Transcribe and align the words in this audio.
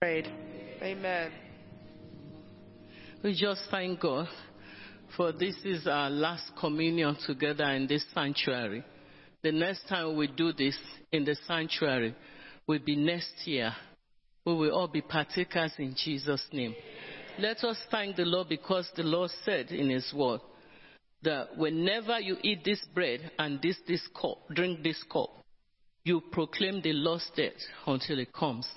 Prayed. 0.00 0.28
Amen. 0.80 1.32
We 3.24 3.34
just 3.34 3.62
thank 3.68 3.98
God 3.98 4.28
for 5.16 5.32
this 5.32 5.56
is 5.64 5.88
our 5.88 6.08
last 6.08 6.52
communion 6.60 7.16
together 7.26 7.64
in 7.72 7.88
this 7.88 8.04
sanctuary. 8.14 8.84
The 9.42 9.50
next 9.50 9.88
time 9.88 10.16
we 10.16 10.28
do 10.28 10.52
this 10.52 10.78
in 11.10 11.24
the 11.24 11.34
sanctuary 11.48 12.14
will 12.68 12.78
be 12.78 12.94
next 12.94 13.32
year. 13.44 13.74
We 14.44 14.54
will 14.54 14.70
all 14.70 14.86
be 14.86 15.00
partakers 15.00 15.72
in 15.78 15.96
Jesus' 15.96 16.46
name. 16.52 16.76
Let 17.36 17.64
us 17.64 17.78
thank 17.90 18.14
the 18.14 18.24
Lord 18.24 18.48
because 18.48 18.88
the 18.94 19.02
Lord 19.02 19.32
said 19.44 19.72
in 19.72 19.90
His 19.90 20.14
word 20.14 20.42
that 21.22 21.56
whenever 21.56 22.20
you 22.20 22.36
eat 22.42 22.60
this 22.64 22.80
bread 22.94 23.32
and 23.36 23.60
this, 23.60 23.76
this 23.88 24.06
cup, 24.14 24.38
drink 24.54 24.84
this 24.84 25.02
cup, 25.10 25.30
you 26.04 26.20
proclaim 26.30 26.82
the 26.82 26.92
Lord's 26.92 27.28
death 27.34 27.58
until 27.84 28.20
it 28.20 28.32
comes. 28.32 28.68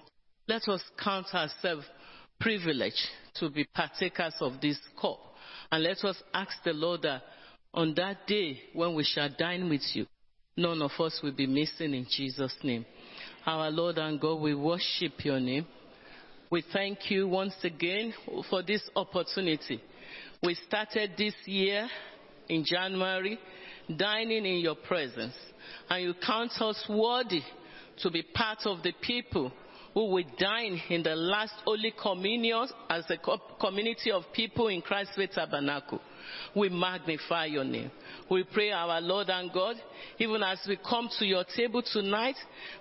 Let 0.52 0.68
us 0.68 0.82
count 1.02 1.28
ourselves 1.34 1.86
privileged 2.38 3.08
to 3.36 3.50
be 3.50 3.66
partakers 3.74 4.34
of 4.42 4.60
this 4.60 4.78
cup. 5.02 5.18
And 5.72 5.82
let 5.82 6.04
us 6.04 6.22
ask 6.34 6.52
the 6.66 6.74
Lord 6.74 7.04
that 7.04 7.22
on 7.74 7.94
that 7.96 8.28
day 8.28 8.60
when 8.74 8.94
we 8.94 9.06
shall 9.06 9.30
dine 9.40 9.70
with 9.70 9.84
you, 9.94 10.08
none 10.58 10.82
of 10.82 10.92
us 11.00 11.22
will 11.24 11.32
be 11.32 11.48
missing 11.48 11.94
in 11.94 12.06
Jesus' 12.12 12.54
name. 12.64 12.86
Our 13.46 13.72
Lord 13.72 13.98
and 13.98 14.20
God, 14.20 14.42
we 14.42 14.54
worship 14.54 15.24
your 15.24 15.40
name. 15.40 15.66
We 16.50 16.66
thank 16.74 17.10
you 17.10 17.30
once 17.30 17.56
again 17.64 18.14
for 18.50 18.62
this 18.62 18.82
opportunity. 18.94 19.82
We 20.44 20.56
started 20.68 21.12
this 21.18 21.36
year 21.46 21.88
in 22.50 22.66
January 22.66 23.40
dining 23.96 24.46
in 24.46 24.58
your 24.58 24.76
presence, 24.76 25.36
and 25.90 26.04
you 26.04 26.14
count 26.28 26.52
us 26.60 26.84
worthy 26.90 27.42
to 28.00 28.12
be 28.12 28.24
part 28.24 28.60
of 28.66 28.84
the 28.84 28.92
people 29.02 29.54
who 29.94 30.06
will 30.06 30.24
dine 30.38 30.82
in 30.90 31.04
the 31.04 31.16
last 31.16 31.54
Holy 31.66 31.94
Communion 32.02 32.68
as 32.90 33.04
a 33.10 33.18
community 33.60 34.12
of 34.12 34.24
people 34.34 34.68
in 34.68 34.82
Christ's 34.82 35.16
Faith 35.16 35.32
Tabernacle. 35.36 36.00
We 36.56 36.70
magnify 36.70 37.46
your 37.46 37.64
name. 37.64 37.92
We 38.30 38.44
pray, 38.44 38.72
our 38.72 39.02
Lord 39.02 39.30
and 39.30 39.52
God, 39.52 39.76
even 40.20 40.44
as 40.44 40.60
we 40.68 40.78
come 40.78 41.10
to 41.20 41.26
your 41.26 41.44
table 41.56 41.82
tonight, 41.82 42.36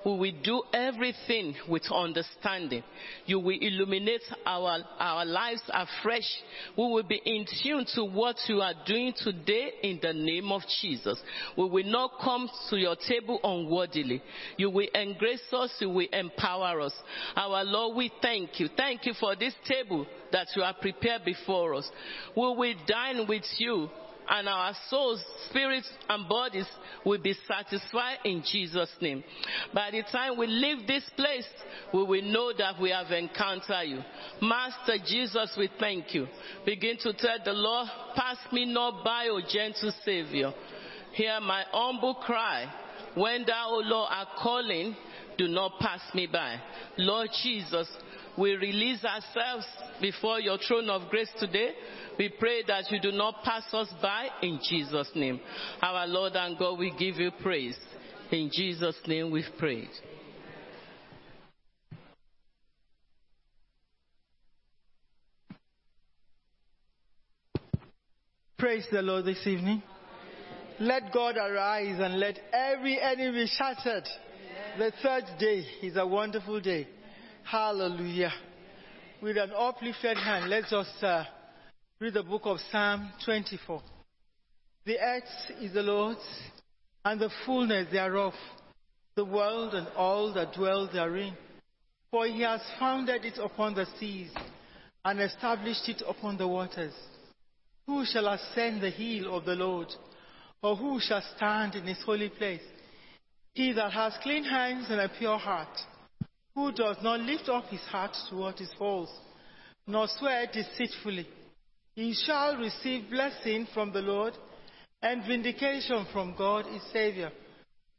we 0.05 0.17
will 0.17 0.43
do 0.43 0.63
everything 0.73 1.55
with 1.69 1.83
understanding. 1.93 2.83
You 3.27 3.41
will 3.41 3.59
illuminate 3.61 4.23
our, 4.47 4.79
our 4.99 5.25
lives 5.25 5.63
afresh. 5.69 6.29
We 6.77 6.85
will 6.85 7.03
be 7.03 7.21
in 7.25 7.47
tune 7.63 7.87
to 7.95 8.05
what 8.05 8.37
you 8.49 8.61
are 8.61 8.75
doing 8.87 9.13
today 9.17 9.73
in 9.83 9.99
the 10.03 10.13
name 10.13 10.53
of 10.53 10.63
Jesus. 10.81 11.21
We 11.57 11.69
will 11.69 11.85
not 11.85 12.13
come 12.23 12.49
to 12.71 12.77
your 12.77 12.97
table 13.09 13.41
unworthily. 13.43 14.23
You 14.57 14.71
will 14.71 14.89
embrace 14.95 15.43
us. 15.53 15.75
You 15.81 15.91
will 15.91 16.09
empower 16.13 16.81
us. 16.81 16.93
Our 17.37 17.65
Lord, 17.65 17.97
we 17.97 18.13
thank 18.23 18.61
you. 18.61 18.69
Thank 18.77 19.07
you 19.07 19.15
for 19.19 19.35
this 19.37 19.55
table 19.67 20.07
that 20.33 20.49
you 20.55 20.63
have 20.63 20.81
prepared 20.81 21.25
before 21.25 21.75
us. 21.75 21.91
We 22.37 22.43
will 22.43 22.75
dine 22.87 23.27
with 23.31 23.45
you 23.59 23.89
and 24.29 24.49
our 24.49 24.75
souls, 24.89 25.25
spirits, 25.49 25.89
and 26.09 26.29
bodies 26.29 26.67
will 27.07 27.21
be 27.23 27.35
satisfied 27.47 28.19
in 28.25 28.43
Jesus' 28.51 28.91
name. 29.01 29.23
By 29.73 29.93
the 29.93 30.03
time 30.11 30.37
we 30.37 30.49
leave 30.49 30.85
this 30.87 31.05
place, 31.17 31.47
we 31.95 32.03
will 32.03 32.23
know 32.23 32.53
that 32.59 32.81
we 32.81 32.91
have 32.91 33.13
encountered 33.13 33.87
you. 33.87 34.01
Master 34.43 34.97
Jesus, 35.07 35.55
we 35.57 35.71
thank 35.79 36.13
you. 36.13 36.27
Begin 36.67 36.97
to 37.03 37.13
tell 37.13 37.39
the 37.45 37.53
Lord, 37.53 37.89
pass 38.17 38.37
me 38.53 38.73
not 38.73 39.05
by, 39.05 39.29
O 39.29 39.41
gentle 39.49 39.93
Savior. 40.05 40.53
Hear 41.13 41.41
my 41.41 41.63
humble 41.71 42.15
cry. 42.15 42.67
When 43.15 43.45
thou, 43.47 43.71
O 43.71 43.81
Lord, 43.85 44.09
are 44.13 44.29
calling, 44.43 44.97
do 45.39 45.47
not 45.47 45.79
pass 45.81 46.01
me 46.15 46.27
by. 46.27 46.57
Lord 46.99 47.31
Jesus, 47.43 47.89
we 48.39 48.55
release 48.55 49.05
ourselves 49.05 49.67
before 50.01 50.41
your 50.41 50.59
throne 50.59 50.89
of 50.89 51.11
grace 51.11 51.31
today. 51.39 51.73
We 52.21 52.29
pray 52.29 52.63
that 52.67 52.91
you 52.91 53.01
do 53.01 53.13
not 53.13 53.43
pass 53.45 53.63
us 53.73 53.89
by 54.03 54.29
in 54.43 54.61
Jesus' 54.69 55.11
name. 55.15 55.41
Our 55.81 56.07
Lord 56.07 56.35
and 56.37 56.59
God, 56.59 56.79
we 56.79 56.91
give 56.99 57.17
you 57.17 57.31
praise. 57.41 57.79
In 58.31 58.51
Jesus' 58.53 58.97
name 59.07 59.31
we've 59.31 59.45
prayed. 59.57 59.89
Praise 68.59 68.87
the 68.93 69.01
Lord 69.01 69.25
this 69.25 69.47
evening. 69.47 69.83
Let 70.79 71.15
God 71.15 71.39
arise 71.39 71.99
and 72.01 72.21
let 72.21 72.39
every 72.53 73.01
enemy 73.01 73.45
be 73.45 73.47
shattered. 73.47 74.07
The 74.77 74.93
third 75.03 75.25
day 75.39 75.65
is 75.83 75.97
a 75.97 76.07
wonderful 76.07 76.61
day. 76.61 76.87
Hallelujah. 77.45 78.33
With 79.23 79.39
an 79.39 79.53
uplifted 79.57 80.19
hand, 80.19 80.51
let's 80.51 80.71
uh, 80.71 81.25
read 82.01 82.15
the 82.15 82.23
book 82.23 82.43
of 82.47 82.59
Psalm 82.73 83.13
24. 83.27 83.83
The 84.87 84.99
earth 84.99 85.61
is 85.61 85.75
the 85.75 85.83
Lord's, 85.83 86.25
and 87.05 87.21
the 87.21 87.29
fullness 87.45 87.89
thereof, 87.93 88.33
the 89.17 89.25
world 89.25 89.75
and 89.75 89.87
all 89.89 90.33
that 90.33 90.55
dwell 90.55 90.89
therein. 90.91 91.37
For 92.11 92.25
he 92.27 92.41
has 92.41 92.63
founded 92.79 93.27
it 93.27 93.37
upon 93.37 93.75
the 93.75 93.85
seas, 93.99 94.31
and 95.05 95.21
established 95.21 95.91
it 95.91 96.03
upon 96.09 96.39
the 96.39 96.49
waters. 96.49 96.95
Who 97.87 98.07
shall 98.07 98.29
ascend 98.29 98.81
the 98.81 98.91
hill 98.91 99.37
of 99.37 99.45
the 99.45 99.55
Lord, 99.55 99.89
or 100.63 100.77
who 100.77 101.01
shall 101.01 101.23
stand 101.37 101.75
in 101.75 101.85
his 101.85 102.03
holy 102.03 102.31
place? 102.31 102.63
He 103.53 103.73
that 103.73 103.93
has 103.93 104.15
clean 104.23 104.45
hands 104.45 104.87
and 104.89 105.03
a 105.03 105.11
pure 105.19 105.39
heart, 105.39 105.77
who 106.55 106.73
does 106.73 106.97
not 107.03 107.21
lift 107.21 107.51
up 107.51 107.67
his 107.67 107.83
heart 107.83 108.17
to 108.31 108.37
what 108.37 108.59
is 108.59 108.71
false, 108.79 109.13
nor 109.87 110.09
swear 110.09 110.47
deceitfully. 110.51 111.29
He 111.95 112.15
shall 112.15 112.57
receive 112.57 113.11
blessing 113.11 113.67
from 113.75 113.93
the 113.93 114.01
Lord 114.01 114.35
and 115.03 115.27
vindication 115.27 116.07
from 116.13 116.35
God 116.37 116.67
his 116.67 116.83
Savior. 116.93 117.31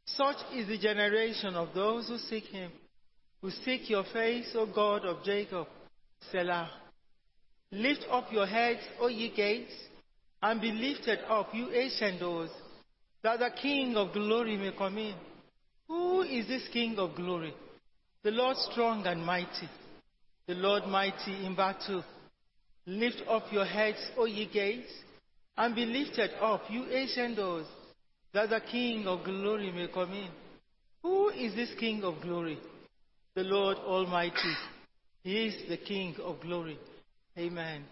Such 0.06 0.36
is 0.54 0.68
the 0.68 0.78
generation 0.78 1.54
of 1.54 1.74
those 1.74 2.08
who 2.08 2.18
seek 2.18 2.44
him, 2.44 2.72
who 3.40 3.50
seek 3.50 3.88
your 3.88 4.04
face, 4.12 4.50
O 4.54 4.66
God 4.66 5.04
of 5.04 5.24
Jacob. 5.24 5.66
Selah. 6.30 6.70
Lift 7.70 8.04
up 8.10 8.32
your 8.32 8.46
heads, 8.46 8.80
O 9.00 9.08
ye 9.08 9.30
gates, 9.34 9.72
and 10.42 10.60
be 10.60 10.72
lifted 10.72 11.20
up, 11.28 11.54
you 11.54 11.70
ancient 11.72 12.20
doors, 12.20 12.50
that 13.22 13.38
the 13.38 13.50
King 13.60 13.96
of 13.96 14.12
glory 14.12 14.56
may 14.56 14.72
come 14.76 14.98
in. 14.98 15.14
Who 15.88 16.22
is 16.22 16.48
this 16.48 16.66
King 16.72 16.98
of 16.98 17.14
glory? 17.14 17.54
The 18.22 18.30
Lord 18.30 18.56
strong 18.56 19.06
and 19.06 19.24
mighty, 19.24 19.68
the 20.46 20.54
Lord 20.54 20.86
mighty 20.86 21.44
in 21.46 21.54
battle. 21.54 22.04
Lift 22.86 23.22
up 23.28 23.44
your 23.52 23.64
heads, 23.64 23.98
O 24.16 24.24
ye 24.24 24.46
gates, 24.46 24.92
and 25.56 25.74
be 25.74 25.84
lifted 25.84 26.30
up, 26.40 26.62
you 26.68 26.86
ancient 26.90 27.36
doors, 27.36 27.66
that 28.32 28.50
the 28.50 28.60
King 28.60 29.06
of 29.06 29.24
glory 29.24 29.70
may 29.70 29.88
come 29.88 30.12
in. 30.12 30.28
Who 31.02 31.28
is 31.28 31.54
this 31.54 31.70
King 31.78 32.02
of 32.02 32.20
glory? 32.22 32.58
The 33.34 33.42
Lord 33.42 33.76
Almighty. 33.78 34.54
He 35.22 35.46
is 35.46 35.68
the 35.68 35.76
King 35.76 36.16
of 36.22 36.40
glory. 36.40 36.78
Amen. 37.38 37.84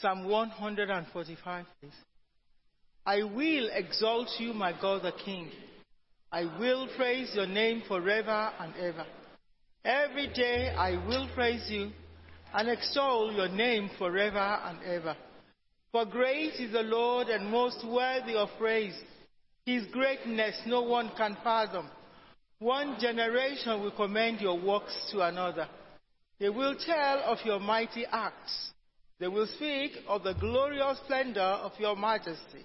Psalm 0.00 0.28
145, 0.28 1.66
please. 1.80 1.92
I 3.04 3.22
will 3.22 3.70
exalt 3.72 4.28
you, 4.38 4.52
my 4.52 4.72
God 4.80 5.02
the 5.02 5.12
King. 5.24 5.50
I 6.32 6.44
will 6.58 6.88
praise 6.96 7.30
your 7.34 7.46
name 7.46 7.82
forever 7.86 8.50
and 8.58 8.74
ever. 8.76 9.06
Every 9.84 10.26
day 10.34 10.74
I 10.76 10.92
will 11.06 11.28
praise 11.34 11.64
you 11.70 11.92
and 12.56 12.70
extol 12.70 13.30
your 13.34 13.48
name 13.48 13.90
forever 13.98 14.38
and 14.38 14.82
ever. 14.82 15.14
For 15.92 16.06
great 16.06 16.54
is 16.54 16.72
the 16.72 16.82
Lord 16.82 17.28
and 17.28 17.50
most 17.50 17.86
worthy 17.86 18.34
of 18.34 18.48
praise. 18.58 18.98
His 19.66 19.84
greatness 19.92 20.58
no 20.64 20.80
one 20.80 21.10
can 21.18 21.36
fathom. 21.44 21.90
One 22.58 22.96
generation 22.98 23.82
will 23.82 23.90
commend 23.90 24.40
your 24.40 24.58
works 24.58 24.96
to 25.12 25.20
another. 25.20 25.68
They 26.40 26.48
will 26.48 26.74
tell 26.74 27.18
of 27.24 27.38
your 27.44 27.60
mighty 27.60 28.06
acts. 28.10 28.70
They 29.20 29.28
will 29.28 29.48
speak 29.56 29.92
of 30.08 30.22
the 30.22 30.32
glorious 30.32 30.98
splendor 31.04 31.40
of 31.40 31.72
your 31.78 31.94
majesty. 31.94 32.64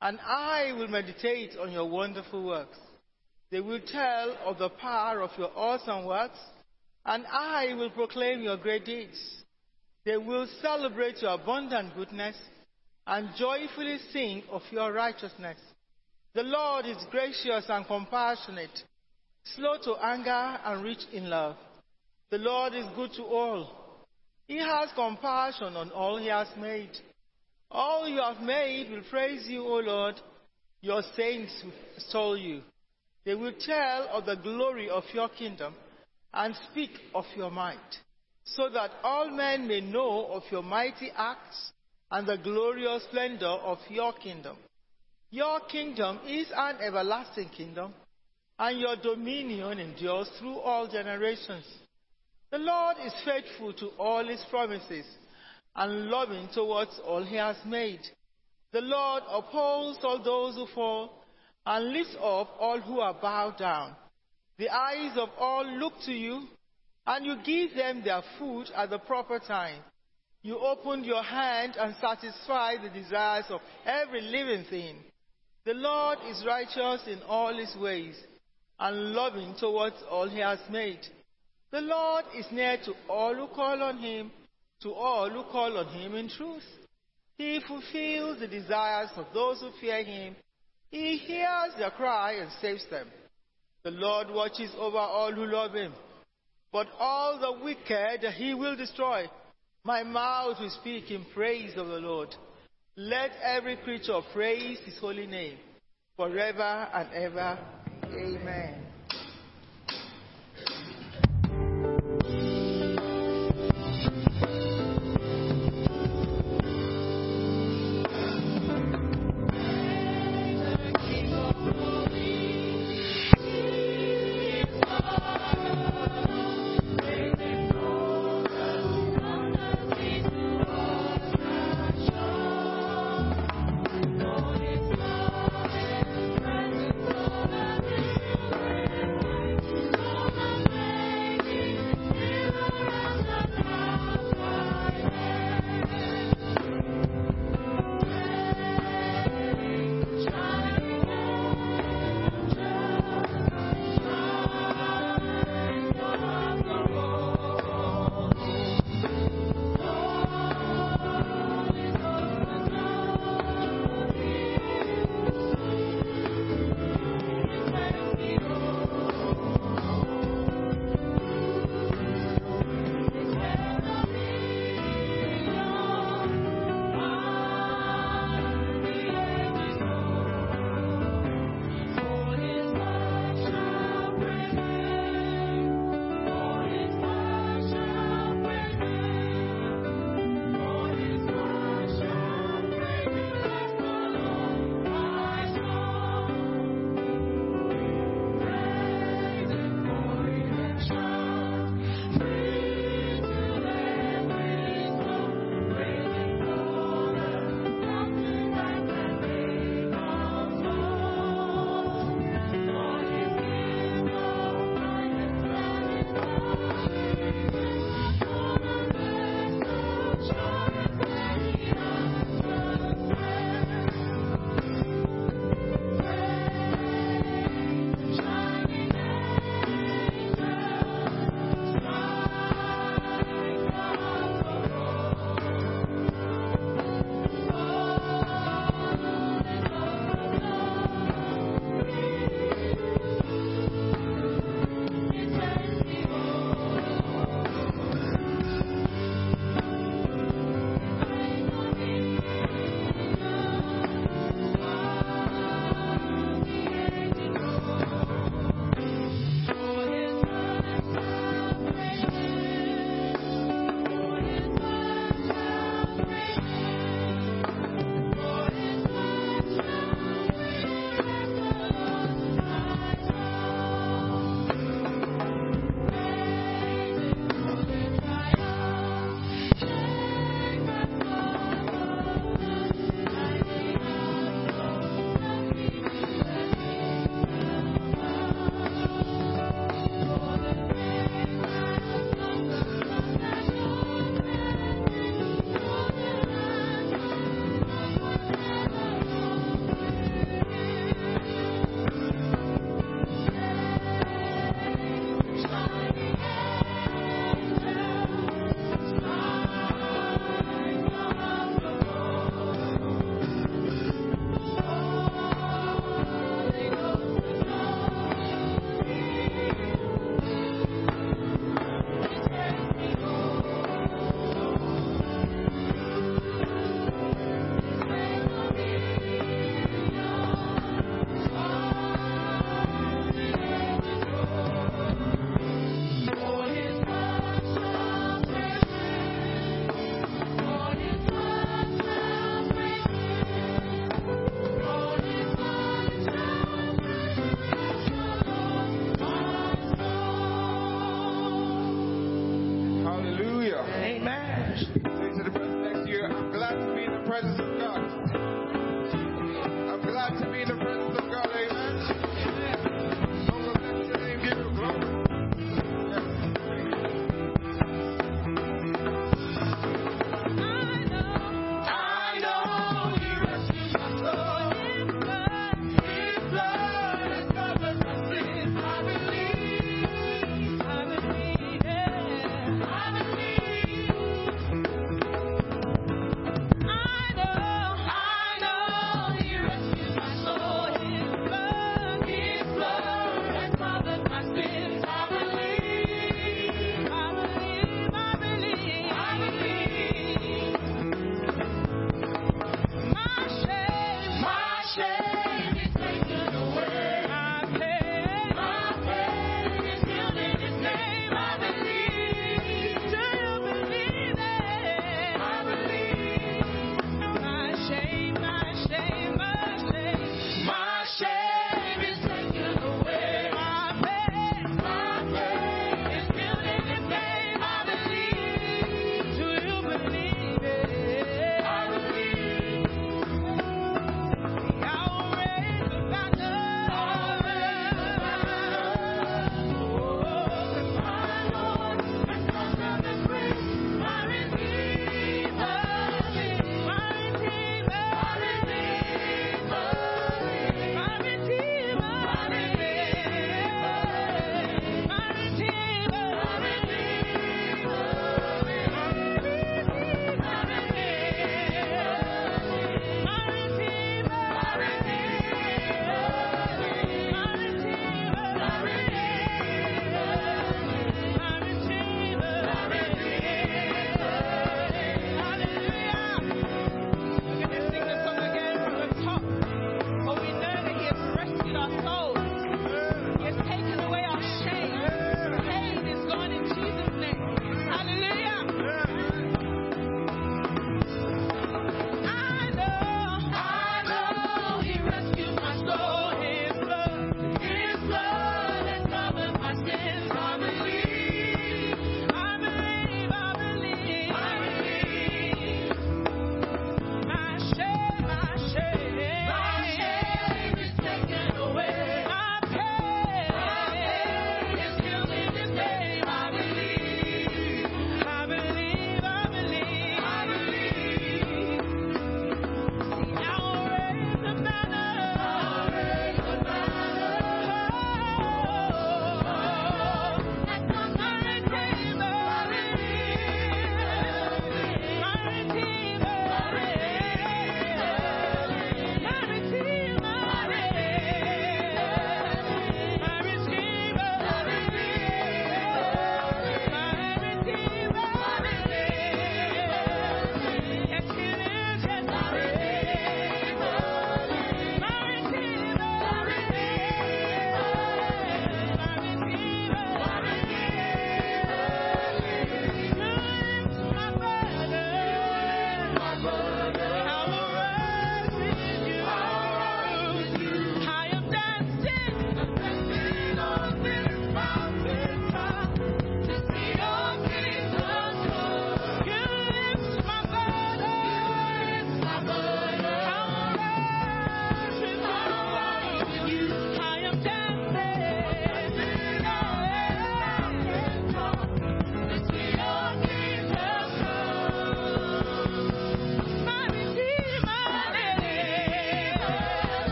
And 0.00 0.20
I 0.20 0.72
will 0.78 0.88
meditate 0.88 1.56
on 1.60 1.72
your 1.72 1.88
wonderful 1.88 2.44
works. 2.44 2.78
They 3.50 3.60
will 3.60 3.80
tell 3.84 4.36
of 4.44 4.58
the 4.58 4.68
power 4.68 5.22
of 5.22 5.30
your 5.36 5.50
awesome 5.56 6.04
works, 6.04 6.38
and 7.06 7.24
I 7.28 7.72
will 7.74 7.90
proclaim 7.90 8.42
your 8.42 8.56
great 8.56 8.84
deeds. 8.84 9.18
They 10.04 10.16
will 10.16 10.48
celebrate 10.60 11.22
your 11.22 11.32
abundant 11.32 11.94
goodness 11.94 12.36
and 13.06 13.28
joyfully 13.38 13.98
sing 14.12 14.42
of 14.50 14.62
your 14.72 14.92
righteousness. 14.92 15.58
The 16.34 16.42
Lord 16.42 16.84
is 16.84 16.96
gracious 17.10 17.64
and 17.68 17.86
compassionate, 17.86 18.82
slow 19.54 19.76
to 19.84 19.94
anger 20.04 20.58
and 20.64 20.82
rich 20.82 21.02
in 21.12 21.30
love. 21.30 21.56
The 22.30 22.38
Lord 22.38 22.74
is 22.74 22.86
good 22.96 23.12
to 23.16 23.22
all. 23.22 23.70
He 24.48 24.58
has 24.58 24.90
compassion 24.96 25.76
on 25.76 25.90
all 25.92 26.18
he 26.18 26.26
has 26.26 26.48
made. 26.60 26.90
All 27.70 28.08
you 28.08 28.20
have 28.20 28.40
made 28.40 28.90
will 28.90 29.02
praise 29.08 29.46
you, 29.46 29.64
O 29.64 29.78
Lord. 29.78 30.16
Your 30.80 31.02
saints 31.16 31.52
will 31.64 31.72
extol 31.96 32.36
you. 32.36 32.62
They 33.24 33.34
will 33.34 33.54
tell 33.58 34.08
of 34.12 34.26
the 34.26 34.36
glory 34.36 34.90
of 34.90 35.04
your 35.12 35.28
kingdom 35.28 35.74
and 36.32 36.54
speak 36.70 36.90
of 37.14 37.24
your 37.36 37.50
might. 37.50 37.78
so 38.46 38.68
that 38.68 38.90
all 39.02 39.28
men 39.30 39.66
may 39.66 39.80
know 39.80 40.26
of 40.32 40.42
your 40.50 40.62
mighty 40.62 41.10
acts 41.16 41.72
and 42.12 42.26
the 42.26 42.38
glorious 42.38 43.02
splendor 43.04 43.46
of 43.46 43.78
your 43.88 44.12
kingdom. 44.12 44.56
Your 45.30 45.60
kingdom 45.60 46.20
is 46.26 46.46
an 46.56 46.76
everlasting 46.80 47.48
kingdom, 47.48 47.92
and 48.58 48.78
your 48.78 48.94
dominion 48.96 49.80
endures 49.80 50.28
through 50.38 50.58
all 50.60 50.86
generations. 50.86 51.64
The 52.52 52.58
Lord 52.58 52.96
is 53.04 53.12
faithful 53.24 53.72
to 53.74 53.88
all 53.98 54.24
his 54.24 54.42
promises 54.48 55.04
and 55.74 56.06
loving 56.06 56.48
towards 56.54 56.92
all 57.04 57.24
he 57.24 57.34
has 57.36 57.56
made. 57.66 58.00
The 58.72 58.80
Lord 58.80 59.24
upholds 59.28 59.98
all 60.04 60.22
those 60.22 60.54
who 60.54 60.66
fall 60.72 61.24
and 61.66 61.92
lifts 61.92 62.14
up 62.14 62.54
all 62.60 62.80
who 62.80 63.00
are 63.00 63.14
bowed 63.14 63.58
down. 63.58 63.96
The 64.58 64.70
eyes 64.70 65.16
of 65.16 65.28
all 65.38 65.66
look 65.66 65.94
to 66.06 66.12
you, 66.12 66.42
and 67.06 67.24
you 67.24 67.36
give 67.44 67.76
them 67.76 68.02
their 68.02 68.22
food 68.38 68.66
at 68.74 68.90
the 68.90 68.98
proper 68.98 69.38
time. 69.38 69.80
You 70.42 70.58
opened 70.58 71.04
your 71.04 71.22
hand 71.22 71.76
and 71.78 71.94
satisfied 72.00 72.78
the 72.82 73.00
desires 73.00 73.46
of 73.50 73.60
every 73.84 74.20
living 74.20 74.64
thing. 74.70 74.96
The 75.64 75.74
Lord 75.74 76.18
is 76.28 76.44
righteous 76.46 77.02
in 77.06 77.20
all 77.26 77.56
his 77.56 77.74
ways 77.76 78.16
and 78.78 79.12
loving 79.12 79.54
towards 79.58 79.96
all 80.08 80.28
he 80.28 80.38
has 80.38 80.60
made. 80.70 81.00
The 81.72 81.80
Lord 81.80 82.24
is 82.36 82.46
near 82.52 82.78
to 82.84 82.94
all 83.08 83.34
who 83.34 83.48
call 83.48 83.82
on 83.82 83.98
him, 83.98 84.30
to 84.82 84.92
all 84.92 85.28
who 85.28 85.42
call 85.50 85.76
on 85.78 85.88
him 85.88 86.14
in 86.14 86.28
truth. 86.28 86.62
He 87.36 87.60
fulfills 87.66 88.38
the 88.38 88.46
desires 88.46 89.10
of 89.16 89.26
those 89.34 89.60
who 89.60 89.70
fear 89.80 90.04
him. 90.04 90.36
He 90.90 91.16
hears 91.16 91.74
their 91.76 91.90
cry 91.90 92.34
and 92.34 92.50
saves 92.62 92.86
them. 92.88 93.08
The 93.86 93.92
Lord 93.92 94.32
watches 94.32 94.72
over 94.80 94.98
all 94.98 95.30
who 95.30 95.46
love 95.46 95.72
him, 95.72 95.92
but 96.72 96.88
all 96.98 97.38
the 97.38 97.64
wicked 97.64 98.28
he 98.32 98.52
will 98.52 98.74
destroy. 98.74 99.30
My 99.84 100.02
mouth 100.02 100.56
will 100.58 100.70
speak 100.70 101.12
in 101.12 101.24
praise 101.32 101.70
of 101.76 101.86
the 101.86 102.00
Lord. 102.00 102.34
Let 102.96 103.30
every 103.44 103.76
creature 103.76 104.20
praise 104.32 104.80
his 104.84 104.98
holy 104.98 105.28
name 105.28 105.58
forever 106.16 106.88
and 106.92 107.12
ever. 107.14 107.58
Amen. 108.12 108.85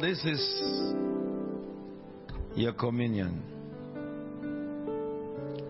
This 0.00 0.24
is 0.24 0.94
your 2.54 2.72
communion. 2.74 3.42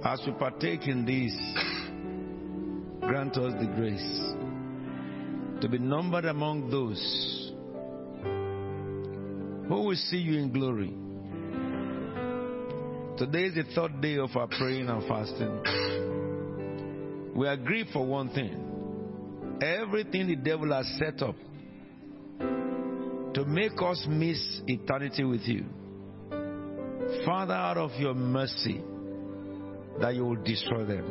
As 0.04 0.20
we 0.26 0.32
partake 0.32 0.86
in 0.86 1.06
this, 1.06 1.32
grant 3.00 3.38
us 3.38 3.54
the 3.58 3.66
grace 3.74 4.34
to 5.62 5.68
be 5.70 5.78
numbered 5.78 6.26
among 6.26 6.68
those 6.70 7.52
who 9.66 9.82
will 9.82 9.96
see 9.96 10.18
you 10.18 10.38
in 10.38 10.52
glory. 10.52 10.94
Today 13.16 13.44
is 13.44 13.54
the 13.54 13.64
third 13.74 14.02
day 14.02 14.18
of 14.18 14.36
our 14.36 14.46
praying 14.46 14.90
and 14.90 15.08
fasting. 15.08 15.62
We 17.34 17.48
agree 17.48 17.86
for 17.94 18.04
one 18.04 18.28
thing 18.28 18.64
everything 19.62 20.26
the 20.28 20.36
devil 20.36 20.70
has 20.74 20.86
set 20.98 21.22
up 21.22 21.34
to 23.38 23.44
make 23.44 23.80
us 23.80 24.04
miss 24.08 24.60
eternity 24.66 25.22
with 25.22 25.42
you. 25.42 25.64
Father, 27.24 27.54
out 27.54 27.76
of 27.76 27.92
your 27.92 28.12
mercy, 28.12 28.82
that 30.00 30.16
you 30.16 30.24
will 30.24 30.42
destroy 30.42 30.84
them. 30.84 31.04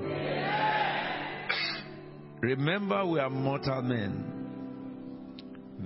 Remember, 2.41 3.05
we 3.05 3.21
are 3.21 3.30
mortal 3.30 3.82
men, 3.82 4.25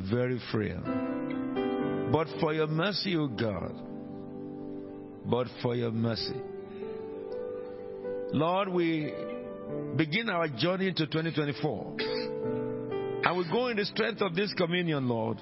very 0.10 0.42
frail. 0.52 0.82
But 2.12 2.28
for 2.40 2.56
your 2.56 2.66
mercy, 2.66 3.16
O 3.18 3.28
God, 3.28 3.76
but 5.24 5.46
for 5.62 5.76
your 5.76 5.92
mercy. 5.92 6.42
Lord, 8.34 8.70
we 8.70 9.14
begin 9.96 10.28
our 10.28 10.48
journey 10.48 10.88
into 10.88 11.06
2024. 11.06 11.98
And 13.26 13.38
we 13.38 13.44
go 13.52 13.68
in 13.68 13.78
the 13.78 13.86
strength 13.86 14.24
of 14.24 14.34
this 14.34 14.52
communion, 14.56 15.08
Lord, 15.08 15.38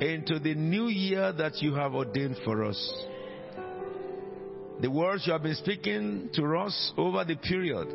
into 0.00 0.38
the 0.38 0.54
new 0.54 0.88
year 0.88 1.32
that 1.32 1.62
you 1.62 1.74
have 1.74 1.94
ordained 1.94 2.36
for 2.44 2.64
us. 2.64 3.04
The 4.80 4.90
words 4.90 5.24
you 5.26 5.32
have 5.32 5.42
been 5.42 5.54
speaking 5.54 6.30
to 6.34 6.56
us 6.56 6.92
over 6.96 7.24
the 7.24 7.36
period, 7.36 7.88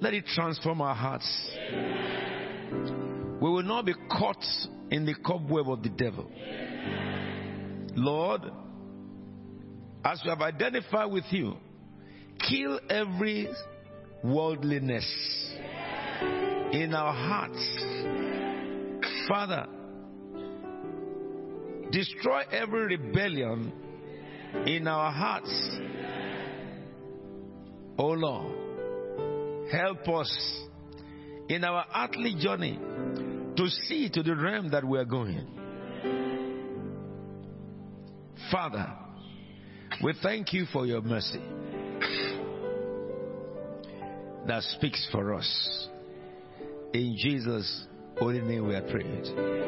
let 0.00 0.14
it 0.14 0.24
transform 0.26 0.80
our 0.80 0.94
hearts. 0.94 1.50
We 3.40 3.50
will 3.50 3.64
not 3.64 3.84
be 3.84 3.94
caught 4.08 4.44
in 4.90 5.04
the 5.04 5.14
cobweb 5.14 5.68
of 5.68 5.82
the 5.82 5.88
devil. 5.88 6.30
Lord, 7.96 8.42
as 10.04 10.20
we 10.24 10.30
have 10.30 10.40
identified 10.40 11.10
with 11.10 11.24
you, 11.30 11.56
kill 12.48 12.78
every 12.88 13.48
worldliness 14.22 15.04
in 16.72 16.94
our 16.94 17.12
hearts. 17.12 17.58
Father, 19.28 19.66
destroy 21.92 22.42
every 22.50 22.96
rebellion 22.96 23.72
in 24.66 24.88
our 24.88 25.12
hearts. 25.12 25.78
Oh 27.98 28.12
Lord, 28.12 29.70
help 29.70 30.08
us 30.08 30.62
in 31.48 31.62
our 31.64 31.84
earthly 31.94 32.34
journey 32.38 32.78
to 33.56 33.68
see 33.68 34.08
to 34.08 34.22
the 34.22 34.34
realm 34.34 34.70
that 34.70 34.84
we 34.84 34.98
are 34.98 35.04
going. 35.04 35.46
Father, 38.50 38.90
we 40.02 40.14
thank 40.22 40.52
you 40.52 40.64
for 40.72 40.86
your 40.86 41.02
mercy 41.02 41.42
that 44.46 44.62
speaks 44.76 45.06
for 45.12 45.34
us. 45.34 45.88
In 46.92 47.16
Jesus' 47.18 47.86
holy 48.18 48.40
name 48.40 48.66
we 48.66 48.74
are 48.74 48.82
prayed. 48.82 49.62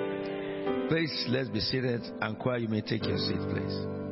Please, 0.89 1.25
let's 1.29 1.49
be 1.49 1.61
seated 1.61 2.03
and 2.21 2.39
choir, 2.39 2.59
you 2.59 2.69
may 2.69 2.83
take 2.83 3.05
your 3.05 3.19
seat, 3.19 3.41
please. 3.51 4.04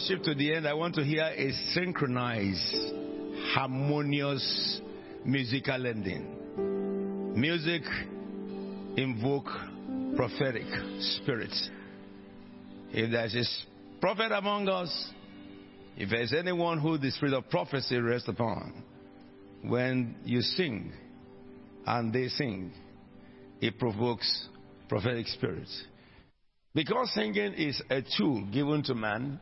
Worship 0.00 0.22
to 0.22 0.34
the 0.34 0.54
end, 0.54 0.66
I 0.66 0.74
want 0.74 0.94
to 0.94 1.04
hear 1.04 1.24
a 1.24 1.52
synchronized, 1.74 2.74
harmonious 3.52 4.80
musical 5.24 5.86
ending. 5.86 7.34
Music 7.38 7.82
invoke 8.96 9.48
prophetic 10.16 10.64
spirits. 11.00 11.68
If 12.92 13.10
there's 13.10 13.34
a 13.34 14.00
prophet 14.00 14.32
among 14.32 14.68
us, 14.68 15.10
if 15.96 16.10
there's 16.10 16.32
anyone 16.32 16.80
who 16.80 16.96
the 16.96 17.10
spirit 17.10 17.34
of 17.34 17.50
prophecy 17.50 17.98
rests 17.98 18.28
upon, 18.28 18.82
when 19.62 20.16
you 20.24 20.40
sing 20.40 20.92
and 21.86 22.12
they 22.12 22.28
sing, 22.28 22.72
it 23.60 23.78
provokes 23.78 24.48
prophetic 24.88 25.26
spirits. 25.26 25.84
Because 26.74 27.12
singing 27.12 27.52
is 27.54 27.82
a 27.90 28.02
tool 28.16 28.46
given 28.50 28.82
to 28.84 28.94
man 28.94 29.40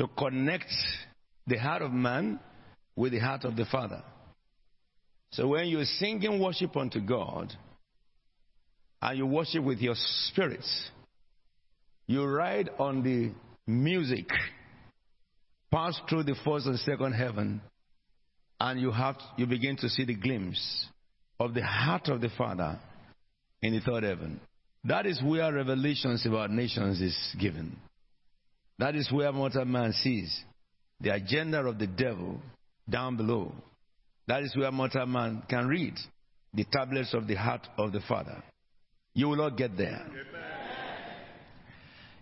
to 0.00 0.08
connect 0.16 0.72
the 1.46 1.58
heart 1.58 1.82
of 1.82 1.92
man 1.92 2.40
with 2.96 3.12
the 3.12 3.18
heart 3.18 3.44
of 3.44 3.54
the 3.54 3.66
Father. 3.66 4.02
So 5.32 5.48
when 5.48 5.66
you're 5.66 5.84
singing 5.84 6.40
worship 6.42 6.74
unto 6.74 7.00
God 7.00 7.52
and 9.02 9.18
you 9.18 9.26
worship 9.26 9.62
with 9.62 9.78
your 9.78 9.94
spirits, 9.96 10.90
you 12.06 12.24
ride 12.24 12.70
on 12.78 13.02
the 13.02 13.32
music, 13.70 14.26
pass 15.70 16.00
through 16.08 16.22
the 16.22 16.36
first 16.46 16.64
and 16.64 16.78
second 16.78 17.12
heaven, 17.12 17.60
and 18.58 18.80
you 18.80 18.92
have 18.92 19.16
you 19.36 19.44
begin 19.44 19.76
to 19.76 19.88
see 19.90 20.06
the 20.06 20.14
glimpse 20.14 20.86
of 21.38 21.52
the 21.52 21.62
heart 21.62 22.08
of 22.08 22.22
the 22.22 22.30
Father 22.38 22.78
in 23.60 23.74
the 23.74 23.80
third 23.80 24.04
heaven. 24.04 24.40
That 24.84 25.04
is 25.04 25.20
where 25.22 25.52
revelations 25.52 26.24
about 26.24 26.50
nations 26.50 27.02
is 27.02 27.36
given. 27.38 27.76
That 28.80 28.96
is 28.96 29.12
where 29.12 29.30
mortal 29.30 29.66
man 29.66 29.92
sees 29.92 30.42
the 31.00 31.12
agenda 31.12 31.60
of 31.60 31.78
the 31.78 31.86
devil 31.86 32.40
down 32.88 33.18
below. 33.18 33.52
That 34.26 34.42
is 34.42 34.56
where 34.56 34.72
mortal 34.72 35.04
man 35.04 35.42
can 35.50 35.68
read 35.68 35.94
the 36.54 36.64
tablets 36.64 37.12
of 37.12 37.26
the 37.26 37.34
heart 37.34 37.66
of 37.76 37.92
the 37.92 38.00
Father. 38.08 38.42
You 39.12 39.28
will 39.28 39.36
not 39.36 39.58
get 39.58 39.76
there. 39.76 40.06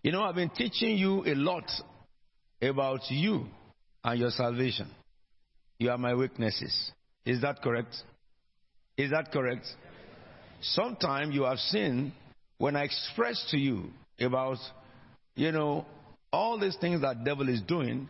You 0.02 0.10
know, 0.10 0.24
I've 0.24 0.34
been 0.34 0.50
teaching 0.50 0.96
you 0.98 1.24
a 1.26 1.34
lot 1.36 1.70
about 2.60 3.02
you 3.08 3.46
and 4.02 4.18
your 4.18 4.30
salvation. 4.30 4.90
You 5.78 5.90
are 5.90 5.98
my 5.98 6.14
weaknesses. 6.14 6.90
Is 7.24 7.40
that 7.42 7.62
correct? 7.62 7.94
Is 8.96 9.12
that 9.12 9.30
correct? 9.30 9.66
Sometime 10.60 11.30
you 11.30 11.44
have 11.44 11.58
seen 11.58 12.12
when 12.58 12.74
I 12.74 12.82
express 12.82 13.46
to 13.52 13.56
you 13.56 13.90
about, 14.18 14.58
you 15.36 15.52
know, 15.52 15.86
all 16.32 16.58
these 16.58 16.76
things 16.80 17.00
that 17.02 17.24
devil 17.24 17.48
is 17.48 17.62
doing 17.62 18.08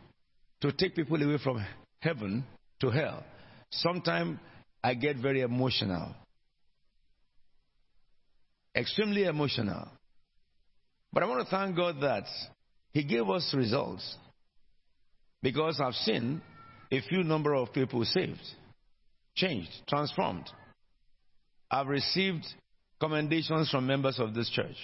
to 0.60 0.72
take 0.72 0.94
people 0.94 1.22
away 1.22 1.38
from 1.42 1.64
heaven 2.00 2.44
to 2.80 2.90
hell. 2.90 3.24
Sometimes 3.70 4.38
I 4.82 4.94
get 4.94 5.16
very 5.16 5.42
emotional. 5.42 6.14
Extremely 8.74 9.24
emotional. 9.24 9.88
But 11.12 11.22
I 11.22 11.26
want 11.26 11.44
to 11.44 11.50
thank 11.50 11.76
God 11.76 11.96
that 12.00 12.24
He 12.92 13.04
gave 13.04 13.28
us 13.28 13.52
results. 13.56 14.16
Because 15.42 15.80
I've 15.80 15.94
seen 15.94 16.42
a 16.90 17.00
few 17.02 17.22
number 17.22 17.54
of 17.54 17.72
people 17.72 18.04
saved, 18.04 18.40
changed, 19.34 19.70
transformed. 19.88 20.48
I've 21.70 21.86
received 21.86 22.44
commendations 23.00 23.70
from 23.70 23.86
members 23.86 24.18
of 24.18 24.34
this 24.34 24.50
church. 24.50 24.76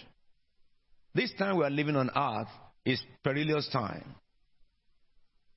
This 1.14 1.32
time 1.38 1.58
we 1.58 1.64
are 1.64 1.70
living 1.70 1.96
on 1.96 2.10
earth 2.14 2.48
is 2.84 3.02
perilous 3.22 3.68
time. 3.72 4.04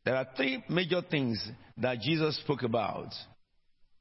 There 0.05 0.15
are 0.15 0.27
three 0.35 0.63
major 0.69 1.01
things 1.01 1.45
that 1.77 1.99
Jesus 1.99 2.37
spoke 2.37 2.63
about, 2.63 3.13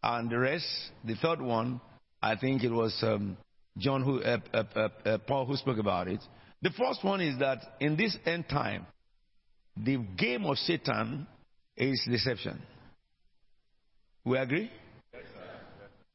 and 0.03 0.31
the 0.31 0.39
rest, 0.39 0.67
the 1.05 1.17
third 1.17 1.41
one, 1.41 1.81
I 2.23 2.37
think 2.37 2.63
it 2.63 2.71
was 2.71 2.97
um, 3.03 3.37
John 3.79 4.03
who, 4.03 4.23
uh, 4.23 4.39
uh, 4.55 4.89
uh, 5.05 5.19
Paul 5.27 5.47
who 5.47 5.57
spoke 5.57 5.79
about 5.79 6.09
it. 6.09 6.21
The 6.63 6.71
first 6.71 7.05
one 7.05 7.21
is 7.21 7.39
that 7.41 7.59
in 7.81 7.97
this 7.97 8.17
end 8.25 8.49
time, 8.49 8.87
the 9.77 9.99
game 10.17 10.45
of 10.47 10.57
Satan 10.59 11.27
is 11.77 12.01
deception. 12.11 12.63
We 14.25 14.39
agree? 14.39 14.71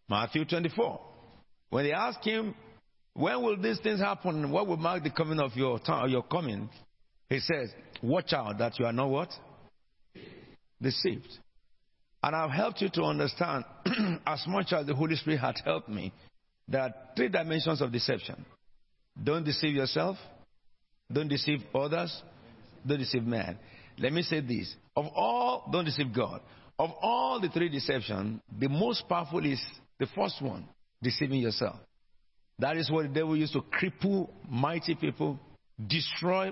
Matthew 0.09 0.43
24. 0.45 0.99
When 1.69 1.85
they 1.85 1.93
ask 1.93 2.21
him, 2.21 2.55
when 3.13 3.41
will 3.41 3.61
these 3.61 3.79
things 3.79 3.99
happen? 3.99 4.51
What 4.51 4.67
will 4.67 4.77
mark 4.77 5.03
the 5.03 5.11
coming 5.11 5.39
of 5.39 5.55
your 5.55 5.79
time, 5.79 6.09
your 6.09 6.23
coming? 6.23 6.69
He 7.31 7.39
says, 7.39 7.69
watch 8.03 8.33
out 8.33 8.57
that 8.57 8.77
you 8.77 8.85
are 8.85 8.91
not 8.91 9.09
what? 9.09 9.29
Deceived. 10.81 11.29
And 12.21 12.35
I've 12.35 12.51
helped 12.51 12.81
you 12.81 12.89
to 12.95 13.03
understand, 13.03 13.63
as 14.27 14.43
much 14.47 14.73
as 14.73 14.85
the 14.85 14.93
Holy 14.93 15.15
Spirit 15.15 15.39
had 15.39 15.55
helped 15.63 15.87
me, 15.87 16.11
there 16.67 16.81
are 16.81 16.93
three 17.15 17.29
dimensions 17.29 17.81
of 17.81 17.89
deception. 17.93 18.45
Don't 19.23 19.45
deceive 19.45 19.73
yourself. 19.73 20.17
Don't 21.09 21.29
deceive 21.29 21.61
others. 21.73 22.21
Don't 22.85 22.99
deceive 22.99 23.23
man. 23.23 23.57
Let 23.97 24.11
me 24.11 24.23
say 24.23 24.41
this. 24.41 24.75
Of 24.97 25.05
all, 25.15 25.69
don't 25.71 25.85
deceive 25.85 26.13
God. 26.13 26.41
Of 26.77 26.91
all 27.01 27.39
the 27.39 27.47
three 27.47 27.69
deception, 27.69 28.41
the 28.59 28.67
most 28.67 29.07
powerful 29.07 29.45
is 29.45 29.61
the 29.99 30.07
first 30.07 30.41
one, 30.41 30.67
deceiving 31.01 31.39
yourself. 31.39 31.77
That 32.59 32.75
is 32.75 32.91
what 32.91 33.03
the 33.03 33.13
devil 33.13 33.37
used 33.37 33.53
to 33.53 33.61
cripple 33.61 34.29
mighty 34.49 34.95
people, 34.95 35.39
destroy, 35.87 36.51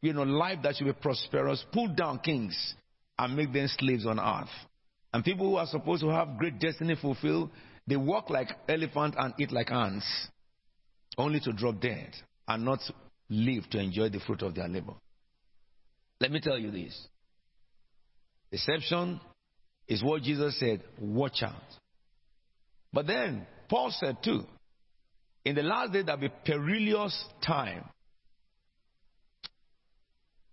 you 0.00 0.12
know, 0.12 0.22
life 0.22 0.58
that 0.62 0.76
should 0.76 0.86
be 0.86 0.92
prosperous, 0.92 1.64
pull 1.72 1.88
down 1.88 2.20
kings, 2.20 2.74
and 3.18 3.36
make 3.36 3.52
them 3.52 3.68
slaves 3.78 4.06
on 4.06 4.20
earth. 4.20 4.48
And 5.12 5.24
people 5.24 5.48
who 5.48 5.56
are 5.56 5.66
supposed 5.66 6.02
to 6.02 6.08
have 6.10 6.38
great 6.38 6.58
destiny 6.58 6.94
fulfilled, 7.00 7.50
they 7.86 7.96
walk 7.96 8.30
like 8.30 8.48
elephants 8.68 9.16
and 9.18 9.34
eat 9.38 9.50
like 9.50 9.70
ants, 9.70 10.06
only 11.16 11.40
to 11.40 11.52
drop 11.52 11.80
dead 11.80 12.10
and 12.46 12.64
not 12.64 12.80
live 13.28 13.68
to 13.70 13.78
enjoy 13.78 14.08
the 14.08 14.20
fruit 14.20 14.42
of 14.42 14.54
their 14.54 14.68
labor. 14.68 14.94
Let 16.20 16.30
me 16.30 16.40
tell 16.40 16.58
you 16.58 16.70
this. 16.70 17.08
Deception 18.50 19.20
is 19.86 20.02
what 20.02 20.22
Jesus 20.22 20.58
said, 20.58 20.82
watch 21.00 21.42
out. 21.42 21.54
But 22.92 23.06
then, 23.06 23.46
Paul 23.68 23.90
said 23.98 24.18
too, 24.22 24.44
in 25.44 25.54
the 25.54 25.62
last 25.62 25.92
day 25.92 26.02
there'll 26.02 26.20
be 26.20 26.30
perilous 26.44 27.24
time. 27.44 27.84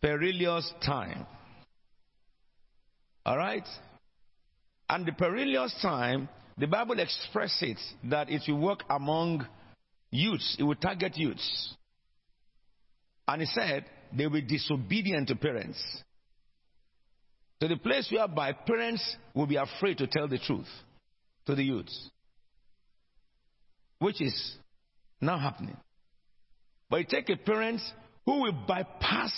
Perilous 0.06 0.72
time. 0.86 1.26
Alright? 3.26 3.66
And 4.88 5.04
the 5.04 5.14
perilous 5.14 5.76
time, 5.82 6.30
the 6.60 6.68
Bible 6.68 7.00
expresses 7.00 7.64
it 7.64 7.80
that 8.12 8.30
it 8.30 8.44
will 8.48 8.60
work 8.60 8.84
among 8.88 9.48
youths, 10.12 10.58
it 10.60 10.64
will 10.64 10.76
target 10.76 11.18
youths. 11.18 11.74
And 13.28 13.42
he 13.42 13.48
said, 13.48 13.86
they 14.16 14.28
will 14.28 14.34
be 14.34 14.42
disobedient 14.44 15.30
to 15.30 15.36
parents. 15.38 15.82
To 17.62 17.68
the 17.68 17.78
place 17.78 18.08
whereby 18.12 18.52
parents 18.52 19.16
will 19.34 19.48
be 19.48 19.56
afraid 19.56 19.98
to 19.98 20.06
tell 20.06 20.28
the 20.28 20.38
truth 20.38 20.70
to 21.48 21.56
the 21.56 21.64
youths. 21.64 22.12
Which 23.98 24.22
is 24.22 24.54
now 25.20 25.40
happening. 25.40 25.78
But 26.92 26.98
you 26.98 27.06
take 27.10 27.30
a 27.30 27.38
parent 27.38 27.82
who 28.28 28.42
will 28.42 28.66
bypass 28.68 29.34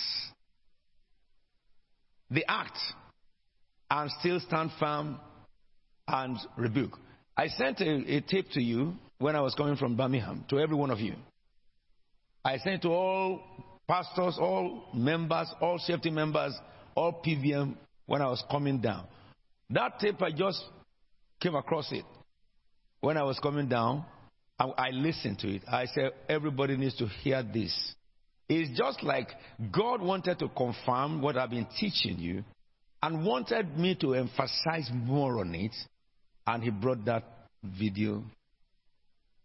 the 2.30 2.44
act 2.48 2.78
and 3.90 4.10
still 4.20 4.40
stand 4.40 4.70
firm 4.78 5.18
and 6.06 6.38
rebuke. 6.56 6.98
I 7.36 7.48
sent 7.48 7.80
a, 7.80 8.16
a, 8.16 8.20
tape 8.20 8.50
to 8.52 8.62
you 8.62 8.94
when 9.18 9.36
I 9.36 9.40
was 9.40 9.54
coming 9.54 9.76
from 9.76 9.96
Birmingham, 9.96 10.44
to 10.50 10.58
every 10.58 10.76
one 10.76 10.90
of 10.90 11.00
you. 11.00 11.14
I 12.44 12.58
sent 12.58 12.76
it 12.76 12.82
to 12.82 12.88
all 12.88 13.40
pastors, 13.86 14.38
all 14.40 14.88
members, 14.94 15.52
all 15.60 15.78
safety 15.78 16.10
members, 16.10 16.54
all 16.94 17.22
PVM 17.24 17.74
when 18.06 18.22
I 18.22 18.28
was 18.28 18.42
coming 18.50 18.80
down. 18.80 19.06
That 19.70 19.98
tape, 20.00 20.20
I 20.22 20.30
just 20.30 20.62
came 21.40 21.54
across 21.54 21.90
it 21.92 22.04
when 23.00 23.16
I 23.16 23.22
was 23.22 23.38
coming 23.38 23.68
down. 23.68 24.04
I, 24.58 24.64
I 24.64 24.90
listened 24.90 25.38
to 25.40 25.48
it. 25.48 25.62
I 25.68 25.86
said, 25.86 26.10
everybody 26.28 26.76
needs 26.76 26.96
to 26.96 27.06
hear 27.06 27.42
this. 27.42 27.94
It's 28.48 28.76
just 28.78 29.02
like 29.02 29.28
God 29.72 30.00
wanted 30.00 30.38
to 30.38 30.48
confirm 30.48 31.20
what 31.20 31.36
I've 31.36 31.50
been 31.50 31.66
teaching 31.78 32.18
you 32.18 32.44
and 33.02 33.24
wanted 33.24 33.76
me 33.78 33.94
to 34.00 34.14
emphasize 34.14 34.90
more 34.92 35.40
on 35.40 35.54
it. 35.54 35.74
And 36.46 36.62
he 36.62 36.70
brought 36.70 37.04
that 37.04 37.24
video, 37.62 38.24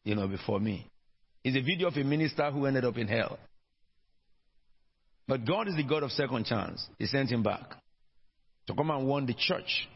you 0.05 0.15
know, 0.15 0.27
before 0.27 0.59
me. 0.59 0.87
It's 1.43 1.57
a 1.57 1.61
video 1.61 1.89
of 1.89 1.97
a 1.97 2.03
minister 2.03 2.49
who 2.49 2.65
ended 2.65 2.85
up 2.85 2.97
in 2.97 3.07
hell. 3.07 3.37
But 5.27 5.45
God 5.45 5.67
is 5.67 5.75
the 5.75 5.83
God 5.83 6.03
of 6.03 6.11
second 6.11 6.45
chance. 6.45 6.85
He 6.97 7.05
sent 7.05 7.29
him 7.29 7.43
back 7.43 7.75
to 8.67 8.73
come 8.73 8.89
and 8.91 9.05
warn 9.05 9.25
the 9.25 9.33
church. 9.33 9.87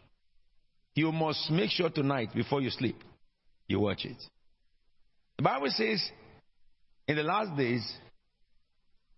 You 0.96 1.12
must 1.12 1.50
make 1.52 1.70
sure 1.70 1.90
tonight, 1.90 2.30
before 2.34 2.62
you 2.62 2.70
sleep, 2.70 2.98
you 3.68 3.80
watch 3.80 4.04
it. 4.04 4.18
The 5.38 5.44
Bible 5.44 5.70
says, 5.70 6.04
In 7.08 7.16
the 7.16 7.24
last 7.24 7.56
days, 7.56 7.86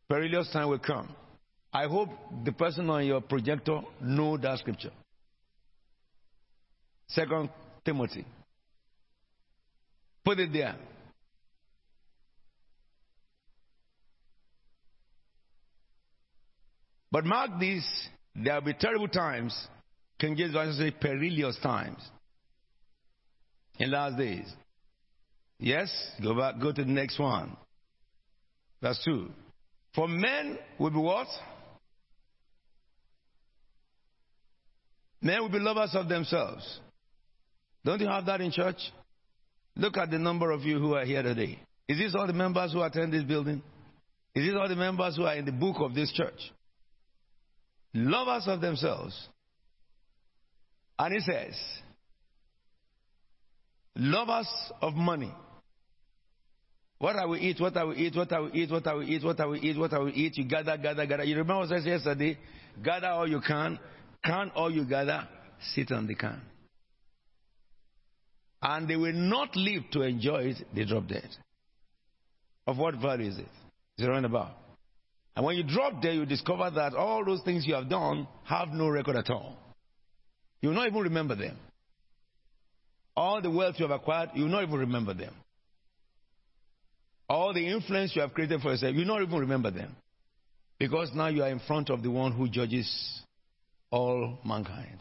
perilous 0.10 0.50
time 0.52 0.70
will 0.70 0.80
come. 0.80 1.08
I 1.72 1.86
hope 1.86 2.10
the 2.44 2.52
person 2.52 2.90
on 2.90 3.06
your 3.06 3.22
projector 3.22 3.82
know 4.02 4.38
that 4.38 4.58
scripture. 4.60 4.92
Second 7.08 7.50
Timothy. 7.86 8.26
Put 10.26 10.40
it 10.40 10.52
there. 10.52 10.76
But 17.12 17.26
mark 17.26 17.60
this, 17.60 17.84
there 18.36 18.56
will 18.56 18.62
be 18.62 18.74
terrible 18.74 19.08
times. 19.08 19.56
King 20.20 20.36
James 20.36 20.54
Version 20.54 20.74
say 20.74 20.92
perilous 20.92 21.58
times. 21.62 22.00
In 23.80 23.92
last 23.92 24.18
days. 24.18 24.46
Yes, 25.60 25.92
go 26.22 26.36
back, 26.36 26.60
go 26.60 26.72
to 26.72 26.84
the 26.84 26.92
next 26.92 27.20
one. 27.20 27.56
Verse 28.82 29.02
2. 29.06 29.30
For 29.96 30.08
men 30.08 30.58
will 30.78 30.92
be 30.92 30.98
what? 30.98 31.28
Men 35.22 35.42
will 35.42 35.50
be 35.50 35.60
lovers 35.60 35.92
of 35.96 36.08
themselves. 36.08 36.80
Don't 37.84 38.00
you 38.00 38.08
have 38.08 38.26
that 38.28 38.42
in 38.42 38.52
church? 38.52 38.78
Look 39.76 39.98
at 39.98 40.12
the 40.12 40.20
number 40.20 40.52
of 40.52 40.62
you 40.62 40.80
who 40.80 40.96
are 40.96 41.06
here 41.06 41.24
today. 41.24 41.60
Is 41.88 41.98
this 41.98 42.14
all 42.16 42.28
the 42.28 42.34
members 42.34 42.74
who 42.74 42.82
attend 42.82 43.14
this 43.14 43.24
building? 43.24 43.62
Is 44.36 44.46
this 44.46 44.56
all 44.56 44.68
the 44.68 44.76
members 44.76 45.16
who 45.16 45.24
are 45.24 45.36
in 45.36 45.46
the 45.46 45.52
book 45.52 45.78
of 45.80 45.96
this 45.96 46.12
church? 46.12 46.40
Lovers 47.94 48.44
of 48.48 48.62
themselves. 48.62 49.28
And 51.00 51.14
he 51.14 51.20
says, 51.22 51.56
lovers 53.96 54.50
of 54.82 54.94
money. 54.94 55.34
What 57.00 57.16
I 57.16 57.26
will 57.26 57.38
eat, 57.38 57.60
what 57.62 57.78
I 57.78 57.84
will 57.86 57.98
eat, 57.98 58.16
what 58.16 58.32
I 58.32 58.40
will 58.40 58.52
eat, 58.54 58.70
what 58.70 58.86
I 58.86 58.94
will 58.94 59.04
eat, 59.04 59.24
what 59.24 59.40
I 59.40 59.46
will 59.46 59.66
eat, 59.66 59.78
what 59.78 59.94
I 59.94 60.00
will 60.00 60.12
eat. 60.14 60.38
You 60.38 60.44
gather, 60.44 60.78
gather, 60.78 61.06
gather. 61.06 61.24
You 61.24 61.38
remember 61.38 61.62
what 61.62 61.72
I 61.72 61.80
said 61.80 61.88
yesterday? 61.88 62.38
Gather 62.84 63.08
all 63.08 63.28
you 63.28 63.40
can, 63.40 63.80
can 64.24 64.52
all 64.54 64.70
you 64.70 64.84
gather, 64.84 65.26
sit 65.74 65.92
on 65.92 66.08
the 66.08 66.16
can. 66.16 66.42
And 68.62 68.90
they 68.90 68.98
will 68.98 69.14
not 69.14 69.56
live 69.56 69.84
to 69.92 70.02
enjoy 70.02 70.50
it, 70.50 70.58
they 70.76 70.84
drop 70.84 71.08
dead. 71.08 71.30
Of 72.68 72.78
what 72.78 72.96
value 72.96 73.30
is 73.30 73.38
it? 73.38 73.48
It's 73.98 74.06
a 74.06 74.12
about. 74.12 74.52
And 75.38 75.46
when 75.46 75.56
you 75.56 75.64
drop 75.64 76.02
dead, 76.02 76.16
you 76.16 76.26
discover 76.26 76.70
that 76.70 76.94
all 76.96 77.24
those 77.24 77.42
things 77.44 77.66
you 77.66 77.76
have 77.76 77.90
done 77.90 78.28
have 78.44 78.70
no 78.70 78.90
record 78.90 79.16
at 79.16 79.30
all. 79.30 79.58
You 80.62 80.70
will 80.70 80.76
not 80.76 80.88
even 80.88 81.02
remember 81.02 81.36
them. 81.36 81.58
All 83.16 83.42
the 83.42 83.50
wealth 83.50 83.76
you 83.78 83.88
have 83.88 83.98
acquired, 83.98 84.32
you 84.36 84.44
will 84.44 84.52
not 84.52 84.64
even 84.64 84.80
remember 84.80 85.14
them. 85.14 85.34
All 87.30 87.54
the 87.54 87.68
influence 87.68 88.16
you 88.16 88.22
have 88.22 88.34
created 88.34 88.62
for 88.62 88.72
yourself, 88.72 88.96
you 88.96 89.06
not 89.06 89.22
even 89.22 89.40
remember 89.40 89.70
them. 89.70 89.96
Because 90.80 91.12
now 91.14 91.28
you 91.28 91.44
are 91.44 91.50
in 91.50 91.60
front 91.60 91.90
of 91.90 92.02
the 92.02 92.10
one 92.10 92.32
who 92.32 92.50
judges 92.50 93.22
all 93.92 94.40
mankind. 94.44 94.98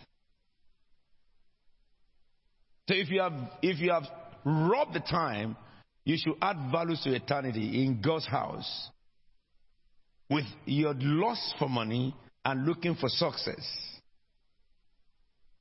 So 2.88 2.94
if 2.94 3.10
you 3.10 3.20
have 3.20 3.32
if 3.62 3.78
you 3.78 3.90
have 3.90 4.04
robbed 4.44 4.94
the 4.94 5.00
time, 5.00 5.56
you 6.04 6.16
should 6.18 6.34
add 6.40 6.70
values 6.72 7.00
to 7.04 7.14
eternity 7.14 7.84
in 7.84 8.00
God's 8.02 8.26
house 8.26 8.88
with 10.30 10.46
your 10.66 10.94
loss 10.94 11.54
for 11.58 11.68
money 11.68 12.14
and 12.44 12.66
looking 12.66 12.94
for 12.94 13.08
success. 13.08 13.60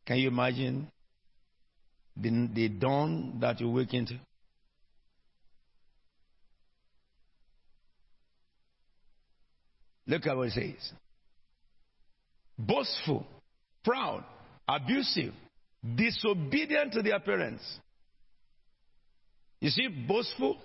Can 0.05 0.19
you 0.19 0.29
imagine 0.29 0.87
the, 2.15 2.49
the 2.53 2.69
dawn 2.69 3.39
that 3.41 3.59
you 3.59 3.69
wake 3.69 3.93
into? 3.93 4.17
Look 10.07 10.25
at 10.25 10.35
what 10.35 10.47
it 10.47 10.53
says 10.53 10.91
boastful, 12.57 13.25
proud, 13.83 14.23
abusive, 14.67 15.33
disobedient 15.95 16.93
to 16.93 17.01
their 17.03 17.19
parents. 17.19 17.63
You 19.59 19.69
see, 19.69 19.87
boastful, 20.07 20.57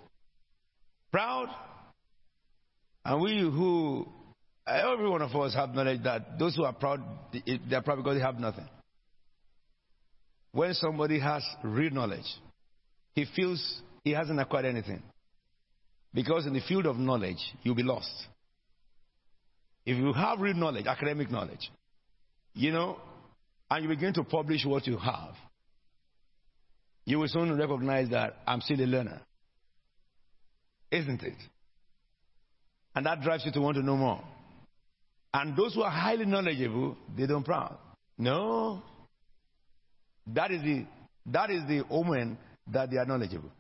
proud, 1.11 1.49
and 3.05 3.21
we 3.21 3.41
who, 3.41 4.07
every 4.67 5.09
one 5.09 5.23
of 5.23 5.35
us 5.35 5.55
have 5.55 5.75
knowledge 5.75 6.03
that 6.05 6.39
those 6.39 6.57
who 6.57 6.65
are 6.65 6.73
proud, 6.73 7.03
they 7.33 7.77
are 7.77 7.83
proud 7.83 7.97
because 7.97 8.17
they 8.17 8.23
have 8.23 8.39
nothing. 8.39 8.69
When 10.53 10.75
somebody 10.75 11.19
has 11.19 11.43
real 11.65 11.93
knowledge, 11.93 12.27
he 13.15 13.27
feels 13.37 13.83
he 14.05 14.11
hasn't 14.11 14.39
acquired 14.41 14.67
anything. 14.67 15.03
Because 16.15 16.47
in 16.47 16.53
the 16.53 16.61
field 16.61 16.87
of 16.87 16.97
knowledge, 16.97 17.39
you'll 17.63 17.75
be 17.75 17.83
lost. 17.83 18.11
If 19.85 19.97
you 19.99 20.13
have 20.13 20.41
real 20.41 20.55
knowledge, 20.55 20.87
academic 20.87 21.31
knowledge, 21.31 21.71
you 22.55 22.73
know, 22.73 22.99
and 23.71 23.83
you 23.83 23.89
begin 23.89 24.13
to 24.15 24.25
publish 24.25 24.65
what 24.65 24.87
you 24.87 24.97
have, 24.99 25.35
you 27.05 27.19
will 27.19 27.29
soon 27.29 27.57
recognize 27.59 28.11
that 28.11 28.37
I'm 28.47 28.61
still 28.61 28.81
a 28.81 28.87
learner. 28.87 29.21
Isn't 30.91 31.23
it? 31.23 31.39
And 32.95 33.07
that 33.07 33.23
drives 33.23 33.45
you 33.45 33.53
to 33.53 33.61
want 33.61 33.77
to 33.77 33.83
know 33.83 33.97
more. 33.97 34.23
And 35.35 35.57
those 35.57 35.75
who 35.75 35.83
are 35.83 35.91
highly 35.91 36.27
knowledgeable, 36.27 36.97
they 37.17 37.27
don't 37.27 37.45
proud. 37.45 37.79
No. 38.19 38.83
That 40.27 40.51
is 40.51 40.63
the 40.63 40.87
that 41.27 41.51
is 41.51 41.63
the 41.67 41.85
omen 41.91 42.37
that 42.69 42.91
they 42.91 42.99
are 42.99 43.07
knowledgeable. 43.07 43.51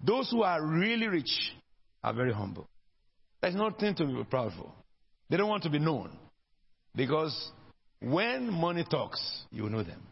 Those 0.00 0.30
who 0.30 0.42
are 0.42 0.64
really 0.64 1.08
rich 1.08 1.52
are 2.02 2.14
very 2.14 2.32
humble. 2.32 2.66
There's 3.40 3.54
nothing 3.54 3.94
to 3.96 4.06
be 4.06 4.24
proud 4.24 4.52
for. 4.56 4.72
They 5.28 5.36
don't 5.36 5.48
want 5.48 5.62
to 5.64 5.70
be 5.70 5.78
known. 5.78 6.10
Because 6.94 7.50
when 8.00 8.50
money 8.52 8.84
talks, 8.88 9.20
you 9.50 9.68
know 9.68 9.82
them. 9.82 10.02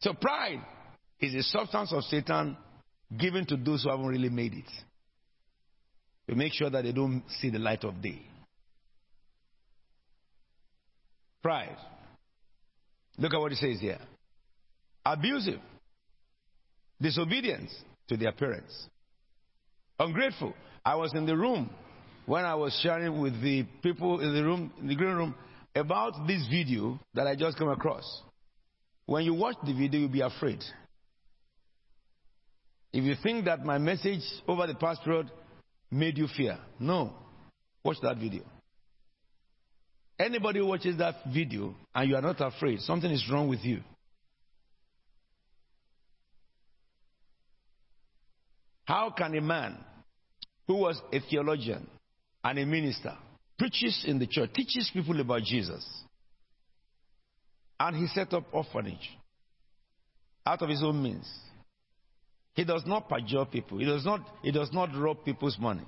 So 0.00 0.14
pride 0.14 0.64
is 1.20 1.34
a 1.34 1.42
substance 1.42 1.92
of 1.92 2.02
Satan 2.04 2.56
given 3.16 3.46
to 3.46 3.56
those 3.56 3.84
who 3.84 3.90
haven't 3.90 4.06
really 4.06 4.28
made 4.28 4.54
it. 4.54 4.70
To 6.28 6.36
make 6.36 6.52
sure 6.52 6.70
that 6.70 6.84
they 6.84 6.92
don't 6.92 7.22
see 7.40 7.50
the 7.50 7.58
light 7.58 7.84
of 7.84 8.00
day. 8.00 8.22
Pride. 11.42 11.76
Look 13.18 13.34
at 13.34 13.40
what 13.40 13.52
it 13.52 13.58
says 13.58 13.80
here. 13.80 13.98
Abusive. 15.04 15.60
Disobedience 17.00 17.74
to 18.08 18.16
their 18.16 18.32
parents. 18.32 18.88
Ungrateful. 19.98 20.54
I 20.84 20.94
was 20.94 21.12
in 21.14 21.26
the 21.26 21.36
room 21.36 21.70
when 22.26 22.44
I 22.44 22.54
was 22.54 22.78
sharing 22.82 23.20
with 23.20 23.40
the 23.42 23.64
people 23.82 24.20
in 24.20 24.34
the 24.34 24.42
room, 24.42 24.72
in 24.80 24.88
the 24.88 24.94
green 24.94 25.14
room, 25.14 25.34
about 25.74 26.26
this 26.26 26.46
video 26.48 26.98
that 27.14 27.26
I 27.26 27.34
just 27.34 27.58
came 27.58 27.68
across. 27.68 28.22
When 29.06 29.24
you 29.24 29.34
watch 29.34 29.56
the 29.64 29.72
video, 29.72 30.00
you'll 30.00 30.08
be 30.08 30.20
afraid. 30.20 30.62
If 32.92 33.04
you 33.04 33.14
think 33.22 33.46
that 33.46 33.64
my 33.64 33.78
message 33.78 34.22
over 34.46 34.66
the 34.66 34.74
past 34.74 35.02
period 35.02 35.30
made 35.90 36.18
you 36.18 36.28
fear, 36.36 36.58
no. 36.78 37.14
Watch 37.84 37.96
that 38.02 38.18
video. 38.18 38.42
Anybody 40.18 40.60
who 40.60 40.66
watches 40.66 40.98
that 40.98 41.16
video 41.32 41.74
and 41.94 42.08
you 42.08 42.14
are 42.16 42.22
not 42.22 42.40
afraid, 42.40 42.80
something 42.80 43.10
is 43.10 43.28
wrong 43.30 43.48
with 43.48 43.64
you. 43.64 43.80
How 48.84 49.10
can 49.10 49.34
a 49.36 49.40
man 49.40 49.76
who 50.66 50.74
was 50.74 51.00
a 51.12 51.18
theologian 51.28 51.88
and 52.44 52.58
a 52.58 52.66
minister 52.66 53.16
preaches 53.58 54.04
in 54.06 54.18
the 54.18 54.26
church, 54.26 54.52
teaches 54.54 54.90
people 54.92 55.20
about 55.20 55.42
Jesus. 55.42 55.86
And 57.78 57.96
he 57.96 58.06
set 58.08 58.32
up 58.32 58.44
orphanage 58.52 59.10
out 60.46 60.62
of 60.62 60.68
his 60.68 60.82
own 60.82 61.02
means. 61.02 61.28
He 62.54 62.64
does 62.64 62.82
not 62.86 63.08
perjure 63.08 63.44
people. 63.46 63.78
He 63.78 63.84
does 63.84 64.04
not, 64.04 64.20
he 64.42 64.52
does 64.52 64.70
not 64.72 64.90
rob 64.94 65.24
people's 65.24 65.56
money. 65.58 65.86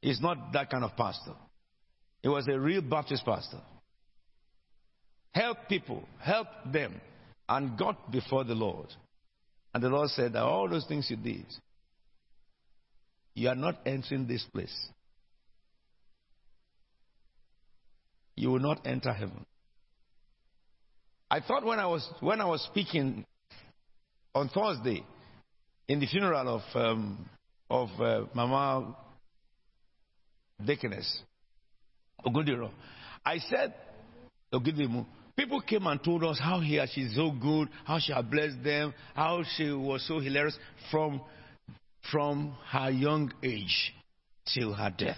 He's 0.00 0.20
not 0.20 0.52
that 0.52 0.70
kind 0.70 0.84
of 0.84 0.96
pastor. 0.96 1.34
He 2.22 2.28
was 2.28 2.46
a 2.48 2.58
real 2.58 2.80
Baptist 2.80 3.24
pastor. 3.24 3.60
Help 5.32 5.68
people, 5.68 6.02
help 6.20 6.48
them, 6.72 7.00
and 7.48 7.78
got 7.78 8.10
before 8.10 8.44
the 8.44 8.54
Lord. 8.54 8.88
And 9.74 9.82
the 9.82 9.88
Lord 9.88 10.08
said 10.10 10.34
all 10.36 10.68
those 10.68 10.86
things 10.86 11.10
you 11.10 11.16
did, 11.16 11.46
you 13.34 13.48
are 13.48 13.54
not 13.54 13.80
entering 13.84 14.26
this 14.26 14.44
place. 14.50 14.74
You 18.36 18.50
will 18.50 18.60
not 18.60 18.86
enter 18.86 19.12
heaven. 19.12 19.44
I 21.30 21.40
thought 21.40 21.64
when 21.64 21.78
I 21.78 21.86
was 21.86 22.08
when 22.20 22.40
I 22.40 22.44
was 22.44 22.62
speaking 22.70 23.24
on 24.34 24.48
Thursday 24.48 25.04
in 25.88 25.98
the 25.98 26.06
funeral 26.06 26.56
of 26.56 26.62
um, 26.74 27.28
of 27.68 27.88
uh, 28.00 28.26
Mama 28.34 28.96
Deaconess 30.64 31.22
Ogudiro, 32.24 32.70
I 33.24 33.38
said 33.38 33.74
Ogudimu. 34.52 35.06
People 35.36 35.60
came 35.60 35.86
and 35.86 36.02
told 36.02 36.24
us 36.24 36.38
how 36.42 36.60
here 36.60 36.86
she's 36.90 37.14
so 37.14 37.30
good, 37.30 37.68
how 37.84 37.98
she 37.98 38.12
had 38.12 38.30
blessed 38.30 38.62
them, 38.64 38.94
how 39.14 39.42
she 39.56 39.70
was 39.70 40.06
so 40.06 40.18
hilarious 40.20 40.56
from 40.90 41.20
from 42.10 42.56
her 42.70 42.90
young 42.90 43.32
age 43.42 43.92
till 44.54 44.72
her 44.72 44.94
death. 44.96 45.16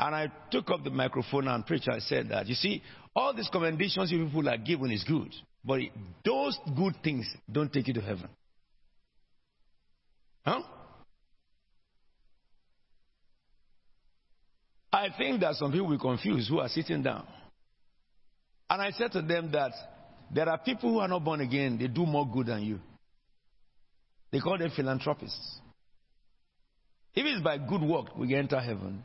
And 0.00 0.14
I 0.14 0.32
took 0.50 0.70
up 0.70 0.82
the 0.82 0.88
microphone 0.88 1.46
and 1.46 1.66
preached. 1.66 1.86
I 1.90 1.98
said 1.98 2.30
that, 2.30 2.46
you 2.46 2.54
see, 2.54 2.82
all 3.14 3.34
these 3.34 3.50
commendations 3.52 4.10
you 4.10 4.24
people 4.24 4.48
are 4.48 4.56
given 4.56 4.90
is 4.90 5.04
good, 5.04 5.28
but 5.62 5.80
those 6.24 6.58
good 6.74 6.94
things 7.04 7.30
don't 7.52 7.70
take 7.70 7.86
you 7.86 7.92
to 7.92 8.00
heaven. 8.00 8.30
Huh? 10.42 10.62
I 14.90 15.08
think 15.18 15.42
that 15.42 15.56
some 15.56 15.70
people 15.70 15.88
will 15.88 15.98
confuse 15.98 16.48
who 16.48 16.60
are 16.60 16.68
sitting 16.70 17.02
down. 17.02 17.26
And 18.70 18.80
I 18.80 18.92
said 18.92 19.12
to 19.12 19.20
them 19.20 19.52
that 19.52 19.72
there 20.32 20.48
are 20.48 20.56
people 20.56 20.92
who 20.92 21.00
are 21.00 21.08
not 21.08 21.22
born 21.22 21.42
again, 21.42 21.76
they 21.78 21.88
do 21.88 22.06
more 22.06 22.26
good 22.26 22.46
than 22.46 22.62
you. 22.62 22.80
They 24.32 24.40
call 24.40 24.56
them 24.56 24.72
philanthropists. 24.74 25.58
If 27.14 27.26
it's 27.26 27.44
by 27.44 27.58
good 27.58 27.82
work 27.82 28.16
we 28.16 28.34
enter 28.34 28.58
heaven, 28.60 29.04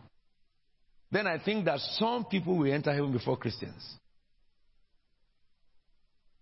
then 1.16 1.28
I 1.28 1.40
think 1.40 1.64
that 1.64 1.80
some 1.98 2.26
people 2.26 2.58
will 2.58 2.74
enter 2.74 2.92
heaven 2.94 3.14
before 3.14 3.38
Christians. 3.38 3.82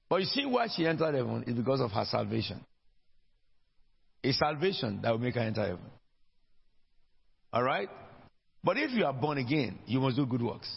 But 0.10 0.22
you 0.22 0.26
see 0.26 0.46
why 0.48 0.68
she 0.76 0.88
entered 0.88 1.14
heaven 1.14 1.44
is 1.46 1.54
because 1.54 1.80
of 1.80 1.92
her 1.92 2.06
salvation. 2.06 2.60
It's 4.24 4.40
salvation 4.40 5.00
that 5.04 5.12
will 5.12 5.20
make 5.20 5.36
her 5.36 5.42
enter 5.42 5.62
heaven. 5.62 5.86
All 7.52 7.62
right? 7.62 7.88
But 8.64 8.78
if 8.78 8.90
you 8.92 9.06
are 9.06 9.14
born 9.14 9.38
again, 9.38 9.78
you 9.86 10.00
must 10.00 10.16
do 10.16 10.26
good 10.26 10.42
works. 10.42 10.70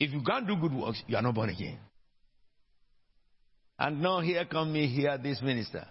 If 0.00 0.10
you 0.10 0.22
can't 0.22 0.48
do 0.48 0.56
good 0.56 0.74
works, 0.74 1.00
you 1.06 1.16
are 1.16 1.22
not 1.22 1.34
born 1.36 1.50
again. 1.50 1.78
And 3.78 4.02
now 4.02 4.20
here 4.20 4.44
come 4.46 4.72
me 4.72 4.88
here, 4.88 5.16
this 5.16 5.40
minister. 5.40 5.86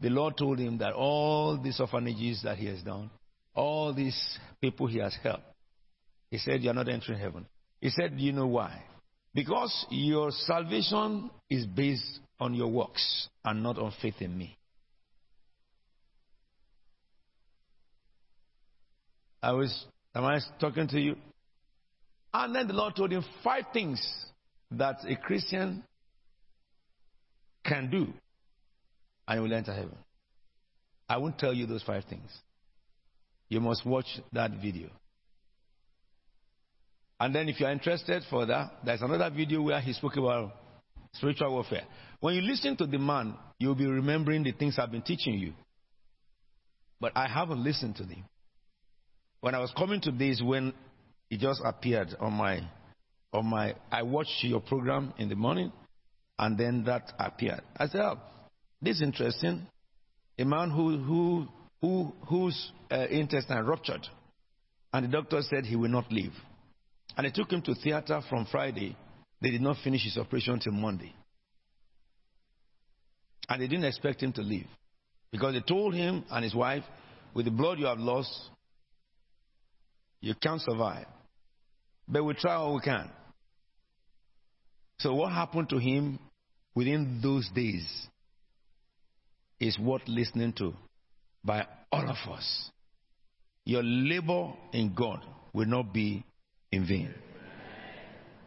The 0.00 0.10
Lord 0.10 0.36
told 0.36 0.58
him 0.58 0.78
that 0.78 0.94
all 0.94 1.56
these 1.62 1.78
orphanages 1.78 2.42
that 2.42 2.58
he 2.58 2.66
has 2.66 2.82
done, 2.82 3.10
all 3.54 3.94
these 3.94 4.18
people 4.60 4.88
he 4.88 4.98
has 4.98 5.14
helped, 5.22 5.44
he 6.32 6.38
said, 6.38 6.62
You're 6.62 6.72
not 6.72 6.88
entering 6.88 7.18
heaven. 7.18 7.46
He 7.82 7.90
said, 7.90 8.16
Do 8.16 8.24
you 8.24 8.32
know 8.32 8.46
why? 8.46 8.82
Because 9.34 9.86
your 9.90 10.30
salvation 10.30 11.30
is 11.50 11.66
based 11.66 12.20
on 12.40 12.54
your 12.54 12.68
works 12.68 13.28
and 13.44 13.62
not 13.62 13.78
on 13.78 13.92
faith 14.00 14.14
in 14.20 14.36
me. 14.36 14.56
I 19.42 19.52
was, 19.52 19.84
am 20.14 20.24
I 20.24 20.38
talking 20.58 20.88
to 20.88 20.98
you? 20.98 21.16
And 22.32 22.54
then 22.54 22.66
the 22.66 22.72
Lord 22.74 22.96
told 22.96 23.12
him 23.12 23.24
five 23.44 23.64
things 23.74 24.00
that 24.70 24.96
a 25.06 25.16
Christian 25.16 25.84
can 27.62 27.90
do 27.90 28.06
and 29.28 29.42
will 29.42 29.52
enter 29.52 29.74
heaven. 29.74 29.98
I 31.10 31.18
won't 31.18 31.38
tell 31.38 31.52
you 31.52 31.66
those 31.66 31.82
five 31.82 32.04
things. 32.08 32.30
You 33.50 33.60
must 33.60 33.84
watch 33.84 34.06
that 34.32 34.52
video. 34.52 34.88
And 37.22 37.32
then, 37.32 37.48
if 37.48 37.60
you're 37.60 37.70
interested 37.70 38.24
further, 38.28 38.68
there's 38.84 39.00
another 39.00 39.30
video 39.30 39.62
where 39.62 39.80
he 39.80 39.92
spoke 39.92 40.16
about 40.16 40.56
spiritual 41.12 41.52
warfare. 41.52 41.84
When 42.18 42.34
you 42.34 42.40
listen 42.40 42.76
to 42.78 42.84
the 42.84 42.98
man, 42.98 43.36
you'll 43.60 43.76
be 43.76 43.86
remembering 43.86 44.42
the 44.42 44.50
things 44.50 44.76
I've 44.76 44.90
been 44.90 45.02
teaching 45.02 45.34
you. 45.34 45.52
But 47.00 47.12
I 47.14 47.28
haven't 47.28 47.62
listened 47.62 47.94
to 47.98 48.02
them. 48.02 48.24
When 49.40 49.54
I 49.54 49.60
was 49.60 49.72
coming 49.78 50.00
to 50.00 50.10
this, 50.10 50.42
when 50.42 50.74
it 51.30 51.38
just 51.38 51.62
appeared 51.64 52.08
on 52.18 52.32
my, 52.32 52.68
on 53.32 53.46
my, 53.46 53.76
I 53.92 54.02
watched 54.02 54.42
your 54.42 54.60
program 54.60 55.14
in 55.16 55.28
the 55.28 55.36
morning, 55.36 55.70
and 56.40 56.58
then 56.58 56.82
that 56.86 57.12
appeared. 57.20 57.62
I 57.76 57.86
said, 57.86 58.00
oh, 58.00 58.18
this 58.80 58.96
is 58.96 59.02
interesting. 59.02 59.64
A 60.40 60.44
man 60.44 60.70
who, 60.70 60.98
who, 60.98 61.48
who, 61.82 62.12
whose 62.26 62.72
uh, 62.90 63.06
intestine 63.06 63.64
ruptured, 63.64 64.08
and 64.92 65.04
the 65.04 65.08
doctor 65.08 65.40
said 65.42 65.66
he 65.66 65.76
will 65.76 65.88
not 65.88 66.10
live. 66.10 66.32
And 67.16 67.26
they 67.26 67.30
took 67.30 67.50
him 67.50 67.62
to 67.62 67.74
theater 67.74 68.20
from 68.28 68.46
Friday. 68.46 68.96
They 69.40 69.50
did 69.50 69.60
not 69.60 69.76
finish 69.82 70.04
his 70.04 70.16
operation 70.16 70.54
until 70.54 70.72
Monday. 70.72 71.14
And 73.48 73.60
they 73.60 73.66
didn't 73.68 73.84
expect 73.84 74.22
him 74.22 74.32
to 74.34 74.42
live. 74.42 74.66
Because 75.30 75.54
they 75.54 75.60
told 75.60 75.94
him 75.94 76.24
and 76.30 76.44
his 76.44 76.54
wife, 76.54 76.84
with 77.34 77.46
the 77.46 77.50
blood 77.50 77.78
you 77.78 77.86
have 77.86 77.98
lost, 77.98 78.30
you 80.20 80.34
can't 80.34 80.60
survive. 80.60 81.06
But 82.06 82.24
we 82.24 82.34
try 82.34 82.54
all 82.54 82.74
we 82.74 82.80
can. 82.80 83.10
So, 84.98 85.14
what 85.14 85.32
happened 85.32 85.68
to 85.70 85.78
him 85.78 86.18
within 86.74 87.20
those 87.22 87.48
days 87.54 88.06
is 89.58 89.78
worth 89.78 90.02
listening 90.06 90.52
to 90.54 90.74
by 91.44 91.66
all 91.90 92.08
of 92.08 92.32
us. 92.32 92.70
Your 93.64 93.82
labor 93.82 94.52
in 94.72 94.94
God 94.94 95.24
will 95.52 95.66
not 95.66 95.92
be 95.92 96.24
in 96.72 96.86
vain, 96.86 97.14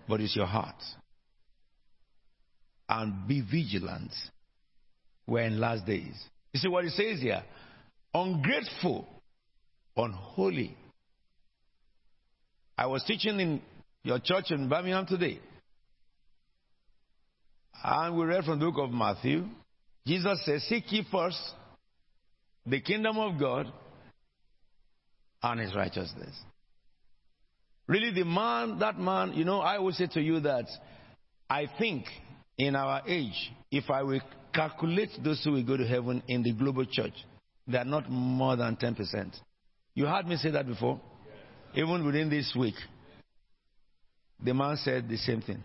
but 0.07 0.19
it's 0.19 0.35
your 0.35 0.47
heart. 0.47 0.75
And 2.89 3.27
be 3.27 3.41
vigilant. 3.41 4.11
We're 5.27 5.43
in 5.43 5.59
last 5.59 5.85
days. 5.85 6.13
You 6.53 6.59
see 6.59 6.67
what 6.67 6.85
it 6.85 6.91
says 6.91 7.19
here? 7.19 7.43
Ungrateful, 8.13 9.07
unholy. 9.95 10.75
I 12.77 12.87
was 12.87 13.03
teaching 13.05 13.39
in 13.39 13.61
your 14.03 14.19
church 14.19 14.51
in 14.51 14.69
Birmingham 14.69 15.05
today. 15.05 15.39
And 17.83 18.17
we 18.17 18.25
read 18.25 18.43
from 18.43 18.59
the 18.59 18.65
book 18.65 18.77
of 18.77 18.91
Matthew. 18.91 19.45
Jesus 20.05 20.43
says, 20.45 20.63
Seek 20.63 20.91
ye 20.91 21.05
first 21.11 21.39
the 22.65 22.81
kingdom 22.81 23.17
of 23.17 23.39
God 23.39 23.71
and 25.41 25.59
his 25.59 25.75
righteousness. 25.75 26.35
Really, 27.87 28.11
the 28.11 28.25
man, 28.25 28.79
that 28.79 28.97
man, 28.99 29.33
you 29.33 29.45
know, 29.45 29.59
I 29.59 29.77
always 29.77 29.97
say 29.97 30.07
to 30.07 30.21
you 30.21 30.39
that 30.41 30.65
I 31.49 31.67
think 31.77 32.05
in 32.57 32.75
our 32.75 33.03
age, 33.07 33.51
if 33.71 33.89
I 33.89 34.01
will 34.03 34.21
calculate 34.53 35.09
those 35.23 35.43
who 35.43 35.51
will 35.51 35.63
go 35.63 35.77
to 35.77 35.85
heaven 35.85 36.23
in 36.27 36.41
the 36.41 36.53
global 36.53 36.85
church, 36.85 37.13
they 37.67 37.77
are 37.77 37.85
not 37.85 38.09
more 38.09 38.55
than 38.55 38.75
10%. 38.75 39.35
You 39.93 40.05
heard 40.05 40.27
me 40.27 40.37
say 40.37 40.51
that 40.51 40.65
before? 40.65 40.99
Even 41.75 42.05
within 42.05 42.29
this 42.29 42.55
week, 42.57 42.75
the 44.43 44.53
man 44.53 44.77
said 44.77 45.07
the 45.07 45.17
same 45.17 45.41
thing. 45.41 45.63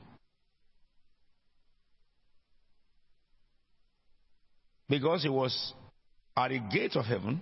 Because 4.89 5.23
he 5.23 5.29
was 5.29 5.73
at 6.37 6.49
the 6.49 6.59
gate 6.59 6.97
of 6.97 7.05
heaven, 7.05 7.41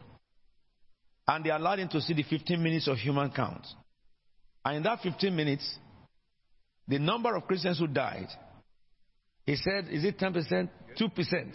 and 1.26 1.44
they 1.44 1.50
allowed 1.50 1.78
him 1.78 1.88
to 1.88 2.00
see 2.00 2.14
the 2.14 2.22
15 2.22 2.62
minutes 2.62 2.88
of 2.88 2.98
human 2.98 3.30
count. 3.30 3.66
And 4.64 4.76
in 4.78 4.82
that 4.82 5.00
15 5.02 5.34
minutes, 5.34 5.78
the 6.86 6.98
number 6.98 7.34
of 7.36 7.46
Christians 7.46 7.78
who 7.78 7.86
died, 7.86 8.28
he 9.46 9.56
said, 9.56 9.88
is 9.90 10.04
it 10.04 10.18
10%? 10.18 10.68
2%. 10.98 11.54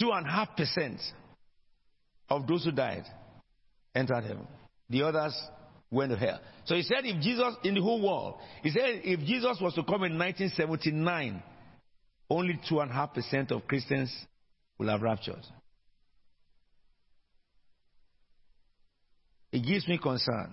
2.5% 0.00 1.00
of 2.28 2.46
those 2.46 2.64
who 2.64 2.72
died 2.72 3.04
entered 3.94 4.22
heaven. 4.22 4.46
The 4.90 5.02
others 5.02 5.34
went 5.90 6.12
to 6.12 6.18
hell. 6.18 6.40
So 6.64 6.74
he 6.74 6.82
said, 6.82 7.04
if 7.04 7.22
Jesus, 7.22 7.54
in 7.64 7.74
the 7.74 7.82
whole 7.82 8.02
world, 8.02 8.34
he 8.62 8.70
said, 8.70 9.00
if 9.04 9.20
Jesus 9.20 9.58
was 9.60 9.74
to 9.74 9.84
come 9.84 10.04
in 10.04 10.18
1979, 10.18 11.42
only 12.28 12.60
2.5% 12.68 13.52
of 13.52 13.66
Christians 13.66 14.12
will 14.78 14.88
have 14.88 15.00
raptured. 15.00 15.44
It 19.52 19.60
gives 19.60 19.86
me 19.88 19.98
concern. 19.98 20.52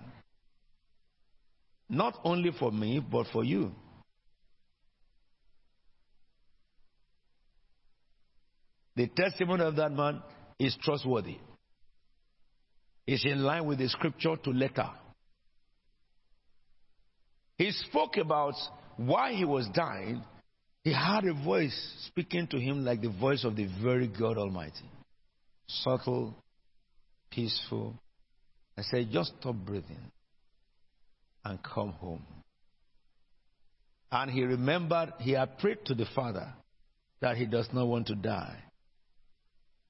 Not 1.88 2.18
only 2.24 2.50
for 2.58 2.72
me, 2.72 3.00
but 3.00 3.26
for 3.32 3.44
you. 3.44 3.72
The 8.96 9.08
testimony 9.08 9.64
of 9.64 9.76
that 9.76 9.92
man 9.92 10.22
is 10.58 10.76
trustworthy. 10.82 11.38
It's 13.06 13.24
in 13.24 13.42
line 13.42 13.66
with 13.66 13.78
the 13.78 13.88
scripture 13.88 14.36
to 14.36 14.50
letter. 14.50 14.88
He 17.58 17.70
spoke 17.70 18.16
about 18.16 18.54
why 18.96 19.32
he 19.34 19.44
was 19.44 19.68
dying. 19.74 20.22
He 20.84 20.92
had 20.92 21.24
a 21.24 21.34
voice 21.44 21.76
speaking 22.06 22.46
to 22.48 22.58
him 22.58 22.84
like 22.84 23.02
the 23.02 23.10
voice 23.10 23.44
of 23.44 23.56
the 23.56 23.68
very 23.82 24.06
God 24.06 24.38
Almighty. 24.38 24.90
Subtle, 25.66 26.34
peaceful. 27.30 27.94
I 28.76 28.82
said, 28.82 29.08
just 29.10 29.32
stop 29.40 29.56
breathing 29.56 30.10
and 31.44 31.58
come 31.62 31.92
home. 31.92 32.24
And 34.10 34.30
he 34.30 34.42
remembered 34.42 35.12
he 35.18 35.32
had 35.32 35.58
prayed 35.58 35.84
to 35.86 35.94
the 35.94 36.06
Father 36.14 36.52
that 37.20 37.36
he 37.36 37.46
does 37.46 37.68
not 37.72 37.86
want 37.86 38.06
to 38.08 38.14
die. 38.14 38.58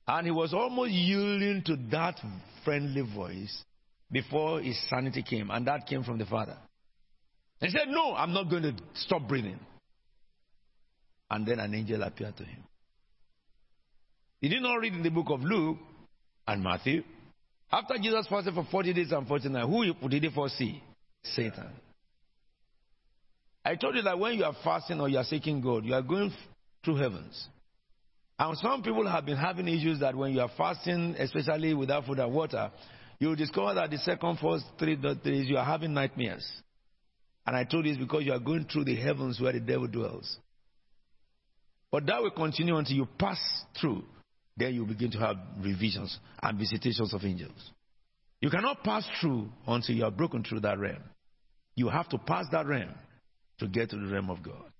And 0.06 0.26
he 0.26 0.30
was 0.30 0.52
almost 0.52 0.92
yielding 0.92 1.62
to 1.66 1.76
that 1.90 2.20
friendly 2.64 3.02
voice 3.02 3.62
before 4.10 4.60
his 4.60 4.78
sanity 4.88 5.22
came, 5.22 5.50
and 5.50 5.66
that 5.66 5.86
came 5.86 6.04
from 6.04 6.18
the 6.18 6.26
Father. 6.26 6.56
he 7.60 7.68
said, 7.68 7.88
No, 7.88 8.14
I'm 8.14 8.32
not 8.32 8.50
going 8.50 8.62
to 8.62 8.74
stop 8.94 9.26
breathing. 9.28 9.58
And 11.30 11.46
then 11.46 11.58
an 11.58 11.74
angel 11.74 12.02
appeared 12.02 12.36
to 12.36 12.44
him. 12.44 12.64
He 14.40 14.48
did 14.48 14.62
not 14.62 14.76
read 14.76 14.92
in 14.92 15.02
the 15.02 15.10
book 15.10 15.26
of 15.30 15.40
Luke 15.40 15.78
and 16.46 16.62
Matthew? 16.62 17.02
After 17.72 17.94
Jesus 17.96 18.26
fasted 18.28 18.54
for 18.54 18.66
40 18.70 18.92
days 18.92 19.10
and 19.10 19.26
40 19.26 19.48
nights, 19.48 19.66
who 19.66 20.08
did 20.08 20.22
he 20.22 20.30
foresee? 20.30 20.82
Satan. 21.24 21.70
I 23.64 23.76
told 23.76 23.96
you 23.96 24.02
that 24.02 24.18
when 24.18 24.34
you 24.34 24.44
are 24.44 24.54
fasting 24.62 25.00
or 25.00 25.08
you 25.08 25.18
are 25.18 25.24
seeking 25.24 25.60
God, 25.60 25.84
you 25.84 25.94
are 25.94 26.02
going 26.02 26.32
through 26.84 26.96
heavens. 26.96 27.48
And 28.38 28.56
some 28.58 28.82
people 28.82 29.08
have 29.08 29.24
been 29.24 29.36
having 29.36 29.68
issues 29.68 30.00
that 30.00 30.14
when 30.14 30.32
you 30.32 30.40
are 30.40 30.50
fasting, 30.56 31.14
especially 31.18 31.72
without 31.72 32.04
food 32.04 32.18
and 32.18 32.32
water, 32.32 32.70
you 33.18 33.34
discover 33.36 33.74
that 33.74 33.90
the 33.90 33.98
second, 33.98 34.38
first, 34.38 34.64
three 34.78 34.96
days 34.96 35.48
you 35.48 35.56
are 35.56 35.64
having 35.64 35.94
nightmares. 35.94 36.46
And 37.46 37.56
I 37.56 37.64
told 37.64 37.86
you 37.86 37.92
it's 37.92 38.00
because 38.00 38.24
you 38.24 38.32
are 38.32 38.40
going 38.40 38.66
through 38.70 38.84
the 38.84 38.96
heavens 38.96 39.40
where 39.40 39.52
the 39.52 39.60
devil 39.60 39.86
dwells. 39.86 40.36
But 41.90 42.06
that 42.06 42.22
will 42.22 42.32
continue 42.32 42.76
until 42.76 42.96
you 42.96 43.08
pass 43.18 43.38
through. 43.80 44.02
Then 44.56 44.74
you 44.74 44.84
begin 44.84 45.10
to 45.12 45.18
have 45.18 45.36
revisions 45.60 46.18
and 46.42 46.58
visitations 46.58 47.14
of 47.14 47.24
angels. 47.24 47.70
You 48.40 48.50
cannot 48.50 48.82
pass 48.82 49.06
through 49.20 49.48
until 49.66 49.94
you 49.94 50.04
are 50.04 50.10
broken 50.10 50.42
through 50.42 50.60
that 50.60 50.78
realm. 50.78 51.02
You 51.76 51.88
have 51.88 52.08
to 52.10 52.18
pass 52.18 52.46
that 52.52 52.66
realm 52.66 52.94
to 53.58 53.68
get 53.68 53.90
to 53.90 53.96
the 53.96 54.06
realm 54.06 54.30
of 54.30 54.42
God. 54.42 54.72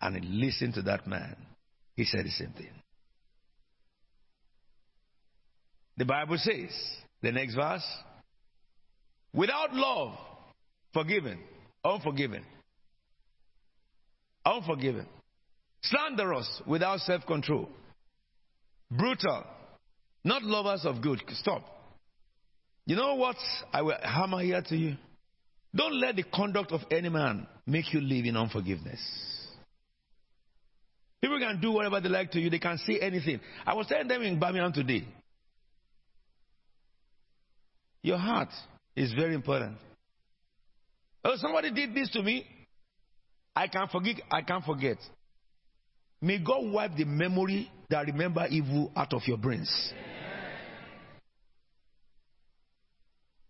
And 0.00 0.40
listen 0.40 0.72
to 0.74 0.82
that 0.82 1.06
man. 1.06 1.36
He 1.96 2.04
said 2.04 2.24
the 2.24 2.30
same 2.30 2.52
thing. 2.52 2.70
The 5.96 6.04
Bible 6.04 6.36
says, 6.38 6.70
the 7.22 7.32
next 7.32 7.56
verse, 7.56 7.84
without 9.34 9.74
love, 9.74 10.12
forgiven, 10.94 11.40
unforgiven, 11.84 12.44
unforgiven, 14.46 15.06
slanderous, 15.82 16.62
without 16.68 17.00
self 17.00 17.26
control, 17.26 17.68
brutal, 18.88 19.42
not 20.22 20.44
lovers 20.44 20.84
of 20.84 21.02
good. 21.02 21.20
Stop. 21.34 21.64
You 22.86 22.94
know 22.94 23.16
what 23.16 23.36
I 23.72 23.82
will 23.82 23.98
hammer 24.00 24.40
here 24.40 24.62
to 24.68 24.76
you? 24.76 24.96
Don't 25.74 26.00
let 26.00 26.16
the 26.16 26.22
conduct 26.22 26.72
of 26.72 26.80
any 26.90 27.08
man 27.08 27.46
make 27.66 27.92
you 27.92 28.00
live 28.00 28.24
in 28.24 28.36
unforgiveness. 28.36 29.00
People 31.20 31.38
can 31.38 31.60
do 31.60 31.72
whatever 31.72 32.00
they 32.00 32.08
like 32.08 32.30
to 32.32 32.40
you, 32.40 32.48
they 32.48 32.58
can 32.58 32.78
say 32.78 32.98
anything. 33.00 33.40
I 33.66 33.74
was 33.74 33.86
telling 33.86 34.08
them 34.08 34.22
in 34.22 34.38
Birmingham 34.38 34.72
today. 34.72 35.04
Your 38.02 38.18
heart 38.18 38.50
is 38.94 39.12
very 39.12 39.34
important. 39.34 39.76
Oh, 41.24 41.34
somebody 41.36 41.72
did 41.72 41.94
this 41.94 42.08
to 42.10 42.22
me. 42.22 42.46
I 43.54 43.66
can 43.66 43.88
forget. 43.88 44.16
I 44.30 44.42
can't 44.42 44.64
forget. 44.64 44.98
May 46.20 46.38
God 46.38 46.72
wipe 46.72 46.96
the 46.96 47.04
memory 47.04 47.70
that 47.90 48.06
remember 48.06 48.46
evil 48.48 48.92
out 48.96 49.12
of 49.12 49.22
your 49.26 49.36
brains. 49.36 49.92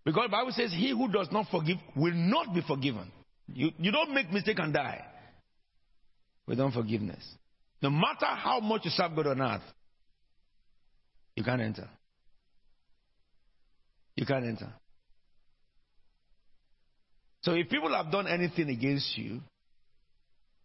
Because 0.05 0.24
the 0.26 0.32
Bible 0.32 0.53
says, 0.53 0.72
He 0.72 0.90
who 0.90 1.11
does 1.11 1.28
not 1.30 1.46
forgive 1.51 1.78
will 1.96 2.14
not 2.14 2.55
be 2.55 2.62
forgiven. 2.66 3.11
You, 3.46 3.70
you 3.78 3.90
don't 3.90 4.14
make 4.14 4.32
mistake 4.32 4.59
and 4.59 4.72
die 4.72 5.05
with 6.46 6.61
unforgiveness. 6.61 7.24
No 7.82 7.90
matter 7.90 8.26
how 8.26 8.61
much 8.61 8.84
you 8.84 8.90
serve 8.90 9.14
God 9.14 9.28
on 9.28 9.40
earth, 9.40 9.62
you 11.36 11.44
can't 11.44 11.61
enter. 11.61 11.88
You 14.16 14.26
can't 14.26 14.44
enter. 14.44 14.72
So 17.42 17.53
if 17.53 17.68
people 17.68 17.94
have 17.94 18.11
done 18.11 18.26
anything 18.26 18.68
against 18.68 19.16
you, 19.16 19.40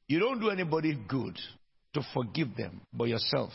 you 0.07 0.19
don't 0.19 0.39
do 0.39 0.49
anybody 0.49 0.97
good 1.07 1.37
to 1.93 2.01
forgive 2.13 2.55
them 2.57 2.81
but 2.91 3.05
yourself. 3.05 3.51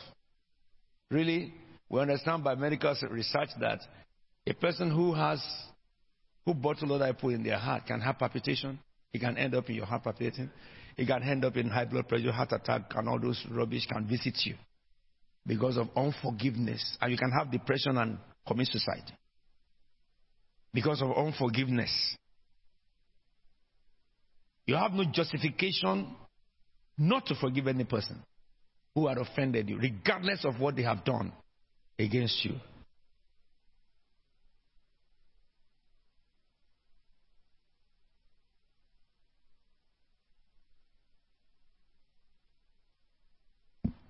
Really, 1.10 1.52
we 1.88 2.00
understand 2.00 2.44
by 2.44 2.54
medical 2.54 2.94
research 3.10 3.48
that 3.60 3.80
a 4.48 4.54
person 4.54 4.90
who 4.90 5.12
has 5.12 5.42
who 6.44 6.54
bottle 6.54 6.94
other 6.94 7.12
people 7.12 7.30
in 7.30 7.42
their 7.42 7.58
heart 7.58 7.84
can 7.86 8.00
have 8.00 8.18
palpitation. 8.18 8.78
It 9.12 9.20
can 9.20 9.36
end 9.36 9.54
up 9.54 9.68
in 9.68 9.76
your 9.76 9.84
heart 9.84 10.04
palpitating. 10.04 10.50
It 10.96 11.06
can 11.06 11.22
end 11.22 11.44
up 11.44 11.56
in 11.56 11.68
high 11.68 11.84
blood 11.84 12.08
pressure, 12.08 12.32
heart 12.32 12.52
attack, 12.52 12.92
and 12.96 13.08
all 13.08 13.18
those 13.20 13.44
rubbish 13.50 13.86
can 13.86 14.06
visit 14.06 14.34
you 14.44 14.54
because 15.46 15.76
of 15.76 15.88
unforgiveness. 15.94 16.96
And 17.00 17.12
you 17.12 17.18
can 17.18 17.30
have 17.30 17.52
depression 17.52 17.98
and 17.98 18.18
commit 18.46 18.68
suicide 18.68 19.12
because 20.72 21.02
of 21.02 21.16
unforgiveness. 21.16 21.90
You 24.66 24.76
have 24.76 24.92
no 24.92 25.04
justification 25.12 26.14
not 26.96 27.26
to 27.26 27.34
forgive 27.34 27.68
any 27.68 27.84
person 27.84 28.22
who 28.94 29.06
had 29.06 29.18
offended 29.18 29.68
you, 29.68 29.78
regardless 29.78 30.44
of 30.44 30.58
what 30.58 30.76
they 30.76 30.82
have 30.82 31.04
done 31.04 31.32
against 31.98 32.44
you. 32.44 32.54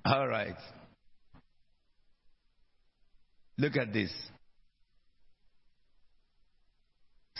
All 0.09 0.26
right. 0.26 0.56
Look 3.59 3.76
at 3.76 3.92
this. 3.92 4.11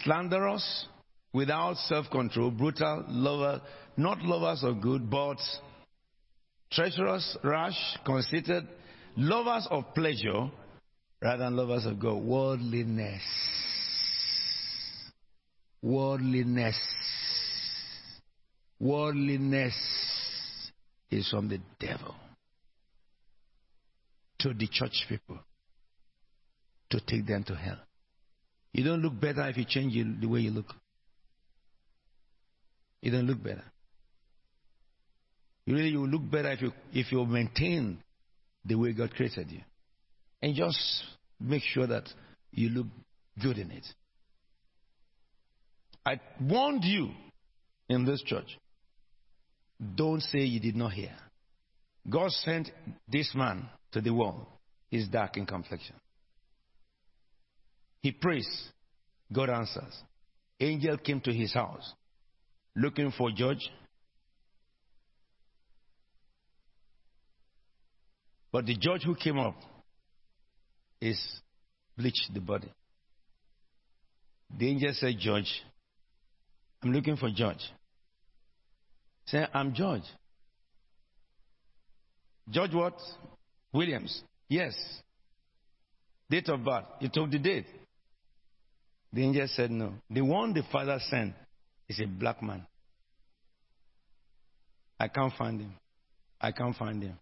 Slanderous, 0.05 0.87
without 1.33 1.77
self 1.77 2.11
control, 2.11 2.51
brutal, 2.51 3.07
lover, 3.09 3.63
not 3.97 4.21
lovers 4.21 4.63
of 4.65 4.83
good, 4.83 5.09
but 5.09 5.39
treacherous, 6.71 7.39
rash, 7.43 7.97
conceited, 8.05 8.69
lovers 9.17 9.67
of 9.71 9.95
pleasure 9.95 10.51
rather 11.23 11.45
than 11.45 11.57
lovers 11.57 11.87
of 11.87 11.99
God. 11.99 12.23
Worldliness. 12.23 13.23
Worldliness. 15.81 16.79
Worldliness 18.79 19.75
is 21.11 21.27
from 21.31 21.49
the 21.49 21.61
devil 21.81 22.15
to 24.41 24.55
the 24.55 24.69
church 24.69 25.05
people 25.09 25.39
to 26.91 27.01
take 27.01 27.27
them 27.27 27.45
to 27.45 27.55
hell. 27.55 27.79
You 28.73 28.85
don't 28.85 29.03
look 29.03 29.21
better 29.21 29.49
if 29.49 29.57
you 29.57 29.65
change 29.65 29.95
the 30.21 30.27
way 30.27 30.41
you 30.41 30.51
look. 30.51 30.73
You 33.01 33.11
don't 33.11 33.27
look 33.27 33.43
better. 33.43 33.65
You 35.67 35.75
really 35.75 35.91
you 35.91 36.07
look 36.07 36.31
better 36.31 36.51
if 36.53 36.63
you 36.63 36.73
if 36.93 37.13
you 37.13 37.25
maintain 37.27 37.99
the 38.65 38.75
way 38.75 38.93
God 38.93 39.11
created 39.15 39.51
you. 39.51 39.61
And 40.41 40.55
just 40.55 40.79
make 41.41 41.63
sure 41.63 41.87
that 41.87 42.09
you 42.53 42.71
look 42.71 42.87
good 43.43 43.59
in 43.59 43.71
it. 43.71 43.87
I 46.07 46.21
warned 46.41 46.85
you 46.85 47.11
in 47.89 48.05
this 48.05 48.23
church. 48.23 48.59
Don't 49.95 50.23
say 50.23 50.41
you 50.41 50.61
did 50.61 50.77
not 50.77 50.93
hear. 50.93 51.15
God 52.09 52.31
sent 52.31 52.71
this 53.07 53.33
man 53.35 53.69
to 53.93 54.01
the 54.01 54.13
world. 54.13 54.47
is 54.91 55.09
dark 55.09 55.37
in 55.37 55.47
complexion. 55.47 55.97
He 58.01 58.13
prays. 58.13 58.49
God 59.33 59.51
answers. 59.51 60.03
Angel 60.61 60.97
came 60.99 61.21
to 61.21 61.33
his 61.33 61.53
house 61.53 61.93
looking 62.75 63.13
for 63.17 63.31
judge. 63.31 63.71
But 68.51 68.67
the 68.67 68.77
judge 68.77 69.03
who 69.03 69.15
came 69.15 69.39
up 69.39 69.57
is 71.01 71.21
bleached 71.97 72.31
the 72.33 72.41
body. 72.41 72.73
The 74.57 74.71
angel 74.71 74.93
said, 74.95 75.17
Judge, 75.19 75.63
I'm 76.83 76.93
looking 76.93 77.17
for 77.17 77.29
judge. 77.31 77.61
Say, 79.27 79.47
I'm 79.53 79.75
judge. 79.75 80.05
Judge 82.49 82.73
what? 82.73 82.95
Williams. 83.73 84.23
Yes. 84.49 84.75
Date 86.31 86.49
of 86.49 86.65
birth. 86.65 86.85
You 87.01 87.09
told 87.09 87.31
the 87.31 87.39
date. 87.39 87.67
The 89.13 89.23
angel 89.23 89.49
said 89.49 89.71
no. 89.71 89.95
The 90.11 90.21
one 90.21 90.53
the 90.53 90.63
father 90.71 90.99
sent 91.09 91.35
is 91.89 92.01
a 92.01 92.07
black 92.07 92.43
man. 92.43 92.67
I 95.01 95.09
can't 95.09 95.33
find 95.35 95.61
him. 95.61 95.75
I 96.41 96.53
can't 96.53 96.77
find 96.77 97.03
him. 97.03 97.19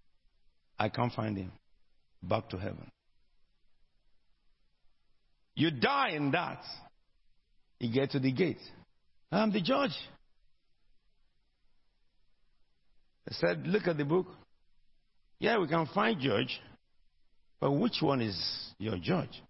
I 0.79 0.89
can't 0.89 1.13
find 1.13 1.37
him. 1.37 1.53
Back 2.23 2.49
to 2.51 2.57
heaven. 2.57 2.91
You 5.55 5.71
die 5.71 6.11
in 6.11 6.31
that. 6.33 6.63
You 7.79 7.93
get 7.93 8.11
to 8.13 8.19
the 8.19 8.33
gate. 8.33 8.61
I'm 9.31 9.53
the 9.53 9.61
judge. 9.61 9.97
I 13.29 13.35
said, 13.35 13.67
Look 13.67 13.87
at 13.87 13.97
the 13.97 14.05
book. 14.05 14.27
Yeah, 15.39 15.59
we 15.59 15.69
can 15.69 15.87
find 15.95 16.21
judge, 16.21 16.61
but 17.61 17.73
which 17.73 17.99
one 18.01 18.23
is 18.23 18.37
your 18.79 18.97
judge? 18.99 19.43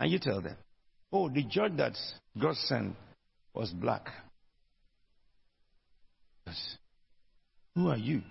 And 0.00 0.10
you 0.10 0.18
tell 0.18 0.40
them, 0.40 0.56
Oh, 1.12 1.28
the 1.28 1.44
judge 1.44 1.76
that 1.76 1.92
God 2.40 2.56
sent 2.56 2.96
was 3.54 3.70
black. 3.70 4.08
Yes. 6.46 6.76
Who 7.76 7.88
are 7.88 7.96
you? 7.96 8.22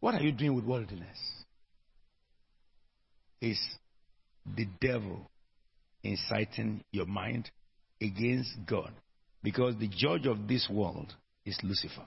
What 0.00 0.14
are 0.14 0.22
you 0.22 0.32
doing 0.32 0.54
with 0.54 0.64
worldliness? 0.64 1.18
Is 3.40 3.58
the 4.56 4.66
devil 4.80 5.30
inciting 6.02 6.84
your 6.92 7.06
mind 7.06 7.50
against 8.00 8.52
God? 8.66 8.92
Because 9.42 9.74
the 9.78 9.88
judge 9.88 10.26
of 10.26 10.46
this 10.46 10.68
world 10.70 11.12
is 11.44 11.58
Lucifer. 11.62 12.06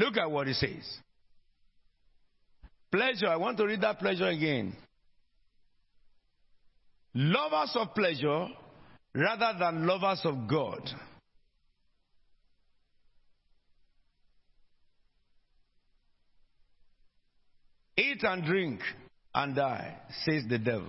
Look 0.00 0.16
at 0.16 0.30
what 0.30 0.46
he 0.46 0.54
says. 0.54 0.98
Pleasure, 2.90 3.28
I 3.28 3.36
want 3.36 3.58
to 3.58 3.66
read 3.66 3.82
that 3.82 3.98
pleasure 3.98 4.28
again. 4.28 4.74
Lovers 7.14 7.72
of 7.74 7.94
pleasure 7.94 8.46
rather 9.14 9.58
than 9.58 9.86
lovers 9.86 10.22
of 10.24 10.48
God. 10.48 10.88
Eat 17.98 18.22
and 18.22 18.42
drink 18.42 18.80
and 19.34 19.54
die, 19.54 19.98
says 20.24 20.44
the 20.48 20.58
devil. 20.58 20.88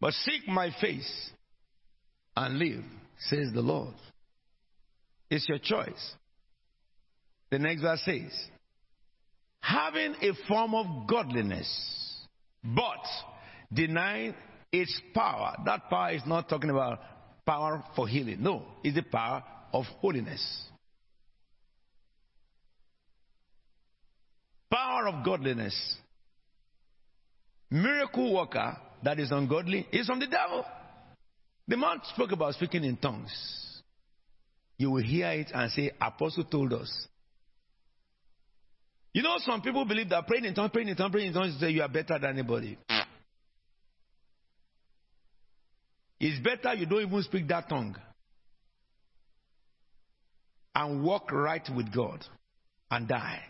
But 0.00 0.14
seek 0.14 0.48
my 0.48 0.70
face 0.80 1.30
and 2.36 2.58
live, 2.58 2.82
says 3.28 3.52
the 3.54 3.62
Lord. 3.62 3.94
It's 5.30 5.48
your 5.48 5.58
choice. 5.58 6.14
The 7.50 7.58
next 7.58 7.82
verse 7.82 8.02
says, 8.04 8.32
having 9.60 10.14
a 10.22 10.32
form 10.46 10.74
of 10.74 11.08
godliness, 11.08 11.68
but 12.62 13.04
denying 13.72 14.34
its 14.72 15.00
power. 15.14 15.56
That 15.64 15.88
power 15.88 16.12
is 16.12 16.22
not 16.26 16.48
talking 16.48 16.70
about 16.70 17.00
power 17.44 17.82
for 17.94 18.08
healing. 18.08 18.42
No, 18.42 18.62
it's 18.82 18.96
the 18.96 19.02
power 19.02 19.42
of 19.72 19.84
holiness. 20.00 20.42
Power 24.70 25.08
of 25.08 25.24
godliness. 25.24 25.96
Miracle 27.70 28.34
worker 28.34 28.76
that 29.02 29.18
is 29.18 29.30
ungodly 29.30 29.86
is 29.92 30.06
from 30.06 30.20
the 30.20 30.26
devil. 30.26 30.64
The 31.68 31.76
man 31.76 32.00
spoke 32.14 32.32
about 32.32 32.54
speaking 32.54 32.84
in 32.84 32.96
tongues. 32.96 33.32
You 34.78 34.90
will 34.90 35.02
hear 35.02 35.28
it 35.28 35.50
and 35.54 35.70
say, 35.72 35.90
Apostle 36.00 36.44
told 36.44 36.72
us. 36.72 37.06
You 39.12 39.22
know, 39.22 39.36
some 39.38 39.62
people 39.62 39.84
believe 39.86 40.10
that 40.10 40.26
praying 40.26 40.44
in 40.44 40.54
tongues, 40.54 40.70
praying 40.72 40.88
in 40.88 40.96
tongues, 40.96 41.12
praying 41.12 41.28
in 41.28 41.32
tongues, 41.32 41.56
say 41.58 41.70
you 41.70 41.80
are 41.80 41.88
better 41.88 42.18
than 42.18 42.30
anybody. 42.38 42.76
It's 46.20 46.38
better 46.42 46.74
you 46.74 46.86
don't 46.86 47.02
even 47.02 47.22
speak 47.22 47.48
that 47.48 47.68
tongue 47.68 47.96
and 50.74 51.02
walk 51.02 51.32
right 51.32 51.66
with 51.74 51.92
God 51.94 52.24
and 52.90 53.08
die 53.08 53.42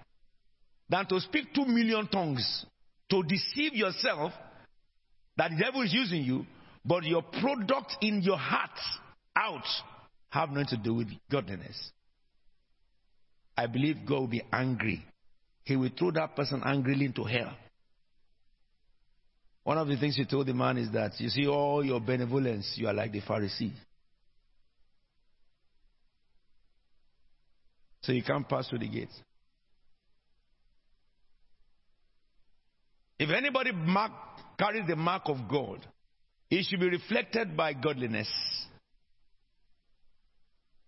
than 0.88 1.06
to 1.06 1.20
speak 1.20 1.52
two 1.52 1.64
million 1.64 2.06
tongues 2.08 2.64
to 3.10 3.22
deceive 3.24 3.74
yourself 3.74 4.32
that 5.36 5.50
the 5.50 5.64
devil 5.64 5.82
is 5.82 5.92
using 5.92 6.22
you, 6.22 6.46
but 6.84 7.04
your 7.04 7.22
product 7.22 7.96
in 8.00 8.22
your 8.22 8.38
heart 8.38 8.78
out 9.36 9.66
have 10.36 10.50
nothing 10.50 10.66
to 10.66 10.76
do 10.76 10.94
with 10.94 11.08
godliness. 11.30 11.90
I 13.56 13.66
believe 13.66 13.96
God 14.06 14.20
will 14.20 14.26
be 14.26 14.42
angry. 14.52 15.04
He 15.64 15.76
will 15.76 15.90
throw 15.98 16.10
that 16.12 16.36
person 16.36 16.62
angrily 16.64 17.06
into 17.06 17.24
hell. 17.24 17.56
One 19.64 19.78
of 19.78 19.88
the 19.88 19.96
things 19.96 20.14
he 20.14 20.24
told 20.26 20.46
the 20.46 20.54
man 20.54 20.76
is 20.76 20.92
that 20.92 21.18
you 21.18 21.28
see 21.28 21.46
all 21.46 21.84
your 21.84 22.00
benevolence, 22.00 22.74
you 22.76 22.86
are 22.86 22.94
like 22.94 23.12
the 23.12 23.20
Pharisee. 23.22 23.72
So 28.02 28.12
you 28.12 28.22
can't 28.22 28.48
pass 28.48 28.68
through 28.68 28.80
the 28.80 28.88
gates. 28.88 29.18
If 33.18 33.30
anybody 33.30 33.72
mark, 33.72 34.12
carries 34.58 34.86
the 34.86 34.94
mark 34.94 35.22
of 35.26 35.48
God, 35.50 35.84
it 36.50 36.64
should 36.64 36.78
be 36.78 36.90
reflected 36.90 37.56
by 37.56 37.72
godliness, 37.72 38.28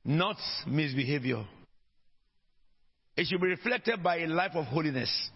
not 0.04 0.36
misbehavior. 0.66 1.44
It 3.16 3.26
should 3.26 3.40
be 3.40 3.48
reflected 3.48 4.02
by 4.02 4.18
a 4.18 4.26
life 4.26 4.52
of 4.54 4.66
holiness, 4.66 5.30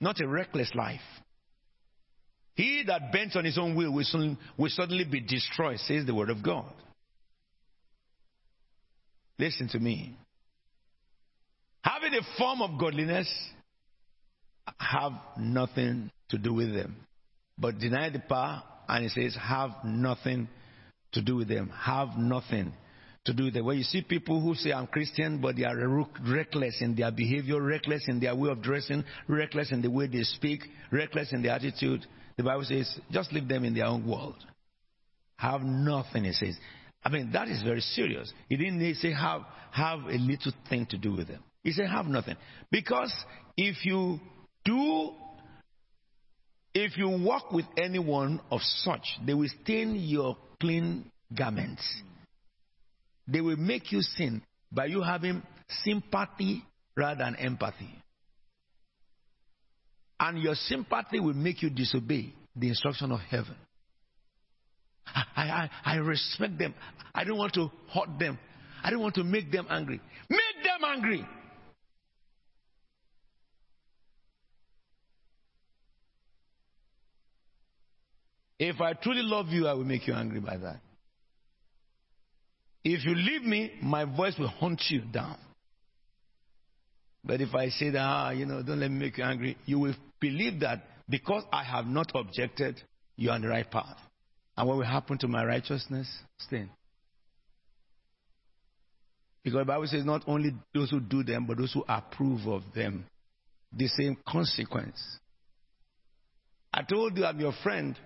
not 0.00 0.20
a 0.20 0.28
reckless 0.28 0.70
life. 0.74 1.00
He 2.54 2.84
that 2.86 3.12
bends 3.12 3.34
on 3.34 3.44
his 3.44 3.58
own 3.58 3.74
will 3.74 3.92
will, 3.92 4.04
soon, 4.04 4.38
will 4.56 4.68
suddenly 4.68 5.04
be 5.04 5.20
destroyed, 5.20 5.78
says 5.78 6.06
the 6.06 6.14
word 6.14 6.30
of 6.30 6.42
God. 6.42 6.70
Listen 9.38 9.68
to 9.68 9.80
me. 9.80 10.16
Having 11.82 12.14
a 12.14 12.38
form 12.38 12.62
of 12.62 12.78
godliness 12.78 13.28
have 14.78 15.12
nothing 15.38 16.10
to 16.28 16.38
do 16.38 16.54
with 16.54 16.72
them. 16.72 16.96
But 17.58 17.78
deny 17.78 18.10
the 18.10 18.20
power, 18.20 18.62
and 18.88 19.04
it 19.04 19.12
says, 19.12 19.36
have 19.40 19.70
nothing 19.84 20.48
to 21.12 21.22
do 21.22 21.36
with 21.36 21.48
them. 21.48 21.70
Have 21.70 22.16
nothing 22.16 22.72
to 23.24 23.32
do 23.32 23.50
them. 23.50 23.64
When 23.64 23.78
you 23.78 23.84
see 23.84 24.02
people 24.02 24.40
who 24.40 24.54
say, 24.54 24.72
I'm 24.72 24.86
Christian, 24.86 25.40
but 25.40 25.56
they 25.56 25.64
are 25.64 26.06
reckless 26.26 26.80
in 26.80 26.94
their 26.94 27.10
behavior, 27.10 27.60
reckless 27.60 28.04
in 28.08 28.20
their 28.20 28.36
way 28.36 28.50
of 28.50 28.62
dressing, 28.62 29.04
reckless 29.28 29.72
in 29.72 29.80
the 29.80 29.90
way 29.90 30.06
they 30.06 30.22
speak, 30.22 30.60
reckless 30.90 31.32
in 31.32 31.42
their 31.42 31.52
attitude, 31.52 32.06
the 32.36 32.42
Bible 32.42 32.64
says, 32.64 32.98
just 33.10 33.32
leave 33.32 33.48
them 33.48 33.64
in 33.64 33.74
their 33.74 33.86
own 33.86 34.06
world. 34.06 34.36
Have 35.36 35.62
nothing, 35.62 36.24
it 36.24 36.34
says. 36.34 36.56
I 37.02 37.08
mean, 37.08 37.32
that 37.32 37.48
is 37.48 37.62
very 37.62 37.80
serious. 37.80 38.32
He 38.48 38.56
didn't 38.56 38.94
say 38.96 39.12
have, 39.12 39.42
have 39.70 40.00
a 40.00 40.18
little 40.18 40.52
thing 40.68 40.86
to 40.90 40.98
do 40.98 41.12
with 41.12 41.28
them. 41.28 41.42
He 41.62 41.72
said 41.72 41.88
have 41.88 42.06
nothing. 42.06 42.36
Because 42.70 43.12
if 43.56 43.84
you 43.84 44.20
do, 44.64 45.10
if 46.74 46.96
you 46.96 47.08
walk 47.08 47.52
with 47.52 47.66
anyone 47.76 48.40
of 48.50 48.60
such, 48.62 49.18
they 49.26 49.34
will 49.34 49.48
stain 49.62 49.96
your 49.96 50.36
clean 50.60 51.10
garments. 51.36 51.82
They 53.26 53.40
will 53.40 53.56
make 53.56 53.90
you 53.92 54.02
sin 54.02 54.42
by 54.70 54.86
you 54.86 55.02
having 55.02 55.42
sympathy 55.84 56.64
rather 56.96 57.24
than 57.24 57.36
empathy. 57.36 57.90
And 60.20 60.38
your 60.38 60.54
sympathy 60.54 61.20
will 61.20 61.34
make 61.34 61.62
you 61.62 61.70
disobey 61.70 62.32
the 62.54 62.68
instruction 62.68 63.12
of 63.12 63.20
heaven. 63.20 63.56
I, 65.06 65.24
I, 65.36 65.70
I 65.84 65.96
respect 65.96 66.58
them. 66.58 66.74
I 67.14 67.24
don't 67.24 67.38
want 67.38 67.54
to 67.54 67.70
hurt 67.92 68.18
them. 68.18 68.38
I 68.82 68.90
don't 68.90 69.00
want 69.00 69.14
to 69.16 69.24
make 69.24 69.50
them 69.50 69.66
angry. 69.70 70.00
Make 70.28 70.64
them 70.64 70.84
angry. 70.86 71.26
If 78.58 78.80
I 78.80 78.92
truly 78.94 79.22
love 79.22 79.48
you, 79.48 79.66
I 79.66 79.74
will 79.74 79.84
make 79.84 80.06
you 80.06 80.14
angry 80.14 80.40
by 80.40 80.56
that. 80.56 80.80
If 82.84 83.04
you 83.04 83.14
leave 83.14 83.42
me, 83.42 83.72
my 83.80 84.04
voice 84.04 84.34
will 84.38 84.48
hunt 84.48 84.82
you 84.90 85.00
down. 85.00 85.38
But 87.24 87.40
if 87.40 87.54
I 87.54 87.70
say 87.70 87.90
that, 87.90 88.00
ah, 88.00 88.30
you 88.30 88.44
know, 88.44 88.62
don't 88.62 88.80
let 88.80 88.90
me 88.90 88.98
make 88.98 89.16
you 89.16 89.24
angry, 89.24 89.56
you 89.64 89.78
will 89.78 89.94
believe 90.20 90.60
that 90.60 90.82
because 91.08 91.42
I 91.50 91.64
have 91.64 91.86
not 91.86 92.12
objected, 92.14 92.80
you 93.16 93.30
are 93.30 93.34
on 93.34 93.42
the 93.42 93.48
right 93.48 93.68
path. 93.70 93.96
And 94.56 94.68
what 94.68 94.76
will 94.76 94.84
happen 94.84 95.16
to 95.18 95.28
my 95.28 95.44
righteousness? 95.44 96.06
Stain. 96.38 96.68
Because 99.42 99.60
the 99.60 99.64
Bible 99.64 99.86
says 99.86 100.04
not 100.04 100.22
only 100.26 100.54
those 100.74 100.90
who 100.90 101.00
do 101.00 101.22
them, 101.22 101.46
but 101.46 101.58
those 101.58 101.72
who 101.72 101.84
approve 101.88 102.46
of 102.46 102.62
them. 102.74 103.04
The 103.72 103.88
same 103.88 104.16
consequence. 104.26 105.02
I 106.72 106.82
told 106.82 107.16
you 107.16 107.24
I'm 107.24 107.40
your 107.40 107.54
friend 107.62 107.98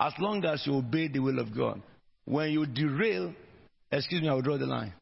as 0.00 0.12
long 0.18 0.44
as 0.44 0.66
you 0.66 0.76
obey 0.76 1.08
the 1.08 1.18
will 1.18 1.38
of 1.38 1.56
God. 1.56 1.82
When 2.28 2.50
you 2.50 2.66
derail, 2.66 3.32
excuse 3.90 4.20
me, 4.20 4.28
I 4.28 4.34
will 4.34 4.42
draw 4.42 4.58
the 4.58 4.66
line. 4.66 4.92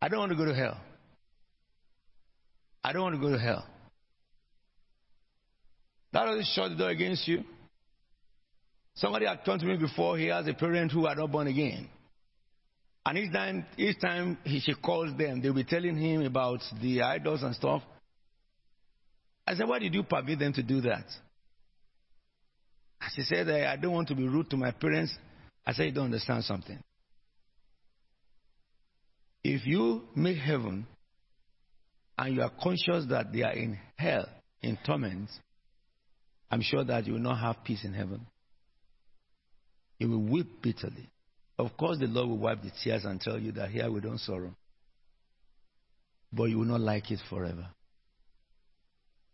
I 0.00 0.08
don't 0.08 0.20
want 0.20 0.32
to 0.32 0.38
go 0.38 0.46
to 0.46 0.54
hell. 0.54 0.80
I 2.82 2.94
don't 2.94 3.02
want 3.02 3.16
to 3.16 3.20
go 3.20 3.30
to 3.30 3.38
hell. 3.38 3.66
That 6.14 6.24
doesn't 6.24 6.46
shut 6.54 6.70
the 6.70 6.76
door 6.76 6.88
against 6.88 7.28
you. 7.28 7.44
Somebody 8.94 9.26
had 9.26 9.44
come 9.44 9.58
to 9.58 9.66
me 9.66 9.76
before, 9.76 10.16
he 10.16 10.28
has 10.28 10.48
a 10.48 10.54
parent 10.54 10.90
who 10.90 11.06
are 11.06 11.14
not 11.14 11.30
born 11.30 11.48
again. 11.48 11.90
And 13.04 13.18
each 13.18 13.30
time, 13.30 13.66
each 13.76 14.00
time 14.00 14.38
he, 14.44 14.60
she 14.60 14.72
calls 14.74 15.14
them, 15.18 15.42
they'll 15.42 15.52
be 15.52 15.64
telling 15.64 15.98
him 15.98 16.22
about 16.22 16.60
the 16.80 17.02
idols 17.02 17.42
and 17.42 17.54
stuff. 17.54 17.82
I 19.46 19.54
said, 19.54 19.68
why 19.68 19.80
did 19.80 19.92
you 19.92 20.02
permit 20.02 20.38
them 20.38 20.54
to 20.54 20.62
do 20.62 20.80
that? 20.80 21.04
She 23.14 23.22
said, 23.22 23.48
I 23.48 23.76
don't 23.76 23.92
want 23.92 24.08
to 24.08 24.14
be 24.14 24.28
rude 24.28 24.50
to 24.50 24.56
my 24.56 24.70
parents. 24.70 25.16
I 25.66 25.72
said, 25.72 25.84
you 25.84 25.92
don't 25.92 26.06
understand 26.06 26.44
something. 26.44 26.78
If 29.42 29.66
you 29.66 30.02
make 30.14 30.36
heaven 30.36 30.86
and 32.18 32.34
you 32.34 32.42
are 32.42 32.52
conscious 32.62 33.06
that 33.08 33.32
they 33.32 33.42
are 33.42 33.52
in 33.52 33.78
hell, 33.96 34.26
in 34.62 34.78
torment, 34.84 35.30
I'm 36.50 36.60
sure 36.60 36.84
that 36.84 37.06
you 37.06 37.14
will 37.14 37.20
not 37.20 37.40
have 37.40 37.64
peace 37.64 37.84
in 37.84 37.94
heaven. 37.94 38.26
You 39.98 40.10
will 40.10 40.22
weep 40.22 40.62
bitterly. 40.62 41.08
Of 41.58 41.76
course, 41.76 41.98
the 41.98 42.06
Lord 42.06 42.28
will 42.28 42.38
wipe 42.38 42.62
the 42.62 42.70
tears 42.82 43.04
and 43.04 43.20
tell 43.20 43.38
you 43.38 43.52
that 43.52 43.70
here 43.70 43.90
we 43.90 44.00
don't 44.00 44.18
sorrow. 44.18 44.54
But 46.32 46.44
you 46.44 46.58
will 46.58 46.66
not 46.66 46.80
like 46.80 47.10
it 47.10 47.20
forever. 47.28 47.66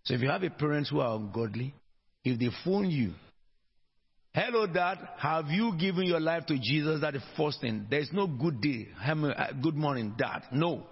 So 0.05 0.15
if 0.15 0.21
you 0.21 0.29
have 0.29 0.43
a 0.43 0.51
parents 0.51 0.91
who 0.91 1.01
are 1.01 1.17
ungodly, 1.17 1.75
if 2.25 2.39
they 2.39 2.49
phone 2.65 2.91
you, 2.91 3.13
hello 4.37 4.67
dad, 4.67 4.99
have 5.19 5.47
you 5.49 5.75
given 5.79 6.05
your 6.05 6.21
life 6.21 6.45
to 6.47 6.59
Jesus? 6.61 7.01
That 7.01 7.15
is 7.15 7.23
the 7.23 7.43
first 7.43 7.61
thing. 7.61 7.87
There 7.91 8.01
is 8.01 8.11
no 8.13 8.27
good 8.27 8.61
day. 8.61 8.89
uh, 9.03 9.47
Good 9.63 9.75
morning, 9.75 10.15
dad. 10.19 10.43
No. 10.53 10.87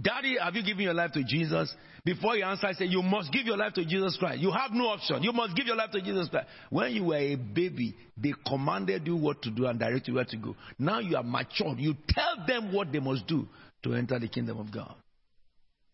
Daddy, 0.00 0.36
have 0.40 0.54
you 0.54 0.62
given 0.62 0.82
your 0.84 0.94
life 0.94 1.12
to 1.12 1.24
Jesus? 1.24 1.74
Before 2.04 2.36
you 2.36 2.44
answer, 2.44 2.66
I 2.68 2.72
say, 2.72 2.84
You 2.84 3.02
must 3.02 3.32
give 3.32 3.46
your 3.46 3.56
life 3.56 3.72
to 3.74 3.84
Jesus 3.84 4.16
Christ. 4.18 4.38
You 4.40 4.52
have 4.52 4.70
no 4.72 4.88
option. 4.88 5.22
You 5.22 5.32
must 5.32 5.56
give 5.56 5.66
your 5.66 5.76
life 5.76 5.90
to 5.92 6.00
Jesus 6.00 6.28
Christ. 6.28 6.46
When 6.70 6.92
you 6.92 7.04
were 7.04 7.16
a 7.16 7.34
baby, 7.34 7.96
they 8.16 8.32
commanded 8.46 9.06
you 9.06 9.16
what 9.16 9.42
to 9.42 9.50
do 9.50 9.66
and 9.66 9.78
directed 9.78 10.08
you 10.08 10.14
where 10.14 10.24
to 10.26 10.36
go. 10.36 10.54
Now 10.78 11.00
you 11.00 11.16
are 11.16 11.24
matured. 11.24 11.78
You 11.78 11.94
tell 12.08 12.46
them 12.46 12.72
what 12.72 12.92
they 12.92 13.00
must 13.00 13.26
do 13.26 13.48
to 13.82 13.94
enter 13.94 14.18
the 14.18 14.28
kingdom 14.28 14.58
of 14.58 14.72
God. 14.72 14.94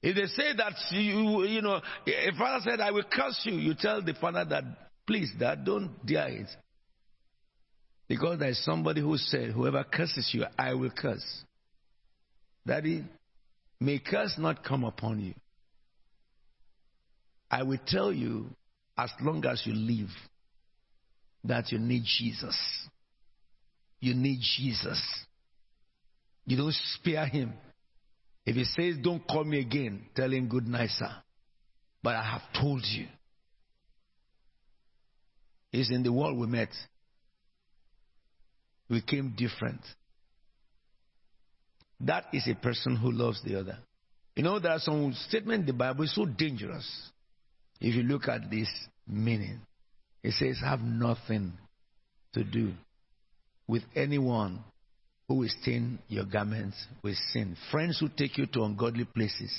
If 0.02 0.16
they 0.16 0.26
say 0.26 0.52
that 0.56 0.74
you, 0.90 1.44
you 1.44 1.62
know, 1.62 1.80
a 2.06 2.36
father 2.36 2.62
said, 2.68 2.80
I 2.80 2.90
will 2.90 3.04
curse 3.10 3.40
you, 3.44 3.54
you 3.54 3.74
tell 3.78 4.02
the 4.02 4.12
father 4.14 4.44
that, 4.44 4.64
please, 5.06 5.30
dad, 5.38 5.64
don't 5.64 6.04
dare 6.06 6.28
it. 6.28 6.48
Because 8.08 8.38
there 8.38 8.50
is 8.50 8.64
somebody 8.64 9.00
who 9.00 9.16
said, 9.16 9.50
whoever 9.50 9.84
curses 9.84 10.30
you, 10.32 10.44
I 10.58 10.74
will 10.74 10.90
curse. 10.90 11.44
Daddy, 12.66 13.04
may 13.80 13.98
curse 13.98 14.34
not 14.38 14.64
come 14.64 14.84
upon 14.84 15.20
you. 15.20 15.34
I 17.50 17.62
will 17.62 17.78
tell 17.86 18.12
you, 18.12 18.46
as 18.96 19.10
long 19.20 19.44
as 19.46 19.62
you 19.64 19.74
live, 19.74 20.10
that 21.44 21.70
you 21.72 21.78
need 21.78 22.02
Jesus. 22.04 22.56
You 24.00 24.14
need 24.14 24.40
Jesus. 24.40 25.00
You 26.46 26.56
don't 26.56 26.74
spare 26.74 27.26
him. 27.26 27.52
If 28.46 28.56
he 28.56 28.64
says, 28.64 28.96
Don't 29.02 29.26
call 29.26 29.44
me 29.44 29.60
again, 29.60 30.06
tell 30.14 30.30
him, 30.30 30.48
Good 30.48 30.66
night, 30.66 30.90
sir. 30.90 31.10
But 32.02 32.16
I 32.16 32.22
have 32.22 32.42
told 32.60 32.84
you. 32.84 33.06
It's 35.74 35.90
in 35.90 36.04
the 36.04 36.12
world 36.12 36.38
we 36.38 36.46
met. 36.46 36.68
We 38.88 39.00
came 39.00 39.34
different. 39.36 39.80
That 41.98 42.26
is 42.32 42.46
a 42.46 42.54
person 42.54 42.94
who 42.94 43.10
loves 43.10 43.42
the 43.42 43.58
other. 43.58 43.78
You 44.36 44.44
know, 44.44 44.60
there 44.60 44.70
are 44.70 44.78
some 44.78 45.12
statements 45.26 45.62
in 45.62 45.66
the 45.66 45.72
Bible 45.72 46.06
so 46.06 46.26
dangerous. 46.26 46.88
If 47.80 47.96
you 47.96 48.04
look 48.04 48.28
at 48.28 48.48
this 48.52 48.68
meaning, 49.08 49.62
it 50.22 50.34
says, 50.34 50.60
Have 50.64 50.80
nothing 50.80 51.52
to 52.34 52.44
do 52.44 52.72
with 53.66 53.82
anyone 53.96 54.60
who 55.26 55.38
will 55.38 55.50
stain 55.60 55.98
your 56.06 56.24
garments 56.24 56.76
with 57.02 57.16
sin. 57.32 57.56
Friends 57.72 57.98
who 57.98 58.08
take 58.16 58.38
you 58.38 58.46
to 58.46 58.62
ungodly 58.62 59.06
places, 59.06 59.52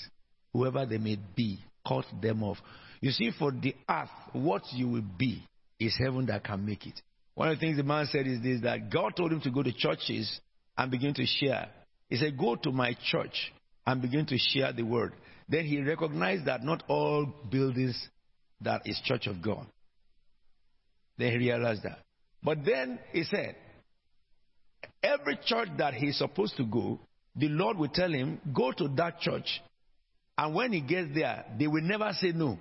whoever 0.54 0.86
they 0.86 0.98
may 0.98 1.18
be, 1.36 1.60
cut 1.86 2.06
them 2.22 2.42
off. 2.42 2.58
You 3.02 3.12
see, 3.12 3.32
for 3.38 3.52
the 3.52 3.76
earth, 3.90 4.10
what 4.32 4.62
you 4.72 4.88
will 4.88 5.06
be 5.18 5.44
is 5.80 5.98
heaven 5.98 6.26
that 6.28 6.44
can 6.44 6.66
make 6.66 6.86
it. 6.86 7.00
One 7.34 7.50
of 7.50 7.58
the 7.58 7.60
things 7.60 7.78
the 7.78 7.84
man 7.84 8.08
said 8.12 8.28
is 8.28 8.42
this 8.42 8.62
that 8.62 8.90
God 8.90 9.16
told 9.16 9.32
him 9.32 9.42
to 9.42 9.52
go 9.52 9.62
to 9.62 9.74
churches 9.74 10.40
and 10.78 10.90
begin 10.90 11.14
to 11.16 11.26
share. 11.26 11.70
He 12.10 12.18
said, 12.18 12.38
Go 12.38 12.56
to 12.56 12.72
my 12.72 12.96
church 13.12 13.52
and 13.86 14.02
begin 14.02 14.26
to 14.28 14.38
share 14.38 14.72
the 14.72 14.84
word. 14.84 15.14
Then 15.48 15.66
he 15.66 15.82
recognized 15.82 16.46
that 16.46 16.64
not 16.64 16.84
all 16.88 17.28
buildings 17.52 18.10
that 18.62 18.82
is 18.86 19.00
church 19.04 19.28
of 19.28 19.42
God. 19.42 19.66
Then 21.18 21.32
he 21.32 21.38
realized 21.38 21.84
that. 21.84 22.00
But 22.44 22.60
then 22.66 23.00
he 23.12 23.24
said, 23.24 23.56
every 25.02 25.38
church 25.46 25.70
that 25.78 25.94
he's 25.94 26.18
supposed 26.18 26.58
to 26.58 26.66
go, 26.66 27.00
the 27.36 27.50
Lord 27.50 27.78
will 27.78 27.90
tell 27.90 28.12
him, 28.12 28.40
go 28.54 28.72
to 28.72 28.88
that 28.98 29.20
church. 29.20 29.62
And 30.38 30.54
when 30.54 30.74
he 30.74 30.82
gets 30.82 31.10
there, 31.14 31.46
they 31.58 31.68
will 31.68 31.82
never 31.82 32.12
say 32.20 32.32
no. 32.34 32.58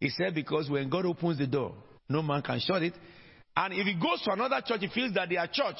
He 0.00 0.10
said, 0.10 0.34
because 0.34 0.68
when 0.68 0.88
God 0.88 1.06
opens 1.06 1.38
the 1.38 1.46
door, 1.46 1.74
no 2.08 2.22
man 2.22 2.42
can 2.42 2.60
shut 2.60 2.82
it. 2.82 2.94
And 3.56 3.72
if 3.72 3.86
he 3.86 3.94
goes 3.94 4.20
to 4.22 4.32
another 4.32 4.60
church, 4.64 4.80
he 4.80 4.88
feels 4.88 5.14
that 5.14 5.28
they 5.28 5.36
are 5.36 5.48
church, 5.50 5.76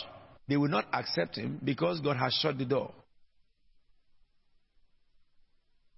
they 0.49 0.57
will 0.57 0.69
not 0.69 0.87
accept 0.93 1.37
him 1.37 1.61
because 1.63 2.01
God 2.01 2.17
has 2.17 2.33
shut 2.41 2.59
the 2.59 2.65
door. 2.65 2.93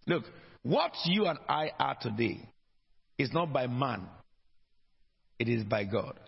Look, 0.07 0.24
what 0.62 0.93
you 1.05 1.27
and 1.27 1.39
I 1.48 1.70
are 1.78 1.97
today 2.01 2.40
is 3.19 3.32
not 3.32 3.53
by 3.53 3.66
man, 3.66 4.07
it 5.39 5.48
is 5.48 5.65
by 5.65 5.85
God. 5.85 6.19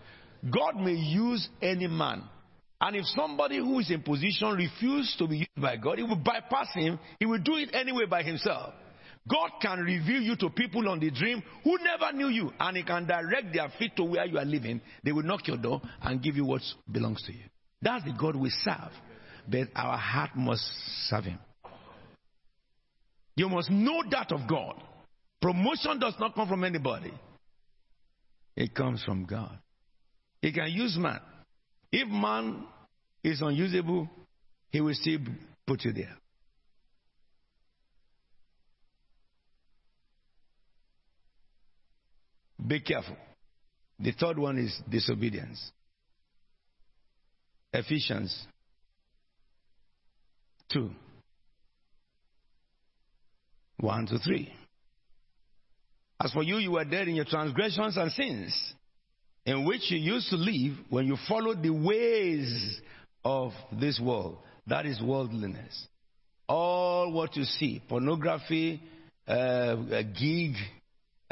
God 0.49 0.77
may 0.77 0.93
use 0.93 1.47
any 1.61 1.87
man. 1.87 2.23
And 2.81 2.95
if 2.95 3.05
somebody 3.07 3.57
who 3.57 3.79
is 3.79 3.91
in 3.91 4.01
position 4.01 4.51
refuses 4.51 5.13
to 5.17 5.27
be 5.27 5.39
used 5.39 5.49
by 5.57 5.75
God, 5.75 5.97
he 5.97 6.03
will 6.03 6.15
bypass 6.15 6.69
him. 6.73 6.97
He 7.19 7.25
will 7.25 7.39
do 7.39 7.55
it 7.55 7.69
anyway 7.73 8.05
by 8.09 8.23
himself. 8.23 8.73
God 9.29 9.51
can 9.61 9.79
reveal 9.79 10.21
you 10.21 10.35
to 10.37 10.49
people 10.49 10.89
on 10.89 10.99
the 10.99 11.11
dream 11.11 11.43
who 11.63 11.77
never 11.83 12.11
knew 12.13 12.29
you, 12.29 12.51
and 12.59 12.77
He 12.77 12.83
can 12.83 13.05
direct 13.05 13.53
their 13.53 13.69
feet 13.77 13.95
to 13.97 14.03
where 14.03 14.25
you 14.25 14.37
are 14.39 14.45
living. 14.45 14.81
They 15.03 15.11
will 15.11 15.23
knock 15.23 15.47
your 15.47 15.57
door 15.57 15.81
and 16.01 16.21
give 16.21 16.35
you 16.35 16.45
what 16.45 16.61
belongs 16.91 17.21
to 17.23 17.33
you. 17.33 17.43
That's 17.81 18.03
the 18.05 18.13
God 18.19 18.35
we 18.35 18.49
serve. 18.49 18.91
But 19.47 19.67
our 19.75 19.97
heart 19.97 20.31
must 20.35 20.63
serve 21.07 21.25
Him. 21.25 21.39
You 23.35 23.49
must 23.49 23.69
know 23.69 24.01
that 24.11 24.31
of 24.31 24.47
God. 24.49 24.81
Promotion 25.41 25.99
does 25.99 26.15
not 26.19 26.35
come 26.35 26.47
from 26.47 26.63
anybody, 26.63 27.13
it 28.55 28.75
comes 28.75 29.03
from 29.03 29.25
God. 29.25 29.57
He 30.41 30.51
can 30.51 30.69
use 30.71 30.97
man. 30.97 31.19
If 31.91 32.07
man 32.07 32.63
is 33.23 33.41
unusable, 33.41 34.09
he 34.69 34.81
will 34.81 34.93
still 34.93 35.19
put 35.65 35.83
you 35.83 35.93
there. 35.93 36.15
Be 42.69 42.79
careful. 42.79 43.17
The 43.99 44.11
third 44.11 44.37
one 44.37 44.59
is 44.59 44.79
disobedience. 44.87 45.59
Ephesians 47.73 48.45
2 50.71 50.91
1 53.79 54.05
to 54.07 54.19
3. 54.19 54.53
As 56.23 56.31
for 56.31 56.43
you, 56.43 56.57
you 56.57 56.71
were 56.71 56.85
dead 56.85 57.07
in 57.07 57.15
your 57.15 57.25
transgressions 57.25 57.97
and 57.97 58.11
sins, 58.11 58.73
in 59.45 59.65
which 59.65 59.89
you 59.89 59.97
used 59.97 60.29
to 60.29 60.35
live 60.35 60.77
when 60.89 61.07
you 61.07 61.17
followed 61.27 61.63
the 61.63 61.71
ways 61.71 62.81
of 63.25 63.51
this 63.79 63.99
world. 63.99 64.37
That 64.67 64.85
is 64.85 65.01
worldliness. 65.01 65.87
All 66.47 67.11
what 67.13 67.35
you 67.35 67.45
see 67.45 67.81
pornography, 67.89 68.79
uh, 69.27 69.75
a 69.91 70.03
gig, 70.03 70.53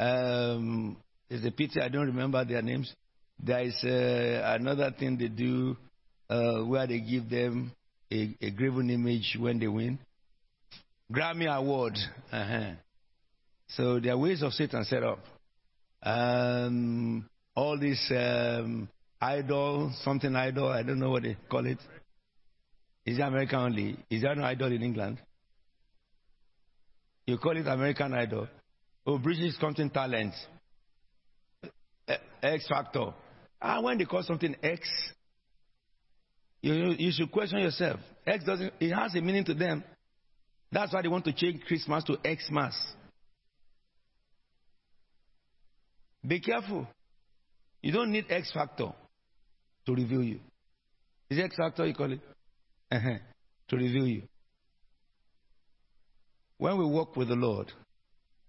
um, 0.00 0.96
it's 1.30 1.44
a 1.44 1.50
pity 1.50 1.80
I 1.80 1.88
don't 1.88 2.06
remember 2.06 2.44
their 2.44 2.62
names. 2.62 2.92
There 3.38 3.62
is 3.62 3.76
uh, 3.84 4.56
another 4.58 4.92
thing 4.98 5.16
they 5.16 5.28
do 5.28 5.76
uh, 6.28 6.60
where 6.64 6.86
they 6.86 7.00
give 7.00 7.28
them 7.28 7.72
a, 8.10 8.36
a 8.40 8.50
graven 8.50 8.90
image 8.90 9.36
when 9.38 9.58
they 9.58 9.68
win. 9.68 9.98
Grammy 11.12 11.46
Award. 11.46 11.96
Uh-huh. 12.32 12.72
So 13.68 14.00
there 14.00 14.12
are 14.12 14.18
ways 14.18 14.42
of 14.42 14.52
Satan 14.52 14.84
set 14.84 15.02
up. 15.02 15.20
Um, 16.02 17.28
all 17.54 17.78
this 17.78 18.10
um, 18.14 18.88
idol, 19.20 19.92
something 20.02 20.34
idol, 20.34 20.68
I 20.68 20.82
don't 20.82 20.98
know 20.98 21.10
what 21.10 21.22
they 21.22 21.36
call 21.48 21.66
it. 21.66 21.78
Is 23.04 23.18
it 23.18 23.22
American 23.22 23.58
only? 23.58 23.96
Is 24.10 24.22
there 24.22 24.34
no 24.34 24.44
idol 24.44 24.72
in 24.72 24.82
England? 24.82 25.18
You 27.26 27.36
call 27.38 27.56
it 27.56 27.66
American 27.66 28.14
Idol. 28.14 28.48
Oh, 29.06 29.18
British 29.18 29.58
something 29.60 29.90
talent. 29.90 30.32
X 32.42 32.66
factor. 32.68 33.12
And 33.60 33.84
when 33.84 33.98
they 33.98 34.04
call 34.04 34.22
something 34.22 34.54
X, 34.62 34.88
you, 36.60 36.94
you 36.98 37.12
should 37.12 37.30
question 37.30 37.60
yourself. 37.60 38.00
X 38.26 38.44
doesn't, 38.44 38.72
it 38.80 38.92
has 38.92 39.14
a 39.14 39.20
meaning 39.20 39.44
to 39.44 39.54
them. 39.54 39.84
That's 40.70 40.92
why 40.92 41.02
they 41.02 41.08
want 41.08 41.24
to 41.24 41.32
change 41.32 41.62
Christmas 41.66 42.04
to 42.04 42.18
Xmas. 42.24 42.74
Be 46.26 46.40
careful. 46.40 46.86
You 47.80 47.92
don't 47.92 48.10
need 48.10 48.26
X 48.28 48.52
factor 48.52 48.92
to 49.86 49.94
reveal 49.94 50.22
you. 50.22 50.40
Is 51.30 51.38
X 51.42 51.56
factor 51.56 51.86
you 51.86 51.94
call 51.94 52.12
it? 52.12 52.20
Uh-huh. 52.90 53.18
To 53.68 53.76
reveal 53.76 54.06
you. 54.06 54.22
When 56.58 56.76
we 56.76 56.84
walk 56.84 57.16
with 57.16 57.28
the 57.28 57.36
Lord 57.36 57.70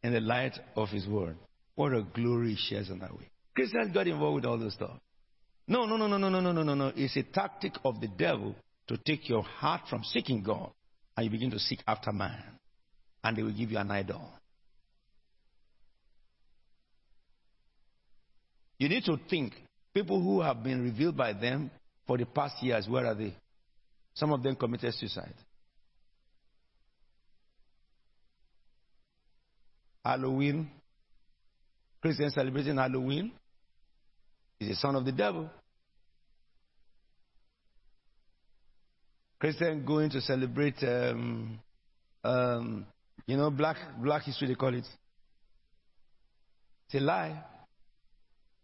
in 0.04 0.14
the 0.14 0.20
light 0.20 0.58
of 0.76 0.90
His 0.90 1.08
Word, 1.08 1.38
what 1.76 1.94
a 1.94 2.02
glory 2.02 2.58
shares 2.58 2.90
on 2.90 3.02
our 3.02 3.14
way. 3.14 3.30
Christians 3.60 3.94
got 3.94 4.08
involved 4.08 4.36
with 4.36 4.46
all 4.46 4.58
this 4.58 4.74
stuff. 4.74 4.98
No, 5.68 5.86
no, 5.86 5.98
no, 5.98 6.08
no, 6.08 6.18
no, 6.18 6.30
no, 6.30 6.40
no, 6.40 6.52
no, 6.54 6.64
no, 6.64 6.76
no. 6.76 6.94
It's 6.96 7.18
a 7.18 7.24
tactic 7.24 7.74
of 7.84 8.00
the 8.00 8.08
devil 8.08 8.56
to 8.88 8.98
take 8.98 9.28
your 9.28 9.44
heart 9.44 9.82
from 9.90 10.04
seeking 10.06 10.42
God 10.42 10.72
and 11.18 11.26
you 11.26 11.30
begin 11.30 11.52
to 11.52 11.60
seek 11.60 11.80
after 11.86 12.14
man. 12.14 12.42
and 13.22 13.36
they 13.36 13.44
will 13.44 13.52
give 13.52 13.70
you 13.70 13.78
an 13.78 13.92
idol. 13.92 14.22
You 18.78 18.88
need 18.88 19.04
to 19.04 19.18
think 19.30 19.54
people 19.94 20.22
who 20.22 20.40
have 20.40 20.64
been 20.64 20.82
revealed 20.82 21.18
by 21.18 21.34
them 21.34 21.70
for 22.08 22.18
the 22.18 22.26
past 22.26 22.64
years, 22.64 22.88
where 22.88 23.06
are 23.06 23.14
they? 23.14 23.36
Some 24.14 24.32
of 24.32 24.42
them 24.42 24.56
committed 24.56 24.94
suicide. 24.94 25.34
Halloween, 30.04 30.72
Christians 32.02 32.34
celebrating 32.36 32.78
Halloween 32.78 33.34
is 34.60 34.70
a 34.70 34.76
son 34.76 34.96
of 34.96 35.06
the 35.06 35.12
devil. 35.12 35.50
Christian 39.40 39.86
going 39.86 40.10
to 40.10 40.20
celebrate, 40.22 40.76
um, 40.84 41.60
um, 42.24 42.86
you 43.26 43.38
know, 43.38 43.50
black 43.50 43.78
black 44.02 44.24
history 44.24 44.50
they 44.50 44.56
call 44.56 44.74
it. 44.74 44.86
It's 46.86 46.96
a 46.96 47.00
lie. 47.00 47.42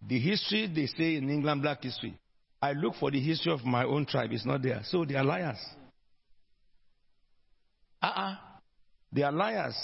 The 0.06 0.20
history 0.20 0.68
they 0.68 0.88
say 0.88 1.16
in 1.16 1.30
England, 1.30 1.62
black 1.62 1.82
history. 1.82 2.18
I 2.62 2.74
look 2.74 2.96
for 2.96 3.12
the 3.12 3.20
history 3.20 3.54
of 3.54 3.64
my 3.64 3.86
own 3.86 4.06
tribe. 4.06 4.32
It's 4.32 4.46
not 4.46 4.62
there. 4.62 4.82
So 4.86 5.06
they 5.06 5.16
are 5.16 5.24
liars. 5.24 5.60
Uh-uh. 8.02 8.36
They 9.12 9.22
are 9.22 9.32
liars. 9.32 9.76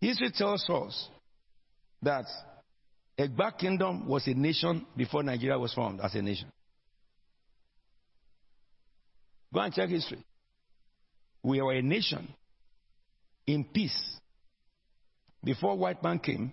History 0.00 0.30
tells 0.30 0.68
us 0.70 1.08
that 2.02 2.24
Egba 3.18 3.56
Kingdom 3.58 4.06
was 4.06 4.26
a 4.26 4.34
nation 4.34 4.86
before 4.96 5.22
Nigeria 5.22 5.58
was 5.58 5.72
formed 5.72 6.00
as 6.00 6.14
a 6.14 6.22
nation. 6.22 6.48
Go 9.52 9.60
and 9.60 9.72
check 9.72 9.88
history. 9.88 10.22
We 11.42 11.62
were 11.62 11.72
a 11.72 11.82
nation 11.82 12.28
in 13.46 13.64
peace 13.64 14.18
before 15.42 15.76
white 15.78 16.02
man 16.02 16.18
came 16.18 16.52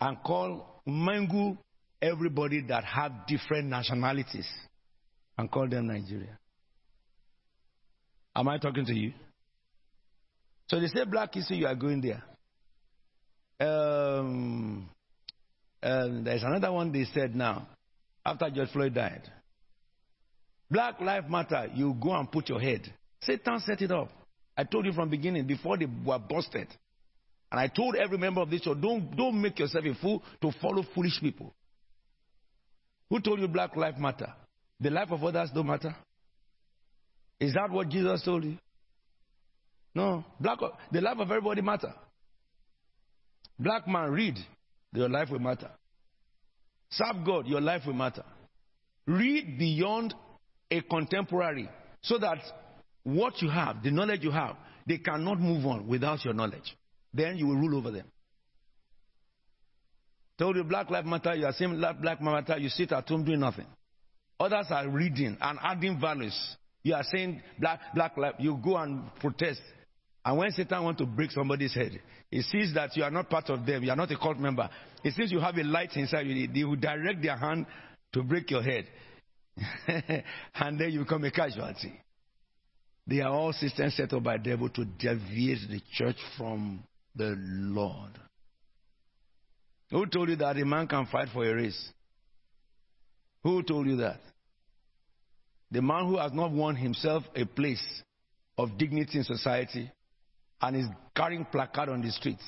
and 0.00 0.16
called 0.22 0.62
mangu 0.86 1.56
everybody 2.02 2.62
that 2.68 2.84
had 2.84 3.26
different 3.26 3.68
nationalities 3.68 4.48
and 5.38 5.50
called 5.50 5.70
them 5.70 5.86
Nigeria. 5.86 6.38
Am 8.34 8.48
I 8.48 8.58
talking 8.58 8.84
to 8.84 8.94
you? 8.94 9.12
So 10.68 10.78
they 10.80 10.86
say 10.88 11.04
black 11.04 11.34
history, 11.34 11.58
you 11.58 11.66
are 11.66 11.74
going 11.74 12.00
there. 12.00 12.22
Um, 13.68 14.88
um, 15.82 16.24
there's 16.24 16.42
another 16.42 16.72
one 16.72 16.92
they 16.92 17.04
said 17.12 17.34
now, 17.34 17.68
after 18.24 18.50
George 18.50 18.70
Floyd 18.70 18.94
died. 18.94 19.22
Black 20.70 21.00
Lives 21.00 21.26
Matter, 21.28 21.68
you 21.74 21.96
go 22.00 22.14
and 22.14 22.30
put 22.30 22.48
your 22.48 22.60
head. 22.60 22.82
Satan 23.22 23.60
set 23.60 23.82
it 23.82 23.90
up. 23.90 24.10
I 24.56 24.64
told 24.64 24.86
you 24.86 24.92
from 24.92 25.08
beginning, 25.08 25.46
before 25.46 25.78
they 25.78 25.86
were 25.86 26.18
busted. 26.18 26.68
And 27.50 27.58
I 27.58 27.66
told 27.66 27.96
every 27.96 28.18
member 28.18 28.40
of 28.40 28.50
this 28.50 28.60
church, 28.60 28.78
don't, 28.80 29.16
don't 29.16 29.40
make 29.40 29.58
yourself 29.58 29.84
a 29.84 29.94
fool 29.94 30.22
to 30.42 30.52
follow 30.60 30.84
foolish 30.94 31.18
people. 31.20 31.52
Who 33.08 33.20
told 33.20 33.40
you 33.40 33.48
Black 33.48 33.74
Lives 33.74 33.98
Matter? 33.98 34.32
The 34.78 34.90
life 34.90 35.10
of 35.10 35.24
others 35.24 35.50
don't 35.52 35.66
matter? 35.66 35.94
Is 37.40 37.54
that 37.54 37.70
what 37.70 37.88
Jesus 37.88 38.22
told 38.22 38.44
you? 38.44 38.56
No. 39.94 40.24
Black, 40.38 40.58
the 40.92 41.00
life 41.00 41.18
of 41.18 41.30
everybody 41.30 41.62
matter. 41.62 41.92
Black 43.58 43.88
man, 43.88 44.10
read. 44.10 44.38
Your 44.92 45.08
life 45.08 45.30
will 45.30 45.38
matter. 45.38 45.70
Serve 46.90 47.24
God, 47.24 47.46
your 47.46 47.60
life 47.60 47.82
will 47.86 47.94
matter. 47.94 48.24
Read 49.06 49.58
beyond 49.58 50.14
a 50.70 50.80
contemporary 50.82 51.68
so 52.02 52.18
that 52.18 52.38
what 53.04 53.40
you 53.40 53.48
have, 53.48 53.82
the 53.82 53.90
knowledge 53.90 54.22
you 54.22 54.30
have, 54.30 54.56
they 54.86 54.98
cannot 54.98 55.40
move 55.40 55.64
on 55.66 55.86
without 55.86 56.24
your 56.24 56.34
knowledge. 56.34 56.76
Then 57.14 57.36
you 57.36 57.46
will 57.46 57.56
rule 57.56 57.76
over 57.76 57.90
them. 57.90 58.06
Told 60.38 60.56
you 60.56 60.64
Black 60.64 60.90
Lives 60.90 61.06
Matter, 61.06 61.34
you 61.34 61.46
are 61.46 61.52
saying 61.52 61.78
Black 61.78 62.20
Matter, 62.22 62.58
you 62.58 62.68
sit 62.68 62.92
at 62.92 63.08
home 63.08 63.24
doing 63.24 63.40
nothing. 63.40 63.66
Others 64.38 64.66
are 64.70 64.88
reading 64.88 65.36
and 65.40 65.58
adding 65.62 66.00
values. 66.00 66.36
You 66.82 66.94
are 66.94 67.04
saying 67.04 67.42
Black 67.58 67.80
Black 67.94 68.16
Lives, 68.16 68.36
you 68.38 68.58
go 68.62 68.76
and 68.78 69.14
protest. 69.16 69.60
And 70.30 70.38
when 70.38 70.52
Satan 70.52 70.84
wants 70.84 71.00
to 71.00 71.06
break 71.06 71.32
somebody's 71.32 71.74
head, 71.74 72.00
he 72.30 72.42
sees 72.42 72.72
that 72.74 72.96
you 72.96 73.02
are 73.02 73.10
not 73.10 73.28
part 73.28 73.50
of 73.50 73.66
them, 73.66 73.82
you 73.82 73.90
are 73.90 73.96
not 73.96 74.12
a 74.12 74.16
cult 74.16 74.38
member. 74.38 74.70
He 75.02 75.10
sees 75.10 75.32
you 75.32 75.40
have 75.40 75.56
a 75.58 75.64
light 75.64 75.96
inside 75.96 76.24
you, 76.24 76.46
they 76.46 76.62
will 76.62 76.76
direct 76.76 77.20
their 77.20 77.36
hand 77.36 77.66
to 78.12 78.22
break 78.22 78.48
your 78.48 78.62
head. 78.62 78.86
and 80.54 80.78
then 80.78 80.92
you 80.92 81.00
become 81.00 81.24
a 81.24 81.32
casualty. 81.32 82.00
They 83.08 83.22
are 83.22 83.32
all 83.32 83.52
systems 83.52 83.96
set 83.96 84.12
up 84.12 84.22
by 84.22 84.36
the 84.36 84.44
devil 84.50 84.68
to 84.68 84.84
deviate 84.84 85.68
the 85.68 85.80
church 85.94 86.18
from 86.38 86.84
the 87.16 87.34
Lord. 87.36 88.12
Who 89.90 90.06
told 90.06 90.28
you 90.28 90.36
that 90.36 90.56
a 90.56 90.64
man 90.64 90.86
can 90.86 91.06
fight 91.06 91.30
for 91.32 91.44
a 91.44 91.52
race? 91.52 91.90
Who 93.42 93.64
told 93.64 93.88
you 93.88 93.96
that? 93.96 94.20
The 95.72 95.82
man 95.82 96.06
who 96.06 96.18
has 96.18 96.32
not 96.32 96.52
won 96.52 96.76
himself 96.76 97.24
a 97.34 97.44
place 97.46 97.82
of 98.56 98.78
dignity 98.78 99.18
in 99.18 99.24
society 99.24 99.90
and 100.62 100.76
is 100.76 100.86
carrying 101.16 101.44
placard 101.44 101.88
on 101.88 102.02
the 102.02 102.10
streets 102.10 102.44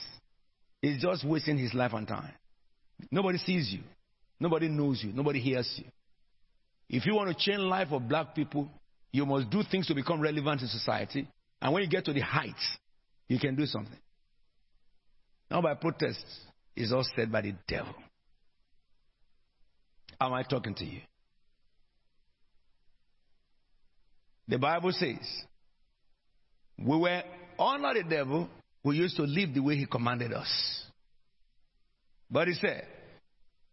He's 0.82 1.00
just 1.00 1.24
wasting 1.24 1.56
his 1.56 1.72
life 1.72 1.92
and 1.94 2.06
time. 2.06 2.34
Nobody 3.10 3.38
sees 3.38 3.72
you. 3.72 3.80
Nobody 4.40 4.68
knows 4.68 5.02
you. 5.02 5.12
Nobody 5.12 5.40
hears 5.40 5.72
you. 5.76 5.84
If 6.88 7.06
you 7.06 7.14
want 7.14 7.30
to 7.30 7.36
change 7.36 7.60
life 7.60 7.88
of 7.92 8.08
black 8.08 8.34
people, 8.34 8.68
you 9.12 9.24
must 9.24 9.48
do 9.48 9.62
things 9.62 9.86
to 9.86 9.94
become 9.94 10.20
relevant 10.20 10.60
in 10.60 10.66
society. 10.66 11.28
And 11.60 11.72
when 11.72 11.84
you 11.84 11.88
get 11.88 12.04
to 12.06 12.12
the 12.12 12.20
heights, 12.20 12.76
you 13.28 13.38
can 13.38 13.54
do 13.54 13.64
something. 13.64 13.96
Now 15.48 15.62
by 15.62 15.74
protest 15.74 16.24
is 16.74 16.92
all 16.92 17.04
said 17.14 17.30
by 17.30 17.42
the 17.42 17.54
devil. 17.68 17.94
Am 20.20 20.32
I 20.32 20.42
talking 20.42 20.74
to 20.74 20.84
you? 20.84 21.00
The 24.48 24.58
Bible 24.58 24.90
says, 24.92 25.44
we 26.76 26.96
were 26.96 27.22
under 27.62 28.02
the 28.02 28.08
devil, 28.08 28.48
we 28.84 28.96
used 28.96 29.16
to 29.16 29.22
live 29.22 29.54
the 29.54 29.60
way 29.60 29.76
he 29.76 29.86
commanded 29.86 30.32
us. 30.32 30.84
But 32.30 32.48
he 32.48 32.54
said, 32.54 32.86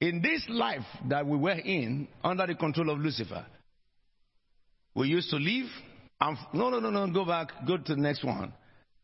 in 0.02 0.22
this 0.22 0.45
life 0.49 0.86
that 1.10 1.26
we 1.26 1.38
were 1.38 1.52
in, 1.52 2.07
under 2.24 2.45
the 2.48 2.56
control 2.56 2.90
of 2.90 2.99
Lucifer, 2.99 3.45
we 4.95 5.07
used 5.07 5.30
to 5.30 5.38
live 5.38 5.68
and 6.22 6.38
no, 6.53 6.70
no, 6.70 6.80
no, 6.80 6.90
no, 6.90 7.07
go 7.14 7.26
back, 7.26 7.49
go 7.66 7.78
to 7.78 7.95
the 7.95 8.02
next 8.02 8.24
one. 8.24 8.53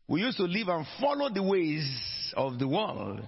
We 0.08 0.20
used 0.20 0.36
to 0.36 0.44
live 0.44 0.68
and 0.68 0.86
follow 1.00 1.30
the 1.30 1.42
ways 1.42 2.32
of 2.36 2.58
the 2.58 2.68
world 2.68 3.26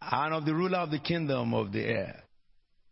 and 0.00 0.34
of 0.34 0.44
the 0.44 0.54
ruler 0.54 0.78
of 0.78 0.90
the 0.90 0.98
kingdom 0.98 1.54
of 1.54 1.72
the 1.72 1.82
air. 1.82 2.22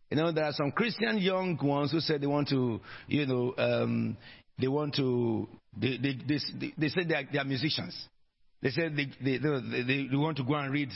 You 0.09 0.17
know, 0.17 0.31
there 0.31 0.45
are 0.45 0.53
some 0.53 0.71
Christian 0.71 1.17
young 1.17 1.57
ones 1.61 1.91
who 1.91 1.99
said 1.99 2.21
they 2.21 2.27
want 2.27 2.49
to, 2.49 2.79
you 3.07 3.25
know, 3.25 3.53
um, 3.57 4.17
they 4.59 4.67
want 4.67 4.95
to, 4.95 5.47
they, 5.77 5.97
they, 5.97 6.17
they, 6.27 6.73
they 6.77 6.87
say 6.89 7.03
they 7.03 7.15
are, 7.15 7.23
they 7.31 7.39
are 7.39 7.45
musicians. 7.45 7.95
They 8.61 8.69
said 8.69 8.95
they, 8.95 9.07
they, 9.23 9.37
they, 9.37 10.07
they 10.09 10.15
want 10.15 10.37
to 10.37 10.43
go 10.43 10.55
and 10.55 10.71
read 10.71 10.89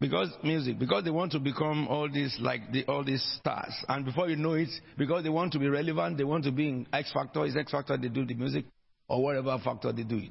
because 0.00 0.30
music, 0.44 0.78
because 0.78 1.04
they 1.04 1.10
want 1.10 1.32
to 1.32 1.40
become 1.40 1.88
all 1.88 2.08
these 2.08 2.36
like 2.40 2.70
the, 2.72 2.84
all 2.86 3.04
these 3.04 3.24
stars, 3.40 3.74
and 3.88 4.04
before 4.04 4.28
you 4.28 4.36
know 4.36 4.52
it, 4.52 4.68
because 4.96 5.24
they 5.24 5.28
want 5.28 5.52
to 5.52 5.58
be 5.58 5.68
relevant, 5.68 6.16
they 6.18 6.24
want 6.24 6.44
to 6.44 6.52
be 6.52 6.68
in 6.68 6.86
X 6.92 7.12
Factor. 7.12 7.44
Is 7.46 7.56
X 7.56 7.72
Factor 7.72 7.96
they 7.96 8.08
do 8.08 8.24
the 8.24 8.34
music, 8.34 8.64
or 9.08 9.22
whatever 9.22 9.58
factor 9.64 9.92
they 9.92 10.04
do 10.04 10.18
it, 10.18 10.30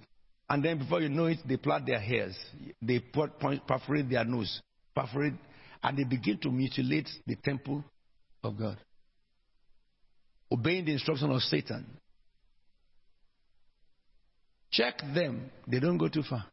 and 0.49 0.63
then 0.63 0.77
before 0.77 1.01
you 1.01 1.09
know 1.09 1.25
it, 1.25 1.39
they 1.45 1.57
plait 1.57 1.85
their 1.85 1.99
hairs, 1.99 2.37
they 2.81 2.99
perforate 2.99 4.09
their 4.09 4.23
nose, 4.23 4.61
perforate, 4.95 5.33
and 5.83 5.97
they 5.97 6.05
begin 6.05 6.37
to 6.39 6.49
mutilate 6.49 7.09
the 7.25 7.35
temple 7.35 7.83
of 8.43 8.57
God, 8.57 8.77
obeying 10.49 10.85
the 10.85 10.93
instruction 10.93 11.29
of 11.29 11.41
Satan. 11.41 11.85
Check 14.71 14.99
them; 15.13 15.49
they 15.67 15.79
don't 15.79 15.97
go 15.97 16.07
too 16.07 16.23
far. 16.23 16.45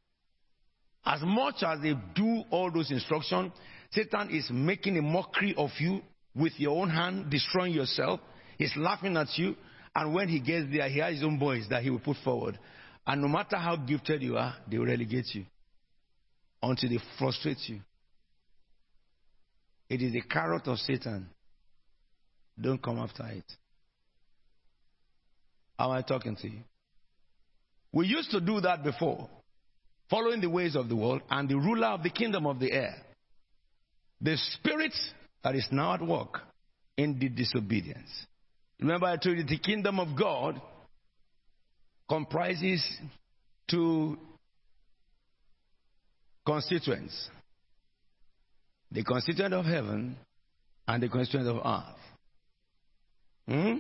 As 1.05 1.21
much 1.23 1.63
as 1.63 1.81
they 1.81 1.95
do 2.15 2.45
all 2.51 2.71
those 2.71 2.91
instructions, 2.91 3.53
Satan 3.91 4.31
is 4.31 4.49
making 4.51 4.97
a 4.97 5.03
mockery 5.03 5.55
of 5.57 5.71
you 5.79 6.01
with 6.35 6.53
your 6.59 6.81
own 6.81 6.91
hand, 6.91 7.31
destroying 7.31 7.75
yourself. 7.75 8.21
He's 8.59 8.75
laughing 8.77 9.17
at 9.17 9.29
you. 9.37 9.57
And 9.95 10.13
when 10.13 10.29
he 10.29 10.41
gets 10.41 10.67
there, 10.73 10.89
he 10.89 10.99
has 10.99 11.15
his 11.15 11.23
own 11.23 11.39
boys 11.39 11.67
that 11.71 11.83
he 11.83 11.91
will 11.91 12.01
put 12.01 12.17
forward. 12.25 12.59
And 13.07 13.23
no 13.23 13.29
matter 13.29 13.57
how 13.57 13.77
gifted 13.77 14.23
you 14.23 14.37
are, 14.37 14.57
they 14.69 14.79
will 14.79 14.87
relegate 14.87 15.27
you 15.35 15.45
until 16.63 16.89
they 16.89 16.99
frustrate 17.19 17.59
you. 17.67 17.81
It 19.89 20.03
is 20.03 20.13
the 20.13 20.23
carrot 20.23 20.67
of 20.67 20.79
Satan. 20.79 21.29
Don't 22.61 22.83
come 22.83 22.99
after 22.99 23.27
it. 23.27 23.45
How 25.79 25.93
am 25.93 25.99
I 25.99 26.03
talking 26.03 26.35
to 26.37 26.49
you? 26.49 26.61
We 27.95 28.09
used 28.09 28.33
to 28.33 28.41
do 28.41 28.61
that 28.61 28.83
before 28.83 29.31
following 30.11 30.41
the 30.41 30.51
ways 30.51 30.77
of 30.77 30.89
the 30.89 30.97
world, 30.97 31.23
and 31.31 31.49
the 31.49 31.57
ruler 31.57 31.87
of 31.89 32.03
the 32.03 32.11
kingdom 32.11 32.47
of 32.47 32.59
the 32.59 32.71
air. 32.71 32.95
The 34.21 34.37
spirit 34.37 34.93
that 35.43 35.55
is 35.55 35.67
now 35.71 35.95
at 35.95 36.03
work 36.03 36.41
in 36.97 37.19
the 37.19 37.29
disobedience. 37.29 38.11
Remember, 38.81 39.07
I 39.07 39.17
told 39.17 39.39
you 39.39 39.45
the 39.45 39.59
kingdom 39.59 39.99
of 39.99 40.17
God 40.19 40.61
comprises 42.09 42.87
two 43.69 44.19
constituents 46.47 47.31
the 48.91 49.03
constituent 49.03 49.55
of 49.55 49.65
heaven 49.65 50.17
and 50.87 51.03
the 51.03 51.09
constituent 51.09 51.49
of 51.49 51.57
earth. 51.65 51.97
Hmm? 53.49 53.79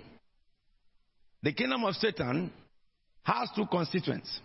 The 1.42 1.52
kingdom 1.52 1.84
of 1.84 1.94
Satan 1.96 2.50
has 3.24 3.48
two 3.56 3.66
constituents 3.66 4.40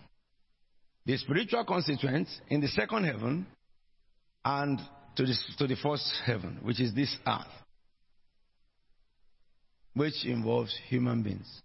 the 1.05 1.17
spiritual 1.17 1.65
constituent 1.65 2.27
in 2.49 2.61
the 2.61 2.67
second 2.67 3.03
heaven 3.03 3.47
and 4.45 4.79
to 5.15 5.25
the, 5.25 5.35
to 5.57 5.67
the 5.67 5.75
first 5.75 6.07
heaven, 6.25 6.59
which 6.61 6.79
is 6.79 6.93
this 6.93 7.15
earth, 7.27 7.47
which 9.95 10.25
involves 10.25 10.77
human 10.87 11.23
beings. 11.23 11.61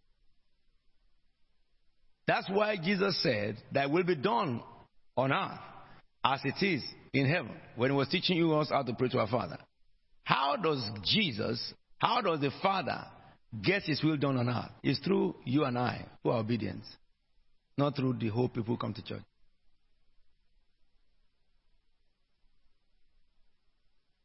That's 2.27 2.49
why 2.49 2.77
Jesus 2.82 3.23
said 3.23 3.59
that 3.73 3.91
will 3.91 4.05
be 4.05 4.15
done 4.15 4.62
on 5.16 5.31
earth 5.31 5.61
as 6.24 6.41
it 6.45 6.65
is 6.65 6.82
in 7.12 7.27
heaven 7.27 7.55
when 7.77 7.91
he 7.91 7.97
was 7.97 8.09
teaching 8.09 8.39
you 8.39 8.55
us 8.55 8.70
how 8.70 8.82
to 8.82 8.95
pray 8.95 9.09
to 9.11 9.19
our 9.19 9.28
Father. 9.28 9.59
How 10.24 10.57
does 10.57 10.82
Jesus, 11.05 11.74
how 11.99 12.23
does 12.23 12.41
the 12.41 12.51
Father 12.62 13.05
get 13.62 13.82
his 13.82 14.03
will 14.03 14.16
done 14.16 14.39
on 14.39 14.49
earth? 14.49 14.70
It's 14.82 15.01
through 15.01 15.36
you 15.45 15.65
and 15.65 15.78
I 15.78 16.07
who 16.23 16.31
are 16.31 16.41
obedient, 16.41 16.82
not 17.76 17.96
through 17.96 18.14
the 18.14 18.28
whole 18.28 18.48
people 18.48 18.74
who 18.74 18.76
come 18.76 18.94
to 18.94 19.02
church. 19.02 19.22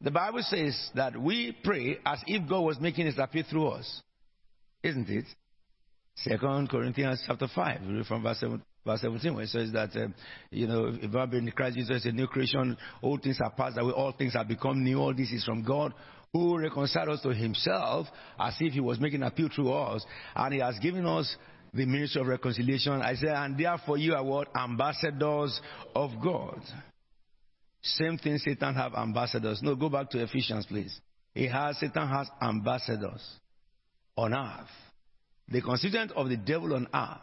The 0.01 0.11
Bible 0.11 0.41
says 0.43 0.91
that 0.95 1.19
we 1.19 1.55
pray 1.63 1.99
as 2.05 2.19
if 2.26 2.47
God 2.47 2.61
was 2.61 2.80
making 2.80 3.07
his 3.07 3.17
appeal 3.17 3.43
through 3.49 3.67
us. 3.67 4.01
Isn't 4.81 5.09
it? 5.09 5.26
Second 6.15 6.69
Corinthians 6.69 7.21
chapter 7.27 7.47
5, 7.53 7.81
read 7.88 8.05
from 8.05 8.23
verse 8.23 8.39
7, 8.39 8.61
verse 8.85 9.01
17, 9.01 9.35
where 9.35 9.43
it 9.43 9.49
says 9.49 9.71
that, 9.73 9.89
uh, 9.95 10.07
you 10.51 10.67
know, 10.67 10.93
if 11.01 11.13
I've 11.15 11.31
been 11.31 11.47
in 11.47 11.51
Christ 11.51 11.77
Jesus, 11.77 12.05
a 12.05 12.11
new 12.11 12.27
creation, 12.27 12.77
all 13.01 13.17
things 13.17 13.39
are 13.41 13.51
passed 13.51 13.77
away, 13.77 13.91
all 13.91 14.13
things 14.13 14.34
have 14.34 14.47
become 14.47 14.84
new, 14.84 14.99
all 14.99 15.13
this 15.13 15.31
is 15.31 15.43
from 15.43 15.63
God, 15.63 15.93
who 16.34 16.57
reconciled 16.57 17.09
us 17.09 17.21
to 17.21 17.34
himself 17.34 18.07
as 18.39 18.55
if 18.59 18.73
he 18.73 18.80
was 18.80 18.99
making 18.99 19.23
appeal 19.23 19.49
through 19.53 19.71
us, 19.71 20.05
and 20.35 20.53
he 20.53 20.59
has 20.59 20.77
given 20.80 21.05
us 21.05 21.35
the 21.74 21.86
ministry 21.86 22.22
of 22.22 22.28
reconciliation. 22.28 23.02
I 23.02 23.16
said, 23.16 23.30
and 23.30 23.58
therefore 23.58 23.98
you 23.98 24.14
are 24.16 24.24
what? 24.24 24.50
Ambassadors 24.56 25.60
of 25.96 26.12
God. 26.24 26.60
Same 27.82 28.18
thing 28.18 28.38
Satan 28.38 28.76
have 28.76 28.94
ambassadors. 28.94 29.62
No, 29.62 29.76
go 29.76 29.90
back 29.90 30.10
to 30.12 30.22
Ephesians, 30.22 30.66
please. 30.66 31.00
He 31.34 31.48
has, 31.48 31.80
Satan 31.80 32.08
has 32.08 32.28
ambassadors 32.41 33.24
on 34.18 34.34
earth 34.34 34.68
the 35.52 35.62
constituent 35.62 36.12
of 36.12 36.30
the 36.30 36.38
devil 36.38 36.74
on 36.74 36.88
earth, 36.94 37.22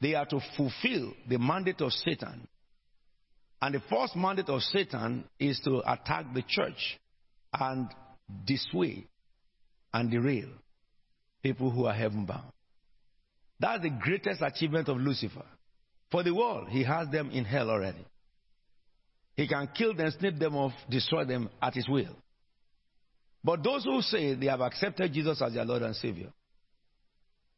they 0.00 0.14
are 0.14 0.26
to 0.26 0.40
fulfill 0.56 1.12
the 1.28 1.38
mandate 1.38 1.80
of 1.80 1.92
Satan. 1.92 2.46
And 3.60 3.74
the 3.74 3.82
first 3.90 4.14
mandate 4.14 4.48
of 4.48 4.62
Satan 4.62 5.24
is 5.40 5.58
to 5.64 5.78
attack 5.90 6.26
the 6.34 6.42
church 6.46 6.98
and 7.52 7.88
dissuade 8.46 9.08
and 9.92 10.10
derail 10.10 10.48
people 11.42 11.70
who 11.70 11.86
are 11.86 11.94
heaven 11.94 12.26
bound. 12.26 12.52
That's 13.60 13.82
the 13.82 13.90
greatest 13.90 14.40
achievement 14.42 14.88
of 14.88 14.98
Lucifer. 14.98 15.44
For 16.10 16.22
the 16.22 16.34
world, 16.34 16.68
he 16.68 16.84
has 16.84 17.08
them 17.10 17.30
in 17.30 17.44
hell 17.44 17.70
already. 17.70 18.04
He 19.36 19.46
can 19.46 19.68
kill 19.76 19.94
them, 19.94 20.10
snip 20.18 20.38
them 20.38 20.56
off, 20.56 20.72
destroy 20.88 21.24
them 21.24 21.48
at 21.60 21.74
his 21.74 21.88
will. 21.88 22.16
But 23.44 23.62
those 23.62 23.84
who 23.84 24.00
say 24.02 24.34
they 24.34 24.46
have 24.46 24.60
accepted 24.60 25.12
Jesus 25.12 25.40
as 25.40 25.54
their 25.54 25.64
Lord 25.64 25.82
and 25.82 25.94
Savior, 25.94 26.32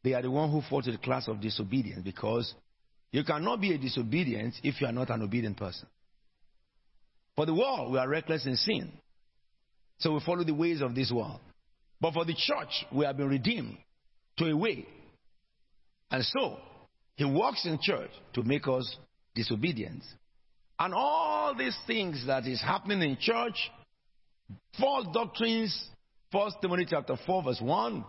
they 0.03 0.13
are 0.13 0.21
the 0.21 0.31
one 0.31 0.51
who 0.51 0.61
fall 0.69 0.81
to 0.81 0.91
the 0.91 0.97
class 0.97 1.27
of 1.27 1.41
disobedience 1.41 2.01
because 2.03 2.53
you 3.11 3.23
cannot 3.23 3.61
be 3.61 3.73
a 3.73 3.77
disobedient 3.77 4.55
if 4.63 4.79
you 4.79 4.87
are 4.87 4.93
not 4.93 5.09
an 5.09 5.21
obedient 5.21 5.57
person. 5.57 5.87
For 7.35 7.45
the 7.45 7.53
world, 7.53 7.91
we 7.91 7.97
are 7.97 8.07
reckless 8.07 8.45
in 8.45 8.55
sin. 8.55 8.91
So 9.99 10.13
we 10.13 10.19
follow 10.25 10.43
the 10.43 10.53
ways 10.53 10.81
of 10.81 10.95
this 10.95 11.11
world. 11.11 11.39
But 11.99 12.13
for 12.13 12.25
the 12.25 12.33
church, 12.33 12.85
we 12.91 13.05
have 13.05 13.17
been 13.17 13.29
redeemed 13.29 13.77
to 14.37 14.45
a 14.45 14.57
way. 14.57 14.85
And 16.11 16.23
so, 16.25 16.57
he 17.15 17.25
works 17.25 17.65
in 17.65 17.79
church 17.81 18.11
to 18.33 18.43
make 18.43 18.67
us 18.67 18.95
disobedient. 19.33 20.03
And 20.77 20.93
all 20.93 21.55
these 21.55 21.77
things 21.87 22.25
that 22.27 22.45
is 22.47 22.61
happening 22.61 23.01
in 23.01 23.17
church, 23.19 23.71
false 24.79 25.07
doctrines, 25.13 25.89
First 26.31 26.57
Timothy 26.61 26.87
chapter 26.89 27.15
4, 27.25 27.43
verse 27.43 27.61
1, 27.61 28.05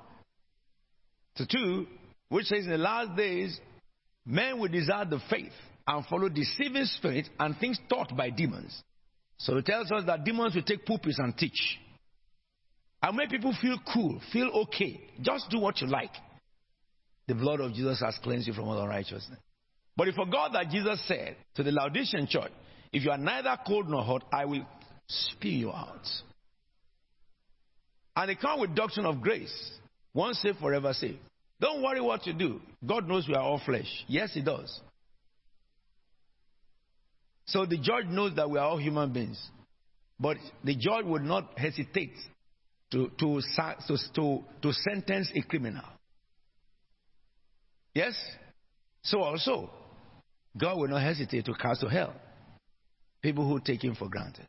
to 1.37 1.47
2, 1.47 1.87
which 2.29 2.47
says 2.47 2.65
in 2.65 2.71
the 2.71 2.79
last 2.79 3.17
days, 3.17 3.61
men 4.25 4.59
will 4.59 4.69
desire 4.69 5.05
the 5.05 5.21
faith 5.29 5.53
and 5.87 6.07
follow 6.07 6.29
deceiving 6.29 6.85
spirits 6.85 7.29
and 7.39 7.57
things 7.59 7.79
taught 7.89 8.17
by 8.17 8.31
demons. 8.31 8.83
So 9.39 9.57
it 9.57 9.67
tells 9.67 9.91
us 9.91 10.05
that 10.07 10.25
demons 10.25 10.55
will 10.55 10.63
take 10.63 10.87
pulpits 10.87 11.19
and 11.19 11.37
teach. 11.37 11.79
And 13.03 13.17
make 13.17 13.31
people 13.31 13.55
feel 13.61 13.79
cool, 13.93 14.21
feel 14.33 14.49
okay. 14.63 15.01
Just 15.21 15.51
do 15.51 15.59
what 15.59 15.81
you 15.81 15.89
like. 15.89 16.13
The 17.29 17.35
blood 17.35 17.61
of 17.61 17.73
Jesus 17.73 18.01
has 18.01 18.17
cleansed 18.23 18.47
you 18.47 18.53
from 18.53 18.69
all 18.69 18.81
unrighteousness. 18.83 19.39
But 19.97 20.09
if 20.09 20.17
you 20.17 20.25
forgot 20.25 20.53
that 20.55 20.71
Jesus 20.71 21.03
said 21.07 21.37
to 21.55 21.63
the 21.63 21.71
Laodicean 21.71 22.27
church, 22.27 22.53
if 22.93 23.05
you 23.05 23.11
are 23.11 23.19
neither 23.19 23.57
cold 23.67 23.89
nor 23.89 24.03
hot, 24.03 24.25
I 24.33 24.45
will 24.45 24.67
spew 25.07 25.51
you 25.51 25.71
out. 25.71 26.07
And 28.17 28.29
they 28.29 28.35
come 28.35 28.61
with 28.61 28.75
doctrine 28.75 29.07
of 29.07 29.21
grace. 29.21 29.53
Once 30.15 30.39
saved, 30.41 30.59
forever 30.59 30.93
saved. 30.93 31.19
Don't 31.61 31.83
worry 31.83 32.01
what 32.01 32.27
you 32.27 32.33
do. 32.33 32.61
God 32.85 33.09
knows 33.09 33.27
we 33.29 33.35
are 33.35 33.43
all 33.43 33.61
flesh. 33.65 34.05
Yes, 34.09 34.33
He 34.35 34.43
does. 34.43 34.81
So 37.47 37.67
the 37.67 37.79
judge 37.79 38.07
knows 38.07 38.35
that 38.37 38.51
we 38.51 38.59
are 38.59 38.67
all 38.67 38.79
human 38.79 39.13
beings. 39.13 39.41
But 40.19 40.37
the 40.63 40.75
judge 40.75 41.05
would 41.05 41.23
not 41.23 41.59
hesitate 41.59 42.15
to, 42.93 43.11
to, 43.19 43.41
to, 44.15 44.39
to, 44.63 44.73
sentence 44.73 45.33
a 45.35 45.43
criminal. 45.43 45.85
Yes? 47.95 48.15
So 49.03 49.23
also, 49.23 49.71
God 50.57 50.79
will 50.79 50.89
not 50.89 51.03
hesitate 51.03 51.45
to 51.47 51.55
cast 51.55 51.81
to 51.81 51.89
hell 51.89 52.15
people 53.23 53.49
who 53.49 53.61
take 53.61 53.85
Him 53.85 53.95
for 53.95 54.09
granted, 54.09 54.47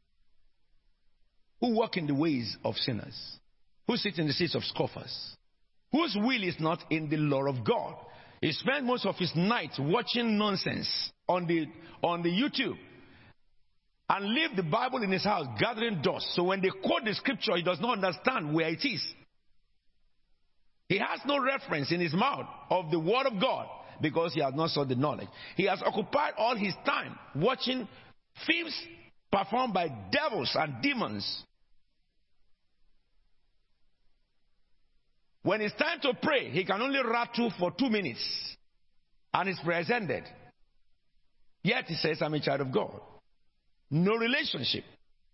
who 1.62 1.76
walk 1.76 1.98
in 1.98 2.08
the 2.08 2.16
ways 2.16 2.58
of 2.64 2.76
sinners, 2.76 3.40
who 3.88 3.98
sit 3.98 4.18
in 4.18 4.28
the 4.28 4.34
seats 4.34 4.56
of 4.56 4.64
scoffers, 4.64 5.36
whose 5.92 6.16
will 6.20 6.44
is 6.44 6.56
not 6.60 6.84
in 6.90 7.10
the 7.10 7.18
law 7.18 7.46
of 7.46 7.64
God. 7.66 7.96
He 8.42 8.52
spent 8.52 8.84
most 8.84 9.06
of 9.06 9.16
his 9.16 9.32
night 9.36 9.72
watching 9.80 10.38
nonsense 10.38 10.90
on 11.30 11.48
the, 11.48 11.66
on 12.02 12.24
the 12.24 12.30
YouTube 12.30 12.78
and 14.10 14.34
leave 14.34 14.56
the 14.56 14.64
Bible 14.64 15.02
in 15.02 15.12
his 15.12 15.24
house 15.24 15.48
gathering 15.60 16.02
dust. 16.02 16.28
So 16.36 16.44
when 16.44 16.62
they 16.62 16.70
quote 16.84 17.06
the 17.06 17.14
scripture, 17.14 17.56
he 17.56 17.64
does 17.64 17.80
not 17.80 18.04
understand 18.04 18.54
where 18.54 18.68
it 18.68 18.84
is. 18.84 19.02
He 20.90 20.98
has 20.98 21.20
no 21.26 21.42
reference 21.42 21.92
in 21.92 22.00
his 22.00 22.14
mouth 22.14 22.46
of 22.70 22.92
the 22.92 23.00
word 23.00 23.26
of 23.26 23.40
God 23.40 23.68
because 24.02 24.34
he 24.34 24.42
has 24.42 24.54
not 24.54 24.70
sought 24.70 24.90
the 24.90 24.96
knowledge. 24.96 25.30
He 25.56 25.66
has 25.66 25.82
occupied 25.86 26.34
all 26.38 26.56
his 26.56 26.74
time 26.86 27.18
watching 27.36 27.88
films 28.46 28.88
performed 29.32 29.74
by 29.74 29.88
devils 30.12 30.56
and 30.60 30.82
demons 30.82 31.44
When 35.44 35.60
it's 35.60 35.76
time 35.76 36.00
to 36.02 36.14
pray, 36.22 36.50
he 36.50 36.64
can 36.64 36.82
only 36.82 37.02
rattle 37.04 37.54
for 37.60 37.72
two 37.72 37.90
minutes 37.90 38.56
and 39.34 39.50
is 39.50 39.60
ended. 39.94 40.24
Yet 41.64 41.86
he 41.86 41.96
says, 41.96 42.22
I'm 42.22 42.34
a 42.34 42.40
child 42.40 42.62
of 42.62 42.72
God. 42.72 43.00
No 43.92 44.16
relationship 44.16 44.86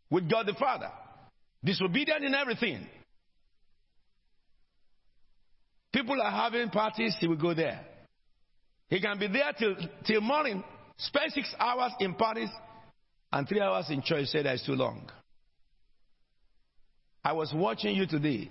with 0.09 0.29
God 0.29 0.47
the 0.47 0.53
Father. 0.53 0.89
Disobedient 1.63 2.23
in 2.23 2.33
everything. 2.33 2.87
People 5.91 6.21
are 6.21 6.31
having 6.31 6.69
parties, 6.69 7.15
he 7.19 7.27
will 7.27 7.35
go 7.35 7.53
there. 7.53 7.79
He 8.89 8.99
can 9.01 9.19
be 9.19 9.27
there 9.27 9.53
till, 9.57 9.75
till 10.05 10.21
morning, 10.21 10.63
spend 10.97 11.31
six 11.31 11.53
hours 11.59 11.91
in 11.99 12.15
parties, 12.15 12.49
and 13.31 13.47
three 13.47 13.61
hours 13.61 13.89
in 13.89 14.01
church, 14.01 14.27
say 14.27 14.43
that 14.43 14.55
is 14.55 14.63
too 14.65 14.73
long. 14.73 15.09
I 17.23 17.33
was 17.33 17.51
watching 17.53 17.95
you 17.95 18.07
today. 18.07 18.49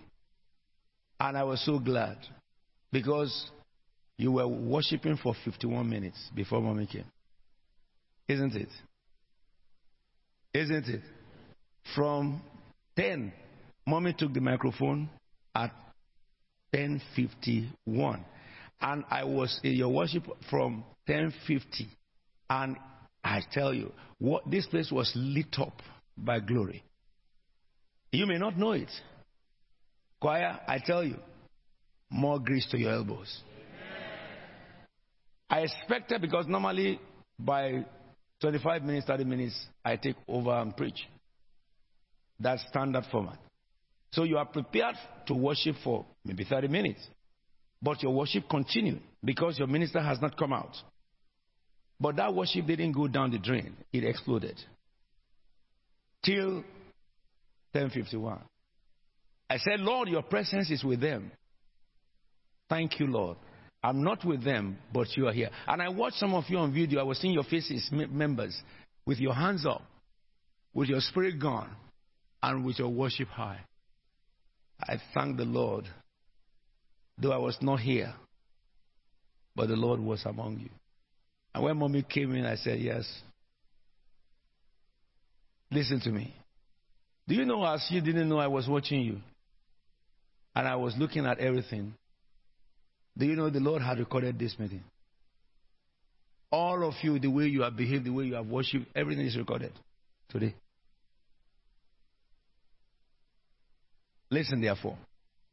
And 1.20 1.36
I 1.36 1.42
was 1.42 1.64
so 1.64 1.78
glad 1.78 2.16
because 2.92 3.50
you 4.16 4.32
were 4.32 4.46
worshiping 4.46 5.18
for 5.20 5.34
51 5.44 5.88
minutes 5.88 6.30
before 6.34 6.60
mommy 6.60 6.86
came. 6.86 7.04
Isn't 8.28 8.54
it? 8.54 8.68
Isn't 10.54 10.86
it? 10.86 11.02
From 11.94 12.40
10, 12.96 13.32
mommy 13.86 14.14
took 14.16 14.32
the 14.32 14.40
microphone 14.40 15.08
at 15.54 15.72
10:51, 16.72 18.24
and 18.80 19.04
I 19.10 19.24
was 19.24 19.60
in 19.62 19.72
your 19.72 19.92
worship 19.92 20.24
from 20.50 20.84
10:50, 21.06 21.88
and 22.50 22.76
I 23.24 23.42
tell 23.52 23.74
you, 23.74 23.92
what 24.18 24.50
this 24.50 24.66
place 24.66 24.90
was 24.90 25.12
lit 25.14 25.58
up 25.58 25.82
by 26.16 26.40
glory. 26.40 26.82
You 28.12 28.26
may 28.26 28.38
not 28.38 28.56
know 28.56 28.72
it. 28.72 28.90
Choir, 30.20 30.58
I 30.66 30.78
tell 30.78 31.04
you, 31.04 31.16
more 32.10 32.38
grease 32.40 32.66
to 32.70 32.78
your 32.78 32.92
elbows. 32.92 33.42
I 35.50 35.60
expected 35.60 36.20
because 36.20 36.46
normally 36.46 37.00
by 37.38 37.84
25 38.40 38.82
minutes, 38.82 39.06
30 39.06 39.24
minutes, 39.24 39.66
I 39.84 39.96
take 39.96 40.16
over 40.26 40.50
and 40.50 40.76
preach. 40.76 41.08
That's 42.40 42.62
standard 42.68 43.04
format. 43.10 43.38
So 44.10 44.24
you 44.24 44.38
are 44.38 44.46
prepared 44.46 44.94
to 45.26 45.34
worship 45.34 45.76
for 45.84 46.06
maybe 46.24 46.44
30 46.44 46.68
minutes. 46.68 47.06
But 47.80 48.02
your 48.02 48.12
worship 48.12 48.44
continued 48.48 49.00
because 49.22 49.58
your 49.58 49.68
minister 49.68 50.00
has 50.00 50.20
not 50.20 50.36
come 50.36 50.52
out. 50.52 50.76
But 52.00 52.16
that 52.16 52.34
worship 52.34 52.66
didn't 52.66 52.92
go 52.92 53.08
down 53.08 53.30
the 53.30 53.38
drain. 53.38 53.76
It 53.92 54.04
exploded. 54.04 54.58
Till 56.24 56.64
1051. 57.72 58.40
I 59.50 59.58
said, 59.58 59.80
Lord, 59.80 60.08
your 60.08 60.22
presence 60.22 60.70
is 60.70 60.84
with 60.84 61.00
them. 61.00 61.30
Thank 62.68 63.00
you, 63.00 63.06
Lord. 63.06 63.36
I'm 63.82 64.02
not 64.02 64.24
with 64.24 64.44
them, 64.44 64.78
but 64.92 65.08
you 65.16 65.28
are 65.28 65.32
here. 65.32 65.50
And 65.66 65.80
I 65.80 65.88
watched 65.88 66.16
some 66.16 66.34
of 66.34 66.44
you 66.48 66.58
on 66.58 66.72
video. 66.72 67.00
I 67.00 67.04
was 67.04 67.18
seeing 67.18 67.32
your 67.32 67.44
faces, 67.44 67.88
members, 67.92 68.60
with 69.06 69.18
your 69.18 69.34
hands 69.34 69.64
up, 69.64 69.82
with 70.74 70.88
your 70.88 71.00
spirit 71.00 71.38
gone, 71.40 71.70
and 72.42 72.64
with 72.64 72.78
your 72.78 72.88
worship 72.88 73.28
high. 73.28 73.60
I 74.80 75.00
thank 75.14 75.36
the 75.36 75.44
Lord, 75.44 75.86
though 77.18 77.32
I 77.32 77.38
was 77.38 77.56
not 77.60 77.80
here, 77.80 78.14
but 79.54 79.68
the 79.68 79.76
Lord 79.76 80.00
was 80.00 80.24
among 80.24 80.60
you. 80.60 80.70
And 81.54 81.64
when 81.64 81.76
mommy 81.76 82.02
came 82.02 82.34
in, 82.34 82.44
I 82.44 82.56
said, 82.56 82.78
Yes. 82.80 83.04
Listen 85.70 86.00
to 86.00 86.10
me. 86.10 86.34
Do 87.26 87.34
you 87.34 87.44
know, 87.44 87.62
as 87.64 87.86
you 87.90 88.00
didn't 88.00 88.28
know, 88.28 88.38
I 88.38 88.46
was 88.46 88.66
watching 88.66 89.02
you, 89.02 89.18
and 90.54 90.66
I 90.66 90.76
was 90.76 90.94
looking 90.96 91.26
at 91.26 91.38
everything. 91.40 91.92
Do 93.16 93.26
you 93.26 93.36
know 93.36 93.50
the 93.50 93.60
Lord 93.60 93.82
had 93.82 93.98
recorded 93.98 94.38
this 94.38 94.58
meeting? 94.58 94.82
All 96.50 96.88
of 96.88 96.94
you, 97.02 97.18
the 97.18 97.28
way 97.28 97.44
you 97.46 97.62
have 97.62 97.76
behaved, 97.76 98.04
the 98.04 98.10
way 98.10 98.24
you 98.24 98.34
have 98.34 98.46
worshipped, 98.46 98.86
everything 98.96 99.26
is 99.26 99.36
recorded 99.36 99.72
today. 100.30 100.54
Listen, 104.30 104.60
therefore, 104.60 104.96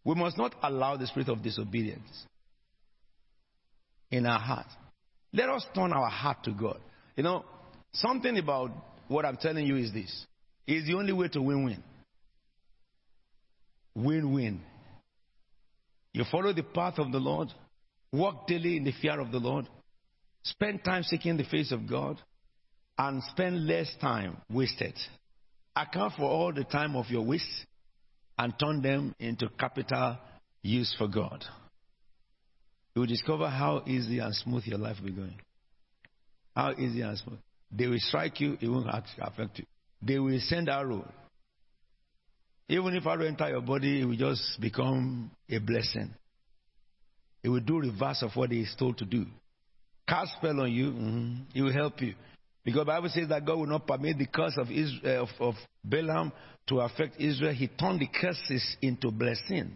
we 0.03 0.15
must 0.15 0.37
not 0.37 0.55
allow 0.61 0.97
the 0.97 1.07
spirit 1.07 1.29
of 1.29 1.41
disobedience 1.41 2.25
in 4.11 4.25
our 4.25 4.39
heart. 4.39 4.67
Let 5.33 5.49
us 5.49 5.65
turn 5.73 5.91
our 5.93 6.09
heart 6.09 6.43
to 6.43 6.51
God. 6.51 6.79
You 7.15 7.23
know, 7.23 7.45
something 7.93 8.37
about 8.37 8.71
what 9.07 9.25
I'm 9.25 9.37
telling 9.37 9.65
you 9.65 9.77
is 9.77 9.91
this 9.91 10.25
it's 10.67 10.87
the 10.87 10.95
only 10.95 11.13
way 11.13 11.27
to 11.29 11.41
win 11.41 11.65
win. 11.65 11.83
Win 13.95 14.33
win. 14.33 14.61
You 16.13 16.23
follow 16.31 16.53
the 16.53 16.63
path 16.63 16.97
of 16.97 17.11
the 17.11 17.19
Lord, 17.19 17.49
walk 18.11 18.47
daily 18.47 18.77
in 18.77 18.83
the 18.83 18.93
fear 19.01 19.19
of 19.19 19.31
the 19.31 19.39
Lord, 19.39 19.67
spend 20.43 20.83
time 20.83 21.03
seeking 21.03 21.37
the 21.37 21.43
face 21.43 21.71
of 21.71 21.89
God, 21.89 22.21
and 22.97 23.21
spend 23.31 23.67
less 23.67 23.93
time 23.99 24.37
wasted. 24.49 24.93
Account 25.75 26.13
for 26.17 26.23
all 26.23 26.53
the 26.53 26.63
time 26.63 26.95
of 26.95 27.09
your 27.09 27.23
waste 27.23 27.65
and 28.37 28.53
turn 28.59 28.81
them 28.81 29.15
into 29.19 29.49
capital 29.59 30.17
use 30.61 30.93
for 30.97 31.07
God. 31.07 31.43
You 32.93 33.01
will 33.01 33.07
discover 33.07 33.49
how 33.49 33.83
easy 33.85 34.19
and 34.19 34.33
smooth 34.33 34.65
your 34.65 34.79
life 34.79 34.97
will 34.99 35.09
be 35.09 35.15
going. 35.15 35.39
How 36.55 36.71
easy 36.71 37.01
and 37.01 37.17
smooth. 37.17 37.39
They 37.71 37.87
will 37.87 37.99
strike 37.99 38.39
you, 38.39 38.57
it 38.61 38.67
won't 38.67 38.87
affect 38.89 39.59
you. 39.59 39.65
They 40.01 40.19
will 40.19 40.39
send 40.39 40.69
arrow, 40.69 41.05
even 42.67 42.95
if 42.95 43.05
arrow 43.05 43.25
enter 43.25 43.49
your 43.49 43.61
body, 43.61 44.01
it 44.01 44.05
will 44.05 44.15
just 44.15 44.59
become 44.59 45.31
a 45.49 45.59
blessing. 45.59 46.13
It 47.43 47.49
will 47.49 47.59
do 47.59 47.81
the 47.81 47.91
reverse 47.91 48.23
of 48.23 48.31
what 48.35 48.51
he 48.51 48.61
is 48.61 48.75
told 48.77 48.97
to 48.97 49.05
do. 49.05 49.25
Cast 50.07 50.33
spell 50.37 50.61
on 50.61 50.71
you, 50.71 50.91
mm-hmm. 50.91 51.35
it 51.53 51.61
will 51.61 51.73
help 51.73 52.01
you. 52.01 52.15
Because 52.65 52.81
the 52.81 52.85
Bible 52.85 53.09
says 53.09 53.29
that 53.29 53.45
God 53.45 53.59
will 53.59 53.67
not 53.67 53.85
permit 53.85 54.17
the 54.17 54.25
curse 54.25 54.57
of, 54.57 54.71
Israel, 54.71 55.01
eh, 55.05 55.17
of, 55.19 55.29
of 55.39 55.53
Balaam 55.83 56.31
to 56.67 56.79
affect 56.79 57.21
Israel. 57.21 57.53
He 57.53 57.67
turned 57.67 57.99
the 57.99 58.07
curses 58.07 58.75
into 58.81 59.11
blessing. 59.11 59.71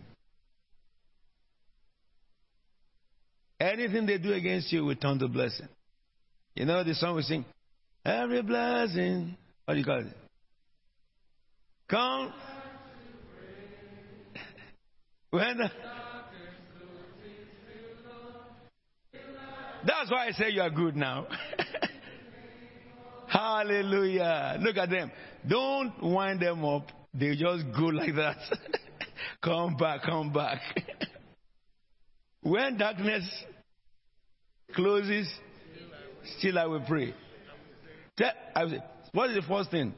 Anything 3.59 4.07
they 4.07 4.17
do 4.17 4.33
against 4.33 4.73
you 4.73 4.85
will 4.85 4.95
turn 4.95 5.19
to 5.19 5.27
blessing. 5.27 5.67
You 6.55 6.65
know 6.65 6.83
the 6.83 6.95
song 6.95 7.15
we 7.15 7.21
sing? 7.21 7.45
Every 8.03 8.41
blessing. 8.41 9.37
What 9.65 9.75
do 9.75 9.79
you 9.79 9.85
call 9.85 9.99
it? 9.99 10.07
Come 11.87 12.33
when 15.29 15.59
that's 19.85 20.11
why 20.11 20.27
I 20.27 20.31
say 20.31 20.49
you 20.49 20.61
are 20.61 20.69
good 20.69 20.95
now. 20.95 21.27
Hallelujah. 23.29 24.57
Look 24.59 24.77
at 24.77 24.89
them. 24.89 25.11
Don't 25.47 26.01
wind 26.01 26.41
them 26.41 26.65
up. 26.65 26.87
They 27.13 27.35
just 27.35 27.65
go 27.77 27.85
like 27.85 28.15
that. 28.15 28.37
come 29.43 29.77
back, 29.77 30.01
come 30.03 30.33
back. 30.33 30.59
when 32.41 32.77
darkness 32.77 33.23
closes, 34.75 35.27
still 36.37 36.59
I 36.59 36.65
will 36.65 36.81
pray. 36.81 37.13
I 38.55 38.63
will 38.63 38.71
say, 38.71 38.83
what 39.13 39.29
is 39.29 39.37
the 39.37 39.47
first 39.47 39.71
thing? 39.71 39.93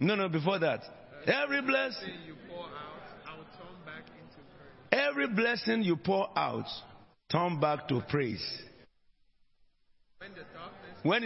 No, 0.00 0.14
no, 0.14 0.28
before 0.28 0.58
that. 0.58 0.80
Every 1.26 1.62
blessing 1.62 2.32
Every 4.92 5.26
blessing 5.26 5.82
you 5.82 5.96
pour 5.96 6.28
out, 6.38 6.66
turn 7.30 7.58
back 7.58 7.88
to 7.88 8.02
praise. 8.10 8.44
When 10.18 10.32
the 10.34 10.44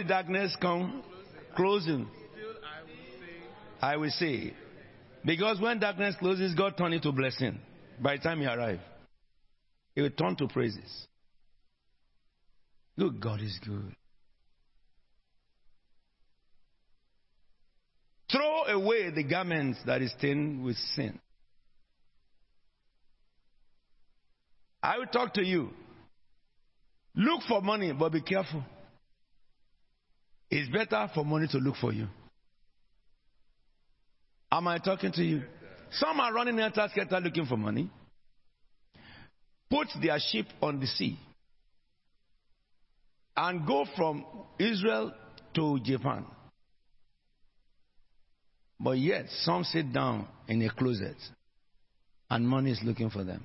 darkness, 0.07 0.55
comes, 0.59 1.03
closing, 1.55 2.07
I 3.81 3.97
will 3.97 4.09
say, 4.09 4.53
because 5.25 5.59
when 5.59 5.79
darkness 5.79 6.15
closes, 6.19 6.55
God 6.55 6.77
turns 6.77 6.95
it 6.95 7.03
to 7.03 7.11
blessing. 7.11 7.59
By 7.99 8.17
the 8.17 8.23
time 8.23 8.41
you 8.41 8.47
arrive, 8.47 8.79
it 9.95 10.01
will 10.01 10.09
turn 10.11 10.35
to 10.37 10.47
praises. 10.47 11.07
Look, 12.95 13.19
God 13.19 13.41
is 13.41 13.59
good. 13.63 13.95
Throw 18.31 18.63
away 18.65 19.11
the 19.11 19.23
garments 19.23 19.79
that 19.85 20.01
is 20.01 20.11
stained 20.17 20.63
with 20.63 20.75
sin. 20.95 21.19
I 24.81 24.97
will 24.97 25.05
talk 25.05 25.33
to 25.35 25.43
you. 25.43 25.69
Look 27.15 27.41
for 27.47 27.61
money, 27.61 27.93
but 27.93 28.11
be 28.11 28.21
careful. 28.21 28.63
It's 30.49 30.69
better 30.69 31.09
for 31.13 31.25
money 31.25 31.47
to 31.51 31.57
look 31.57 31.75
for 31.75 31.91
you. 31.91 32.07
Am 34.51 34.67
I 34.67 34.77
talking 34.77 35.11
to 35.11 35.23
you? 35.23 35.43
Some 35.91 36.19
are 36.19 36.33
running 36.33 36.59
after 36.59 36.87
scatter 36.91 37.19
looking 37.19 37.45
for 37.45 37.57
money. 37.57 37.89
Put 39.69 39.87
their 40.01 40.17
ship 40.19 40.45
on 40.61 40.79
the 40.79 40.87
sea 40.87 41.17
and 43.35 43.67
go 43.67 43.85
from 43.95 44.25
Israel 44.57 45.13
to 45.55 45.79
Japan. 45.83 46.25
But 48.79 48.97
yet, 48.97 49.25
some 49.41 49.63
sit 49.63 49.91
down 49.91 50.27
in 50.47 50.61
a 50.61 50.69
closet 50.69 51.17
and 52.29 52.47
money 52.47 52.71
is 52.71 52.79
looking 52.83 53.09
for 53.09 53.23
them. 53.23 53.43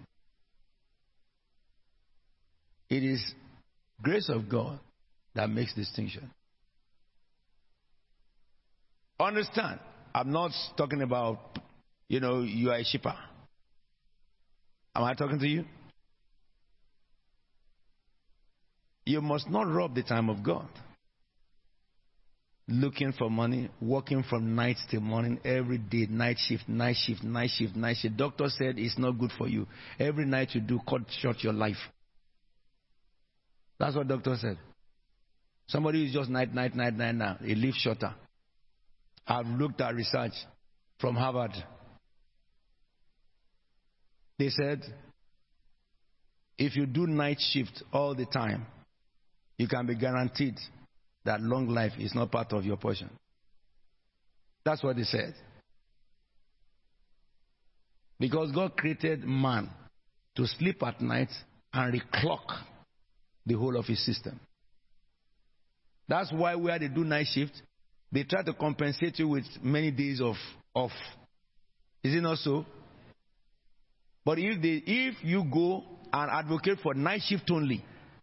It 2.88 3.02
is 3.02 3.34
grace 4.00 4.28
of 4.28 4.48
God 4.48 4.78
that 5.34 5.48
makes 5.48 5.74
distinction. 5.74 6.30
Understand, 9.22 9.78
I'm 10.12 10.32
not 10.32 10.50
talking 10.76 11.00
about, 11.00 11.58
you 12.08 12.18
know, 12.18 12.42
you 12.42 12.70
are 12.70 12.76
a 12.76 12.84
shipper. 12.84 13.14
Am 14.96 15.04
I 15.04 15.14
talking 15.14 15.38
to 15.38 15.46
you? 15.46 15.64
You 19.06 19.20
must 19.20 19.48
not 19.48 19.68
rob 19.68 19.94
the 19.94 20.02
time 20.02 20.28
of 20.28 20.42
God. 20.42 20.68
Looking 22.66 23.12
for 23.12 23.30
money, 23.30 23.70
working 23.80 24.24
from 24.28 24.56
night 24.56 24.76
till 24.90 25.00
morning, 25.00 25.38
every 25.44 25.78
day, 25.78 26.06
night 26.10 26.36
shift, 26.38 26.68
night 26.68 26.96
shift, 26.96 27.22
night 27.22 27.50
shift, 27.56 27.76
night 27.76 27.98
shift. 28.00 28.16
Doctor 28.16 28.46
said 28.48 28.78
it's 28.78 28.98
not 28.98 29.18
good 29.18 29.30
for 29.38 29.48
you. 29.48 29.66
Every 30.00 30.24
night 30.24 30.50
you 30.54 30.60
do, 30.60 30.80
cut 30.88 31.02
short 31.20 31.36
your 31.42 31.52
life. 31.52 31.76
That's 33.78 33.94
what 33.94 34.08
doctor 34.08 34.36
said. 34.40 34.58
Somebody 35.68 36.06
is 36.06 36.12
just 36.12 36.28
night, 36.28 36.52
night, 36.52 36.74
night, 36.74 36.94
night 36.94 37.14
now. 37.14 37.38
He 37.42 37.54
lives 37.54 37.76
shorter. 37.76 38.14
I've 39.26 39.46
looked 39.46 39.80
at 39.80 39.94
research 39.94 40.32
from 40.98 41.14
Harvard. 41.16 41.52
They 44.38 44.48
said 44.48 44.82
if 46.58 46.76
you 46.76 46.86
do 46.86 47.06
night 47.06 47.38
shift 47.40 47.82
all 47.92 48.14
the 48.14 48.26
time, 48.26 48.66
you 49.58 49.68
can 49.68 49.86
be 49.86 49.96
guaranteed 49.96 50.56
that 51.24 51.40
long 51.40 51.68
life 51.68 51.92
is 51.98 52.14
not 52.14 52.30
part 52.30 52.52
of 52.52 52.64
your 52.64 52.76
portion. 52.76 53.10
That's 54.64 54.82
what 54.82 54.96
they 54.96 55.02
said. 55.02 55.34
Because 58.18 58.52
God 58.52 58.76
created 58.76 59.24
man 59.24 59.70
to 60.36 60.46
sleep 60.46 60.82
at 60.84 61.00
night 61.00 61.30
and 61.72 62.00
reclock 62.00 62.62
the 63.44 63.54
whole 63.54 63.76
of 63.76 63.86
his 63.86 64.04
system. 64.04 64.38
That's 66.08 66.32
why 66.32 66.54
where 66.54 66.78
they 66.78 66.88
do 66.88 67.02
night 67.02 67.26
shift, 67.32 67.60
they 68.12 68.24
try 68.24 68.42
to 68.42 68.52
compensate 68.52 69.18
you 69.18 69.28
with 69.28 69.44
many 69.62 69.90
days 69.90 70.20
of 70.20 70.36
off. 70.74 70.92
Is 72.04 72.14
it 72.14 72.20
not 72.20 72.38
so? 72.38 72.66
But 74.24 74.38
if 74.38 74.60
they, 74.60 74.82
if 74.86 75.16
you 75.22 75.44
go 75.52 75.82
and 76.12 76.30
advocate 76.30 76.78
for 76.82 76.94
night 76.94 77.22
shift 77.26 77.50
only, 77.50 77.82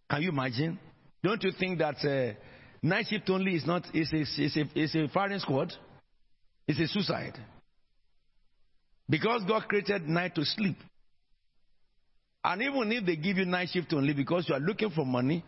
can 0.10 0.22
you 0.22 0.30
imagine? 0.30 0.80
Don't 1.24 1.44
you 1.44 1.52
think 1.58 1.80
that 1.80 1.96
uh, 2.06 2.34
night 2.82 3.08
shift 3.10 3.30
only 3.30 3.56
is 3.56 3.66
not 3.66 3.84
is 3.94 4.12
a, 4.14 4.22
is 4.22 4.58
a, 4.58 4.80
is 4.80 4.96
a 4.96 5.08
firing 5.10 5.40
squad? 5.40 5.74
It's 6.68 6.80
a 6.80 6.88
suicide. 6.88 7.38
Because 9.10 9.42
God 9.48 9.64
created 9.68 10.08
night 10.08 10.36
to 10.36 10.46
sleep. 10.46 10.78
And 12.44 12.62
even 12.62 12.92
if 12.92 13.06
they 13.06 13.16
give 13.16 13.38
you 13.38 13.46
night 13.46 13.70
shift 13.74 13.92
only 13.94 14.14
because 14.14 14.48
you 14.48 14.56
are 14.56 14.60
looking 14.60 14.92
for 14.92 15.06
money, 15.06 15.44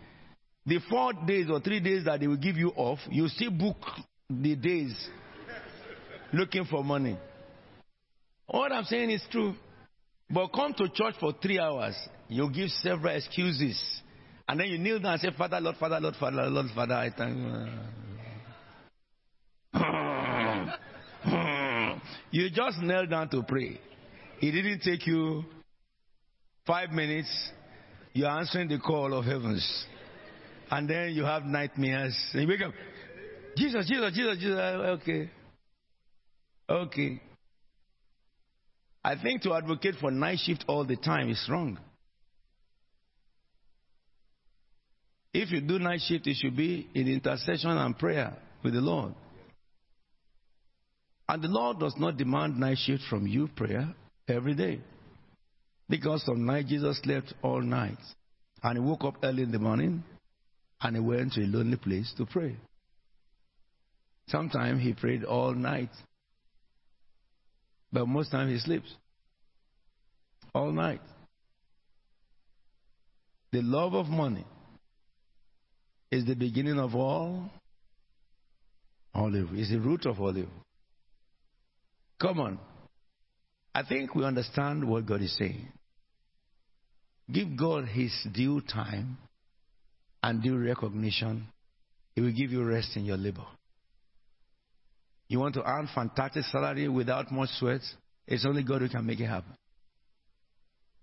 the 0.65 0.80
four 0.89 1.13
days 1.13 1.47
or 1.49 1.59
three 1.59 1.80
days 1.80 2.05
that 2.05 2.19
they 2.19 2.27
will 2.27 2.38
give 2.38 2.57
you 2.57 2.69
off, 2.76 2.99
you 3.09 3.27
still 3.27 3.51
book 3.51 3.77
the 4.41 4.56
days 4.56 5.10
looking 6.34 6.66
for 6.66 6.84
money. 6.84 7.18
What 8.48 8.72
I'm 8.72 8.84
saying 8.86 9.10
is 9.10 9.24
true. 9.32 9.56
But 10.30 10.48
come 10.49 10.74
to 10.74 10.88
church 10.90 11.16
for 11.20 11.34
three 11.41 11.60
hours, 11.60 11.95
you 12.30 12.49
give 12.52 12.70
several 12.70 13.16
excuses. 13.16 13.82
And 14.48 14.60
then 14.60 14.68
you 14.68 14.78
kneel 14.78 14.99
down 14.99 15.14
and 15.14 15.22
say, 15.22 15.30
Father, 15.38 15.60
Lord, 15.60 15.76
Father, 15.78 15.99
Lord, 15.99 16.16
Father, 16.20 16.44
Lord, 16.49 16.68
Father, 16.74 16.94
I 16.94 17.10
thank 17.10 17.38
you. 17.38 17.68
you 22.32 22.49
just 22.49 22.82
knelt 22.82 23.10
down 23.10 23.30
to 23.30 23.44
pray. 23.44 23.80
It 24.41 24.52
didn't 24.52 24.82
take 24.82 25.06
you 25.06 25.44
five 26.66 26.90
minutes. 26.91 27.30
You're 28.14 28.30
answering 28.30 28.68
the 28.68 28.80
call 28.80 29.14
of 29.14 29.26
heavens. 29.26 29.86
And 30.70 30.90
then 30.90 31.12
you 31.12 31.24
have 31.24 31.44
nightmares. 31.44 32.18
And 32.34 32.44
you 32.44 32.48
wake 32.48 32.62
up, 32.62 32.74
Jesus, 33.57 33.88
Jesus, 33.88 34.14
Jesus, 34.14 34.38
Jesus. 34.38 34.57
Uh, 34.57 34.98
okay. 35.02 35.30
Okay. 36.69 37.22
I 39.03 39.15
think 39.22 39.41
to 39.44 39.53
advocate 39.53 39.95
for 39.99 40.11
night 40.11 40.40
shift 40.40 40.64
all 40.68 40.86
the 40.86 40.95
time 40.95 41.30
is 41.30 41.44
wrong. 41.49 41.80
If 45.34 45.52
you 45.52 45.61
do 45.61 45.80
night 45.80 46.02
shift, 46.07 46.28
it 46.28 46.36
should 46.36 46.56
be 46.56 46.88
in 46.94 47.07
intercession 47.07 47.72
and 47.72 47.98
prayer 47.98 48.38
with 48.64 48.73
the 48.73 48.82
Lord. 48.82 49.14
And 51.28 51.41
the 51.41 51.48
Lord 51.48 51.80
does 51.80 51.95
not 51.98 52.18
demand 52.18 52.60
night 52.60 52.78
shift 52.78 53.03
from 53.10 53.26
you, 53.26 53.48
prayer, 53.56 53.94
every 54.28 54.53
day. 54.53 54.82
Because 55.88 56.23
some 56.26 56.45
night 56.45 56.68
Jesus 56.68 56.99
slept 57.03 57.34
all 57.41 57.61
night. 57.61 57.98
And 58.61 58.78
he 58.78 58.84
woke 58.84 59.06
up 59.06 59.15
early 59.23 59.44
in 59.44 59.52
the 59.52 59.60
morning 59.60 60.03
and 60.82 60.95
he 60.95 61.02
went 61.02 61.34
to 61.34 61.41
a 61.41 61.48
lonely 61.48 61.78
place 61.78 62.14
to 62.18 62.26
pray. 62.26 62.56
Sometimes 64.32 64.82
he 64.82 64.94
prayed 64.94 65.26
all 65.26 65.53
night. 65.53 65.90
But 67.91 68.08
most 68.08 68.32
times 68.32 68.53
he 68.53 68.60
sleeps. 68.60 68.90
All 70.56 70.72
night. 70.72 71.02
The 73.52 73.62
love 73.62 73.94
of 73.94 74.08
money 74.08 74.45
is 76.10 76.26
the 76.26 76.36
beginning 76.36 76.80
of 76.80 76.95
all 76.95 77.49
all 79.14 79.36
evil. 79.36 79.60
It's 79.60 79.70
the 79.70 79.80
root 79.80 80.06
of 80.06 80.22
all 80.22 80.38
evil. 80.38 80.49
Come 82.22 82.40
on. 82.40 82.60
I 83.76 83.84
think 83.84 84.16
we 84.16 84.24
understand 84.24 84.88
what 84.88 85.06
God 85.06 85.22
is 85.22 85.36
saying. 85.38 85.68
Give 87.30 87.58
God 87.58 87.88
his 87.90 88.14
due 88.34 88.62
time 88.62 89.18
and 90.24 90.41
due 90.41 90.58
recognition. 90.58 91.48
He 92.16 92.22
will 92.22 92.32
give 92.32 92.52
you 92.52 92.64
rest 92.64 92.95
in 92.95 93.03
your 93.03 93.18
labor. 93.18 93.45
You 95.32 95.40
want 95.40 95.53
to 95.53 95.64
earn 95.64 95.88
fantastic 95.95 96.44
salary 96.44 96.90
without 96.90 97.32
much 97.32 97.52
sweat? 97.52 97.80
It's 98.28 98.45
only 98.45 98.64
God 98.64 98.82
who 98.82 98.90
can 98.90 99.06
make 99.06 99.22
it 99.22 99.28
happen. 99.28 99.53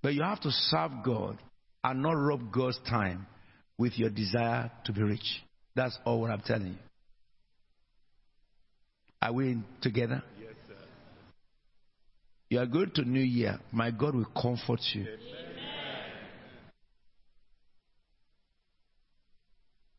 But 0.02 0.12
you 0.12 0.22
have 0.22 0.42
to 0.42 0.50
serve 0.50 0.90
God 1.02 1.38
and 1.82 2.02
not 2.02 2.12
rob 2.12 2.52
God's 2.52 2.78
time 2.86 3.26
with 3.78 3.98
your 3.98 4.10
desire 4.10 4.70
to 4.84 4.92
be 4.92 5.02
rich. 5.02 5.42
That's 5.74 5.98
all 6.04 6.20
what 6.20 6.30
I'm 6.30 6.42
telling 6.42 6.66
you. 6.66 6.78
Are 9.22 9.32
we 9.32 9.62
together? 9.80 10.22
Yes, 10.38 10.52
sir. 10.68 10.74
You 12.50 12.58
are 12.58 12.66
going 12.66 12.90
to 12.96 13.08
New 13.08 13.24
Year. 13.24 13.58
My 13.72 13.90
God 13.90 14.14
will 14.14 14.26
comfort 14.26 14.80
you. 14.92 15.06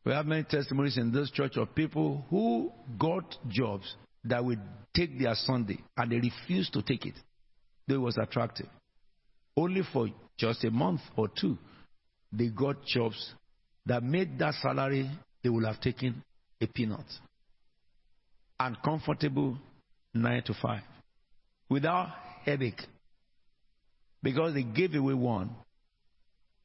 We 0.04 0.12
have 0.12 0.26
many 0.26 0.44
testimonies 0.44 0.98
in 0.98 1.10
this 1.10 1.32
church 1.32 1.56
of 1.56 1.74
people 1.74 2.24
who 2.30 2.70
got 2.96 3.24
jobs 3.48 3.92
that 4.24 4.44
would 4.44 4.60
take 4.94 5.18
their 5.18 5.34
Sunday 5.34 5.78
and 5.96 6.10
they 6.10 6.16
refused 6.16 6.72
to 6.74 6.82
take 6.82 7.06
it. 7.06 7.14
It 7.88 7.96
was 7.96 8.16
attractive. 8.18 8.68
Only 9.56 9.82
for 9.92 10.08
just 10.38 10.64
a 10.64 10.70
month 10.70 11.00
or 11.16 11.28
two, 11.28 11.58
they 12.32 12.48
got 12.48 12.84
jobs 12.84 13.34
that 13.86 14.02
made 14.02 14.38
that 14.38 14.54
salary 14.54 15.10
they 15.42 15.48
would 15.48 15.64
have 15.64 15.80
taken 15.80 16.22
a 16.60 16.66
peanut. 16.66 17.06
And 18.58 18.76
comfortable 18.84 19.56
nine 20.14 20.42
to 20.44 20.54
five. 20.60 20.82
Without 21.68 22.08
headache. 22.44 22.80
Because 24.22 24.54
they 24.54 24.62
gave 24.62 24.94
away 24.94 25.14
one. 25.14 25.50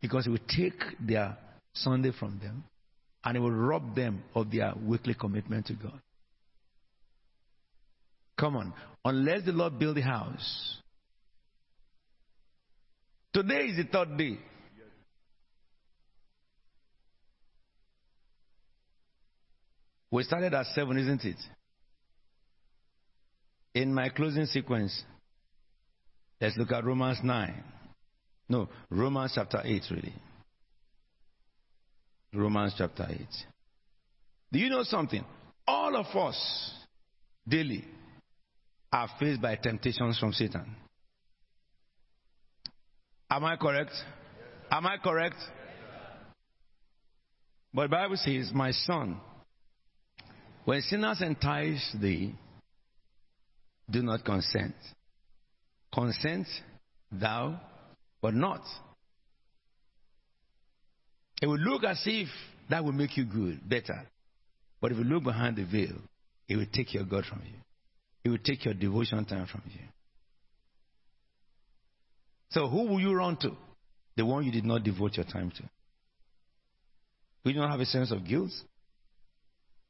Because 0.01 0.27
it 0.27 0.29
would 0.29 0.47
take 0.47 0.81
their 0.99 1.37
Sunday 1.73 2.11
from 2.17 2.39
them 2.39 2.63
and 3.23 3.37
it 3.37 3.39
would 3.39 3.53
rob 3.53 3.95
them 3.95 4.23
of 4.35 4.51
their 4.51 4.73
weekly 4.85 5.13
commitment 5.13 5.65
to 5.67 5.73
God. 5.73 5.99
Come 8.37 8.57
on. 8.57 8.73
Unless 9.03 9.45
the 9.45 9.51
Lord 9.51 9.79
build 9.79 9.97
the 9.97 10.01
house. 10.01 10.77
Today 13.33 13.67
is 13.67 13.77
the 13.77 13.83
third 13.83 14.17
day. 14.17 14.37
We 20.11 20.23
started 20.23 20.53
at 20.53 20.65
7, 20.67 20.97
isn't 20.97 21.25
it? 21.25 21.35
In 23.73 23.93
my 23.93 24.07
closing 24.07 24.45
sequence, 24.45 25.03
let's 26.39 26.55
look 26.55 26.71
at 26.71 26.85
Romans 26.85 27.19
9. 27.21 27.63
No, 28.47 28.69
Romans 28.89 29.33
chapter 29.35 29.61
8, 29.63 29.83
really. 29.91 30.13
Romans 32.33 32.73
chapter 32.77 33.05
8. 33.09 33.19
Do 34.53 34.59
you 34.59 34.69
know 34.69 34.83
something? 34.83 35.25
All 35.67 35.95
of 35.97 36.05
us 36.15 36.71
daily 37.45 37.83
are 38.95 39.09
faced 39.19 39.41
by 39.41 39.57
temptations 39.57 40.17
from 40.17 40.31
Satan. 40.31 40.73
Am 43.29 43.43
I 43.43 43.57
correct? 43.57 43.91
Am 44.71 44.87
I 44.87 44.95
correct? 45.03 45.35
But 47.73 47.83
the 47.83 47.89
Bible 47.89 48.15
says, 48.15 48.51
My 48.53 48.71
son, 48.71 49.19
when 50.63 50.79
sinners 50.79 51.21
entice 51.21 51.93
thee, 51.99 52.35
do 53.91 54.01
not 54.01 54.23
consent. 54.23 54.75
Consent 55.93 56.47
thou, 57.11 57.59
but 58.21 58.33
not. 58.33 58.61
It 61.41 61.47
will 61.47 61.59
look 61.59 61.83
as 61.83 62.01
if 62.05 62.29
that 62.69 62.81
will 62.81 62.93
make 62.93 63.17
you 63.17 63.25
good, 63.25 63.67
better. 63.67 64.07
But 64.79 64.93
if 64.93 64.97
you 64.97 65.03
look 65.03 65.25
behind 65.25 65.57
the 65.57 65.65
veil, 65.65 65.97
it 66.47 66.55
will 66.55 66.65
take 66.71 66.93
your 66.93 67.03
God 67.03 67.25
from 67.25 67.41
you. 67.45 67.64
It 68.25 68.29
will 68.29 68.39
take 68.39 68.65
your 68.65 68.73
devotion 68.73 69.23
time 69.23 69.45
from 69.45 69.61
you. 69.67 69.85
So 72.49 72.67
who 72.67 72.87
will 72.87 72.99
you 72.99 73.13
run 73.13 73.37
to? 73.37 73.51
The 74.17 74.25
one 74.25 74.43
you 74.43 74.51
did 74.51 74.65
not 74.65 74.83
devote 74.83 75.15
your 75.15 75.25
time 75.25 75.51
to. 75.51 75.63
Will 77.43 77.53
don't 77.53 77.69
have 77.69 77.79
a 77.79 77.85
sense 77.85 78.11
of 78.11 78.27
guilt? 78.27 78.49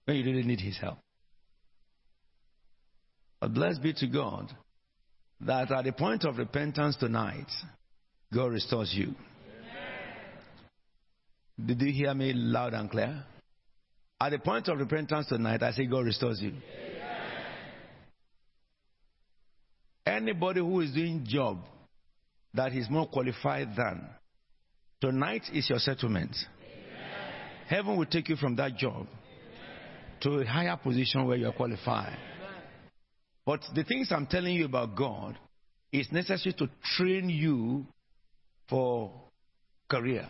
When 0.03 0.17
you 0.17 0.25
really 0.25 0.43
need 0.43 0.59
his 0.59 0.77
help. 0.77 0.97
But 3.39 3.53
blessed 3.53 3.81
be 3.81 3.93
to 3.93 4.07
God 4.07 4.53
that 5.39 5.71
at 5.71 5.85
the 5.85 5.93
point 5.93 6.25
of 6.25 6.37
repentance 6.37 6.97
tonight, 6.97 7.47
God 8.33 8.51
restores 8.51 8.93
you. 8.93 9.15
Did 11.63 11.81
you 11.81 11.93
hear 11.93 12.13
me 12.13 12.33
loud 12.33 12.73
and 12.73 12.91
clear? 12.91 13.23
At 14.19 14.31
the 14.31 14.39
point 14.39 14.67
of 14.67 14.77
repentance 14.77 15.27
tonight, 15.27 15.63
I 15.63 15.71
say 15.71 15.85
God 15.85 16.05
restores 16.05 16.41
you. 16.41 16.51
Anybody 20.15 20.61
who 20.61 20.79
is 20.79 20.93
doing 20.93 21.25
job 21.27 21.59
that 22.53 22.71
is 22.71 22.89
more 22.89 23.05
qualified 23.05 23.75
than, 23.75 24.07
tonight 25.01 25.41
is 25.51 25.69
your 25.69 25.79
settlement. 25.79 26.33
Heaven 27.67 27.97
will 27.97 28.05
take 28.05 28.29
you 28.29 28.37
from 28.37 28.55
that 28.55 28.77
job 28.77 29.07
to 30.21 30.39
a 30.39 30.45
higher 30.45 30.77
position 30.77 31.25
where 31.25 31.35
you 31.35 31.47
are 31.47 31.51
qualified. 31.51 32.17
But 33.45 33.59
the 33.75 33.83
things 33.83 34.09
I'm 34.09 34.25
telling 34.25 34.53
you 34.53 34.63
about 34.63 34.95
God 34.95 35.37
is 35.91 36.09
necessary 36.13 36.55
to 36.59 36.69
train 36.95 37.27
you 37.27 37.85
for 38.69 39.11
career. 39.89 40.29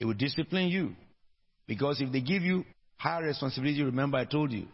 It 0.00 0.06
will 0.06 0.14
discipline 0.14 0.68
you. 0.68 0.94
Because 1.66 2.00
if 2.00 2.10
they 2.12 2.22
give 2.22 2.42
you 2.42 2.64
higher 2.96 3.24
responsibility, 3.24 3.82
remember 3.82 4.16
I 4.16 4.24
told 4.24 4.52
you, 4.52 4.68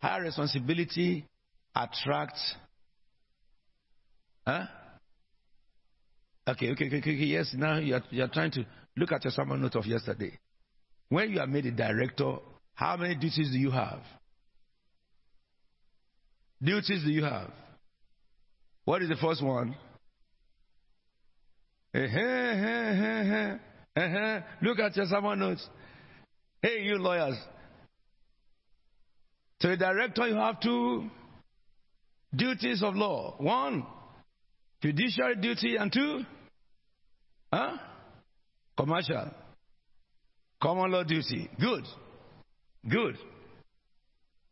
higher 0.00 0.22
responsibility 0.22 1.26
attracts. 1.74 2.54
Huh? 4.46 4.66
Okay, 6.48 6.70
okay, 6.70 6.86
okay, 6.86 6.98
okay, 6.98 7.10
yes. 7.12 7.52
Now 7.54 7.78
you're, 7.78 8.02
you're 8.10 8.28
trying 8.28 8.52
to 8.52 8.64
look 8.96 9.10
at 9.10 9.24
your 9.24 9.32
summer 9.32 9.56
note 9.56 9.74
of 9.74 9.86
yesterday. 9.86 10.38
When 11.08 11.30
you 11.30 11.40
are 11.40 11.46
made 11.46 11.66
a 11.66 11.72
director, 11.72 12.36
how 12.74 12.96
many 12.96 13.16
duties 13.16 13.50
do 13.50 13.58
you 13.58 13.70
have? 13.70 14.00
Duties 16.62 17.02
do 17.04 17.10
you 17.10 17.24
have? 17.24 17.50
What 18.84 19.02
is 19.02 19.08
the 19.08 19.16
first 19.16 19.42
one? 19.42 19.74
Uh-huh, 21.94 22.20
uh-huh, 22.20 23.56
uh-huh. 23.96 24.40
Look 24.62 24.78
at 24.78 24.96
your 24.96 25.06
summer 25.06 25.34
notes. 25.34 25.66
Hey, 26.62 26.82
you 26.82 26.98
lawyers. 26.98 27.36
To 29.60 29.72
a 29.72 29.76
director, 29.76 30.28
you 30.28 30.34
have 30.36 30.60
two 30.60 31.10
duties 32.34 32.82
of 32.82 32.94
law. 32.94 33.34
One, 33.38 33.86
fiduciary 34.82 35.36
duty, 35.36 35.76
and 35.76 35.92
two, 35.92 36.22
huh? 37.52 37.76
Commercial. 38.76 39.30
Common 40.62 40.90
law 40.90 41.02
duty. 41.02 41.50
Good. 41.60 41.84
Good. 42.88 43.16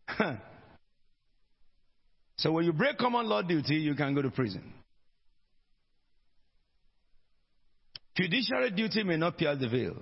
so 2.36 2.52
when 2.52 2.64
you 2.64 2.72
break 2.72 2.98
common 2.98 3.26
law 3.28 3.42
duty, 3.42 3.76
you 3.76 3.94
can 3.94 4.14
go 4.14 4.22
to 4.22 4.30
prison. 4.30 4.72
Fiduciary 8.16 8.70
duty 8.70 9.02
may 9.02 9.16
not 9.16 9.36
pierce 9.36 9.58
the 9.60 9.68
veil. 9.68 9.96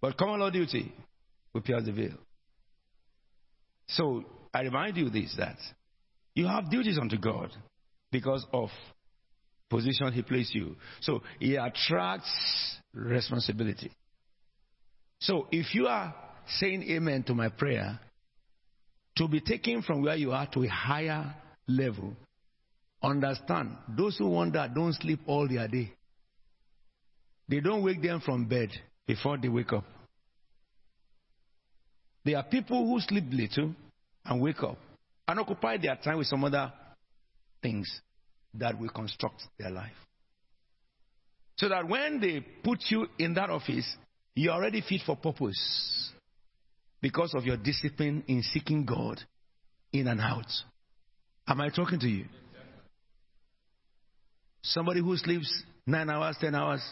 But 0.00 0.16
common 0.16 0.40
law 0.40 0.50
duty 0.50 0.92
will 1.52 1.60
pierce 1.60 1.84
the 1.84 1.92
veil. 1.92 2.14
So 3.88 4.24
I 4.54 4.62
remind 4.62 4.96
you 4.96 5.10
this 5.10 5.34
that 5.38 5.56
you 6.34 6.46
have 6.46 6.70
duties 6.70 6.98
unto 7.00 7.18
God 7.18 7.50
because 8.12 8.46
of 8.52 8.68
position 9.68 10.12
he 10.12 10.22
placed 10.22 10.54
you. 10.54 10.76
So 11.00 11.22
he 11.40 11.56
attracts 11.56 12.30
responsibility. 12.94 13.90
So 15.18 15.48
if 15.50 15.74
you 15.74 15.86
are 15.86 16.14
saying 16.58 16.84
amen 16.84 17.24
to 17.24 17.34
my 17.34 17.48
prayer, 17.48 17.98
to 19.16 19.28
be 19.28 19.40
taken 19.40 19.82
from 19.82 20.02
where 20.02 20.16
you 20.16 20.32
are 20.32 20.46
to 20.52 20.64
a 20.64 20.68
higher 20.68 21.34
level, 21.66 22.14
understand 23.02 23.76
those 23.88 24.18
who 24.18 24.50
that 24.50 24.74
don't 24.74 24.92
sleep 24.94 25.20
all 25.26 25.48
their 25.48 25.66
day. 25.66 25.92
They 27.48 27.60
don't 27.60 27.82
wake 27.82 28.02
them 28.02 28.20
from 28.20 28.46
bed 28.46 28.70
before 29.06 29.38
they 29.38 29.48
wake 29.48 29.72
up. 29.72 29.84
There 32.24 32.36
are 32.36 32.44
people 32.44 32.86
who 32.86 33.00
sleep 33.00 33.24
little 33.30 33.74
and 34.24 34.40
wake 34.40 34.62
up 34.62 34.78
and 35.26 35.40
occupy 35.40 35.76
their 35.78 35.96
time 35.96 36.18
with 36.18 36.28
some 36.28 36.44
other 36.44 36.72
things 37.62 38.00
that 38.54 38.78
will 38.78 38.90
construct 38.90 39.42
their 39.58 39.70
life. 39.70 39.92
So 41.56 41.68
that 41.68 41.88
when 41.88 42.20
they 42.20 42.40
put 42.40 42.78
you 42.88 43.06
in 43.18 43.34
that 43.34 43.50
office, 43.50 43.96
you're 44.34 44.52
already 44.52 44.80
fit 44.80 45.02
for 45.06 45.16
purpose 45.16 46.10
because 47.00 47.34
of 47.34 47.44
your 47.44 47.56
discipline 47.56 48.24
in 48.26 48.42
seeking 48.42 48.84
God 48.84 49.20
in 49.92 50.08
and 50.08 50.20
out. 50.20 50.46
Am 51.46 51.60
I 51.60 51.68
talking 51.68 52.00
to 52.00 52.08
you? 52.08 52.24
Somebody 54.62 55.00
who 55.00 55.16
sleeps 55.16 55.64
nine 55.86 56.08
hours, 56.08 56.36
ten 56.40 56.54
hours, 56.54 56.82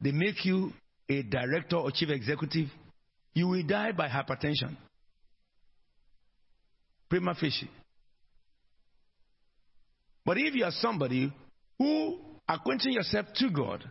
they 0.00 0.12
make 0.12 0.44
you 0.44 0.72
a 1.08 1.22
director 1.22 1.76
or 1.76 1.90
chief 1.90 2.10
executive, 2.10 2.68
you 3.32 3.48
will 3.48 3.62
die 3.62 3.92
by 3.92 4.08
hypertension. 4.08 4.76
Prima 7.08 7.34
facie. 7.34 7.70
But 10.28 10.36
if 10.36 10.54
you 10.54 10.64
are 10.64 10.72
somebody 10.72 11.32
who 11.78 12.18
acquainting 12.46 12.92
yourself 12.92 13.28
to 13.36 13.48
God, 13.48 13.82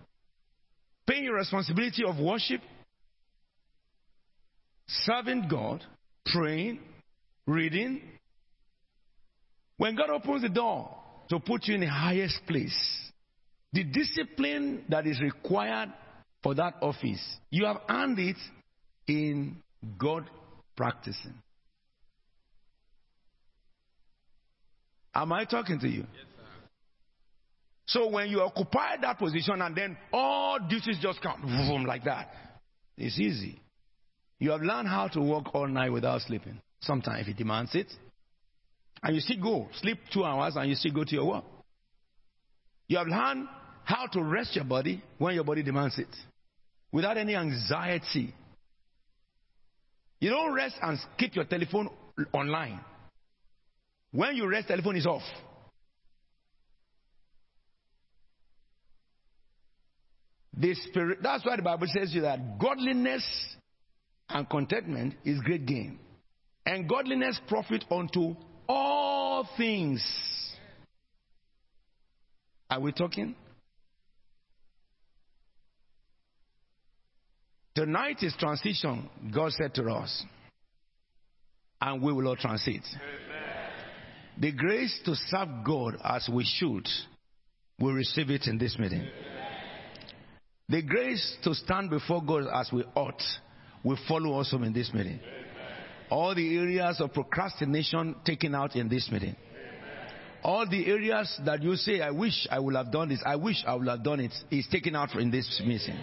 paying 1.08 1.24
your 1.24 1.34
responsibility 1.34 2.04
of 2.08 2.20
worship, 2.20 2.62
serving 4.86 5.48
God, 5.50 5.84
praying, 6.28 6.80
reading, 7.48 8.04
when 9.78 9.96
God 9.96 10.12
opens 10.12 10.44
the 10.44 10.50
door 10.50 10.96
to 11.30 11.40
put 11.40 11.66
you 11.66 11.74
in 11.74 11.82
the 11.82 11.90
highest 11.90 12.40
place, 12.46 12.78
the 13.74 13.84
discipline 13.86 14.86
that 14.90 15.08
is 15.08 15.20
required 15.20 15.92
for 16.44 16.54
that 16.54 16.76
office, 16.84 17.40
you 17.50 17.66
have 17.66 17.78
earned 17.90 18.20
it 18.20 18.38
in 19.08 19.58
God 19.98 20.30
practicing. 20.76 21.34
Am 25.18 25.34
I 25.34 25.46
talking 25.46 25.80
to 25.80 25.88
you? 25.88 26.06
Yes. 26.14 26.26
So 27.88 28.08
when 28.10 28.30
you 28.30 28.42
occupy 28.42 28.98
that 29.02 29.18
position 29.18 29.62
and 29.64 29.76
then 29.76 29.98
all 30.14 30.60
duties 30.60 31.00
just 31.02 31.22
come 31.22 31.42
boom, 31.42 31.86
like 31.86 32.04
that, 32.04 32.30
it's 32.98 33.20
easy. 33.20 33.60
You 34.38 34.52
have 34.52 34.62
learned 34.62 34.88
how 34.88 35.08
to 35.08 35.22
work 35.22 35.56
all 35.56 35.68
night 35.68 35.92
without 35.92 36.22
sleeping. 36.22 36.62
Sometimes 36.82 37.22
if 37.22 37.30
it 37.30 37.38
demands 37.38 37.74
it. 37.74 37.88
And 39.02 39.16
you 39.16 39.22
still 39.22 39.42
go, 39.42 39.70
sleep 39.82 39.98
two 40.14 40.24
hours 40.24 40.56
and 40.56 40.70
you 40.70 40.76
still 40.76 40.94
go 40.94 41.04
to 41.04 41.16
your 41.16 41.26
work. 41.26 41.46
You 42.88 43.00
have 43.00 43.08
learned 43.08 43.48
how 43.86 44.06
to 44.14 44.22
rest 44.22 44.56
your 44.56 44.66
body 44.66 45.02
when 45.18 45.34
your 45.34 45.44
body 45.44 45.64
demands 45.64 45.98
it. 45.98 46.16
Without 46.92 47.18
any 47.18 47.36
anxiety. 47.36 48.36
You 50.20 50.30
don't 50.30 50.54
rest 50.54 50.76
and 50.82 51.00
keep 51.18 51.36
your 51.36 51.46
telephone 51.46 51.90
online. 52.34 52.82
When 54.12 54.36
you 54.36 54.48
rest, 54.48 54.68
telephone 54.68 54.96
is 54.96 55.06
off. 55.06 55.24
The 60.60 60.74
spirit, 60.74 61.20
that's 61.22 61.46
why 61.46 61.56
the 61.56 61.62
Bible 61.62 61.88
says 61.88 62.14
you 62.14 62.22
that 62.22 62.58
godliness 62.60 63.24
and 64.30 64.50
contentment 64.50 65.14
is 65.24 65.40
great 65.42 65.66
gain. 65.66 66.00
And 66.66 66.90
godliness 66.90 67.40
profit 67.48 67.86
unto 67.92 68.36
all 68.68 69.48
things. 69.56 70.04
Are 72.70 72.80
we 72.80 72.92
talking? 72.92 73.36
Tonight 77.76 78.18
is 78.22 78.34
transition, 78.40 79.08
God 79.34 79.52
said 79.52 79.76
to 79.76 79.84
us. 79.92 80.26
And 81.80 82.02
we 82.02 82.12
will 82.12 82.28
all 82.28 82.36
transit. 82.36 82.82
The 84.40 84.52
grace 84.52 85.00
to 85.06 85.16
serve 85.16 85.50
God 85.66 85.98
as 86.04 86.30
we 86.32 86.44
should, 86.46 86.88
we 87.80 87.92
receive 87.92 88.30
it 88.30 88.46
in 88.48 88.58
this 88.58 88.78
meeting. 88.78 89.08
The 90.70 90.82
grace 90.84 91.38
to 91.44 91.56
stand 91.56 91.90
before 91.90 92.24
God 92.24 92.46
as 92.54 92.72
we 92.72 92.84
ought 92.94 93.22
will 93.84 93.98
follow 94.08 94.34
also 94.34 94.62
in 94.62 94.74
this 94.74 94.94
meeting. 94.94 95.20
All 96.10 96.36
the 96.36 96.58
areas 96.58 97.02
of 97.02 97.14
procrastination 97.14 98.16
taken 98.26 98.54
out 98.54 98.76
in 98.76 98.90
this 98.90 99.10
meeting. 99.12 99.36
All 100.44 100.70
the 100.70 100.86
areas 100.86 101.40
that 101.46 101.64
you 101.64 101.76
say, 101.76 102.02
I 102.02 102.12
wish 102.12 102.48
I 102.52 102.60
would 102.60 102.76
have 102.76 102.92
done 102.92 103.10
this, 103.10 103.22
I 103.26 103.38
wish 103.38 103.64
I 103.66 103.76
would 103.76 103.88
have 103.88 104.04
done 104.04 104.20
it, 104.20 104.34
is 104.52 104.68
taken 104.72 104.96
out 104.96 105.16
in 105.16 105.32
this 105.32 105.62
meeting. 105.66 105.98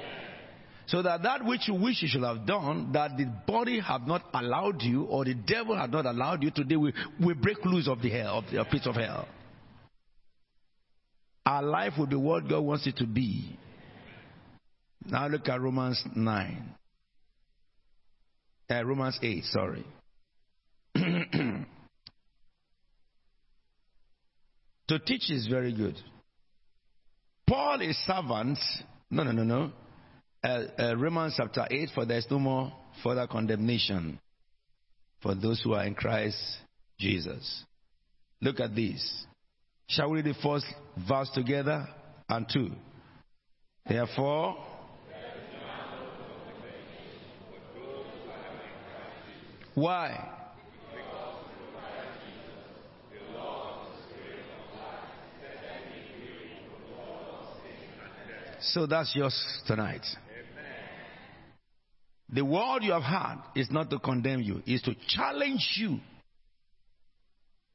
So 0.87 1.03
that 1.03 1.23
that 1.23 1.45
which 1.45 1.67
you 1.67 1.75
wish 1.75 2.03
you 2.03 2.09
should 2.09 2.23
have 2.23 2.47
done, 2.47 2.93
that 2.93 3.17
the 3.17 3.25
body 3.47 3.81
have 3.81 4.07
not 4.07 4.23
allowed 4.35 4.83
you, 4.83 5.05
or 5.05 5.25
the 5.25 5.35
devil 5.35 5.77
had 5.77 5.91
not 5.91 6.05
allowed 6.05 6.43
you, 6.43 6.51
today 6.51 6.77
we, 6.77 6.93
we 7.25 7.35
break 7.35 7.65
loose 7.65 7.89
of 7.89 8.03
the 8.03 8.11
hell, 8.11 8.39
of 8.39 8.45
the 8.51 8.65
pit 8.71 8.83
of 8.87 8.95
hell. 8.97 9.27
Our 11.47 11.63
life 11.63 11.95
will 11.99 12.07
be 12.07 12.17
what 12.17 12.49
God 12.49 12.61
wants 12.61 12.87
it 12.87 12.97
to 12.99 13.07
be. 13.07 13.59
Now 15.07 15.27
look 15.29 15.49
at 15.49 15.61
Romans 15.61 16.03
9. 16.15 16.75
Uh, 18.71 18.85
Romans 18.85 19.19
8, 19.23 19.45
sorry. 19.45 19.85
to 20.95 21.65
teach 25.05 25.31
is 25.31 25.47
very 25.47 25.73
good. 25.75 25.97
Paul 27.47 27.83
is 27.83 27.97
servant. 28.07 28.59
No, 29.11 29.23
no, 29.23 29.33
no, 29.33 29.45
no. 29.45 29.71
Uh, 30.45 30.65
uh, 30.79 30.97
Romans 30.97 31.33
chapter 31.39 31.67
8, 31.71 31.89
for 31.95 32.05
there 32.05 32.19
is 32.19 32.27
no 32.31 32.39
more 32.39 32.71
further 33.03 33.27
condemnation 33.27 34.21
for 35.23 35.35
those 35.35 35.63
who 35.63 35.73
are 35.73 35.85
in 35.87 35.95
Christ 35.95 36.37
Jesus. 37.01 37.65
Look 38.43 38.61
at 38.61 38.75
this. 38.75 39.25
Shall 39.89 40.11
we 40.11 40.21
read 40.21 40.27
the 40.27 40.43
first 40.43 40.67
verse 41.09 41.31
together? 41.35 41.89
And 42.29 42.47
two. 42.53 42.73
Therefore, 43.89 44.57
why? 49.75 50.31
So 58.61 58.87
that's 58.87 59.15
yours 59.15 59.63
tonight. 59.67 60.05
The 62.33 62.45
word 62.45 62.83
you 62.83 62.93
have 62.93 63.03
heard 63.03 63.43
is 63.55 63.71
not 63.71 63.91
to 63.91 63.99
condemn 63.99 64.41
you, 64.41 64.63
is 64.67 64.83
to 64.83 64.95
challenge 65.09 65.77
you. 65.77 66.01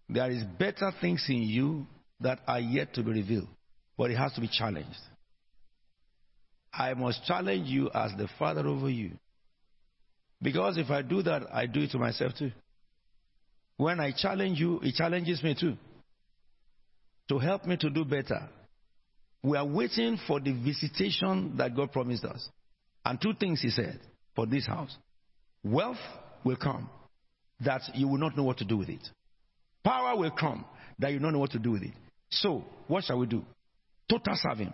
There 0.09 0.29
is 0.31 0.43
better 0.43 0.91
things 0.99 1.23
in 1.29 1.43
you 1.43 1.85
that 2.19 2.39
are 2.47 2.59
yet 2.59 2.93
to 2.95 3.03
be 3.03 3.11
revealed, 3.11 3.47
but 3.97 4.09
it 4.11 4.17
has 4.17 4.33
to 4.33 4.41
be 4.41 4.49
challenged. 4.51 4.99
I 6.73 6.93
must 6.93 7.25
challenge 7.25 7.67
you 7.67 7.89
as 7.93 8.11
the 8.17 8.27
father 8.37 8.65
over 8.67 8.89
you. 8.89 9.11
Because 10.41 10.77
if 10.77 10.89
I 10.89 11.01
do 11.01 11.21
that, 11.23 11.43
I 11.53 11.65
do 11.65 11.81
it 11.81 11.91
to 11.91 11.99
myself 11.99 12.33
too. 12.37 12.51
When 13.77 13.99
I 13.99 14.11
challenge 14.11 14.59
you, 14.59 14.79
it 14.81 14.95
challenges 14.95 15.43
me 15.43 15.55
too. 15.59 15.77
To 17.29 17.37
help 17.37 17.65
me 17.65 17.77
to 17.77 17.89
do 17.89 18.03
better. 18.03 18.49
We 19.43 19.57
are 19.57 19.65
waiting 19.65 20.19
for 20.27 20.39
the 20.39 20.51
visitation 20.51 21.55
that 21.57 21.75
God 21.75 21.91
promised 21.91 22.25
us. 22.25 22.49
And 23.05 23.21
two 23.21 23.33
things 23.33 23.61
He 23.61 23.69
said 23.69 23.99
for 24.39 24.45
this 24.45 24.65
house 24.65 24.95
wealth 25.65 25.97
will 26.45 26.55
come 26.55 26.89
that 27.59 27.81
you 27.93 28.07
will 28.07 28.17
not 28.17 28.37
know 28.37 28.43
what 28.43 28.57
to 28.57 28.63
do 28.63 28.77
with 28.77 28.87
it, 28.87 29.05
power 29.83 30.15
will 30.17 30.31
come 30.31 30.63
that 30.97 31.11
you 31.11 31.19
don't 31.19 31.33
know 31.33 31.39
what 31.39 31.51
to 31.51 31.59
do 31.59 31.71
with 31.71 31.83
it. 31.83 31.91
So, 32.29 32.63
what 32.87 33.03
shall 33.03 33.19
we 33.19 33.27
do? 33.27 33.43
Total 34.09 34.33
serve 34.35 34.59
Him. 34.59 34.73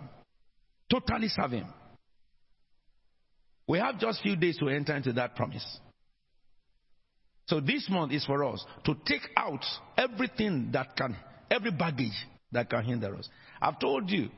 Totally 0.87 1.29
serve 1.29 1.49
Him. 1.49 1.65
We 3.67 3.79
have 3.79 3.99
just 3.99 4.21
few 4.21 4.35
days 4.35 4.57
to 4.59 4.69
enter 4.69 4.95
into 4.95 5.13
that 5.13 5.35
promise. 5.35 5.65
So 7.47 7.59
this 7.59 7.87
month 7.89 8.11
is 8.11 8.23
for 8.23 8.43
us 8.43 8.63
to 8.83 8.95
take 9.07 9.27
out 9.35 9.65
everything 9.97 10.69
that 10.73 10.95
can, 10.95 11.15
every 11.49 11.71
baggage 11.71 12.13
that 12.51 12.69
can 12.69 12.83
hinder 12.83 13.15
us. 13.15 13.27
I've 13.59 13.79
told 13.79 14.11
you, 14.11 14.29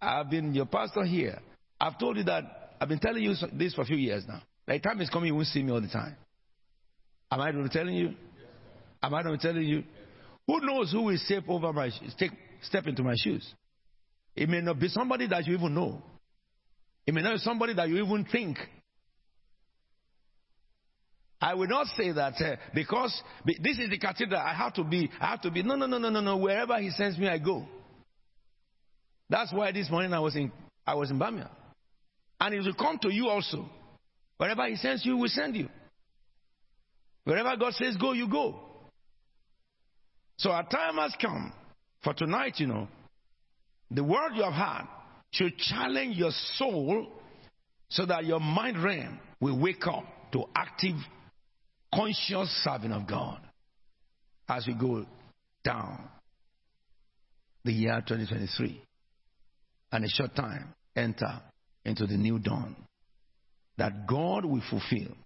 I've 0.00 0.30
been 0.30 0.54
your 0.54 0.66
pastor 0.66 1.02
here. 1.02 1.40
I've 1.80 1.98
told 1.98 2.16
you 2.16 2.22
that 2.24 2.76
I've 2.80 2.88
been 2.88 3.00
telling 3.00 3.24
you 3.24 3.34
this 3.52 3.74
for 3.74 3.82
a 3.82 3.86
few 3.86 3.96
years 3.96 4.24
now. 4.28 4.42
The 4.68 4.78
time 4.80 5.00
is 5.00 5.08
coming, 5.08 5.28
you 5.28 5.34
won't 5.34 5.46
see 5.46 5.62
me 5.62 5.72
all 5.72 5.80
the 5.80 5.88
time. 5.88 6.14
Am 7.32 7.40
I 7.40 7.50
not 7.50 7.72
telling 7.72 7.94
you? 7.94 8.14
Am 9.02 9.14
I 9.14 9.22
not 9.22 9.40
telling 9.40 9.62
you? 9.62 9.82
Who 10.46 10.60
knows 10.60 10.92
who 10.92 11.02
will 11.02 11.16
step 11.16 11.44
over 11.48 11.72
my 11.72 11.88
step, 11.88 12.30
step 12.62 12.86
into 12.86 13.02
my 13.02 13.14
shoes? 13.16 13.54
It 14.36 14.46
may 14.48 14.60
not 14.60 14.78
be 14.78 14.88
somebody 14.88 15.26
that 15.28 15.46
you 15.46 15.54
even 15.54 15.74
know. 15.74 16.02
It 17.06 17.14
may 17.14 17.22
not 17.22 17.34
be 17.34 17.38
somebody 17.38 17.72
that 17.74 17.88
you 17.88 18.04
even 18.04 18.26
think. 18.30 18.58
I 21.40 21.54
will 21.54 21.68
not 21.68 21.86
say 21.96 22.12
that 22.12 22.34
uh, 22.34 22.56
because 22.74 23.22
this 23.46 23.78
is 23.78 23.88
the 23.88 23.98
cathedral. 23.98 24.40
I 24.40 24.52
have 24.52 24.74
to 24.74 24.84
be. 24.84 25.08
I 25.18 25.28
have 25.28 25.40
to 25.42 25.50
be. 25.50 25.62
No, 25.62 25.76
no, 25.76 25.86
no, 25.86 25.96
no, 25.98 26.10
no, 26.10 26.20
no. 26.20 26.36
Wherever 26.36 26.78
He 26.78 26.90
sends 26.90 27.16
me, 27.16 27.26
I 27.26 27.38
go. 27.38 27.64
That's 29.30 29.52
why 29.52 29.72
this 29.72 29.88
morning 29.88 30.12
I 30.12 30.20
was 30.20 30.36
in. 30.36 30.52
I 30.86 30.94
was 30.94 31.10
in 31.10 31.18
Bamia, 31.18 31.48
and 32.40 32.54
it 32.54 32.60
will 32.60 32.74
come 32.74 32.98
to 32.98 33.10
you 33.10 33.28
also. 33.28 33.70
Wherever 34.38 34.66
He 34.66 34.76
sends 34.76 35.04
you, 35.04 35.14
He 35.14 35.20
will 35.20 35.28
send 35.28 35.56
you. 35.56 35.68
Wherever 37.24 37.56
God 37.56 37.74
says 37.74 37.96
go, 37.96 38.12
you 38.12 38.28
go. 38.28 38.58
So 40.38 40.50
our 40.50 40.66
time 40.66 40.96
has 40.96 41.14
come 41.20 41.52
for 42.02 42.14
tonight. 42.14 42.54
You 42.58 42.68
know, 42.68 42.88
the 43.90 44.02
word 44.02 44.30
you 44.34 44.42
have 44.42 44.54
heard 44.54 44.88
should 45.30 45.58
challenge 45.58 46.16
your 46.16 46.30
soul 46.54 47.06
so 47.90 48.06
that 48.06 48.24
your 48.24 48.40
mind 48.40 48.82
realm 48.82 49.18
will 49.40 49.58
wake 49.58 49.86
up 49.86 50.04
to 50.32 50.44
active, 50.54 50.96
conscious 51.94 52.48
serving 52.64 52.92
of 52.92 53.06
God 53.06 53.40
as 54.48 54.66
we 54.66 54.74
go 54.74 55.04
down 55.64 56.08
the 57.64 57.72
year 57.72 58.02
2023 58.06 58.80
and 59.92 60.04
a 60.04 60.08
short 60.08 60.34
time 60.34 60.72
enter 60.96 61.40
into 61.84 62.06
the 62.06 62.16
new 62.16 62.38
dawn 62.38 62.76
that 63.78 64.06
God 64.06 64.44
will 64.44 64.62
fulfill 64.68 65.16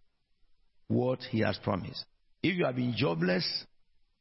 what 0.89 1.19
He 1.31 1.41
has 1.41 1.59
promised. 1.65 2.05
If 2.43 2.57
you 2.57 2.65
have 2.65 2.77
been 2.77 2.95
jobless, 2.97 3.65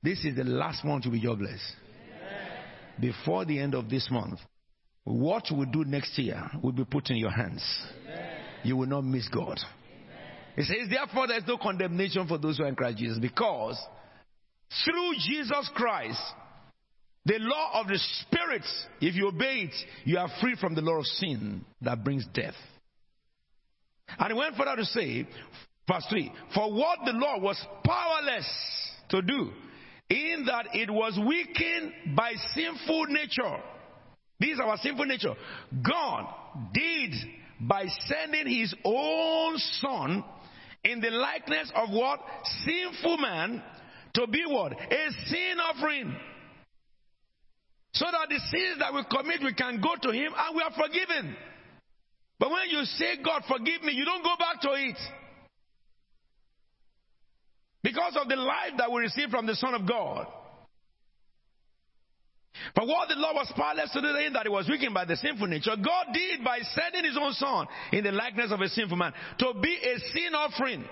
this 0.02 0.24
is 0.26 0.36
the 0.36 0.44
last 0.44 0.84
month 0.84 1.04
to 1.04 1.10
be 1.10 1.20
jobless. 1.22 1.62
Before 3.00 3.46
the 3.46 3.60
end 3.60 3.76
of 3.76 3.90
this 3.90 4.08
month, 4.12 4.40
what 5.04 5.44
we 5.56 5.66
do 5.66 5.84
next 5.84 6.18
year 6.18 6.50
will 6.62 6.72
be 6.72 6.86
put 6.86 7.10
in 7.10 7.18
your 7.18 7.32
hands. 7.32 7.64
You 8.64 8.78
will 8.78 8.88
not 8.88 9.04
miss 9.04 9.28
God. 9.28 9.60
He 10.56 10.64
says, 10.64 10.90
therefore, 10.90 11.28
there 11.28 11.38
is 11.38 11.48
no 11.48 11.58
condemnation 11.58 12.28
for 12.28 12.38
those 12.38 12.58
who 12.58 12.64
are 12.64 12.68
in 12.68 12.76
Christ 12.76 12.98
Jesus 12.98 13.18
because 13.20 13.78
through 14.86 15.14
Jesus 15.20 15.70
Christ, 15.74 16.22
the 17.26 17.38
law 17.40 17.82
of 17.82 17.88
the 17.88 18.00
Spirit, 18.22 18.64
if 19.00 19.16
you 19.16 19.28
obey 19.28 19.70
it, 19.70 19.76
you 20.06 20.18
are 20.18 20.30
free 20.42 20.56
from 20.60 20.76
the 20.76 20.82
law 20.82 21.00
of 21.00 21.06
sin 21.06 21.66
that 21.82 22.04
brings 22.04 22.26
death. 22.34 22.56
And 24.20 24.32
he 24.32 24.38
went 24.38 24.56
further 24.56 24.76
to 24.78 24.86
say, 24.86 25.28
verse 25.88 26.06
3 26.10 26.32
For 26.54 26.72
what 26.72 27.00
the 27.06 27.14
law 27.14 27.40
was 27.40 27.64
powerless 27.86 28.48
to 29.10 29.22
do, 29.22 29.52
in 30.10 30.46
that 30.48 30.68
it 30.74 30.90
was 30.90 31.20
weakened 31.26 32.16
by 32.16 32.34
sinful 32.54 33.06
nature. 33.08 33.58
This 34.40 34.52
is 34.52 34.60
our 34.60 34.78
sinful 34.78 35.06
nature. 35.06 35.34
God 35.88 36.26
did 36.74 37.14
by 37.62 37.86
sending 38.08 38.48
his 38.48 38.74
own 38.84 39.58
son 39.58 40.24
in 40.84 41.00
the 41.00 41.12
likeness 41.12 41.72
of 41.76 41.90
what? 41.92 42.20
Sinful 42.66 43.18
man 43.18 43.64
to 44.16 44.28
be 44.28 44.44
what? 44.48 44.74
A 44.74 45.12
sin 45.28 45.60
offering. 45.60 46.16
So 47.94 48.06
that 48.06 48.30
the 48.30 48.40
sins 48.40 48.80
that 48.80 48.94
we 48.94 49.04
commit, 49.12 49.42
we 49.44 49.54
can 49.54 49.82
go 49.82 49.96
to 50.02 50.12
him 50.12 50.34
and 50.36 50.56
we 50.56 50.64
are 50.64 50.72
forgiven. 50.72 51.36
But 52.42 52.50
when 52.50 52.70
you 52.72 52.84
say, 52.86 53.22
God, 53.24 53.44
forgive 53.48 53.84
me, 53.84 53.94
you 53.94 54.04
don't 54.04 54.24
go 54.24 54.34
back 54.40 54.62
to 54.62 54.70
it. 54.72 54.98
Because 57.84 58.18
of 58.20 58.28
the 58.28 58.36
life 58.36 58.74
that 58.80 58.92
we 58.92 59.02
receive 59.02 59.30
from 59.30 59.46
the 59.46 59.56
Son 59.56 59.76
of 59.76 59.88
God. 59.88 60.26
For 62.76 62.86
what 62.88 63.10
the 63.10 63.16
law 63.16 63.34
was 63.34 63.52
powerless 63.56 63.92
to 63.94 64.02
do 64.02 64.08
in 64.08 64.34
that 64.34 64.48
it 64.48 64.52
was 64.52 64.68
weakened 64.68 64.94
by 64.94 65.06
the 65.06 65.16
sinful 65.18 65.48
nature, 65.48 65.76
God 65.76 66.08
did 66.14 66.44
by 66.44 66.60
sending 66.62 67.06
his 67.06 67.18
own 67.20 67.34
son 67.34 67.68
in 67.92 68.04
the 68.04 68.12
likeness 68.12 68.52
of 68.52 68.60
a 68.60 68.68
sinful 68.70 68.98
man 68.98 69.14
to 69.38 69.54
be 69.62 69.76
a 69.76 70.00
sin 70.00 70.34
offering. 70.36 70.84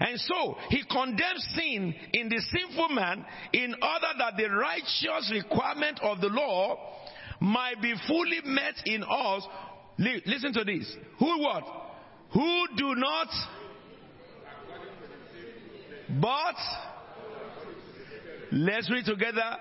And 0.00 0.20
so 0.20 0.56
he 0.68 0.82
condemns 0.90 1.46
sin 1.56 1.94
in 2.12 2.28
the 2.28 2.40
sinful 2.40 2.90
man 2.90 3.24
in 3.54 3.74
order 3.74 4.12
that 4.18 4.34
the 4.36 4.50
righteous 4.50 5.32
requirement 5.32 5.98
of 6.02 6.20
the 6.20 6.28
law 6.28 6.78
might 7.40 7.82
be 7.82 7.94
fully 8.06 8.40
met 8.44 8.74
in 8.86 9.02
us. 9.02 9.46
Listen 9.98 10.52
to 10.54 10.64
this. 10.64 10.96
Who 11.18 11.42
what? 11.42 11.64
Who 12.32 12.66
do 12.76 12.94
not 12.94 13.28
but 16.20 16.56
let's 18.50 18.90
read 18.90 19.04
together. 19.06 19.56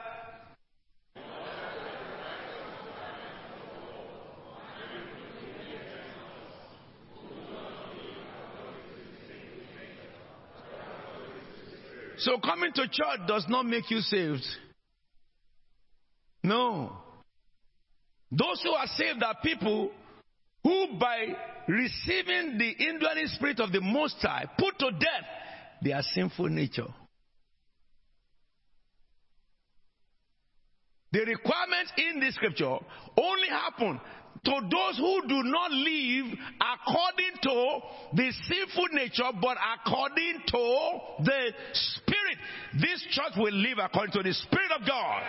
So 12.18 12.38
coming 12.38 12.72
to 12.76 12.84
church 12.84 13.28
does 13.28 13.46
not 13.50 13.66
make 13.66 13.90
you 13.90 14.00
saved. 14.02 14.46
No. 16.44 16.98
Those 18.32 18.62
who 18.62 18.72
are 18.72 18.88
saved 18.96 19.24
are 19.24 19.36
people 19.44 19.92
who 20.64 20.98
by 21.00 21.28
receiving 21.68 22.58
the 22.58 22.70
indwelling 22.70 23.28
spirit 23.28 23.60
of 23.60 23.72
the 23.72 23.82
Most 23.82 24.18
High 24.22 24.46
put 24.58 24.78
to 24.80 24.92
death 24.92 25.26
their 25.82 26.02
sinful 26.14 26.50
nature. 26.50 26.88
The 31.12 31.20
requirements 31.20 31.92
in 31.98 32.20
the 32.22 32.32
scripture 32.32 32.78
only 33.18 33.48
happen 33.50 34.00
to 34.44 34.52
those 34.52 34.98
who 34.98 35.22
do 35.28 35.44
not 35.44 35.72
live 35.72 36.26
according 36.56 37.34
to 37.44 37.80
the 38.14 38.32
sinful 38.48 38.88
nature, 38.94 39.30
but 39.42 39.58
according 39.78 40.42
to 40.48 41.00
the 41.24 41.52
Spirit. 41.74 42.38
This 42.80 43.06
church 43.12 43.34
will 43.38 43.54
live 43.54 43.78
according 43.84 44.14
to 44.14 44.24
the 44.24 44.34
Spirit 44.34 44.72
of 44.80 44.88
God. 44.88 45.22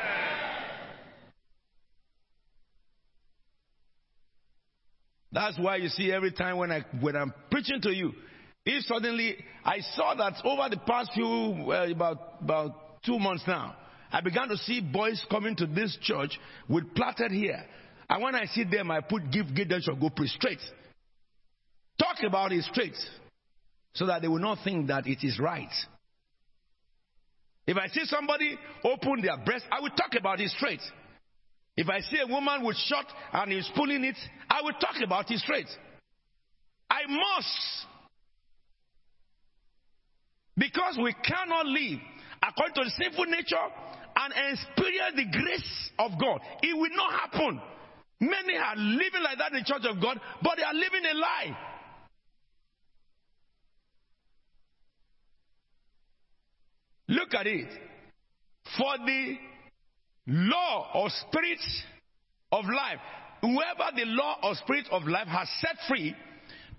That's 5.32 5.58
why 5.58 5.76
you 5.76 5.88
see 5.88 6.12
every 6.12 6.30
time 6.30 6.58
when 6.58 6.70
I 6.70 6.84
when 7.00 7.16
I'm 7.16 7.32
preaching 7.50 7.80
to 7.82 7.90
you, 7.90 8.12
if 8.66 8.84
suddenly 8.84 9.36
I 9.64 9.80
saw 9.96 10.14
that 10.14 10.34
over 10.44 10.68
the 10.68 10.80
past 10.86 11.10
few 11.14 11.72
uh, 11.72 11.88
about 11.90 12.36
about 12.40 13.02
two 13.04 13.18
months 13.18 13.44
now, 13.46 13.74
I 14.12 14.20
began 14.20 14.48
to 14.48 14.56
see 14.58 14.80
boys 14.80 15.24
coming 15.30 15.56
to 15.56 15.66
this 15.66 15.96
church 16.02 16.38
with 16.68 16.94
plaited 16.94 17.32
hair. 17.32 17.64
And 18.10 18.22
when 18.22 18.34
I 18.34 18.44
see 18.44 18.64
them, 18.64 18.90
I 18.90 19.00
put 19.00 19.30
give 19.30 19.54
give 19.54 19.70
them 19.70 19.80
shall 19.82 19.96
go 19.96 20.10
preach 20.10 20.32
straight. 20.32 20.60
Talk 21.98 22.22
about 22.26 22.52
it 22.52 22.64
straight, 22.64 22.96
so 23.94 24.06
that 24.06 24.20
they 24.20 24.28
will 24.28 24.38
not 24.38 24.58
think 24.62 24.88
that 24.88 25.06
it 25.06 25.18
is 25.22 25.38
right. 25.38 25.72
If 27.66 27.76
I 27.78 27.86
see 27.86 28.04
somebody 28.04 28.58
open 28.84 29.22
their 29.22 29.38
breast, 29.38 29.64
I 29.70 29.80
will 29.80 29.90
talk 29.90 30.10
about 30.18 30.40
it 30.40 30.50
straight. 30.50 30.80
If 31.76 31.88
I 31.88 32.00
see 32.00 32.18
a 32.22 32.26
woman 32.26 32.64
with 32.64 32.76
short 32.76 33.06
and 33.32 33.52
he's 33.52 33.70
pulling 33.74 34.04
it, 34.04 34.16
I 34.48 34.62
will 34.62 34.74
talk 34.74 34.96
about 35.02 35.30
it 35.30 35.38
straight. 35.38 35.68
I 36.90 37.00
must. 37.08 37.86
Because 40.56 40.98
we 41.02 41.14
cannot 41.24 41.66
live 41.66 41.98
according 42.42 42.74
to 42.74 42.84
the 42.84 42.90
sinful 42.90 43.24
nature 43.24 43.56
and 44.16 44.34
experience 44.52 45.16
the 45.16 45.38
grace 45.38 45.90
of 45.98 46.12
God. 46.20 46.40
It 46.62 46.76
will 46.76 46.94
not 46.94 47.12
happen. 47.12 47.60
Many 48.20 48.56
are 48.56 48.76
living 48.76 49.22
like 49.24 49.38
that 49.38 49.52
in 49.52 49.58
the 49.58 49.64
church 49.64 49.82
of 49.88 50.00
God, 50.00 50.20
but 50.42 50.56
they 50.56 50.62
are 50.62 50.74
living 50.74 51.02
a 51.10 51.14
lie. 51.14 51.56
Look 57.08 57.34
at 57.34 57.46
it. 57.46 57.68
For 58.76 58.96
the 59.04 59.36
law 60.26 60.90
or 60.94 61.08
spirit 61.10 61.60
of 62.52 62.64
life, 62.64 62.98
whoever 63.40 63.90
the 63.96 64.04
law 64.06 64.38
or 64.42 64.54
spirit 64.56 64.86
of 64.90 65.04
life 65.04 65.28
has 65.28 65.48
set 65.60 65.76
free 65.88 66.14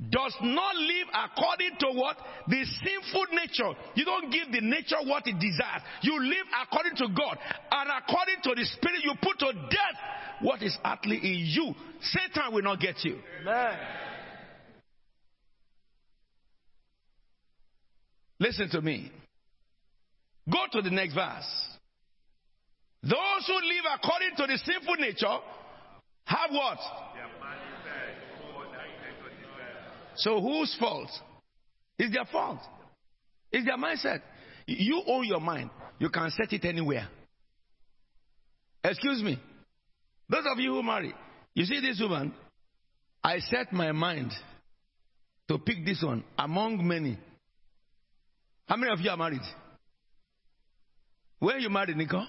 does 0.09 0.35
not 0.41 0.75
live 0.75 1.07
according 1.13 1.71
to 1.79 1.87
what? 1.97 2.17
The 2.47 2.65
sinful 2.83 3.25
nature. 3.31 3.79
You 3.95 4.05
don't 4.05 4.31
give 4.31 4.51
the 4.51 4.61
nature 4.61 4.97
what 5.05 5.23
it 5.27 5.39
desires. 5.39 5.81
You 6.01 6.19
live 6.19 6.45
according 6.61 6.95
to 6.97 7.07
God. 7.15 7.37
And 7.71 7.89
according 7.89 8.41
to 8.43 8.55
the 8.55 8.65
spirit, 8.65 9.03
you 9.03 9.13
put 9.21 9.39
to 9.39 9.53
death 9.53 9.99
what 10.41 10.61
is 10.61 10.77
earthly 10.83 11.17
in 11.17 11.45
you. 11.47 11.73
Satan 12.01 12.53
will 12.53 12.63
not 12.63 12.79
get 12.79 13.03
you. 13.05 13.19
Amen. 13.41 13.77
Listen 18.39 18.69
to 18.71 18.81
me. 18.81 19.11
Go 20.51 20.59
to 20.73 20.81
the 20.81 20.89
next 20.89 21.13
verse. 21.13 21.67
Those 23.03 23.47
who 23.47 23.53
live 23.53 23.85
according 23.95 24.35
to 24.37 24.47
the 24.47 24.57
sinful 24.57 24.95
nature 24.95 25.37
have 26.25 26.49
what? 26.51 26.77
So 30.15 30.39
whose 30.39 30.75
fault? 30.79 31.09
It's 31.99 32.13
their 32.13 32.25
fault. 32.31 32.59
It's 33.51 33.65
their 33.65 33.77
mindset. 33.77 34.21
You 34.65 35.01
own 35.05 35.25
your 35.25 35.41
mind. 35.41 35.69
You 35.99 36.09
can 36.09 36.29
set 36.31 36.53
it 36.53 36.63
anywhere. 36.65 37.09
Excuse 38.83 39.21
me. 39.21 39.39
Those 40.29 40.45
of 40.51 40.59
you 40.59 40.73
who 40.73 40.83
marry, 40.83 41.13
you 41.53 41.65
see 41.65 41.81
this 41.81 41.99
woman, 41.99 42.33
I 43.23 43.39
set 43.39 43.73
my 43.73 43.91
mind 43.91 44.31
to 45.49 45.57
pick 45.59 45.85
this 45.85 46.01
one 46.01 46.23
among 46.37 46.87
many. 46.87 47.17
How 48.67 48.77
many 48.77 48.91
of 48.93 48.99
you 49.01 49.09
are 49.09 49.17
married? 49.17 49.41
When 51.39 51.59
you 51.59 51.69
married, 51.69 51.97
Nico, 51.97 52.23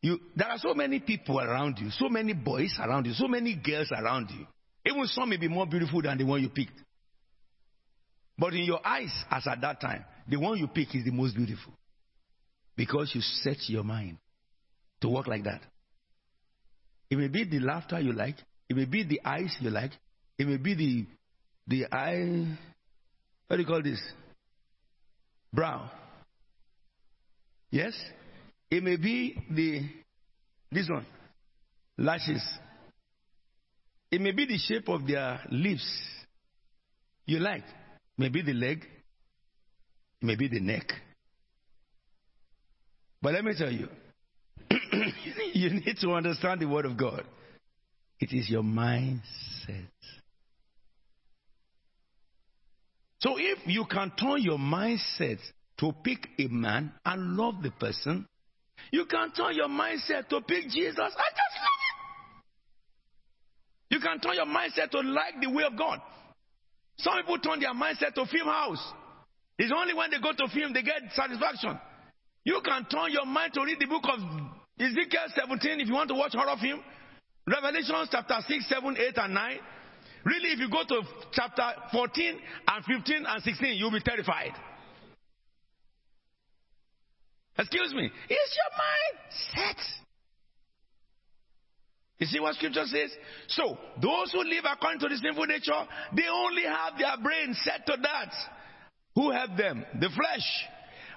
you, 0.00 0.18
there 0.36 0.48
are 0.48 0.58
so 0.58 0.74
many 0.74 1.00
people 1.00 1.40
around 1.40 1.78
you, 1.78 1.90
so 1.90 2.08
many 2.08 2.32
boys 2.32 2.78
around 2.78 3.06
you, 3.06 3.14
so 3.14 3.28
many 3.28 3.54
girls 3.56 3.90
around 3.92 4.30
you. 4.30 4.46
Even 4.86 5.06
some 5.06 5.28
may 5.28 5.36
be 5.36 5.48
more 5.48 5.66
beautiful 5.66 6.00
than 6.02 6.18
the 6.18 6.24
one 6.24 6.40
you 6.40 6.48
picked. 6.48 6.80
But 8.38 8.54
in 8.54 8.64
your 8.64 8.86
eyes, 8.86 9.12
as 9.30 9.46
at 9.46 9.60
that 9.60 9.80
time, 9.80 10.04
the 10.28 10.36
one 10.36 10.58
you 10.58 10.68
pick 10.68 10.94
is 10.94 11.04
the 11.04 11.10
most 11.10 11.34
beautiful. 11.34 11.72
Because 12.76 13.10
you 13.14 13.20
set 13.20 13.68
your 13.68 13.82
mind 13.82 14.18
to 15.00 15.08
work 15.08 15.26
like 15.26 15.44
that. 15.44 15.60
It 17.10 17.18
may 17.18 17.28
be 17.28 17.44
the 17.44 17.58
laughter 17.58 17.98
you 17.98 18.12
like, 18.12 18.36
it 18.68 18.76
may 18.76 18.84
be 18.84 19.02
the 19.02 19.20
eyes 19.24 19.56
you 19.60 19.70
like, 19.70 19.92
it 20.38 20.46
may 20.46 20.58
be 20.58 20.74
the 20.74 21.06
the 21.66 21.86
eye 21.92 22.56
what 23.48 23.56
do 23.56 23.62
you 23.62 23.66
call 23.66 23.82
this? 23.82 24.00
Brow. 25.52 25.90
Yes? 27.70 27.94
It 28.70 28.82
may 28.82 28.96
be 28.96 29.36
the 29.50 29.82
this 30.70 30.88
one. 30.88 31.06
Lashes. 31.96 32.42
It 34.10 34.20
may 34.20 34.32
be 34.32 34.46
the 34.46 34.58
shape 34.58 34.88
of 34.88 35.06
their 35.06 35.40
lips 35.50 35.86
you 37.26 37.38
like. 37.38 37.64
Maybe 38.16 38.42
the 38.42 38.52
leg, 38.52 38.84
maybe 40.22 40.48
the 40.48 40.60
neck. 40.60 40.92
But 43.20 43.34
let 43.34 43.44
me 43.44 43.52
tell 43.56 43.70
you, 43.70 43.88
you 45.52 45.70
need 45.70 45.96
to 46.00 46.12
understand 46.12 46.60
the 46.60 46.66
Word 46.66 46.84
of 46.84 46.96
God. 46.96 47.24
It 48.20 48.32
is 48.32 48.48
your 48.48 48.62
mindset. 48.62 49.88
So 53.20 53.36
if 53.36 53.58
you 53.66 53.84
can 53.84 54.12
turn 54.18 54.42
your 54.42 54.58
mindset 54.58 55.38
to 55.78 55.92
pick 56.04 56.28
a 56.38 56.46
man 56.48 56.92
and 57.04 57.36
love 57.36 57.62
the 57.62 57.70
person, 57.72 58.26
you 58.92 59.06
can 59.06 59.32
turn 59.32 59.54
your 59.54 59.68
mindset 59.68 60.28
to 60.28 60.40
pick 60.40 60.64
Jesus 60.68 60.98
and 60.98 61.10
just 61.10 61.54
love 61.58 61.80
him. 61.84 61.96
You 63.90 64.00
can 64.00 64.20
turn 64.20 64.34
your 64.34 64.46
mindset 64.46 64.90
to 64.90 65.00
like 65.00 65.40
the 65.40 65.50
way 65.50 65.64
of 65.64 65.76
God. 65.76 66.00
Some 66.98 67.14
people 67.18 67.38
turn 67.38 67.60
their 67.60 67.74
mindset 67.74 68.14
to 68.14 68.26
film 68.26 68.48
house. 68.48 68.92
It's 69.58 69.72
only 69.76 69.94
when 69.94 70.10
they 70.10 70.18
go 70.20 70.32
to 70.32 70.48
film 70.52 70.72
they 70.72 70.82
get 70.82 71.02
satisfaction. 71.14 71.78
You 72.44 72.60
can 72.64 72.86
turn 72.86 73.12
your 73.12 73.26
mind 73.26 73.52
to 73.54 73.64
read 73.64 73.78
the 73.78 73.86
book 73.86 74.04
of 74.04 74.20
Ezekiel 74.80 75.26
17 75.34 75.80
if 75.80 75.88
you 75.88 75.94
want 75.94 76.08
to 76.08 76.14
watch 76.14 76.32
horror 76.34 76.56
film. 76.60 76.80
Revelations 77.46 78.08
chapter 78.10 78.36
6, 78.46 78.68
7, 78.68 78.96
8, 78.96 79.18
and 79.18 79.34
9. 79.34 79.58
Really, 80.24 80.50
if 80.50 80.58
you 80.58 80.70
go 80.70 80.82
to 80.86 81.02
chapter 81.32 81.64
14 81.92 82.38
and 82.68 82.84
15 82.84 83.24
and 83.26 83.42
16, 83.42 83.76
you'll 83.76 83.90
be 83.90 84.00
terrified. 84.00 84.52
Excuse 87.58 87.92
me. 87.94 88.04
Is 88.04 88.10
your 88.30 88.72
mind 88.78 89.18
set? 89.54 89.84
You 92.18 92.26
see 92.26 92.40
what 92.40 92.54
scripture 92.56 92.84
says? 92.84 93.10
So, 93.48 93.78
those 94.02 94.32
who 94.32 94.42
live 94.42 94.64
according 94.70 95.00
to 95.00 95.08
the 95.08 95.16
sinful 95.16 95.46
nature, 95.46 95.86
they 96.16 96.26
only 96.30 96.62
have 96.64 96.98
their 96.98 97.16
brain 97.22 97.54
set 97.62 97.86
to 97.86 97.96
that. 98.02 98.32
Who 99.14 99.30
have 99.30 99.56
them? 99.56 99.84
The 100.00 100.08
flesh. 100.08 100.64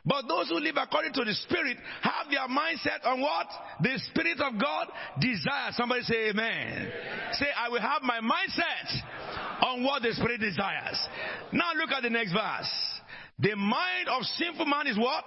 But 0.05 0.27
those 0.27 0.49
who 0.49 0.55
live 0.55 0.77
according 0.77 1.13
to 1.13 1.23
the 1.23 1.33
Spirit 1.33 1.77
have 2.01 2.29
their 2.29 2.47
mindset 2.47 3.05
on 3.05 3.21
what? 3.21 3.47
The 3.81 3.99
Spirit 4.09 4.39
of 4.41 4.59
God 4.59 4.87
desires. 5.19 5.75
Somebody 5.75 6.01
say 6.01 6.29
amen. 6.29 6.47
amen. 6.49 6.91
Say, 7.33 7.45
I 7.55 7.69
will 7.69 7.81
have 7.81 8.01
my 8.01 8.19
mindset 8.19 9.63
on 9.63 9.83
what 9.83 10.01
the 10.01 10.13
Spirit 10.13 10.41
desires. 10.41 11.07
Now 11.51 11.73
look 11.77 11.91
at 11.91 12.01
the 12.01 12.09
next 12.09 12.33
verse. 12.33 12.71
The 13.37 13.55
mind 13.55 14.07
of 14.09 14.23
sinful 14.23 14.65
man 14.65 14.87
is 14.87 14.97
what? 14.97 15.23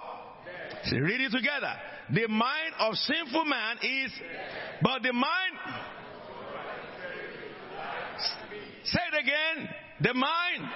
Read 0.91 1.21
it 1.21 1.31
together. 1.31 1.73
The 2.11 2.27
mind 2.27 2.73
of 2.79 2.95
sinful 2.95 3.45
man 3.45 3.77
is, 3.81 4.11
but 4.81 5.01
the 5.01 5.13
mind, 5.13 5.57
say 8.83 8.99
it 9.11 9.19
again, 9.19 9.69
the 10.01 10.13
mind, 10.13 10.71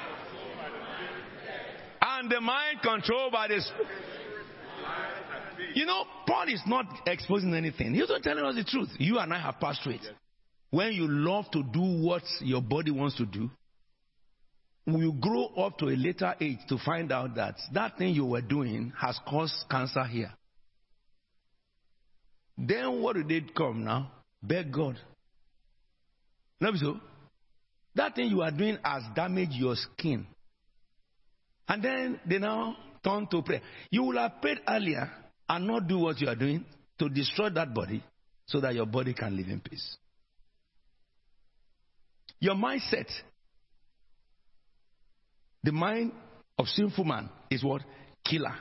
and 2.01 2.31
the 2.31 2.41
mind 2.41 2.79
controlled 2.81 3.31
by 3.31 3.47
the 3.47 3.61
You 5.75 5.85
know, 5.85 6.05
Paul 6.25 6.47
is 6.47 6.61
not 6.65 6.85
exposing 7.05 7.53
anything. 7.53 7.93
He's 7.93 8.09
not 8.09 8.23
telling 8.23 8.43
us 8.43 8.55
the 8.55 8.63
truth. 8.63 8.89
You 8.97 9.19
and 9.19 9.33
I 9.33 9.39
have 9.39 9.59
passed 9.59 9.83
through 9.83 9.93
it. 9.93 10.01
When 10.71 10.93
you 10.93 11.07
love 11.07 11.49
to 11.51 11.63
do 11.63 11.81
what 11.81 12.23
your 12.41 12.61
body 12.61 12.91
wants 12.91 13.15
to 13.17 13.25
do, 13.25 13.49
you 14.85 15.13
grow 15.19 15.45
up 15.57 15.77
to 15.79 15.85
a 15.85 15.95
later 15.95 16.33
age 16.41 16.59
to 16.67 16.77
find 16.83 17.11
out 17.11 17.35
that 17.35 17.55
that 17.73 17.97
thing 17.97 18.13
you 18.13 18.25
were 18.25 18.41
doing 18.41 18.91
has 18.99 19.19
caused 19.27 19.53
cancer 19.69 20.03
here. 20.05 20.31
Then 22.57 23.01
what 23.01 23.15
did 23.15 23.29
they 23.29 23.41
come 23.55 23.85
now? 23.85 24.11
Beg 24.41 24.71
God. 24.71 24.97
No, 26.59 26.71
so 26.75 26.99
that 27.95 28.15
thing 28.15 28.27
you 28.27 28.41
are 28.41 28.51
doing 28.51 28.77
has 28.83 29.03
damaged 29.15 29.53
your 29.53 29.75
skin. 29.75 30.25
And 31.67 31.83
then 31.83 32.19
they 32.27 32.39
now 32.39 32.75
turn 33.03 33.27
to 33.27 33.41
prayer. 33.41 33.61
You 33.91 34.03
will 34.03 34.17
have 34.17 34.41
prayed 34.41 34.59
earlier 34.67 35.09
and 35.47 35.67
not 35.67 35.87
do 35.87 35.99
what 35.99 36.19
you 36.19 36.27
are 36.27 36.35
doing 36.35 36.65
to 36.97 37.09
destroy 37.09 37.49
that 37.51 37.73
body 37.73 38.03
so 38.45 38.59
that 38.59 38.73
your 38.73 38.85
body 38.85 39.13
can 39.13 39.35
live 39.37 39.47
in 39.47 39.61
peace. 39.61 39.97
Your 42.39 42.55
mindset, 42.55 43.09
the 45.63 45.71
mind 45.71 46.11
of 46.57 46.67
sinful 46.67 47.03
man 47.03 47.29
is 47.49 47.63
what? 47.63 47.81
Killer. 48.23 48.55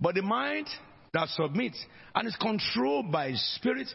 But 0.00 0.14
the 0.14 0.22
mind 0.22 0.66
that 1.12 1.28
submits 1.28 1.84
and 2.14 2.28
is 2.28 2.36
controlled 2.40 3.10
by 3.10 3.32
spirit 3.34 3.88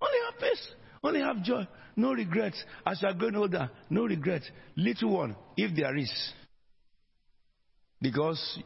only 0.00 0.18
have 0.30 0.40
peace, 0.40 0.74
only 1.02 1.20
have 1.20 1.42
joy, 1.42 1.66
no 1.96 2.12
regrets. 2.12 2.62
As 2.84 3.00
you 3.00 3.08
are 3.08 3.14
growing 3.14 3.36
older, 3.36 3.70
no 3.90 4.04
regrets. 4.04 4.50
Little 4.76 5.14
one, 5.14 5.36
if 5.56 5.74
there 5.76 5.96
is. 5.96 6.12
Because 8.00 8.58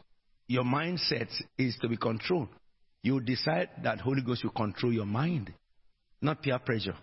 your 0.47 0.63
mindset 0.63 1.29
is 1.57 1.77
to 1.81 1.87
be 1.87 1.97
controlled. 1.97 2.49
You 3.01 3.21
decide 3.21 3.69
that 3.83 4.01
Holy 4.01 4.21
Ghost 4.21 4.43
will 4.43 4.51
control 4.51 4.91
your 4.91 5.05
mind, 5.05 5.53
not 6.21 6.41
peer 6.41 6.59
pressure, 6.59 6.95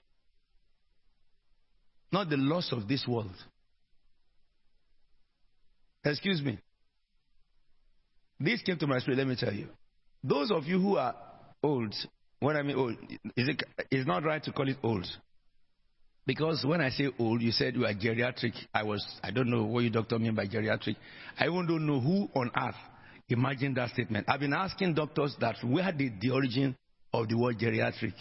not 2.12 2.28
the 2.28 2.36
loss 2.36 2.70
of 2.72 2.86
this 2.86 3.06
world. 3.08 3.32
Excuse 6.06 6.40
me. 6.40 6.58
This 8.38 8.62
came 8.62 8.78
to 8.78 8.86
my 8.86 9.00
spirit, 9.00 9.18
let 9.18 9.26
me 9.26 9.36
tell 9.36 9.52
you. 9.52 9.66
Those 10.22 10.50
of 10.50 10.64
you 10.64 10.80
who 10.80 10.96
are 10.96 11.14
old, 11.62 11.94
When 12.38 12.56
I 12.56 12.62
mean 12.62 12.76
old, 12.76 12.96
is 13.36 13.48
it, 13.48 13.62
it's 13.90 14.06
not 14.06 14.22
right 14.22 14.42
to 14.44 14.52
call 14.52 14.68
it 14.68 14.76
old. 14.82 15.06
Because 16.26 16.64
when 16.64 16.80
I 16.80 16.90
say 16.90 17.08
old, 17.18 17.40
you 17.40 17.50
said 17.50 17.74
you 17.74 17.86
are 17.86 17.94
geriatric. 17.94 18.52
I 18.74 18.82
was, 18.82 19.04
I 19.22 19.30
don't 19.30 19.48
know 19.48 19.64
what 19.64 19.84
you 19.84 19.90
doctor 19.90 20.18
mean 20.18 20.34
by 20.34 20.46
geriatric. 20.46 20.96
I 21.38 21.46
even 21.46 21.66
don't 21.66 21.86
know 21.86 22.00
who 22.00 22.28
on 22.34 22.50
earth 22.56 22.74
imagined 23.28 23.76
that 23.76 23.90
statement. 23.90 24.26
I've 24.28 24.40
been 24.40 24.52
asking 24.52 24.94
doctors 24.94 25.34
that 25.40 25.56
where 25.64 25.90
did 25.92 26.20
the 26.20 26.30
origin 26.30 26.76
of 27.12 27.28
the 27.28 27.36
word 27.36 27.58
geriatric? 27.58 28.14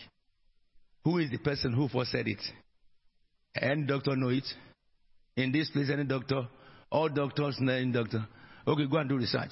Who 1.04 1.20
is 1.20 1.30
the 1.30 1.38
person 1.38 1.74
who 1.74 1.88
first 1.88 2.12
said 2.12 2.28
it? 2.28 2.42
Any 3.60 3.86
doctor 3.86 4.16
know 4.16 4.30
it? 4.30 4.46
In 5.36 5.52
this 5.52 5.70
place, 5.70 5.90
any 5.92 6.04
doctor? 6.06 6.48
All 6.92 7.10
doctors 7.10 7.58
any 7.60 7.92
doctor. 7.92 8.26
Okay, 8.68 8.88
go 8.88 8.98
and 8.98 9.10
do 9.10 9.18
research. 9.18 9.52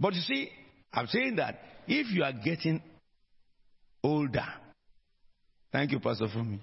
But 0.00 0.14
you 0.14 0.20
see, 0.20 0.50
I'm 0.92 1.06
saying 1.06 1.36
that 1.36 1.58
if 1.86 2.06
you 2.14 2.22
are 2.22 2.32
getting 2.32 2.80
older, 4.02 4.46
thank 5.72 5.92
you, 5.92 6.00
Pastor 6.00 6.26
Fumi. 6.26 6.60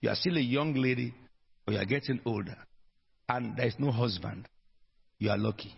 You 0.00 0.10
are 0.10 0.16
still 0.16 0.36
a 0.36 0.40
young 0.40 0.74
lady, 0.74 1.14
but 1.64 1.72
you 1.74 1.80
are 1.80 1.84
getting 1.84 2.20
older, 2.24 2.56
and 3.28 3.56
there 3.56 3.66
is 3.66 3.74
no 3.78 3.92
husband. 3.92 4.48
You 5.18 5.30
are 5.30 5.38
lucky. 5.38 5.72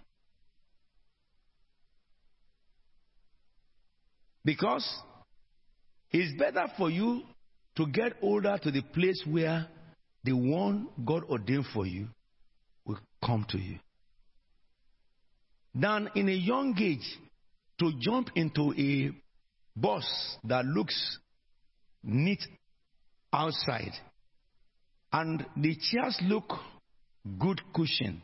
Because 4.44 4.86
it's 6.10 6.38
better 6.38 6.66
for 6.76 6.90
you 6.90 7.22
to 7.76 7.86
get 7.86 8.12
older 8.22 8.58
to 8.62 8.70
the 8.70 8.82
place 8.82 9.22
where 9.28 9.66
the 10.24 10.32
one 10.32 10.88
God 11.04 11.24
ordained 11.24 11.66
for 11.72 11.86
you 11.86 12.08
will 12.84 12.98
come 13.24 13.46
to 13.50 13.58
you. 13.58 13.78
Than 15.74 16.08
in 16.14 16.28
a 16.28 16.32
young 16.32 16.76
age 16.80 17.18
to 17.80 17.92
jump 17.98 18.30
into 18.34 18.72
a 18.78 19.10
bus 19.78 20.06
that 20.44 20.64
looks 20.64 21.18
neat 22.02 22.40
outside 23.32 23.92
and 25.12 25.44
the 25.56 25.76
chairs 25.90 26.18
look 26.22 26.52
good 27.38 27.60
cushion 27.74 28.22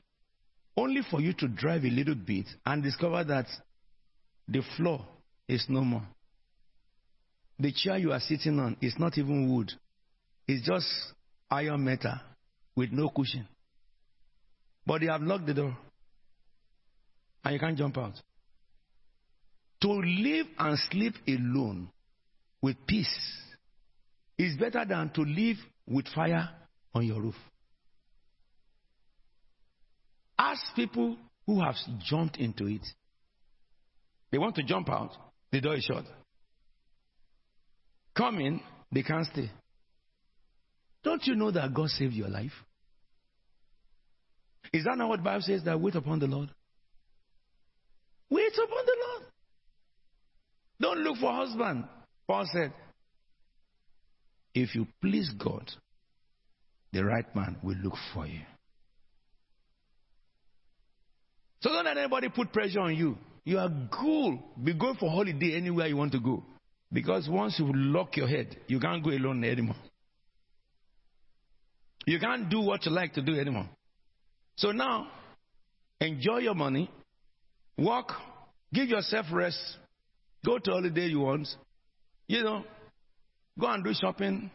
only 0.76 1.02
for 1.10 1.20
you 1.20 1.32
to 1.34 1.48
drive 1.48 1.84
a 1.84 1.90
little 1.90 2.14
bit 2.14 2.46
and 2.64 2.82
discover 2.82 3.24
that 3.24 3.46
the 4.48 4.62
floor 4.76 5.04
is 5.48 5.66
no 5.68 5.82
more. 5.82 6.06
The 7.58 7.72
chair 7.72 7.98
you 7.98 8.12
are 8.12 8.20
sitting 8.20 8.58
on 8.58 8.76
is 8.80 8.94
not 8.98 9.18
even 9.18 9.54
wood. 9.54 9.72
It's 10.46 10.66
just 10.66 10.86
iron 11.50 11.84
metal 11.84 12.14
with 12.76 12.90
no 12.92 13.08
cushion 13.08 13.46
but 14.86 15.00
they 15.00 15.06
have 15.06 15.22
locked 15.22 15.46
the 15.46 15.54
door 15.54 15.76
and 17.44 17.54
you 17.54 17.60
can't 17.60 17.76
jump 17.76 17.96
out. 17.96 18.14
To 19.82 19.88
live 19.88 20.46
and 20.58 20.78
sleep 20.90 21.14
alone 21.26 21.88
with 22.60 22.76
peace 22.86 23.42
is 24.36 24.56
better 24.58 24.84
than 24.84 25.10
to 25.14 25.22
live 25.22 25.56
with 25.86 26.06
fire 26.08 26.48
on 26.94 27.06
your 27.06 27.20
roof. 27.20 27.36
Ask 30.38 30.60
people 30.74 31.16
who 31.46 31.60
have 31.60 31.76
jumped 32.04 32.36
into 32.38 32.66
it. 32.66 32.86
They 34.30 34.38
want 34.38 34.54
to 34.56 34.62
jump 34.62 34.90
out, 34.90 35.12
the 35.50 35.60
door 35.60 35.76
is 35.76 35.84
shut. 35.84 36.04
Come 38.14 38.38
in, 38.40 38.60
they 38.92 39.02
can't 39.02 39.26
stay. 39.26 39.50
Don't 41.02 41.24
you 41.26 41.34
know 41.34 41.50
that 41.50 41.72
God 41.72 41.88
saved 41.88 42.14
your 42.14 42.28
life? 42.28 42.52
Is 44.72 44.84
that 44.84 44.96
not 44.96 45.08
what 45.08 45.18
the 45.18 45.24
Bible 45.24 45.42
says 45.42 45.62
that 45.64 45.80
wait 45.80 45.94
upon 45.94 46.18
the 46.18 46.26
Lord? 46.26 46.50
Wait 48.28 48.52
upon 48.52 48.86
the 48.86 48.96
Lord. 49.08 49.22
Don't 50.80 50.98
look 51.00 51.18
for 51.18 51.32
husband. 51.32 51.84
Paul 52.26 52.48
said, 52.52 52.72
if 54.54 54.74
you 54.74 54.86
please 55.00 55.30
God, 55.38 55.70
the 56.92 57.04
right 57.04 57.34
man 57.34 57.56
will 57.62 57.76
look 57.76 57.94
for 58.14 58.26
you. 58.26 58.40
So 61.60 61.70
don't 61.70 61.84
let 61.84 61.98
anybody 61.98 62.28
put 62.28 62.52
pressure 62.52 62.80
on 62.80 62.94
you. 62.94 63.18
You 63.44 63.58
are 63.58 63.70
cool. 63.90 64.38
Be 64.62 64.74
going 64.74 64.96
for 64.96 65.10
holiday 65.10 65.56
anywhere 65.56 65.86
you 65.86 65.96
want 65.96 66.12
to 66.12 66.20
go. 66.20 66.42
Because 66.92 67.28
once 67.28 67.58
you 67.58 67.70
lock 67.72 68.16
your 68.16 68.28
head, 68.28 68.56
you 68.66 68.80
can't 68.80 69.04
go 69.04 69.10
alone 69.10 69.44
anymore. 69.44 69.76
You 72.10 72.18
can't 72.18 72.48
do 72.48 72.60
what 72.60 72.84
you 72.84 72.90
like 72.90 73.12
to 73.12 73.22
do 73.22 73.38
anymore. 73.38 73.68
So 74.56 74.72
now, 74.72 75.06
enjoy 76.00 76.38
your 76.38 76.56
money, 76.56 76.90
work, 77.78 78.08
give 78.74 78.88
yourself 78.88 79.26
rest, 79.32 79.56
go 80.44 80.58
to 80.58 80.72
holiday 80.72 81.06
you 81.06 81.20
want. 81.20 81.46
You 82.26 82.42
know, 82.42 82.64
go 83.56 83.68
and 83.68 83.84
do 83.84 83.92
shopping, 83.94 84.50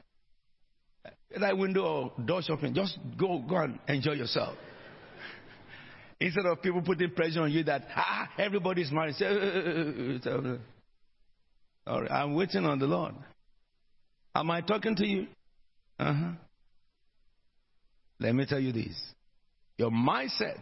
that 1.40 1.57
window 1.57 1.86
or 1.86 2.26
door 2.26 2.41
shopping. 2.41 2.73
Just 2.73 2.99
go, 3.18 3.40
go 3.40 3.56
and 3.56 3.80
enjoy 3.88 4.15
yourself. 4.15 4.57
Instead 6.19 6.48
of 6.48 6.61
people 6.61 6.82
putting 6.82 7.11
pressure 7.11 7.40
on 7.40 7.53
you 7.53 7.64
that 7.64 7.88
ah 7.95 8.32
everybody's 8.38 8.91
married. 8.91 9.15
Say, 9.15 9.27
uh, 9.27 10.30
uh, 10.30 10.57
uh, 11.88 11.99
I'm 12.11 12.36
waiting 12.36 12.65
on 12.65 12.80
the 12.80 12.86
Lord. 12.88 13.15
Am 14.36 14.52
I 14.52 14.60
talking 14.60 14.98
to 14.98 15.07
you? 15.07 15.27
Uh 15.98 16.14
huh. 16.14 16.32
Let 18.20 18.34
me 18.34 18.46
tell 18.46 18.60
you 18.60 18.72
this: 18.72 18.96
your 19.78 19.92
mindset 19.92 20.62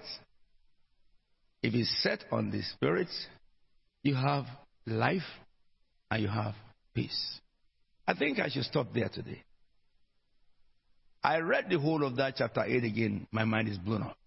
if 1.63 1.73
it's 1.73 2.03
set 2.03 2.25
on 2.29 2.51
the 2.51 2.61
Spirit, 2.61 3.07
you 4.03 4.15
have 4.15 4.45
life 4.85 5.21
and 6.11 6.21
you 6.21 6.27
have 6.27 6.55
peace. 6.93 7.39
I 8.05 8.13
think 8.13 8.39
I 8.39 8.49
should 8.49 8.65
stop 8.65 8.87
there 8.93 9.07
today. 9.07 9.41
I 11.23 11.37
read 11.37 11.67
the 11.69 11.79
whole 11.79 12.03
of 12.03 12.17
that 12.17 12.35
chapter 12.37 12.61
8 12.65 12.83
again. 12.83 13.27
My 13.31 13.45
mind 13.45 13.69
is 13.69 13.77
blown 13.77 14.03
up. 14.03 14.17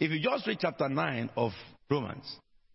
If 0.00 0.10
you 0.10 0.18
just 0.18 0.46
read 0.46 0.58
chapter 0.58 0.88
9 0.88 1.28
of 1.36 1.52
Romans, 1.90 2.24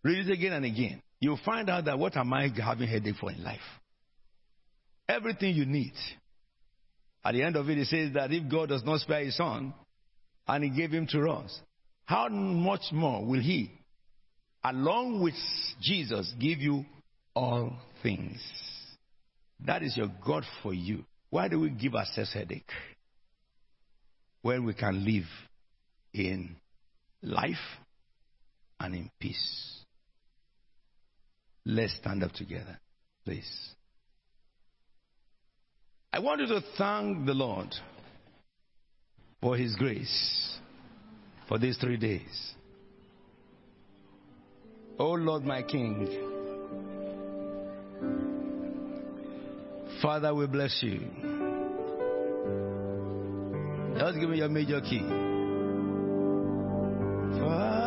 read 0.04 0.28
it 0.28 0.32
again 0.32 0.52
and 0.52 0.64
again, 0.64 1.02
you'll 1.18 1.40
find 1.44 1.68
out 1.68 1.86
that 1.86 1.98
what 1.98 2.16
am 2.16 2.32
I 2.32 2.48
having 2.56 2.88
headache 2.88 3.16
for 3.20 3.32
in 3.32 3.42
life? 3.42 3.58
Everything 5.08 5.56
you 5.56 5.66
need. 5.66 5.94
At 7.24 7.32
the 7.32 7.42
end 7.42 7.56
of 7.56 7.68
it, 7.68 7.78
it 7.78 7.86
says 7.86 8.14
that 8.14 8.32
if 8.32 8.50
God 8.50 8.68
does 8.70 8.84
not 8.84 9.00
spare 9.00 9.24
his 9.24 9.36
son, 9.36 9.74
and 10.46 10.64
he 10.64 10.70
gave 10.70 10.90
him 10.90 11.06
to 11.08 11.28
us, 11.30 11.60
how 12.08 12.28
much 12.28 12.90
more 12.90 13.22
will 13.22 13.40
He, 13.40 13.70
along 14.64 15.22
with 15.22 15.34
Jesus, 15.78 16.32
give 16.40 16.58
you 16.58 16.86
all 17.34 17.74
things? 18.02 18.40
That 19.66 19.82
is 19.82 19.94
your 19.94 20.10
God 20.26 20.44
for 20.62 20.72
you. 20.72 21.04
Why 21.28 21.48
do 21.48 21.60
we 21.60 21.68
give 21.68 21.94
ourselves 21.94 22.32
headache 22.32 22.70
when 24.40 24.64
we 24.64 24.72
can 24.72 25.04
live 25.04 25.26
in 26.14 26.56
life 27.22 27.56
and 28.80 28.94
in 28.94 29.10
peace? 29.20 29.84
Let's 31.66 31.94
stand 31.96 32.24
up 32.24 32.32
together, 32.32 32.80
please. 33.26 33.74
I 36.12 36.20
want 36.20 36.40
you 36.40 36.46
to 36.48 36.60
thank 36.76 37.26
the 37.26 37.34
Lord 37.34 37.74
for 39.40 39.56
His 39.56 39.76
grace 39.76 40.58
for 41.46 41.58
these 41.58 41.76
three 41.78 41.96
days. 41.96 42.54
Oh 44.98 45.12
Lord, 45.12 45.44
my 45.44 45.62
King, 45.62 46.08
Father, 50.02 50.34
we 50.34 50.46
bless 50.46 50.82
you. 50.82 51.00
Just 53.98 54.18
give 54.18 54.30
me 54.30 54.38
your 54.38 54.48
major 54.48 54.80
key. 54.80 55.00
Father, 57.38 57.77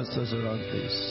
The 0.00 0.06
around, 0.32 0.64
please? 0.70 1.09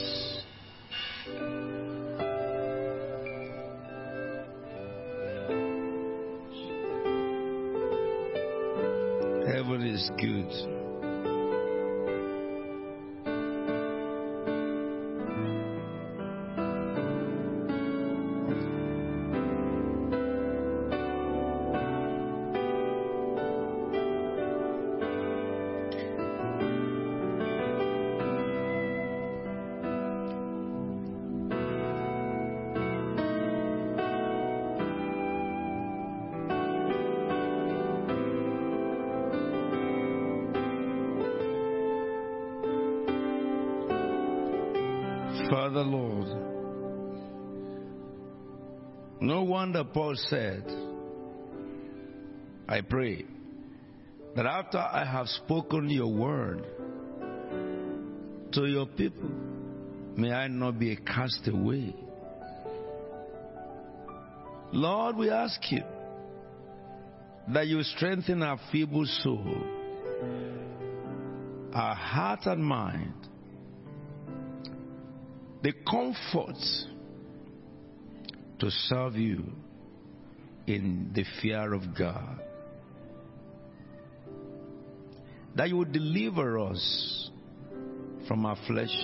Wonder 49.70 49.84
Paul 49.94 50.16
said, 50.16 50.64
I 52.68 52.82
pray 52.82 53.24
that 54.36 54.48
after 54.48 54.80
I 54.80 55.06
have 55.06 55.28
spoken 55.28 55.92
your 55.92 56.12
word 56.12 56.66
to 58.54 58.66
your 58.66 58.88
people, 58.88 59.30
may 60.16 60.32
I 60.32 60.48
not 60.48 60.80
be 60.80 60.94
a 60.94 60.96
castaway. 60.96 61.94
Lord, 64.72 65.18
we 65.18 65.30
ask 65.30 65.62
you 65.70 65.84
that 67.54 67.68
you 67.68 67.84
strengthen 67.84 68.42
our 68.42 68.60
feeble 68.72 69.06
soul, 69.22 69.64
our 71.74 71.94
heart 71.94 72.40
and 72.46 72.66
mind, 72.66 73.14
the 75.62 75.74
comfort 75.88 76.58
to 78.60 78.70
serve 78.70 79.16
you 79.16 79.44
in 80.68 81.12
the 81.14 81.24
fear 81.42 81.74
of 81.74 81.98
God. 81.98 82.42
That 85.56 85.70
you 85.70 85.78
would 85.78 85.92
deliver 85.92 86.60
us 86.60 87.30
from 88.28 88.46
our 88.46 88.58
flesh 88.68 88.96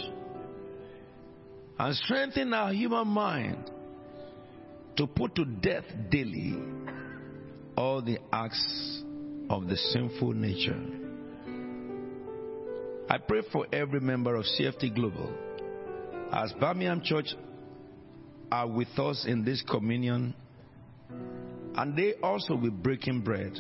and 1.80 1.96
strengthen 1.96 2.54
our 2.54 2.72
human 2.72 3.08
mind 3.08 3.72
to 4.98 5.08
put 5.08 5.36
to 5.36 5.46
death 5.46 5.84
daily 6.10 6.56
all 7.76 8.02
the 8.02 8.20
acts 8.32 9.04
of 9.50 9.68
the 9.68 9.76
sinful 9.76 10.34
nature. 10.34 10.82
I 13.10 13.18
pray 13.18 13.42
for 13.52 13.68
every 13.74 14.00
member 14.00 14.36
of 14.36 14.46
CFT 14.46 14.96
Global 14.96 15.34
as 16.32 16.54
Birmingham 16.54 17.02
Church 17.04 17.28
are 18.52 18.68
with 18.68 18.98
us 18.98 19.26
in 19.28 19.44
this 19.44 19.64
communion, 19.70 20.34
and 21.76 21.96
they 21.96 22.14
also 22.22 22.56
will 22.56 22.72
breaking 22.72 23.22
bread. 23.22 23.54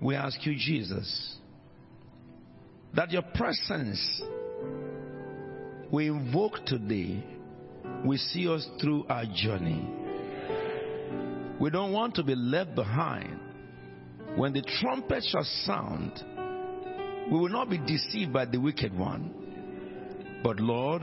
We 0.00 0.14
ask 0.14 0.44
you, 0.44 0.54
Jesus, 0.56 1.36
that 2.94 3.10
your 3.10 3.22
presence 3.34 4.22
we 5.90 6.08
invoke 6.08 6.64
today 6.66 7.22
will 8.04 8.18
see 8.18 8.48
us 8.48 8.66
through 8.80 9.06
our 9.08 9.24
journey. 9.34 9.88
We 11.60 11.70
don't 11.70 11.92
want 11.92 12.16
to 12.16 12.22
be 12.22 12.34
left 12.34 12.74
behind. 12.74 13.38
When 14.36 14.52
the 14.52 14.62
trumpet 14.80 15.24
shall 15.30 15.46
sound, 15.64 16.22
we 17.30 17.38
will 17.38 17.48
not 17.48 17.70
be 17.70 17.78
deceived 17.78 18.32
by 18.32 18.46
the 18.46 18.58
wicked 18.58 18.96
one. 18.96 20.40
But 20.42 20.58
Lord, 20.58 21.02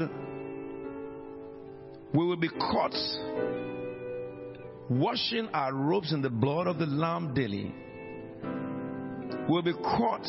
we 2.13 2.25
will 2.25 2.37
be 2.37 2.49
caught 2.49 2.95
washing 4.89 5.47
our 5.53 5.73
robes 5.73 6.11
in 6.11 6.21
the 6.21 6.29
blood 6.29 6.67
of 6.67 6.77
the 6.77 6.85
Lamb 6.85 7.33
daily. 7.33 7.73
We'll 9.47 9.61
be 9.61 9.73
caught 9.73 10.27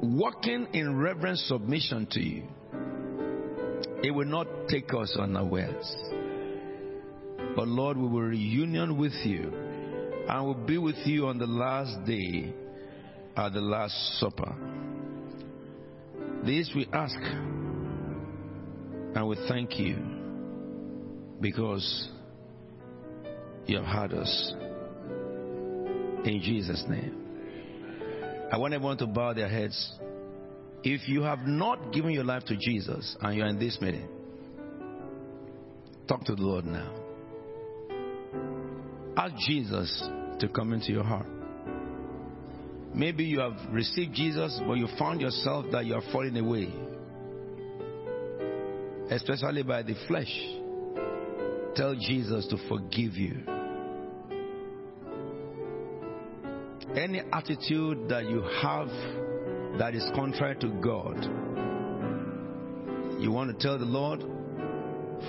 walking 0.00 0.68
in 0.72 0.96
reverent 0.96 1.38
submission 1.38 2.06
to 2.12 2.20
you. 2.20 2.44
It 4.02 4.10
will 4.12 4.26
not 4.26 4.46
take 4.68 4.92
us 4.94 5.16
unawares. 5.18 5.96
But 7.56 7.68
Lord, 7.68 7.96
we 7.96 8.06
will 8.06 8.20
reunion 8.20 8.96
with 8.98 9.14
you 9.24 9.52
and 10.28 10.44
will 10.44 10.54
be 10.54 10.78
with 10.78 10.96
you 11.04 11.26
on 11.26 11.38
the 11.38 11.46
last 11.46 12.04
day 12.04 12.52
at 13.36 13.52
the 13.52 13.60
Last 13.60 13.94
Supper. 14.20 14.54
This 16.44 16.70
we 16.74 16.86
ask 16.92 17.16
and 19.14 19.28
we 19.28 19.36
thank 19.48 19.78
you 19.78 19.96
because 21.40 22.10
you 23.66 23.76
have 23.76 23.86
heard 23.86 24.12
us. 24.12 24.54
In 26.24 26.40
Jesus' 26.42 26.82
name. 26.88 27.20
I 28.52 28.58
want 28.58 28.74
everyone 28.74 28.98
to 28.98 29.06
bow 29.06 29.32
their 29.32 29.48
heads. 29.48 29.92
If 30.82 31.08
you 31.08 31.22
have 31.22 31.40
not 31.40 31.92
given 31.92 32.10
your 32.10 32.24
life 32.24 32.44
to 32.46 32.56
Jesus 32.56 33.16
and 33.20 33.36
you're 33.36 33.46
in 33.46 33.58
this 33.58 33.78
meeting, 33.80 34.08
talk 36.06 36.24
to 36.24 36.34
the 36.34 36.42
Lord 36.42 36.66
now. 36.66 36.92
Ask 39.16 39.34
Jesus 39.46 40.08
to 40.40 40.48
come 40.48 40.72
into 40.72 40.92
your 40.92 41.04
heart. 41.04 41.26
Maybe 42.94 43.24
you 43.24 43.40
have 43.40 43.56
received 43.72 44.14
Jesus, 44.14 44.60
but 44.66 44.74
you 44.74 44.88
found 44.98 45.20
yourself 45.20 45.66
that 45.72 45.86
you 45.86 45.94
are 45.94 46.02
falling 46.12 46.36
away, 46.36 46.72
especially 49.10 49.62
by 49.62 49.82
the 49.82 49.94
flesh. 50.08 50.32
Tell 51.74 51.94
Jesus 51.94 52.46
to 52.48 52.56
forgive 52.68 53.14
you. 53.14 53.42
Any 56.96 57.22
attitude 57.32 58.08
that 58.08 58.28
you 58.28 58.42
have 58.62 58.88
that 59.78 59.94
is 59.94 60.04
contrary 60.14 60.56
to 60.60 60.68
God, 60.80 61.24
you 63.20 63.32
want 63.32 63.50
to 63.50 63.66
tell 63.66 63.78
the 63.78 63.84
Lord, 63.84 64.22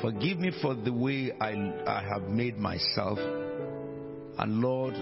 Forgive 0.02 0.40
me 0.40 0.52
for 0.62 0.76
the 0.76 0.92
way 0.92 1.32
I, 1.40 1.52
I 1.88 2.04
have 2.14 2.24
made 2.30 2.58
myself. 2.58 3.18
And 4.38 4.60
Lord, 4.60 4.94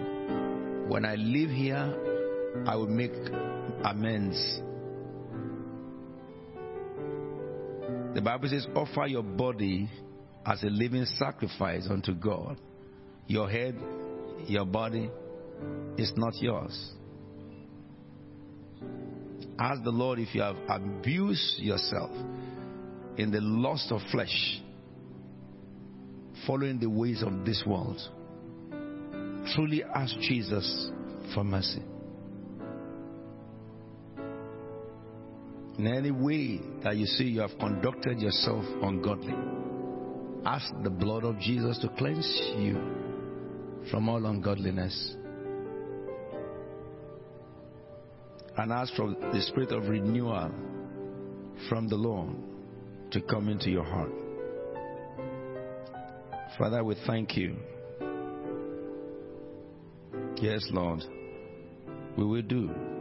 when 0.87 1.05
I 1.05 1.15
live 1.15 1.49
here, 1.49 2.63
I 2.67 2.75
will 2.75 2.87
make 2.87 3.13
amends. 3.83 4.61
The 8.13 8.21
Bible 8.21 8.49
says, 8.49 8.67
Offer 8.75 9.07
your 9.07 9.23
body 9.23 9.89
as 10.45 10.61
a 10.63 10.67
living 10.67 11.05
sacrifice 11.05 11.87
unto 11.89 12.13
God. 12.13 12.59
Your 13.27 13.49
head, 13.49 13.75
your 14.47 14.65
body 14.65 15.09
is 15.97 16.11
not 16.15 16.33
yours. 16.41 16.91
Ask 19.59 19.83
the 19.83 19.91
Lord 19.91 20.19
if 20.19 20.33
you 20.35 20.41
have 20.41 20.57
abused 20.67 21.59
yourself 21.59 22.11
in 23.17 23.31
the 23.31 23.39
lust 23.41 23.91
of 23.91 24.01
flesh, 24.11 24.61
following 26.45 26.79
the 26.79 26.89
ways 26.89 27.23
of 27.23 27.45
this 27.45 27.63
world. 27.65 27.99
Truly 29.55 29.83
ask 29.83 30.15
Jesus 30.19 30.89
for 31.33 31.43
mercy. 31.43 31.81
In 35.77 35.87
any 35.87 36.11
way 36.11 36.59
that 36.83 36.97
you 36.97 37.05
see 37.05 37.23
you 37.23 37.41
have 37.41 37.57
conducted 37.59 38.19
yourself 38.19 38.63
ungodly, 38.83 39.33
ask 40.45 40.71
the 40.83 40.89
blood 40.89 41.23
of 41.23 41.39
Jesus 41.39 41.79
to 41.79 41.89
cleanse 41.97 42.27
you 42.57 42.75
from 43.89 44.07
all 44.07 44.23
ungodliness. 44.25 45.15
And 48.55 48.71
ask 48.71 48.93
for 48.93 49.09
the 49.09 49.41
spirit 49.47 49.71
of 49.71 49.89
renewal 49.89 50.51
from 51.69 51.87
the 51.87 51.95
Lord 51.95 52.35
to 53.11 53.21
come 53.21 53.49
into 53.49 53.71
your 53.71 53.83
heart. 53.83 54.11
Father, 56.59 56.83
we 56.83 56.95
thank 57.07 57.35
you. 57.35 57.55
Yes, 60.35 60.67
Lord, 60.71 61.03
we 62.15 62.25
will 62.25 62.43
do. 62.43 62.92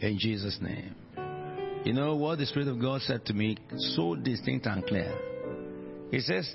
In 0.00 0.18
Jesus' 0.18 0.58
name. 0.60 0.94
You 1.84 1.92
know 1.92 2.16
what 2.16 2.38
the 2.38 2.46
Spirit 2.46 2.68
of 2.68 2.80
God 2.80 3.00
said 3.02 3.24
to 3.26 3.34
me 3.34 3.56
so 3.96 4.14
distinct 4.14 4.66
and 4.66 4.84
clear? 4.86 5.16
He 6.10 6.20
says, 6.20 6.48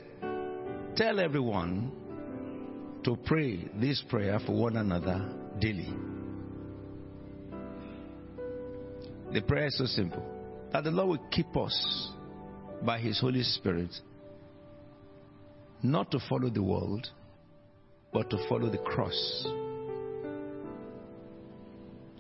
Tell 0.96 1.20
everyone 1.20 1.92
to 3.04 3.18
pray 3.26 3.68
this 3.80 4.04
prayer 4.10 4.40
for 4.46 4.54
one 4.54 4.78
another 4.78 5.30
daily. 5.60 5.92
The 9.34 9.42
prayer 9.42 9.68
is 9.68 9.78
so 9.78 9.86
simple 9.86 10.24
that 10.72 10.84
the 10.84 10.92
Lord 10.92 11.20
will 11.20 11.28
keep 11.30 11.56
us 11.58 12.12
by 12.84 13.00
His 13.00 13.20
Holy 13.20 13.44
Spirit 13.44 13.90
not 15.82 16.12
to 16.12 16.20
follow 16.30 16.50
the 16.50 16.64
world, 16.64 17.08
but 18.14 18.30
to 18.30 18.38
follow 18.48 18.70
the 18.70 18.78
cross. 18.78 19.48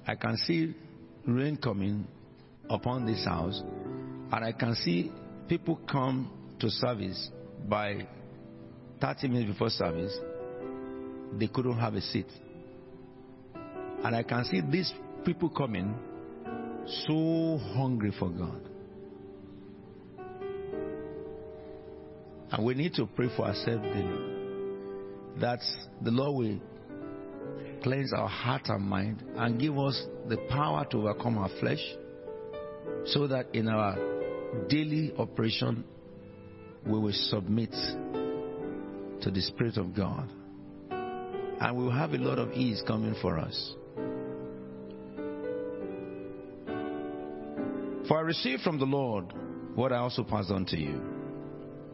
I 0.05 0.15
can 0.15 0.35
see 0.37 0.75
rain 1.25 1.57
coming 1.57 2.07
upon 2.69 3.05
this 3.05 3.25
house, 3.25 3.61
and 4.31 4.45
I 4.45 4.51
can 4.51 4.75
see 4.75 5.11
people 5.47 5.79
come 5.89 6.31
to 6.59 6.69
service 6.69 7.29
by 7.67 8.07
30 9.01 9.27
minutes 9.27 9.51
before 9.51 9.69
service, 9.69 10.17
they 11.37 11.47
couldn't 11.47 11.77
have 11.77 11.93
a 11.95 12.01
seat. 12.01 12.27
And 14.03 14.15
I 14.15 14.23
can 14.23 14.45
see 14.45 14.61
these 14.61 14.91
people 15.25 15.49
coming 15.49 15.93
so 17.07 17.57
hungry 17.75 18.13
for 18.17 18.29
God. 18.29 18.69
And 22.51 22.65
we 22.65 22.75
need 22.75 22.93
to 22.95 23.07
pray 23.07 23.29
for 23.35 23.45
ourselves 23.45 23.83
daily 23.83 24.33
that 25.39 25.59
the 26.01 26.11
Lord 26.11 26.35
will 26.35 26.59
cleanse 27.83 28.13
our 28.13 28.27
heart 28.27 28.63
and 28.67 28.83
mind 28.83 29.23
and 29.35 29.59
give 29.59 29.77
us 29.77 30.05
the 30.29 30.37
power 30.49 30.85
to 30.91 30.97
overcome 30.97 31.37
our 31.37 31.49
flesh 31.59 31.81
so 33.05 33.27
that 33.27 33.47
in 33.53 33.67
our 33.67 33.97
daily 34.69 35.13
operation 35.17 35.83
we 36.85 36.99
will 36.99 37.13
submit 37.13 37.71
to 39.21 39.31
the 39.31 39.41
Spirit 39.41 39.77
of 39.77 39.95
God 39.95 40.29
and 40.99 41.77
we 41.77 41.83
will 41.83 41.91
have 41.91 42.13
a 42.13 42.17
lot 42.17 42.39
of 42.39 42.51
ease 42.53 42.81
coming 42.85 43.15
for 43.21 43.37
us. 43.39 43.73
For 48.07 48.17
I 48.17 48.21
received 48.21 48.63
from 48.63 48.79
the 48.79 48.85
Lord 48.85 49.33
what 49.75 49.93
I 49.93 49.97
also 49.97 50.23
passed 50.23 50.51
on 50.51 50.65
to 50.67 50.77
you. 50.77 51.01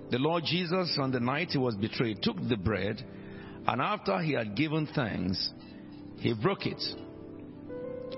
The 0.10 0.18
Lord 0.18 0.44
Jesus, 0.44 0.98
on 1.00 1.12
the 1.12 1.20
night 1.20 1.50
he 1.52 1.60
was 1.60 1.76
betrayed, 1.76 2.24
took 2.24 2.36
the 2.48 2.58
bread, 2.58 3.06
and 3.70 3.84
after 3.84 4.18
he 4.18 4.34
had 4.34 4.56
given 4.56 4.88
thanks, 4.96 5.52
he 6.18 6.34
broke 6.34 6.66
it. 6.66 6.82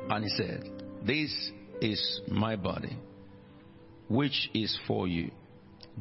And 0.09 0.23
he 0.23 0.29
said, 0.29 0.63
This 1.05 1.51
is 1.81 2.21
my 2.29 2.55
body, 2.55 2.97
which 4.07 4.49
is 4.53 4.79
for 4.87 5.09
you. 5.09 5.29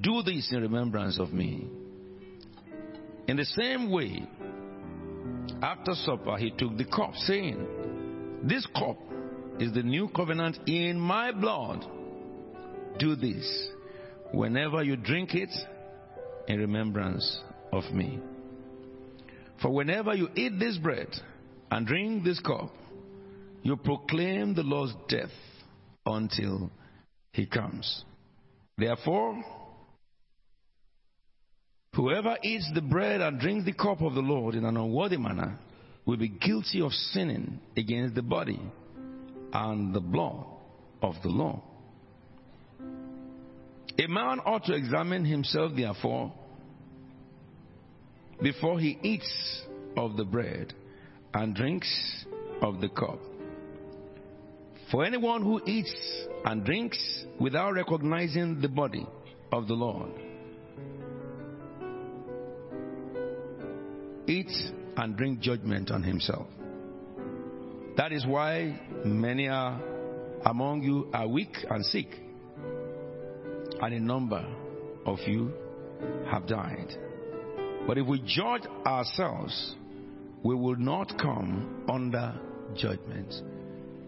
Do 0.00 0.22
this 0.22 0.52
in 0.52 0.62
remembrance 0.62 1.18
of 1.18 1.32
me. 1.32 1.66
In 3.26 3.36
the 3.36 3.44
same 3.44 3.90
way, 3.90 4.22
after 5.60 5.94
supper, 5.94 6.36
he 6.36 6.52
took 6.52 6.76
the 6.76 6.84
cup, 6.84 7.14
saying, 7.16 8.44
This 8.44 8.64
cup 8.66 8.98
is 9.58 9.72
the 9.72 9.82
new 9.82 10.10
covenant 10.14 10.58
in 10.68 10.96
my 10.96 11.32
blood. 11.32 11.84
Do 13.00 13.16
this 13.16 13.68
whenever 14.32 14.84
you 14.84 14.94
drink 14.94 15.34
it 15.34 15.50
in 16.46 16.60
remembrance 16.60 17.42
of 17.72 17.82
me. 17.92 18.20
For 19.60 19.70
whenever 19.70 20.14
you 20.14 20.28
eat 20.34 20.58
this 20.58 20.78
bread 20.78 21.08
and 21.70 21.86
drink 21.86 22.24
this 22.24 22.40
cup, 22.40 22.70
you 23.62 23.76
proclaim 23.76 24.54
the 24.54 24.62
Lord's 24.62 24.94
death 25.08 25.30
until 26.06 26.70
he 27.32 27.46
comes. 27.46 28.04
Therefore, 28.78 29.44
whoever 31.94 32.36
eats 32.42 32.70
the 32.74 32.80
bread 32.80 33.20
and 33.20 33.38
drinks 33.38 33.66
the 33.66 33.72
cup 33.72 34.00
of 34.00 34.14
the 34.14 34.20
Lord 34.20 34.54
in 34.54 34.64
an 34.64 34.76
unworthy 34.76 35.18
manner 35.18 35.58
will 36.06 36.16
be 36.16 36.28
guilty 36.28 36.80
of 36.80 36.92
sinning 36.92 37.60
against 37.76 38.14
the 38.14 38.22
body 38.22 38.60
and 39.52 39.94
the 39.94 40.00
blood 40.00 40.46
of 41.02 41.14
the 41.22 41.28
Lord. 41.28 41.60
A 43.98 44.06
man 44.06 44.40
ought 44.46 44.64
to 44.64 44.74
examine 44.74 45.26
himself, 45.26 45.72
therefore, 45.76 46.32
before 48.42 48.78
he 48.78 48.98
eats 49.02 49.62
of 49.96 50.16
the 50.16 50.24
bread 50.24 50.72
and 51.34 51.54
drinks 51.54 52.24
of 52.62 52.80
the 52.80 52.88
cup. 52.88 53.18
For 54.90 55.04
anyone 55.04 55.42
who 55.42 55.60
eats 55.66 55.94
and 56.44 56.64
drinks 56.64 56.98
without 57.38 57.74
recognizing 57.74 58.60
the 58.60 58.68
body 58.68 59.06
of 59.52 59.68
the 59.68 59.74
Lord 59.74 60.10
eats 64.26 64.72
and 64.96 65.16
drinks 65.16 65.44
judgment 65.44 65.90
on 65.90 66.02
himself. 66.02 66.46
That 67.96 68.12
is 68.12 68.26
why 68.26 68.80
many 69.04 69.48
are 69.48 69.80
among 70.44 70.82
you 70.82 71.08
are 71.12 71.28
weak 71.28 71.54
and 71.68 71.84
sick, 71.84 72.08
and 73.80 73.94
a 73.94 74.00
number 74.00 74.44
of 75.04 75.18
you 75.26 75.52
have 76.30 76.46
died. 76.46 76.96
But 77.86 77.98
if 77.98 78.06
we 78.06 78.20
judge 78.24 78.62
ourselves, 78.86 79.74
we 80.42 80.54
will 80.54 80.76
not 80.76 81.18
come 81.18 81.84
under 81.88 82.34
judgment. 82.76 83.34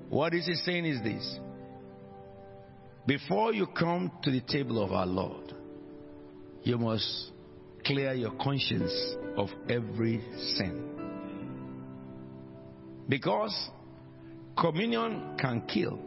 What 0.08 0.34
is 0.34 0.46
he 0.46 0.54
saying 0.54 0.84
is 0.84 1.02
this 1.02 1.38
before 3.06 3.52
you 3.52 3.66
come 3.66 4.12
to 4.22 4.30
the 4.30 4.40
table 4.40 4.82
of 4.82 4.92
our 4.92 5.06
Lord, 5.06 5.54
you 6.62 6.78
must 6.78 7.32
clear 7.84 8.12
your 8.12 8.30
conscience 8.32 8.92
of 9.36 9.48
every 9.68 10.22
sin. 10.56 10.88
Because 13.08 13.70
communion 14.56 15.36
can 15.40 15.62
kill, 15.62 15.98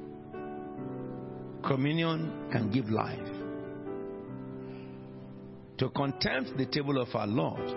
communion 1.68 2.50
can 2.52 2.72
give 2.72 2.90
life. 2.90 3.35
To 5.78 5.90
contempt 5.90 6.58
the 6.58 6.66
table 6.66 7.02
of 7.02 7.14
our 7.14 7.28
Lord 7.28 7.76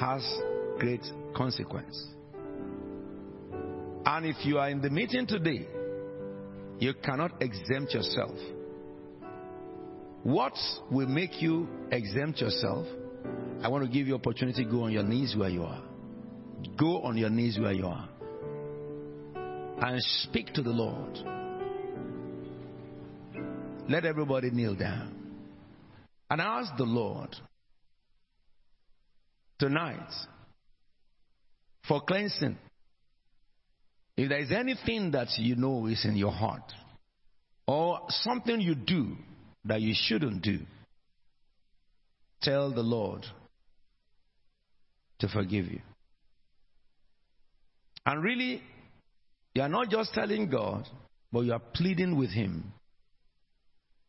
has 0.00 0.22
great 0.78 1.02
consequence. 1.36 2.06
And 4.04 4.26
if 4.26 4.44
you 4.44 4.58
are 4.58 4.70
in 4.70 4.80
the 4.80 4.90
meeting 4.90 5.26
today, 5.26 5.68
you 6.78 6.94
cannot 6.94 7.42
exempt 7.42 7.92
yourself. 7.94 8.36
What 10.22 10.54
will 10.90 11.08
make 11.08 11.42
you 11.42 11.68
exempt 11.90 12.40
yourself? 12.40 12.86
I 13.62 13.68
want 13.68 13.84
to 13.84 13.90
give 13.90 14.06
you 14.08 14.14
opportunity 14.14 14.64
go 14.64 14.84
on 14.84 14.92
your 14.92 15.02
knees 15.02 15.36
where 15.36 15.50
you 15.50 15.64
are. 15.64 15.82
Go 16.78 17.02
on 17.02 17.16
your 17.16 17.30
knees 17.30 17.58
where 17.58 17.72
you 17.72 17.86
are. 17.86 18.08
And 19.34 20.00
speak 20.02 20.52
to 20.54 20.62
the 20.62 20.70
Lord. 20.70 21.18
Let 23.88 24.04
everybody 24.04 24.50
kneel 24.50 24.74
down. 24.74 25.21
And 26.32 26.40
ask 26.40 26.74
the 26.78 26.84
Lord 26.84 27.36
tonight 29.58 30.08
for 31.86 32.00
cleansing. 32.00 32.56
If 34.16 34.30
there 34.30 34.38
is 34.38 34.50
anything 34.50 35.10
that 35.10 35.28
you 35.36 35.56
know 35.56 35.88
is 35.88 36.06
in 36.06 36.16
your 36.16 36.32
heart, 36.32 36.72
or 37.66 38.00
something 38.08 38.62
you 38.62 38.74
do 38.74 39.14
that 39.66 39.82
you 39.82 39.92
shouldn't 39.94 40.40
do, 40.40 40.60
tell 42.40 42.72
the 42.72 42.80
Lord 42.80 43.26
to 45.18 45.28
forgive 45.28 45.66
you. 45.66 45.82
And 48.06 48.24
really, 48.24 48.62
you 49.54 49.60
are 49.60 49.68
not 49.68 49.90
just 49.90 50.14
telling 50.14 50.48
God, 50.48 50.88
but 51.30 51.40
you 51.40 51.52
are 51.52 51.62
pleading 51.74 52.16
with 52.16 52.30
Him. 52.30 52.72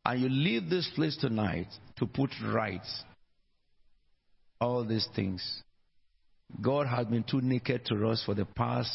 And 0.05 0.21
you 0.21 0.29
leave 0.29 0.69
this 0.69 0.89
place 0.95 1.15
tonight 1.17 1.67
to 1.97 2.05
put 2.05 2.29
right 2.43 2.85
all 4.59 4.83
these 4.85 5.07
things. 5.15 5.61
God 6.61 6.87
has 6.87 7.07
been 7.07 7.23
too 7.23 7.41
naked 7.41 7.85
to 7.85 8.07
us 8.07 8.23
for 8.25 8.35
the 8.35 8.45
past 8.45 8.91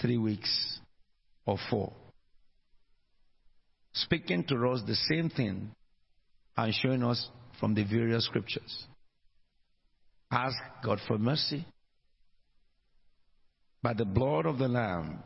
three 0.00 0.18
weeks 0.18 0.78
or 1.46 1.58
four. 1.70 1.92
Speaking 3.92 4.44
to 4.44 4.68
us 4.68 4.82
the 4.86 4.94
same 4.94 5.30
thing 5.30 5.70
and 6.56 6.74
showing 6.74 7.02
us 7.02 7.28
from 7.58 7.74
the 7.74 7.84
various 7.84 8.26
scriptures. 8.26 8.86
Ask 10.30 10.56
God 10.84 10.98
for 11.06 11.16
mercy. 11.18 11.64
By 13.82 13.94
the 13.94 14.04
blood 14.04 14.46
of 14.46 14.58
the 14.58 14.68
Lamb, 14.68 15.20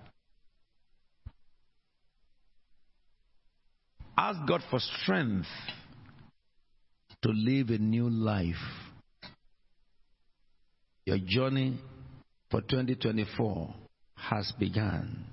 ask 4.20 4.47
God 4.47 4.62
for 4.68 4.78
strength 4.78 5.48
to 7.22 7.30
live 7.30 7.70
a 7.70 7.78
new 7.78 8.10
life. 8.10 8.55
Your 11.06 11.16
journey 11.24 11.78
for 12.51 12.60
2024 12.60 13.74
has 14.16 14.52
begun. 14.59 15.24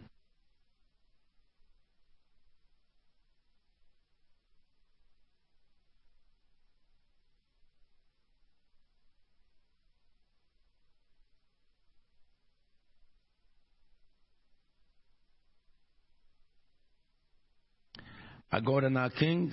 Our 18.51 18.61
God 18.61 18.83
and 18.85 18.97
our 18.97 19.09
King, 19.09 19.51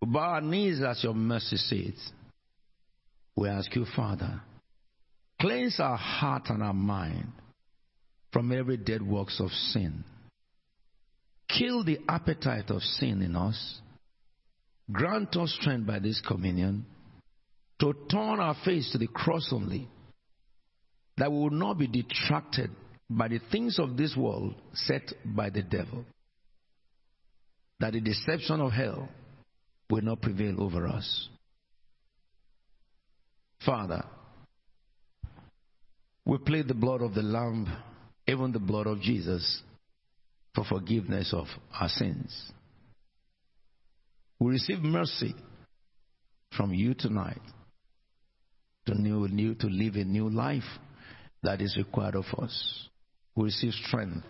we 0.00 0.08
bow 0.08 0.20
our 0.20 0.40
knees 0.40 0.80
at 0.80 1.02
your 1.02 1.14
mercy 1.14 1.56
seat. 1.56 1.96
We 3.36 3.48
ask 3.48 3.74
you, 3.76 3.84
Father, 3.94 4.40
cleanse 5.40 5.78
our 5.78 5.96
heart 5.96 6.44
and 6.48 6.62
our 6.62 6.72
mind 6.72 7.32
from 8.32 8.52
every 8.52 8.76
dead 8.76 9.02
works 9.02 9.40
of 9.40 9.50
sin. 9.50 10.04
Kill 11.48 11.84
the 11.84 11.98
appetite 12.08 12.70
of 12.70 12.82
sin 12.82 13.22
in 13.22 13.36
us. 13.36 13.80
Grant 14.90 15.36
us 15.36 15.56
strength 15.60 15.86
by 15.86 15.98
this 15.98 16.20
communion 16.26 16.86
to 17.80 17.94
turn 18.10 18.40
our 18.40 18.56
face 18.64 18.90
to 18.92 18.98
the 18.98 19.06
cross 19.06 19.50
only, 19.52 19.88
that 21.16 21.30
we 21.30 21.38
will 21.38 21.50
not 21.50 21.78
be 21.78 21.86
detracted 21.86 22.70
by 23.08 23.28
the 23.28 23.40
things 23.50 23.78
of 23.78 23.96
this 23.96 24.16
world 24.16 24.54
set 24.72 25.12
by 25.24 25.50
the 25.50 25.62
devil, 25.62 26.04
that 27.80 27.92
the 27.92 28.00
deception 28.00 28.60
of 28.60 28.72
hell 28.72 29.08
will 29.90 30.02
not 30.02 30.20
prevail 30.20 30.62
over 30.62 30.86
us. 30.86 31.28
Father, 33.64 34.04
we 36.24 36.38
plead 36.38 36.68
the 36.68 36.74
blood 36.74 37.00
of 37.00 37.14
the 37.14 37.22
Lamb, 37.22 37.66
even 38.26 38.52
the 38.52 38.58
blood 38.58 38.86
of 38.86 39.00
Jesus, 39.00 39.62
for 40.54 40.64
forgiveness 40.64 41.32
of 41.32 41.46
our 41.78 41.88
sins. 41.88 42.52
We 44.38 44.52
receive 44.52 44.80
mercy 44.80 45.34
from 46.56 46.72
you 46.72 46.94
tonight 46.94 47.40
to, 48.86 48.94
new, 48.94 49.26
new, 49.28 49.54
to 49.56 49.66
live 49.66 49.94
a 49.96 50.04
new 50.04 50.28
life 50.28 50.62
that 51.42 51.60
is 51.60 51.76
required 51.76 52.14
of 52.14 52.24
us. 52.38 52.88
We 53.34 53.44
receive 53.44 53.72
strength 53.72 54.24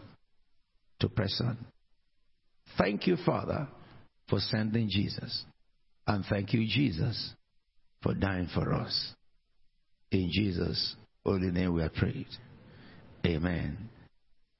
to 1.01 1.09
press 1.09 1.41
on. 1.45 1.59
Thank 2.79 3.07
you, 3.07 3.17
Father, 3.27 3.69
for 4.31 4.39
sending 4.39 4.89
Jesus. 4.89 5.45
And 6.07 6.25
thank 6.25 6.53
you, 6.53 6.67
Jesus, 6.67 7.35
for 8.03 8.15
dying 8.15 8.49
for 8.55 8.73
us. 8.73 9.15
In 10.11 10.31
Jesus' 10.33 10.95
holy 11.25 11.51
name 11.51 11.75
we 11.75 11.83
are 11.83 11.91
prayed. 11.91 12.29
Amen 13.27 13.77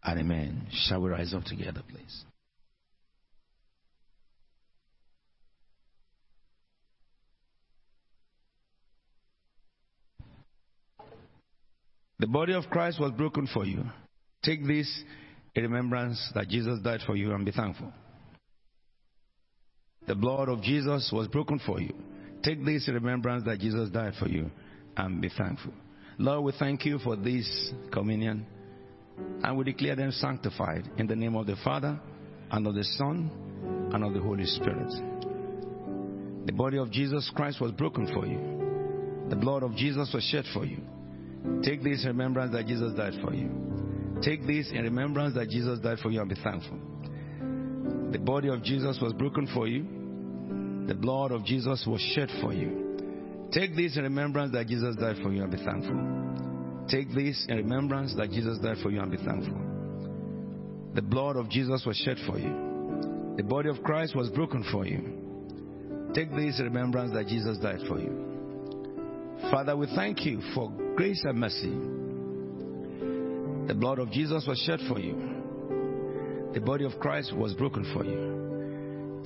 and 0.03 0.21
amen. 0.21 0.67
Shall 0.73 1.01
we 1.01 1.11
rise 1.11 1.33
up 1.33 1.45
together, 1.45 1.83
please? 1.89 2.25
The 12.19 12.27
body 12.27 12.53
of 12.53 12.65
Christ 12.69 12.99
was 13.01 13.13
broken 13.13 13.47
for 13.47 13.65
you. 13.65 13.85
Take 14.43 14.67
this 14.67 15.05
in 15.55 15.63
remembrance 15.63 16.33
that 16.35 16.49
Jesus 16.49 16.81
died 16.81 17.01
for 17.07 17.15
you 17.15 17.33
and 17.33 17.45
be 17.45 17.53
thankful. 17.53 17.93
The 20.09 20.15
blood 20.15 20.49
of 20.49 20.63
Jesus 20.63 21.11
was 21.13 21.29
broken 21.29 21.61
for 21.67 21.81
you. 21.81 21.95
Take 22.43 22.65
this 22.65 22.89
in 22.89 22.95
remembrance 22.95 23.45
that 23.45 23.59
Jesus 23.61 23.91
died 23.91 24.15
for 24.19 24.27
you 24.27 24.51
and 24.97 25.21
be 25.21 25.29
thankful. 25.29 25.75
Lord, 26.17 26.45
we 26.45 26.53
thank 26.59 26.87
you 26.87 26.99
for 26.99 27.15
this 27.15 27.73
communion 27.93 28.47
and 29.43 29.59
we 29.59 29.65
declare 29.65 29.97
them 29.97 30.11
sanctified 30.13 30.91
in 30.97 31.07
the 31.07 31.15
name 31.15 31.37
of 31.37 31.47
the 31.47 31.57
Father 31.63 32.01
and 32.51 32.67
of 32.67 32.75
the 32.75 32.85
Son 32.85 33.31
and 33.93 34.03
of 34.03 34.15
the 34.15 34.21
Holy 34.21 34.47
Spirit. 34.47 34.91
The 36.47 36.53
body 36.53 36.79
of 36.79 36.91
Jesus 36.91 37.31
Christ 37.37 37.61
was 37.61 37.73
broken 37.73 38.07
for 38.15 38.25
you. 38.27 39.29
The 39.29 39.37
blood 39.37 39.63
of 39.63 39.77
Jesus 39.77 40.11
was 40.15 40.25
shed 40.25 40.47
for 40.55 40.65
you. 40.65 40.79
Take 41.63 41.85
this 41.85 42.05
in 42.05 42.09
remembrance 42.09 42.53
that 42.53 42.67
Jesus 42.67 42.95
died 42.95 43.15
for 43.23 43.35
you. 43.35 43.51
Take 44.23 44.47
this 44.47 44.71
in 44.73 44.85
remembrance 44.85 45.35
that 45.35 45.51
Jesus 45.51 45.79
died 45.81 45.99
for 45.99 46.11
you 46.11 46.23
and 46.23 46.31
be 46.31 46.37
thankful. 46.43 46.79
The 48.11 48.19
body 48.19 48.49
of 48.49 48.63
Jesus 48.63 48.99
was 49.03 49.13
broken 49.13 49.47
for 49.53 49.69
you. 49.69 49.98
The 50.89 50.95
blood 50.95 51.33
of 51.33 51.45
Jesus 51.45 51.85
was 51.87 52.01
shed 52.15 52.31
for 52.41 52.55
you. 52.55 53.49
Take 53.53 53.77
this 53.77 53.99
in 53.99 54.05
remembrance 54.05 54.53
that 54.53 54.69
Jesus 54.69 54.97
died 54.97 55.17
for 55.23 55.31
you 55.33 55.43
and 55.43 55.53
be 55.53 55.59
thankful. 55.59 56.87
Take 56.89 57.15
this 57.15 57.45
in 57.47 57.59
remembrance 57.59 58.15
that 58.17 58.31
Jesus 58.31 58.59
died 58.59 58.79
for 58.83 58.91
you 58.91 59.01
and 59.01 59.11
be 59.11 59.19
thankful. 59.19 59.61
The 60.95 61.03
blood 61.03 61.37
of 61.37 61.51
Jesus 61.51 61.85
was 61.87 61.97
shed 61.99 62.17
for 62.27 62.39
you. 62.39 63.35
The 63.37 63.43
body 63.43 63.69
of 63.69 63.83
Christ 63.83 64.17
was 64.17 64.31
broken 64.31 64.65
for 64.73 64.87
you. 64.87 66.11
Take 66.15 66.31
this 66.31 66.59
in 66.59 66.65
remembrance 66.65 67.13
that 67.13 67.27
Jesus 67.27 67.59
died 67.59 67.81
for 67.87 68.01
you. 68.01 69.37
Father, 69.51 69.77
we 69.77 69.87
thank 69.95 70.25
you 70.25 70.41
for 70.55 70.71
grace 70.97 71.23
and 71.25 71.39
mercy. 71.39 71.77
The 73.69 73.75
blood 73.75 73.99
of 73.99 74.11
Jesus 74.11 74.47
was 74.49 74.59
shed 74.67 74.81
for 74.89 74.99
you. 74.99 75.15
The 76.55 76.61
body 76.61 76.87
of 76.87 76.99
Christ 76.99 77.37
was 77.37 77.53
broken 77.53 77.85
for 77.93 78.07
you. 78.07 78.38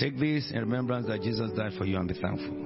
Take 0.03 0.19
this 0.19 0.51
in 0.51 0.59
remembrance 0.59 1.07
that 1.07 1.23
Jesus 1.23 1.53
died 1.53 1.75
for 1.79 1.85
you 1.85 1.97
and 1.97 2.09
be 2.09 2.15
thankful. 2.15 2.57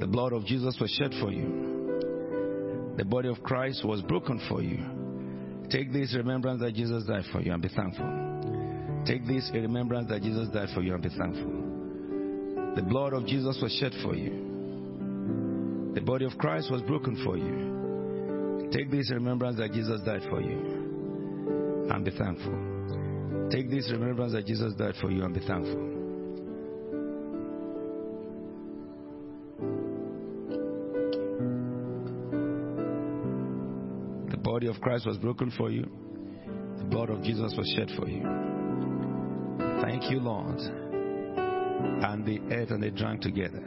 The 0.00 0.08
blood 0.08 0.32
of 0.32 0.44
Jesus 0.44 0.76
was 0.80 0.90
shed 0.90 1.12
for 1.20 1.30
you. 1.30 2.94
The 2.96 3.04
body 3.04 3.28
of 3.28 3.40
Christ 3.44 3.84
was 3.84 4.02
broken 4.02 4.40
for 4.48 4.60
you. 4.60 5.68
Take 5.70 5.92
this 5.92 6.10
in 6.12 6.18
remembrance 6.18 6.62
that 6.62 6.74
Jesus 6.74 7.04
died 7.04 7.26
for 7.30 7.40
you 7.40 7.52
and 7.52 7.62
be 7.62 7.68
thankful. 7.68 9.04
Take 9.06 9.24
this 9.24 9.52
in 9.54 9.62
remembrance 9.62 10.08
that 10.08 10.22
Jesus 10.22 10.48
died 10.48 10.70
for 10.74 10.82
you 10.82 10.94
and 10.94 11.02
be 11.02 11.10
thankful. 11.10 12.74
The 12.74 12.82
blood 12.82 13.12
of 13.12 13.24
Jesus 13.24 13.60
was 13.62 13.72
shed 13.78 13.92
for 14.02 14.16
you. 14.16 15.92
The 15.94 16.00
body 16.00 16.24
of 16.24 16.36
Christ 16.38 16.72
was 16.72 16.82
broken 16.82 17.22
for 17.24 17.36
you. 17.36 18.68
Take 18.72 18.90
this 18.90 19.10
in 19.10 19.14
remembrance 19.14 19.58
that 19.58 19.72
Jesus 19.72 20.00
died 20.04 20.22
for 20.28 20.40
you 20.40 21.86
and 21.88 22.04
be 22.04 22.10
thankful. 22.10 23.48
Take 23.52 23.70
this 23.70 23.88
remembrance 23.92 24.32
that 24.32 24.46
Jesus 24.46 24.74
died 24.74 24.96
for 25.00 25.12
you 25.12 25.22
and 25.22 25.32
be 25.32 25.46
thankful. 25.46 25.99
Christ 34.82 35.06
was 35.06 35.18
broken 35.18 35.50
for 35.50 35.70
you. 35.70 35.82
The 36.78 36.84
blood 36.84 37.10
of 37.10 37.22
Jesus 37.22 37.54
was 37.56 37.70
shed 37.76 37.90
for 37.98 38.08
you. 38.08 38.22
Thank 39.82 40.10
you, 40.10 40.20
Lord. 40.20 40.58
And 40.58 42.24
they 42.26 42.40
ate 42.54 42.70
and 42.70 42.82
they 42.82 42.90
drank 42.90 43.20
together. 43.20 43.62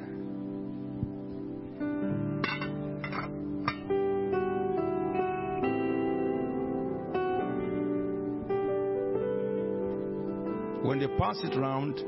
When 10.83 10.99
they 10.99 11.07
pass 11.17 11.39
it 11.43 11.55
round, 11.57 11.99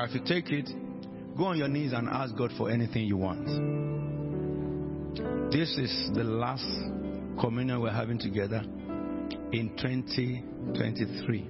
as 0.00 0.12
you 0.12 0.20
take 0.26 0.50
it, 0.50 0.68
go 1.36 1.44
on 1.44 1.58
your 1.58 1.68
knees 1.68 1.92
and 1.92 2.08
ask 2.08 2.36
God 2.36 2.50
for 2.58 2.70
anything 2.70 3.04
you 3.04 3.16
want. 3.16 3.46
This 5.52 5.78
is 5.78 6.10
the 6.12 6.24
last 6.24 6.66
communion 7.40 7.80
we're 7.80 7.90
having 7.90 8.18
together 8.18 8.62
in 9.52 9.70
2023. 9.76 11.46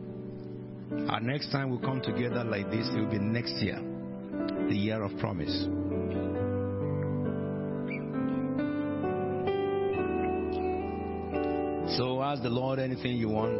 Our 1.09 1.21
next 1.21 1.51
time 1.51 1.71
we 1.71 1.79
come 1.79 2.01
together 2.01 2.45
like 2.45 2.71
this, 2.71 2.89
it 2.89 2.99
will 2.99 3.11
be 3.11 3.19
next 3.19 3.55
year, 3.63 3.81
the 4.69 4.77
year 4.77 5.03
of 5.03 5.17
promise. 5.19 5.67
So 11.97 12.23
ask 12.23 12.43
the 12.43 12.51
Lord 12.51 12.79
anything 12.79 13.17
you 13.17 13.29
want. 13.29 13.57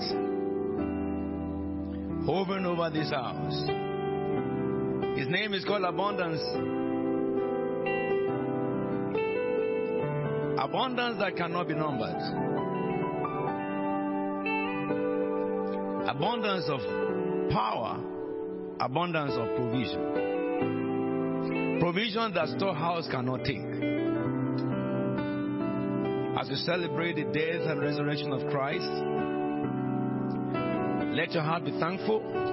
hovering 2.25 2.65
over 2.65 2.89
this 2.89 3.11
house. 3.11 3.67
His 5.17 5.27
name 5.27 5.53
is 5.53 5.63
called 5.65 5.83
Abundance. 5.83 6.41
Abundance 10.59 11.19
that 11.19 11.35
cannot 11.35 11.67
be 11.67 11.75
numbered. 11.75 12.15
Abundance 16.07 16.65
of 16.69 16.79
power. 17.51 17.99
Abundance 18.79 19.33
of 19.33 19.55
provision. 19.55 20.21
Provision 21.79 22.33
that 22.33 22.49
storehouse 22.57 23.07
cannot 23.11 23.43
take. 23.43 23.57
As 26.39 26.49
we 26.49 26.55
celebrate 26.55 27.15
the 27.15 27.23
death 27.25 27.69
and 27.69 27.79
resurrection 27.79 28.31
of 28.33 28.49
Christ, 28.49 28.89
let 31.13 31.31
your 31.31 31.43
heart 31.43 31.63
be 31.63 31.71
thankful. 31.79 32.52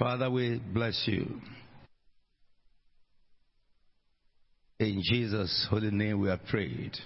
Father, 0.00 0.30
we 0.30 0.58
bless 0.58 0.98
you. 1.04 1.42
In 4.78 5.02
Jesus' 5.04 5.66
holy 5.68 5.90
name 5.90 6.20
we 6.20 6.30
have 6.30 6.42
prayed. 6.46 6.96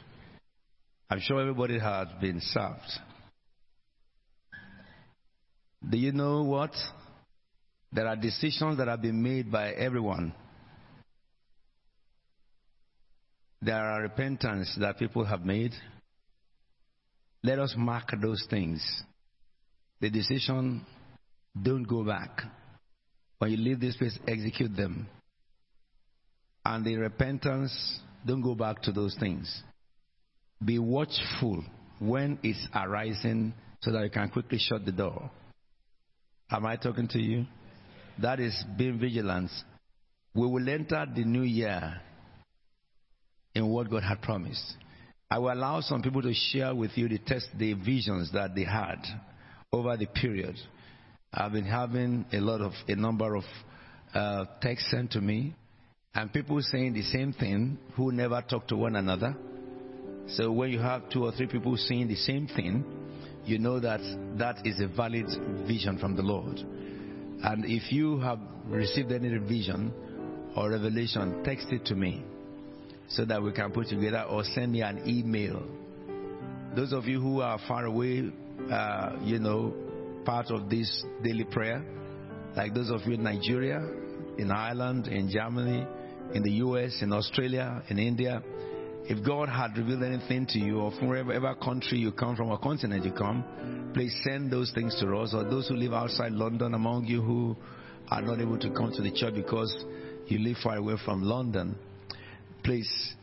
I'm 1.11 1.19
sure 1.19 1.41
everybody 1.41 1.81
has 1.81 2.07
been 2.21 2.41
served. 2.41 2.79
Do 5.91 5.99
you 5.99 6.12
know 6.12 6.45
what? 6.45 6.71
There 7.93 8.07
are 8.07 8.15
decisions 8.15 8.79
that 8.79 8.87
have 8.87 9.03
been 9.03 9.21
made 9.21 9.51
by 9.51 9.71
everyone. 9.73 10.33
There 13.61 13.75
are 13.75 14.03
repentance 14.03 14.73
that 14.79 15.01
people 15.01 15.25
have 15.25 15.45
made. 15.45 15.73
Let 17.43 17.59
us 17.59 17.75
mark 17.77 18.12
those 18.23 18.47
things. 18.49 18.81
The 20.01 20.11
decision, 20.11 20.87
don't 21.61 21.83
go 21.83 22.05
back. 22.05 22.41
When 23.39 23.51
you 23.51 23.56
leave 23.56 23.81
this 23.81 23.97
place, 23.97 24.19
execute 24.27 24.77
them. 24.77 25.09
And 26.65 26.85
the 26.85 26.97
repentance, 26.97 28.01
don't 28.27 28.43
go 28.43 28.55
back 28.55 28.82
to 28.82 28.93
those 28.93 29.16
things. 29.19 29.62
Be 30.65 30.78
watchful 30.78 31.62
when 31.98 32.39
it's 32.43 32.66
arising 32.74 33.52
so 33.81 33.93
that 33.93 34.02
you 34.02 34.11
can 34.11 34.31
quickly 34.31 34.59
shut 34.59 34.85
the 34.85 34.93
door. 34.93 35.31
Am 36.51 36.65
I 36.65 36.77
talking 36.77 37.09
to 37.09 37.19
you? 37.19 37.47
That 38.23 38.40
is 38.40 38.65
being 38.78 38.98
vigilant. 38.98 39.51
We 40.35 40.47
will 40.47 40.69
enter 40.69 41.06
the 41.15 41.24
new 41.24 41.43
year 41.43 42.01
in 43.55 43.69
what 43.69 43.90
God 43.90 44.02
had 44.02 44.23
promised. 44.23 44.77
I 45.31 45.39
will 45.39 45.52
allow 45.52 45.81
some 45.81 46.02
people 46.02 46.23
to 46.23 46.32
share 46.32 46.74
with 46.74 46.93
you 46.97 47.09
the 47.09 47.19
test, 47.19 47.48
the 47.59 47.74
visions 47.74 48.31
that 48.32 48.55
they 48.55 48.65
had 48.65 48.98
over 49.73 49.97
the 49.97 50.06
period. 50.06 50.56
I've 51.36 51.51
been 51.51 51.65
having 51.65 52.27
a 52.32 52.39
lot 52.39 52.61
of, 52.61 52.73
a 52.86 52.94
number 52.94 53.35
of 53.35 53.44
uh, 54.15 54.44
texts 54.61 54.89
sent 54.93 55.11
to 55.12 55.20
me, 55.20 55.52
and 56.15 56.32
people 56.32 56.61
saying 56.62 56.94
the 56.94 57.02
same 57.02 57.32
thing 57.32 57.77
who 57.97 58.12
never 58.12 58.40
talk 58.48 58.69
to 58.69 58.77
one 58.77 58.94
another. 58.94 59.35
So 60.28 60.52
when 60.52 60.70
you 60.70 60.78
have 60.78 61.11
two 61.11 61.24
or 61.24 61.32
three 61.32 61.48
people 61.48 61.77
saying 61.77 62.06
the 62.06 62.15
same 62.15 62.47
thing, 62.47 62.85
you 63.44 63.59
know 63.59 63.81
that 63.81 64.01
that 64.39 64.65
is 64.65 64.81
a 64.81 64.86
valid 64.86 65.27
vision 65.66 65.98
from 65.98 66.15
the 66.15 66.23
Lord. 66.23 66.56
And 66.56 67.65
if 67.65 67.90
you 67.90 68.20
have 68.20 68.39
received 68.66 69.11
any 69.11 69.36
vision 69.39 69.93
or 70.56 70.70
revelation, 70.70 71.43
text 71.43 71.66
it 71.73 71.85
to 71.86 71.97
me 71.97 72.24
so 73.09 73.24
that 73.24 73.43
we 73.43 73.51
can 73.51 73.73
put 73.73 73.89
together 73.89 74.23
or 74.23 74.44
send 74.44 74.70
me 74.70 74.82
an 74.82 75.02
email. 75.05 75.65
Those 76.77 76.93
of 76.93 77.06
you 77.06 77.20
who 77.20 77.40
are 77.40 77.59
far 77.66 77.86
away, 77.86 78.31
uh, 78.70 79.16
you 79.23 79.40
know, 79.40 79.74
part 80.25 80.51
of 80.51 80.69
this 80.69 81.05
daily 81.23 81.45
prayer, 81.45 81.85
like 82.57 82.75
those 82.75 82.91
of 82.91 83.01
you 83.07 83.15
in 83.15 83.23
Nigeria, 83.23 83.81
in 84.39 84.51
Ireland, 84.51 85.09
in 85.09 85.31
Germany, 85.31 85.87
in 86.35 86.43
the 86.43 86.51
US, 86.53 87.03
in 87.03 87.13
Australia, 87.13 87.83
in 87.89 87.99
India, 87.99 88.43
if 89.07 89.25
God 89.25 89.51
had 89.51 89.77
revealed 89.77 90.03
anything 90.03 90.47
to 90.47 90.59
you, 90.59 90.81
or 90.81 90.91
from 90.93 91.09
wherever 91.09 91.55
country 91.57 91.99
you 91.99 92.11
come 92.11 92.37
from 92.37 92.49
or 92.49 92.59
continent 92.59 93.05
you 93.05 93.13
come, 93.13 93.91
please 93.93 94.19
send 94.25 94.51
those 94.51 94.73
things 94.75 94.97
to 95.01 95.17
us. 95.17 95.35
Or 95.35 95.45
those 95.45 95.69
who 95.69 95.77
live 95.77 95.93
outside 95.93 96.33
London 96.33 96.73
among 96.73 97.05
you 97.05 97.21
who 97.21 97.55
are 98.09 98.23
not 98.23 98.41
able 98.41 98.59
to 98.59 98.71
come 98.71 98.93
to 98.93 99.03
the 99.03 99.13
church 99.13 99.35
because 99.35 99.85
you 100.27 100.39
live 100.39 100.57
far 100.63 100.77
away 100.77 100.95
from 101.05 101.23
London, 101.23 101.77
please 102.63 103.15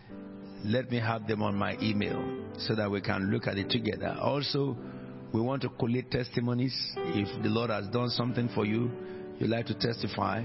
let 0.63 0.91
me 0.91 0.99
have 0.99 1.27
them 1.27 1.41
on 1.41 1.55
my 1.55 1.75
email 1.81 2.45
so 2.59 2.75
that 2.75 2.89
we 2.89 3.01
can 3.01 3.31
look 3.31 3.47
at 3.47 3.57
it 3.57 3.71
together. 3.71 4.15
Also, 4.21 4.77
we 5.33 5.41
want 5.41 5.61
to 5.63 5.69
collect 5.69 6.11
testimonies. 6.11 6.75
If 6.97 7.43
the 7.43 7.49
Lord 7.49 7.69
has 7.69 7.87
done 7.87 8.09
something 8.09 8.49
for 8.53 8.65
you, 8.65 8.91
you'd 9.39 9.49
like 9.49 9.65
to 9.67 9.73
testify, 9.73 10.43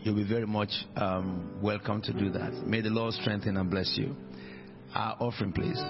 you'll 0.00 0.16
be 0.16 0.28
very 0.28 0.46
much 0.46 0.70
um, 0.96 1.58
welcome 1.62 2.02
to 2.02 2.12
do 2.12 2.30
that. 2.30 2.52
May 2.66 2.80
the 2.80 2.90
Lord 2.90 3.14
strengthen 3.14 3.56
and 3.56 3.70
bless 3.70 3.94
you. 3.96 4.14
Our 4.94 5.16
offering, 5.20 5.52
please. 5.52 5.80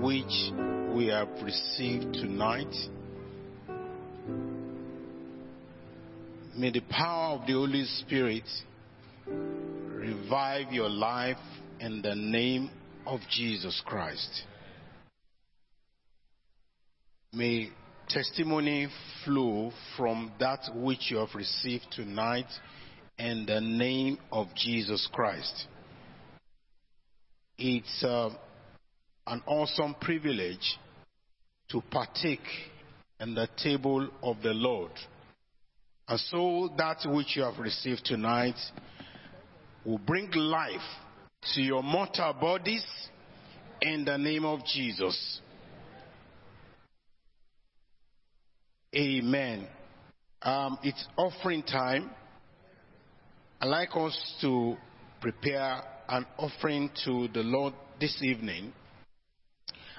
Which 0.00 0.52
we 0.94 1.08
have 1.08 1.28
received 1.42 2.14
tonight. 2.14 2.72
May 6.56 6.70
the 6.70 6.82
power 6.88 7.36
of 7.36 7.46
the 7.46 7.54
Holy 7.54 7.84
Spirit 7.84 8.44
revive 9.26 10.72
your 10.72 10.88
life 10.88 11.36
in 11.80 12.02
the 12.02 12.14
name 12.14 12.70
of 13.06 13.20
Jesus 13.30 13.82
Christ. 13.86 14.42
May 17.32 17.70
testimony 18.08 18.88
flow 19.24 19.72
from 19.96 20.32
that 20.40 20.60
which 20.74 21.10
you 21.10 21.18
have 21.18 21.34
received 21.34 21.86
tonight 21.92 22.48
in 23.18 23.46
the 23.46 23.60
name 23.60 24.18
of 24.30 24.46
Jesus 24.54 25.08
Christ. 25.12 25.66
It's 27.58 28.04
uh, 28.04 28.30
an 29.28 29.42
awesome 29.46 29.94
privilege 30.00 30.78
to 31.70 31.82
partake 31.90 32.40
in 33.20 33.34
the 33.34 33.48
table 33.62 34.08
of 34.22 34.36
the 34.42 34.54
Lord. 34.54 34.92
And 36.08 36.18
so 36.18 36.70
that 36.78 36.98
which 37.04 37.36
you 37.36 37.42
have 37.42 37.58
received 37.58 38.04
tonight 38.04 38.56
will 39.84 39.98
bring 39.98 40.30
life 40.32 40.80
to 41.54 41.60
your 41.60 41.82
mortal 41.82 42.32
bodies 42.32 42.84
in 43.82 44.04
the 44.04 44.16
name 44.16 44.44
of 44.46 44.64
Jesus. 44.64 45.40
Amen. 48.96 49.68
Um, 50.40 50.78
it's 50.82 51.06
offering 51.16 51.62
time. 51.62 52.10
I'd 53.60 53.66
like 53.66 53.90
us 53.94 54.16
to 54.40 54.76
prepare 55.20 55.82
an 56.08 56.24
offering 56.38 56.90
to 57.04 57.28
the 57.34 57.42
Lord 57.42 57.74
this 58.00 58.16
evening. 58.22 58.72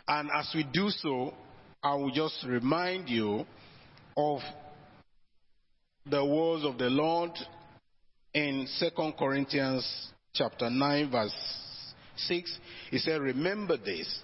And 0.10 0.32
as 0.34 0.50
we 0.56 0.64
do 0.64 0.90
so, 0.90 1.36
I 1.84 1.94
will 1.94 2.10
just 2.10 2.44
remind 2.44 3.10
you 3.10 3.46
of 4.18 4.40
the 6.04 6.26
words 6.26 6.66
of 6.66 6.80
the 6.80 6.90
Lord 6.90 7.30
in 8.34 8.68
2 8.80 9.12
Corinthians 9.20 10.10
chapter 10.34 10.68
9 10.68 11.12
verse 11.12 11.32
6. 12.16 12.58
He 12.90 12.98
said, 12.98 13.22
remember 13.22 13.78
this. 13.78 14.24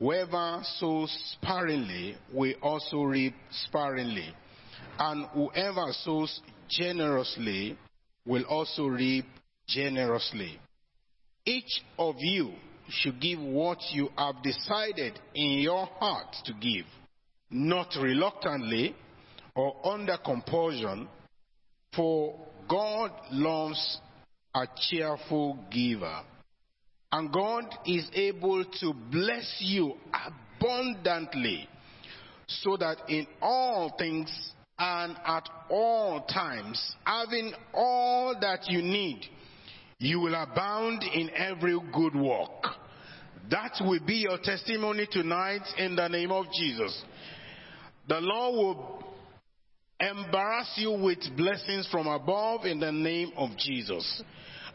Whoever 0.00 0.60
sows 0.80 1.36
sparingly 1.40 2.16
will 2.32 2.54
also 2.60 3.04
reap 3.04 3.34
sparingly. 3.52 4.34
And 4.98 5.26
whoever 5.26 5.86
sows 6.02 6.40
generously 6.68 7.78
will 8.26 8.42
also 8.46 8.86
reap 8.86 9.26
generously. 9.68 10.58
Each 11.44 11.80
of 11.96 12.16
you 12.18 12.54
should 12.88 13.20
give 13.20 13.40
what 13.40 13.78
you 13.92 14.08
have 14.16 14.42
decided 14.42 15.18
in 15.34 15.60
your 15.60 15.86
heart 15.86 16.34
to 16.44 16.52
give, 16.54 16.86
not 17.50 17.94
reluctantly 18.00 18.94
or 19.54 19.74
under 19.84 20.16
compulsion, 20.18 21.08
for 21.94 22.38
God 22.68 23.10
loves 23.30 24.00
a 24.54 24.66
cheerful 24.88 25.58
giver. 25.70 26.20
And 27.12 27.32
God 27.32 27.64
is 27.86 28.08
able 28.12 28.64
to 28.80 28.92
bless 29.10 29.56
you 29.60 29.94
abundantly 30.12 31.68
so 32.46 32.76
that 32.76 32.98
in 33.08 33.26
all 33.40 33.94
things 33.98 34.52
and 34.78 35.16
at 35.24 35.48
all 35.70 36.22
times, 36.26 36.94
having 37.04 37.54
all 37.72 38.34
that 38.40 38.68
you 38.68 38.82
need, 38.82 39.24
you 39.98 40.20
will 40.20 40.34
abound 40.34 41.02
in 41.02 41.30
every 41.30 41.78
good 41.92 42.14
work. 42.14 42.64
That 43.50 43.72
will 43.80 44.00
be 44.04 44.26
your 44.28 44.38
testimony 44.42 45.06
tonight 45.10 45.62
in 45.78 45.96
the 45.96 46.08
name 46.08 46.32
of 46.32 46.46
Jesus. 46.52 47.04
The 48.08 48.20
Lord 48.20 48.54
will 48.54 49.04
embarrass 50.00 50.72
you 50.76 50.92
with 50.92 51.18
blessings 51.36 51.88
from 51.90 52.06
above 52.06 52.64
in 52.66 52.80
the 52.80 52.92
name 52.92 53.32
of 53.36 53.50
Jesus. 53.56 54.22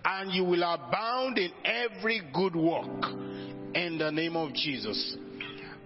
and 0.03 0.31
you 0.31 0.43
will 0.43 0.63
abound 0.63 1.37
in 1.37 1.51
every 1.63 2.21
good 2.33 2.55
work 2.55 3.03
in 3.75 3.97
the 3.97 4.11
name 4.11 4.35
of 4.35 4.53
Jesus. 4.53 5.17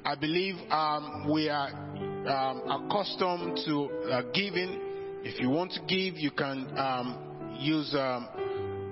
I 0.04 0.16
believe 0.16 0.56
um, 0.70 1.30
we 1.32 1.50
are 1.50 1.70
um, 1.70 2.88
accustomed 2.88 3.60
to 3.66 3.90
uh, 4.10 4.22
giving. 4.34 4.80
If 5.24 5.42
you 5.42 5.50
want 5.50 5.72
to 5.74 5.82
give, 5.82 6.18
you 6.18 6.32
can 6.32 6.72
um, 6.78 7.58
use 7.60 7.94
um, 7.98 8.28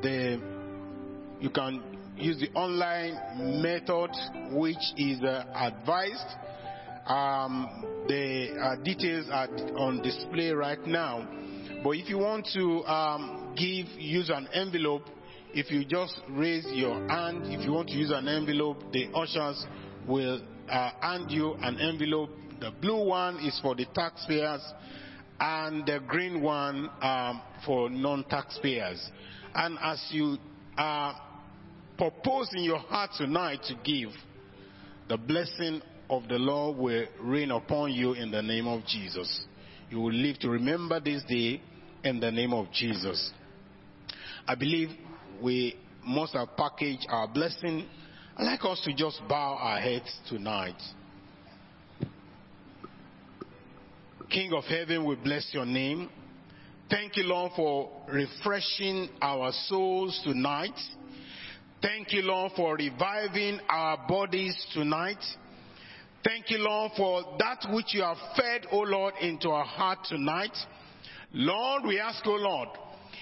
the 0.04 0.40
you 1.40 1.50
can 1.50 1.82
use 2.16 2.40
the 2.40 2.52
online 2.52 3.62
method 3.62 4.12
which 4.52 4.78
is 4.98 5.22
uh, 5.24 5.46
advised. 5.56 6.38
Um, 7.08 8.06
the 8.08 8.56
uh, 8.62 8.84
details 8.84 9.28
are 9.32 9.50
on 9.78 10.02
display 10.02 10.52
right 10.52 10.86
now. 10.86 11.28
But 11.84 11.92
if 11.92 12.08
you 12.08 12.18
want 12.20 12.48
to 12.54 12.84
um, 12.86 13.56
give, 13.58 13.88
use 14.00 14.30
an 14.30 14.48
envelope. 14.54 15.04
If 15.54 15.70
you 15.70 15.84
just 15.84 16.20
raise 16.30 16.66
your 16.72 16.96
hand, 17.10 17.44
if 17.46 17.66
you 17.66 17.74
want 17.74 17.90
to 17.90 17.96
use 17.96 18.12
an 18.12 18.28
envelope, 18.28 18.78
the 18.94 19.10
ushers 19.14 19.66
will 20.08 20.42
uh, 20.70 20.92
hand 21.02 21.30
you 21.30 21.56
an 21.62 21.80
envelope. 21.80 22.30
The 22.60 22.72
blue 22.72 23.06
one 23.06 23.40
is 23.40 23.60
for 23.62 23.76
the 23.76 23.86
taxpayers, 23.94 24.62
and 25.40 25.86
the 25.86 26.00
green 26.08 26.42
one 26.42 26.90
um, 27.02 27.42
for 27.66 27.90
non-taxpayers. 27.90 29.12
And 29.56 29.78
as 29.82 30.04
you 30.10 30.38
are 30.78 31.16
purpose 31.98 32.50
in 32.56 32.64
your 32.64 32.80
heart 32.80 33.12
tonight 33.18 33.60
to 33.68 33.76
give, 33.84 34.10
the 35.10 35.18
blessing 35.18 35.82
of 36.10 36.28
the 36.28 36.36
Lord 36.36 36.78
will 36.78 37.06
rain 37.22 37.52
upon 37.52 37.92
you 37.92 38.14
in 38.14 38.32
the 38.32 38.42
name 38.42 38.68
of 38.68 38.86
Jesus. 38.86 39.46
You 39.90 40.00
will 40.00 40.14
live 40.14 40.40
to 40.40 40.50
remember 40.50 41.00
this 41.00 41.24
day 41.24 41.62
in 42.04 42.20
the 42.20 42.32
name 42.32 42.54
of 42.54 42.72
Jesus. 42.72 43.32
I 44.48 44.56
believe 44.56 44.90
we 45.42 45.76
must 46.06 46.34
have 46.34 46.56
packaged 46.58 47.06
our 47.10 47.28
blessing. 47.28 47.88
I'd 48.36 48.44
like 48.46 48.66
us 48.66 48.82
to 48.86 48.94
just 48.94 49.22
bow 49.30 49.58
our 49.60 49.80
heads 49.80 50.12
tonight. 50.28 50.82
King 54.30 54.54
of 54.54 54.64
heaven, 54.64 55.06
we 55.06 55.16
bless 55.16 55.48
your 55.52 55.66
name. 55.66 56.10
Thank 56.94 57.18
you, 57.18 57.24
Lord, 57.24 57.54
for 57.56 57.90
refreshing 58.08 59.10
our 59.20 59.52
souls 59.66 60.22
tonight. 60.24 60.80
Thank 61.82 62.14
you, 62.14 62.22
Lord, 62.22 62.52
for 62.56 62.76
reviving 62.76 63.60
our 63.68 64.06
bodies 64.08 64.56
tonight. 64.76 65.18
Thank 66.24 66.52
you, 66.52 66.60
Lord, 66.60 66.92
for 66.96 67.36
that 67.40 67.66
which 67.72 67.96
you 67.96 68.04
have 68.04 68.18
fed, 68.36 68.68
O 68.72 68.82
Lord, 68.82 69.16
into 69.22 69.50
our 69.50 69.66
heart 69.66 70.00
tonight. 70.08 70.56
Lord, 71.34 71.82
we 71.88 72.00
ask, 72.00 72.24
O 72.28 72.36
Lord, 72.36 72.70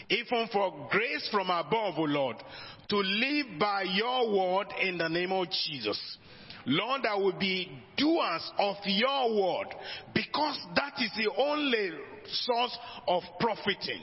even 0.10 0.50
for 0.52 0.90
grace 0.92 1.30
from 1.32 1.50
above, 1.50 1.98
O 1.98 2.04
Lord, 2.04 2.44
to 2.90 2.98
live 2.98 3.58
by 3.58 3.84
your 3.84 4.36
word 4.38 4.68
in 4.82 4.98
the 4.98 5.08
name 5.08 5.32
of 5.32 5.48
Jesus. 5.50 6.18
Lord, 6.66 7.06
I 7.06 7.16
will 7.16 7.40
be 7.40 7.72
doers 7.96 8.52
of 8.60 8.76
your 8.84 9.34
word 9.42 9.68
because 10.14 10.60
that 10.76 10.96
is 11.00 11.12
the 11.16 11.32
only 11.38 11.92
source 12.28 12.78
of 13.08 13.24
profiting. 13.40 14.02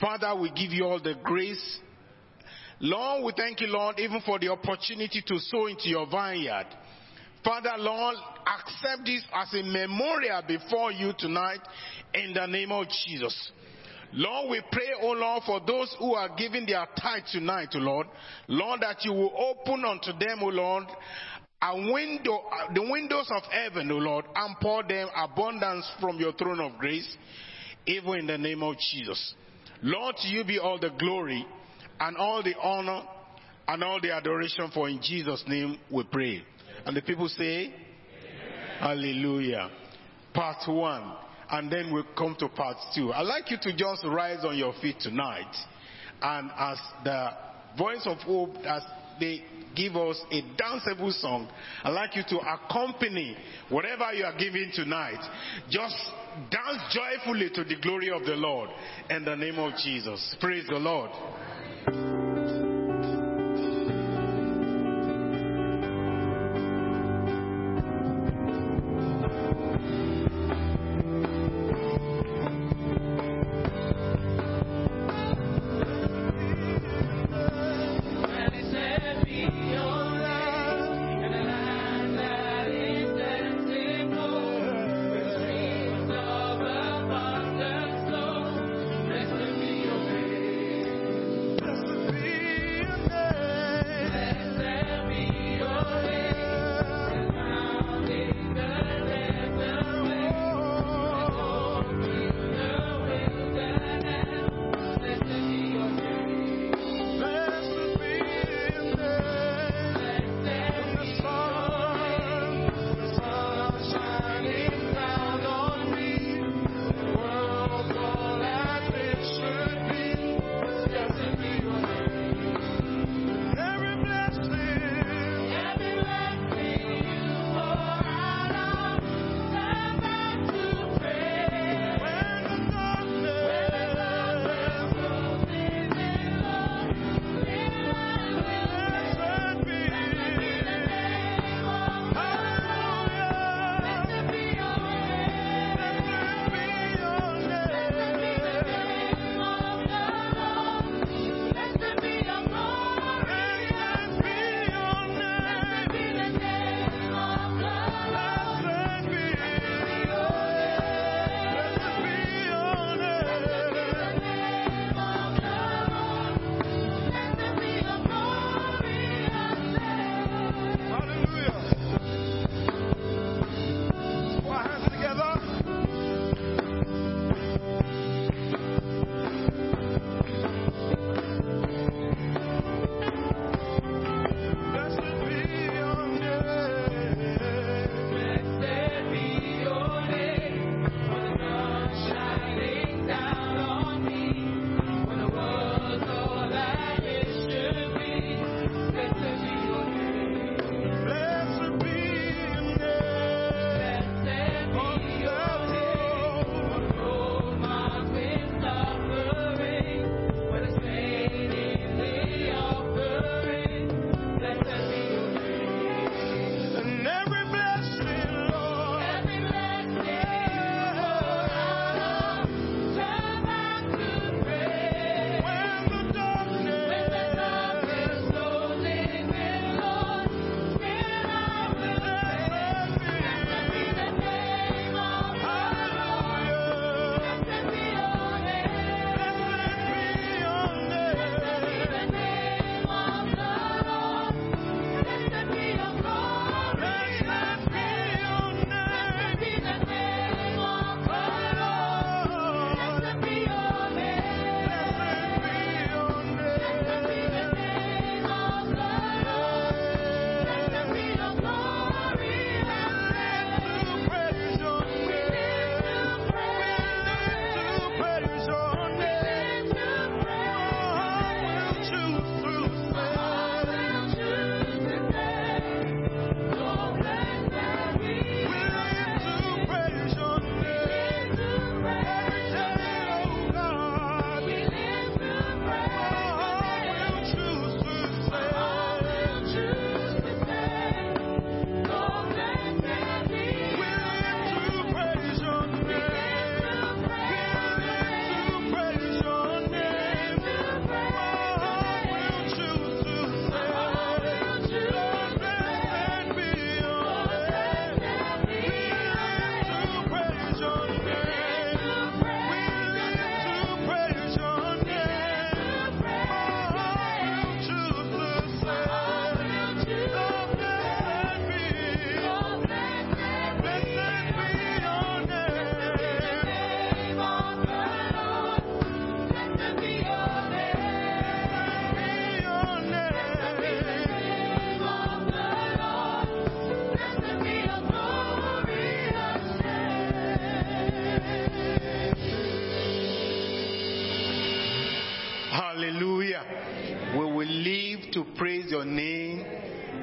Father, 0.00 0.34
we 0.40 0.50
give 0.50 0.72
you 0.72 0.84
all 0.84 1.00
the 1.02 1.14
grace. 1.22 1.78
Lord, 2.80 3.24
we 3.24 3.32
thank 3.36 3.60
you, 3.60 3.66
Lord, 3.66 3.98
even 3.98 4.20
for 4.24 4.38
the 4.38 4.48
opportunity 4.48 5.22
to 5.26 5.38
sow 5.38 5.66
into 5.66 5.88
your 5.88 6.06
vineyard. 6.06 6.66
Father, 7.44 7.72
Lord, 7.78 8.16
accept 8.46 9.04
this 9.04 9.24
as 9.34 9.52
a 9.54 9.62
memorial 9.62 10.42
before 10.46 10.92
you 10.92 11.12
tonight 11.18 11.60
in 12.14 12.32
the 12.34 12.46
name 12.46 12.70
of 12.70 12.86
Jesus. 13.06 13.52
Lord, 14.12 14.50
we 14.50 14.62
pray, 14.72 14.88
oh 15.02 15.12
Lord, 15.12 15.42
for 15.44 15.60
those 15.66 15.94
who 15.98 16.14
are 16.14 16.30
giving 16.36 16.64
their 16.66 16.86
tithe 17.00 17.24
tonight, 17.30 17.68
oh 17.74 17.78
Lord. 17.78 18.06
Lord, 18.48 18.80
that 18.80 19.04
you 19.04 19.12
will 19.12 19.32
open 19.36 19.84
unto 19.84 20.12
them, 20.12 20.38
oh 20.42 20.46
Lord, 20.48 20.84
a 21.60 21.74
window, 21.74 22.44
uh, 22.52 22.72
the 22.72 22.82
windows 22.82 23.28
of 23.30 23.42
heaven, 23.50 23.90
O 23.90 23.96
Lord, 23.96 24.24
and 24.34 24.56
pour 24.60 24.82
them 24.84 25.08
abundance 25.16 25.90
from 26.00 26.18
your 26.18 26.32
throne 26.32 26.60
of 26.60 26.78
grace, 26.78 27.16
even 27.86 28.20
in 28.20 28.26
the 28.26 28.38
name 28.38 28.62
of 28.62 28.76
Jesus. 28.92 29.34
Lord, 29.82 30.16
to 30.18 30.28
you 30.28 30.44
be 30.44 30.58
all 30.58 30.78
the 30.78 30.90
glory 30.98 31.44
and 32.00 32.16
all 32.16 32.42
the 32.42 32.54
honor 32.62 33.02
and 33.66 33.82
all 33.82 34.00
the 34.00 34.12
adoration, 34.12 34.70
for 34.72 34.88
in 34.88 35.00
Jesus' 35.02 35.44
name 35.48 35.78
we 35.90 36.04
pray. 36.04 36.42
And 36.86 36.96
the 36.96 37.02
people 37.02 37.28
say, 37.28 37.72
Hallelujah. 38.78 39.70
Part 40.32 40.68
one. 40.68 41.16
And 41.50 41.72
then 41.72 41.92
we'll 41.92 42.04
come 42.16 42.36
to 42.38 42.48
part 42.48 42.76
two. 42.94 43.12
I'd 43.12 43.22
like 43.22 43.50
you 43.50 43.56
to 43.62 43.76
just 43.76 44.04
rise 44.04 44.44
on 44.44 44.56
your 44.56 44.74
feet 44.80 44.96
tonight. 45.00 45.52
And 46.22 46.50
as 46.56 46.78
the 47.04 47.30
voice 47.76 48.02
of 48.04 48.18
hope, 48.18 48.54
as 48.64 48.82
they 49.20 49.42
give 49.74 49.96
us 49.96 50.20
a 50.30 50.42
danceable 50.60 51.12
song. 51.20 51.48
I'd 51.84 51.90
like 51.90 52.16
you 52.16 52.22
to 52.28 52.38
accompany 52.38 53.36
whatever 53.68 54.12
you 54.12 54.24
are 54.24 54.36
giving 54.36 54.70
tonight. 54.74 55.20
Just 55.70 55.96
dance 56.50 56.82
joyfully 56.92 57.50
to 57.54 57.64
the 57.64 57.76
glory 57.80 58.10
of 58.10 58.24
the 58.24 58.34
Lord 58.34 58.70
in 59.10 59.24
the 59.24 59.36
name 59.36 59.58
of 59.58 59.74
Jesus. 59.82 60.36
Praise 60.40 60.66
the 60.68 60.78
Lord. 60.78 62.17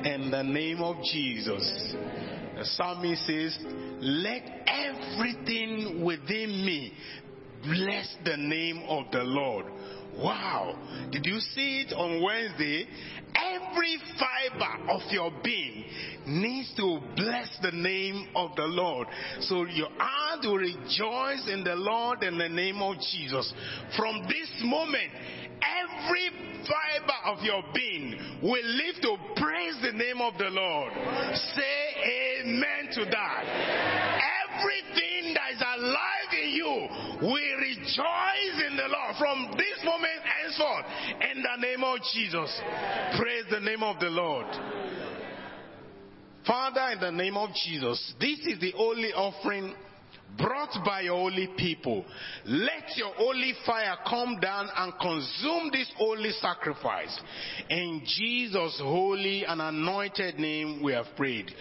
In 0.06 0.30
the 0.32 0.44
name 0.44 0.82
of 0.82 0.98
Jesus. 1.04 1.96
The 2.58 2.66
psalmist 2.66 3.26
says, 3.26 3.58
Let 4.00 4.44
everything 4.68 6.04
within 6.06 6.66
me 6.66 6.94
bless 7.64 8.16
the 8.24 8.38
name 8.38 8.84
of 8.88 9.06
the 9.12 9.24
Lord. 9.24 9.66
Wow. 10.18 10.78
Did 11.12 11.26
you 11.26 11.40
see 11.40 11.82
it 11.82 11.94
on 11.94 12.24
Wednesday? 12.24 12.88
Every 13.36 13.98
fiber 14.18 14.90
of 14.92 15.02
your 15.12 15.32
being 15.44 15.84
needs 16.26 16.74
to 16.78 17.00
bless 17.18 17.50
the 17.62 17.72
name 17.72 18.30
of 18.36 18.56
the 18.56 18.64
Lord. 18.64 19.08
So 19.42 19.66
your 19.66 19.90
heart 19.98 20.40
will 20.44 20.58
rejoice 20.58 21.50
in 21.52 21.64
the 21.66 21.76
Lord 21.76 22.24
in 22.24 22.38
the 22.38 22.48
name 22.48 22.82
of 22.82 22.96
Jesus. 23.12 23.54
From 23.98 24.22
this 24.24 24.50
moment, 24.64 25.12
every 25.62 26.55
of 27.26 27.42
your 27.42 27.64
being 27.74 28.16
will 28.42 28.64
live 28.64 28.96
to 29.02 29.18
praise 29.36 29.76
the 29.82 29.92
name 29.92 30.22
of 30.22 30.38
the 30.38 30.50
Lord. 30.50 30.94
Say 31.56 32.42
amen 32.44 32.94
to 32.94 33.06
that. 33.06 33.44
Everything 34.56 35.34
that 35.34 35.52
is 35.54 35.62
alive 35.62 36.32
in 36.44 36.50
you 36.52 36.88
will 37.22 37.58
rejoice 37.60 38.58
in 38.70 38.78
the 38.78 38.88
Lord 38.88 39.16
from 39.18 39.52
this 39.58 39.84
moment 39.84 40.22
henceforth 40.24 40.86
in 41.32 41.44
the 41.44 41.62
name 41.62 41.84
of 41.84 42.00
Jesus. 42.14 42.62
Praise 43.18 43.46
the 43.52 43.60
name 43.60 43.84
of 43.84 44.00
the 44.00 44.10
Lord. 44.10 44.48
Father, 46.46 46.92
in 46.94 47.00
the 47.00 47.12
name 47.12 47.38
of 47.38 47.50
Jesus, 47.66 48.14
this 48.20 48.40
is 48.46 48.60
the 48.60 48.74
only 48.78 49.12
offering 49.14 49.74
brought 50.38 50.74
by 50.84 51.02
your 51.02 51.16
holy 51.16 51.50
people. 51.58 52.06
Let 52.46 52.98
your 52.98 53.14
holy 53.14 53.54
fire 53.66 53.96
come 54.08 54.40
down 54.40 54.70
and 54.76 54.94
consume 55.00 55.70
this 55.72 55.92
holy 55.98 56.32
sacrifice. 56.32 57.20
In 57.70 58.02
Jesus' 58.06 58.80
holy 58.82 59.46
and 59.46 59.62
anointed 59.62 60.38
name 60.40 60.82
we 60.84 60.94
have 60.94 61.08
prayed. 61.16 61.52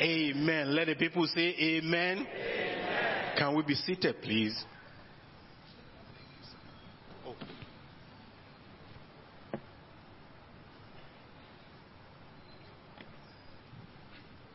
Amen. 0.00 0.74
Let 0.74 0.86
the 0.86 0.94
people 0.94 1.26
say 1.26 1.54
amen. 1.58 2.26
amen. 2.26 3.36
Can 3.38 3.56
we 3.56 3.62
be 3.62 3.74
seated, 3.74 4.16
please? 4.22 4.64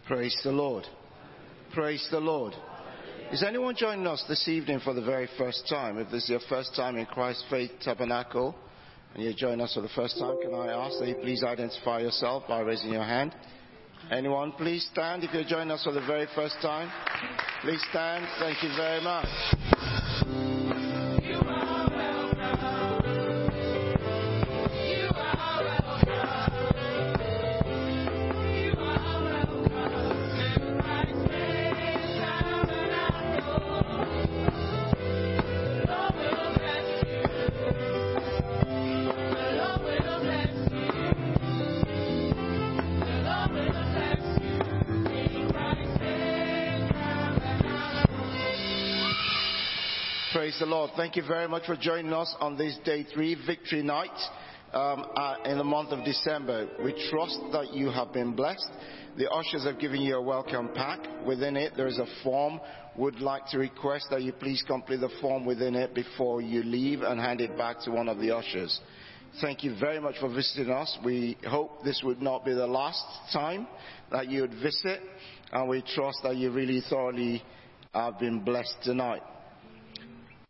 Praise 0.07 0.37
the 0.41 0.51
Lord. 0.53 0.85
Praise 1.73 2.07
the 2.09 2.19
Lord. 2.19 2.53
Is 3.29 3.43
anyone 3.43 3.75
joining 3.75 4.07
us 4.07 4.23
this 4.29 4.47
evening 4.47 4.79
for 4.79 4.93
the 4.93 5.01
very 5.01 5.27
first 5.37 5.67
time? 5.67 5.97
If 5.97 6.09
this 6.09 6.23
is 6.23 6.29
your 6.29 6.39
first 6.47 6.73
time 6.77 6.95
in 6.95 7.05
Christ 7.05 7.43
Faith 7.49 7.71
Tabernacle 7.81 8.55
and 9.13 9.21
you're 9.21 9.33
joining 9.33 9.59
us 9.59 9.73
for 9.73 9.81
the 9.81 9.89
first 9.89 10.17
time, 10.17 10.37
can 10.37 10.53
I 10.53 10.67
ask 10.67 10.97
that 10.99 11.09
you 11.09 11.15
please 11.15 11.43
identify 11.43 11.99
yourself 11.99 12.43
by 12.47 12.61
raising 12.61 12.93
your 12.93 13.03
hand? 13.03 13.35
Anyone, 14.11 14.53
please 14.53 14.87
stand 14.93 15.25
if 15.25 15.33
you're 15.33 15.43
joining 15.43 15.71
us 15.71 15.83
for 15.83 15.91
the 15.91 16.05
very 16.07 16.27
first 16.35 16.55
time. 16.61 16.89
Please 17.63 17.83
stand. 17.89 18.25
Thank 18.39 18.63
you 18.63 18.69
very 18.77 19.01
much. 19.01 19.76
Praise 50.47 50.59
the 50.59 50.65
Lord. 50.65 50.91
Thank 50.95 51.17
you 51.17 51.23
very 51.27 51.45
much 51.45 51.65
for 51.65 51.75
joining 51.75 52.13
us 52.13 52.33
on 52.39 52.57
this 52.57 52.79
day 52.85 53.05
three, 53.13 53.35
Victory 53.45 53.83
Night, 53.83 54.17
um, 54.71 55.05
uh, 55.13 55.35
in 55.43 55.57
the 55.57 55.63
month 55.65 55.89
of 55.89 56.05
December. 56.05 56.69
We 56.81 56.93
trust 57.11 57.37
that 57.51 57.73
you 57.73 57.89
have 57.89 58.13
been 58.13 58.31
blessed. 58.33 58.69
The 59.17 59.29
ushers 59.29 59.65
have 59.65 59.77
given 59.77 59.99
you 59.99 60.15
a 60.15 60.21
welcome 60.21 60.69
pack. 60.73 61.01
Within 61.25 61.57
it, 61.57 61.73
there 61.75 61.87
is 61.87 61.97
a 61.97 62.05
form. 62.23 62.61
Would 62.95 63.19
like 63.19 63.45
to 63.47 63.57
request 63.57 64.07
that 64.11 64.21
you 64.21 64.31
please 64.31 64.63
complete 64.65 65.01
the 65.01 65.09
form 65.19 65.45
within 65.45 65.75
it 65.75 65.93
before 65.93 66.39
you 66.39 66.63
leave 66.63 67.01
and 67.01 67.19
hand 67.19 67.41
it 67.41 67.57
back 67.57 67.81
to 67.81 67.91
one 67.91 68.07
of 68.07 68.19
the 68.19 68.33
ushers. 68.33 68.79
Thank 69.41 69.65
you 69.65 69.75
very 69.77 69.99
much 69.99 70.15
for 70.21 70.29
visiting 70.33 70.71
us. 70.71 70.97
We 71.03 71.35
hope 71.45 71.83
this 71.83 71.99
would 72.05 72.21
not 72.21 72.45
be 72.45 72.53
the 72.53 72.67
last 72.67 73.03
time 73.33 73.67
that 74.13 74.29
you 74.29 74.43
would 74.43 74.53
visit, 74.63 75.01
and 75.51 75.67
we 75.67 75.83
trust 75.93 76.19
that 76.23 76.37
you 76.37 76.51
really 76.51 76.81
thoroughly 76.89 77.43
have 77.93 78.17
been 78.17 78.45
blessed 78.45 78.77
tonight. 78.83 79.23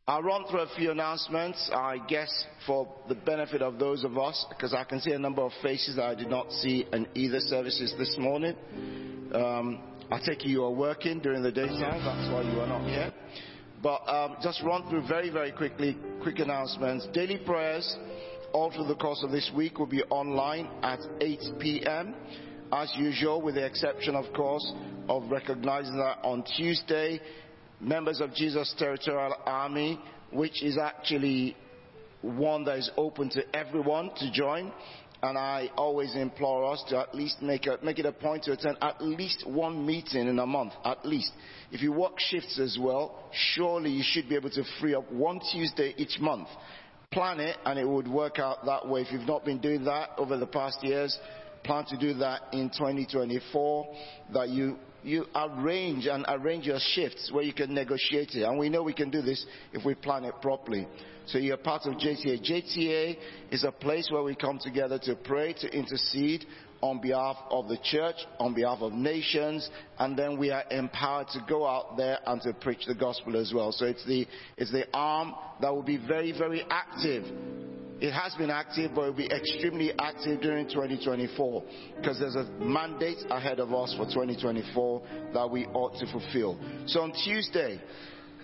I'll 0.10 0.24
run 0.24 0.46
through 0.50 0.62
a 0.62 0.70
few 0.78 0.92
announcements, 0.92 1.70
I 1.74 1.98
guess, 2.08 2.30
for 2.66 2.88
the 3.10 3.16
benefit 3.16 3.62
of 3.62 3.78
those 3.78 4.06
of 4.06 4.18
us, 4.18 4.46
because 4.48 4.74
I 4.74 4.86
can 4.86 5.02
see 5.02 5.12
a 5.12 5.20
number 5.20 5.42
of 5.42 5.52
faces 5.62 5.98
that 5.98 6.06
I 6.06 6.16
did 6.16 6.30
not 6.30 6.50
see 6.50 6.86
in 6.94 7.10
either 7.14 7.42
services 7.42 7.94
this 7.98 8.16
morning. 8.18 8.56
Um, 9.34 9.84
I 10.10 10.20
take 10.20 10.46
it 10.46 10.48
you 10.48 10.64
are 10.64 10.72
working 10.72 11.20
during 11.20 11.44
the 11.44 11.52
daytime, 11.52 12.06
that's 12.06 12.32
why 12.32 12.42
you 12.50 12.58
are 12.62 12.68
not 12.68 12.88
here. 12.88 13.12
But 13.84 14.08
um, 14.08 14.38
just 14.42 14.64
run 14.64 14.90
through 14.90 15.10
very, 15.10 15.30
very 15.30 15.52
quickly, 15.52 15.98
quick 16.22 16.40
announcements. 16.40 17.06
Daily 17.14 17.40
prayers, 17.40 17.98
all 18.54 18.72
through 18.72 18.88
the 18.88 18.96
course 18.96 19.22
of 19.26 19.32
this 19.32 19.52
week, 19.54 19.78
will 19.78 19.88
be 19.88 20.04
online 20.04 20.70
at 20.84 21.00
8 21.20 21.40
p.m. 21.60 22.16
As 22.72 22.90
usual, 22.96 23.42
with 23.42 23.56
the 23.56 23.66
exception, 23.66 24.16
of 24.16 24.34
course, 24.34 24.72
of 25.10 25.30
recognizing 25.30 25.98
that 25.98 26.20
on 26.24 26.46
Tuesday, 26.56 27.20
members 27.80 28.22
of 28.22 28.34
Jesus 28.34 28.74
Territorial 28.78 29.36
Army, 29.46 30.00
which 30.32 30.64
is 30.64 30.78
actually 30.78 31.56
one 32.22 32.64
that 32.66 32.78
is 32.78 32.92
open 32.98 33.30
to 33.30 33.56
everyone 33.56 34.12
to 34.18 34.32
join. 34.32 34.72
And 35.24 35.36
I 35.36 35.72
always 35.76 36.16
implore 36.16 36.72
us 36.72 36.84
to 36.90 37.00
at 37.00 37.16
least 37.16 37.42
make, 37.42 37.66
a, 37.66 37.80
make 37.84 37.98
it 37.98 38.06
a 38.06 38.12
point 38.12 38.44
to 38.44 38.52
attend 38.52 38.78
at 38.82 39.02
least 39.02 39.46
one 39.48 39.84
meeting 39.84 40.28
in 40.28 40.38
a 40.38 40.46
month, 40.46 40.74
at 40.86 41.04
least. 41.08 41.32
If 41.72 41.82
you 41.82 41.92
work 41.92 42.20
shifts 42.20 42.60
as 42.60 42.78
well, 42.80 43.30
surely 43.32 43.90
you 43.90 44.04
should 44.06 44.30
be 44.30 44.36
able 44.36 44.52
to 44.52 44.64
free 44.80 44.94
up 44.94 45.12
one 45.12 45.40
Tuesday 45.52 45.96
each 45.98 46.20
month. 46.20 46.48
Plan 47.12 47.40
it 47.40 47.58
and 47.66 47.80
it 47.80 47.88
would 47.88 48.08
work 48.08 48.38
out 48.38 48.64
that 48.66 48.88
way. 48.88 49.02
If 49.02 49.12
you've 49.12 49.28
not 49.28 49.44
been 49.44 49.60
doing 49.60 49.86
that 49.86 50.10
over 50.20 50.38
the 50.38 50.46
past 50.46 50.84
years, 50.84 51.18
plan 51.64 51.86
to 51.86 51.98
do 51.98 52.14
that 52.16 52.42
in 52.54 52.70
2024, 52.70 53.96
that 54.34 54.50
you 54.50 54.78
you 55.08 55.26
arrange 55.34 56.06
and 56.06 56.26
arrange 56.28 56.66
your 56.66 56.80
shifts 56.80 57.32
where 57.32 57.44
you 57.44 57.54
can 57.54 57.74
negotiate 57.74 58.36
it. 58.36 58.44
And 58.44 58.60
we 58.60 58.68
know 58.68 58.84
we 58.84 58.94
can 58.94 59.10
do 59.10 59.22
this 59.22 59.46
if 59.72 59.86
we 59.86 59.96
plan 59.96 60.26
it 60.26 60.34
properly. 60.42 60.86
So 61.28 61.38
you're 61.38 61.58
part 61.58 61.84
of 61.86 61.94
JTA. 61.94 62.44
JTA 62.46 63.18
is 63.52 63.64
a 63.64 63.72
place 63.72 64.10
where 64.12 64.24
we 64.24 64.36
come 64.36 64.60
together 64.60 65.00
to 65.04 65.16
pray, 65.16 65.54
to 65.54 65.68
intercede 65.70 66.46
on 66.82 67.02
behalf 67.02 67.38
of 67.50 67.70
the 67.70 67.78
church, 67.84 68.16
on 68.40 68.54
behalf 68.54 68.80
of 68.82 68.94
nations, 68.94 69.70
and 69.98 70.18
then 70.18 70.38
we 70.38 70.52
are 70.52 70.64
empowered 70.70 71.28
to 71.30 71.40
go 71.48 71.66
out 71.66 71.98
there 71.98 72.20
and 72.28 72.42
to 72.42 72.54
preach 72.54 72.86
the 72.86 72.94
gospel 72.94 73.36
as 73.38 73.52
well. 73.54 73.72
So 73.72 73.86
it's 73.86 74.06
the, 74.06 74.28
it's 74.58 74.72
the 74.72 74.86
arm 74.94 75.34
that 75.62 75.74
will 75.74 75.84
be 75.84 75.98
very, 75.98 76.38
very 76.38 76.66
active 76.70 77.24
it 78.00 78.12
has 78.12 78.34
been 78.36 78.50
active, 78.50 78.92
but 78.94 79.02
it 79.02 79.06
will 79.06 79.14
be 79.14 79.32
extremely 79.32 79.92
active 80.00 80.42
during 80.42 80.68
2024 80.68 81.64
because 81.98 82.20
there's 82.20 82.36
a 82.36 82.46
mandate 82.60 83.18
ahead 83.30 83.60
of 83.60 83.74
us 83.74 83.94
for 83.98 84.06
2024 84.06 85.02
that 85.34 85.50
we 85.50 85.66
ought 85.68 85.98
to 86.00 86.12
fulfill. 86.12 86.60
So 86.86 87.02
on 87.02 87.12
Tuesday, 87.24 87.82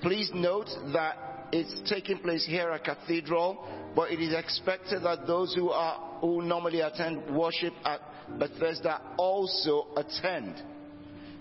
please 0.02 0.32
note 0.34 0.70
that 0.94 1.48
it's 1.52 1.88
taking 1.88 2.18
place 2.18 2.46
here 2.46 2.72
at 2.72 2.84
Cathedral, 2.84 3.64
but 3.96 4.12
it 4.12 4.20
is 4.20 4.34
expected 4.34 5.04
that 5.04 5.28
those 5.28 5.54
who 5.54 5.70
are 5.70 6.20
who 6.20 6.42
normally 6.42 6.82
attend 6.82 7.36
worship 7.36 7.74
at 7.86 8.00
Bethesda 8.40 9.02
also 9.18 9.88
attend. 9.96 10.62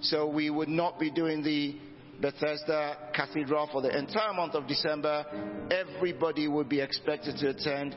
So 0.03 0.27
we 0.29 0.51
would 0.51 0.69
not 0.69 0.99
be 0.99 1.11
doing 1.11 1.43
the 1.43 1.77
Bethesda 2.23 2.97
Cathedral 3.13 3.69
for 3.73 3.83
the 3.83 3.99
entire 3.99 4.33
month 4.33 4.55
of 4.55 4.69
December. 4.69 5.27
Everybody 5.71 6.47
will 6.47 6.65
be 6.65 6.81
expected 6.81 7.37
to 7.39 7.49
attend. 7.51 7.97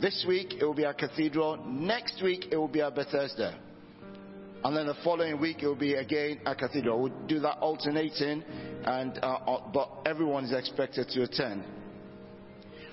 This 0.00 0.24
week 0.26 0.54
it 0.54 0.64
will 0.64 0.74
be 0.74 0.86
at 0.86 0.96
Cathedral. 0.96 1.58
Next 1.66 2.22
week 2.22 2.46
it 2.50 2.56
will 2.56 2.66
be 2.66 2.80
at 2.80 2.94
Bethesda. 2.94 3.58
And 4.64 4.74
then 4.74 4.86
the 4.86 4.96
following 5.04 5.38
week 5.38 5.62
it 5.62 5.66
will 5.66 5.74
be 5.74 5.94
again 5.94 6.40
at 6.46 6.58
Cathedral. 6.58 7.00
We'll 7.00 7.26
do 7.26 7.38
that 7.40 7.58
alternating, 7.58 8.42
and 8.84 9.18
uh, 9.22 9.58
but 9.72 9.90
everyone 10.06 10.44
is 10.44 10.52
expected 10.52 11.08
to 11.10 11.22
attend. 11.24 11.62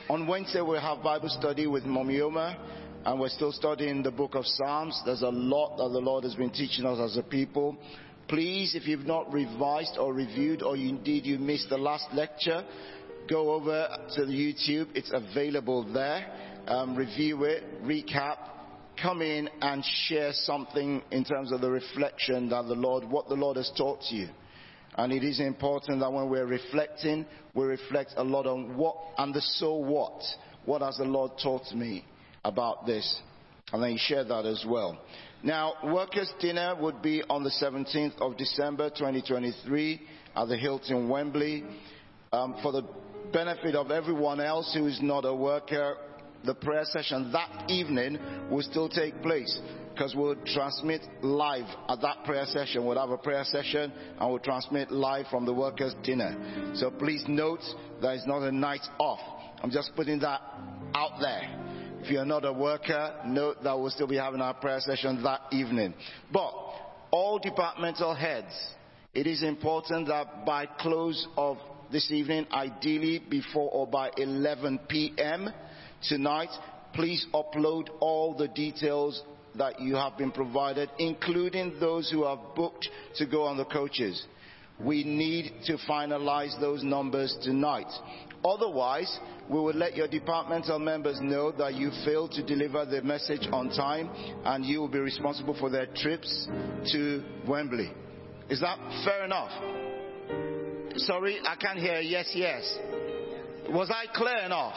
On 0.10 0.28
Wednesday 0.28 0.60
we'll 0.60 0.82
have 0.82 1.02
Bible 1.02 1.30
study 1.30 1.68
with 1.68 1.86
Momioma 1.86 2.58
and 3.06 3.20
we're 3.20 3.30
still 3.30 3.52
studying 3.52 4.04
the 4.04 4.12
book 4.12 4.36
of 4.36 4.46
Psalms. 4.46 5.02
There's 5.06 5.22
a 5.22 5.30
lot 5.30 5.78
that 5.78 5.90
the 5.94 6.00
Lord 6.00 6.24
has 6.26 6.36
been 6.36 6.50
teaching 6.50 6.86
us 6.86 7.00
as 7.00 7.18
a 7.18 7.24
people. 7.24 7.78
Please, 8.28 8.76
if 8.76 8.88
you've 8.88 9.06
not 9.06 9.32
revised 9.32 9.98
or 9.98 10.14
reviewed, 10.14 10.64
or 10.64 10.76
you, 10.76 10.90
indeed 10.90 11.26
you 11.26 11.38
missed 11.38 11.70
the 11.70 11.78
last 11.78 12.08
lecture, 12.14 12.64
go 13.30 13.52
over 13.52 13.88
to 14.16 14.22
YouTube. 14.22 14.88
It's 14.96 15.12
available 15.14 15.92
there. 15.94 16.26
um, 16.68 16.96
review 16.96 17.44
it, 17.44 17.64
recap, 17.84 18.38
come 19.02 19.22
in 19.22 19.50
and 19.62 19.84
share 20.08 20.32
something 20.34 21.02
in 21.12 21.24
terms 21.24 21.52
of 21.52 21.62
the 21.62 21.70
reflection 21.70 22.50
that 22.50 22.66
the 22.68 22.76
Lord, 22.76 23.04
what 23.04 23.28
the 23.28 23.36
Lord 23.36 23.58
has 23.58 23.72
taught 23.78 24.04
you. 24.10 24.28
And 24.96 25.12
it 25.12 25.24
is 25.24 25.40
important 25.40 26.00
that 26.02 26.12
when 26.12 26.30
we're 26.30 26.46
reflecting, 26.46 27.26
we 27.56 27.66
reflect 27.66 28.14
a 28.16 28.24
lot 28.24 28.46
on 28.46 28.78
what 28.78 28.96
and 29.18 29.34
the 29.34 29.42
so 29.42 29.74
what. 29.74 30.22
What 30.66 30.82
has 30.82 30.98
the 30.98 31.06
Lord 31.06 31.32
taught 31.42 31.74
me 31.74 32.06
about 32.46 32.86
this? 32.86 33.22
And 33.74 33.84
then 33.84 33.98
share 33.98 34.24
that 34.24 34.46
as 34.46 34.64
well. 34.68 34.98
Now, 35.44 35.74
workers' 35.84 36.32
dinner 36.40 36.74
would 36.80 37.02
be 37.02 37.22
on 37.30 37.44
the 37.44 37.50
17th 37.50 38.22
of 38.22 38.38
December 38.38 38.90
2023 38.90 40.02
at 40.38 40.48
the 40.48 40.56
Hilton 40.56 41.10
Wembley. 41.10 41.66
Um, 42.32 42.56
for 42.64 42.72
the 42.72 42.84
benefit 43.34 43.76
of 43.76 43.92
everyone 43.92 44.40
else 44.40 44.74
who 44.74 44.86
is 44.86 45.02
not 45.02 45.26
a 45.26 45.34
worker, 45.34 45.98
the 46.46 46.56
prayer 46.56 46.86
session 46.86 47.32
that 47.32 47.66
evening 47.70 48.18
will 48.50 48.62
still 48.62 48.90
take 48.90 49.22
place 49.22 49.60
because 49.94 50.16
we'll 50.16 50.36
transmit 50.46 51.02
live 51.22 51.66
at 51.88 52.02
that 52.02 52.24
prayer 52.26 52.46
session. 52.46 52.86
We'll 52.86 53.00
have 53.00 53.12
a 53.12 53.18
prayer 53.18 53.44
session 53.44 53.92
and 54.20 54.30
we'll 54.30 54.40
transmit 54.40 54.92
live 54.92 55.28
from 55.28 55.46
the 55.46 55.54
workers' 55.54 55.96
dinner. 56.04 56.74
So 56.76 56.90
please 56.90 57.24
note 57.28 57.62
that 58.02 58.16
it's 58.16 58.28
not 58.28 58.42
a 58.44 58.52
night 58.52 58.86
off. 58.98 59.20
I'm 59.62 59.72
just 59.72 59.92
putting 59.96 60.20
that 60.20 60.42
out 60.96 61.20
there. 61.22 61.83
If 62.04 62.12
you're 62.12 62.26
not 62.26 62.44
a 62.44 62.52
worker, 62.52 63.16
note 63.26 63.64
that 63.64 63.80
we'll 63.80 63.90
still 63.90 64.08
be 64.08 64.18
having 64.18 64.42
our 64.42 64.54
prayer 64.54 64.82
session 64.82 65.24
that 65.24 65.40
evening. 65.54 65.94
But 66.34 66.52
all 67.12 67.40
departmental 67.40 68.14
heads, 68.14 68.54
it 69.14 69.26
is 69.26 69.42
important 69.42 70.10
that 70.10 70.46
by 70.46 70.66
close 70.66 71.26
of 71.38 71.60
this 71.94 72.12
evening, 72.12 72.46
ideally 72.52 73.20
before 73.20 73.72
or 73.72 73.88
by 73.88 74.12
11 74.18 74.82
p.m. 74.90 75.48
tonight, 76.10 76.50
please 76.94 77.26
upload 77.34 77.88
all 78.02 78.36
the 78.36 78.50
details 78.50 79.24
that 79.56 79.80
you 79.80 79.96
have 79.96 80.18
been 80.18 80.32
provided, 80.32 80.90
including 81.00 81.80
those 81.80 82.12
who 82.12 82.26
have 82.26 82.40
booked 82.54 82.90
to 83.16 83.26
go 83.26 83.44
on 83.44 83.56
the 83.56 83.64
coaches. 83.64 84.26
We 84.78 85.06
need 85.06 85.54
to 85.68 85.78
finalize 85.90 86.60
those 86.60 86.84
numbers 86.84 87.34
tonight. 87.44 87.88
Otherwise, 88.46 89.20
we 89.50 89.58
will 89.58 89.74
let 89.74 89.96
your 89.96 90.08
departmental 90.08 90.78
members 90.80 91.20
know 91.22 91.52
that 91.52 91.76
you 91.76 91.92
failed 92.04 92.32
to 92.32 92.44
deliver 92.44 92.86
the 92.86 93.02
message 93.02 93.48
on 93.52 93.70
time 93.70 94.10
and 94.46 94.66
you 94.66 94.82
will 94.82 94.90
be 94.90 95.00
responsible 95.00 95.56
for 95.58 95.70
their 95.70 95.88
trips 95.96 96.48
to 96.92 97.24
Wembley. 97.48 97.92
Is 98.50 98.60
that 98.60 98.78
fair 99.06 99.24
enough? 99.24 99.52
Sorry, 100.98 101.40
I 101.46 101.56
can't 101.56 101.80
hear 101.80 102.00
yes, 102.00 102.32
yes. 102.36 102.78
Was 103.70 103.90
I 103.90 104.06
clear 104.14 104.40
enough? 104.40 104.76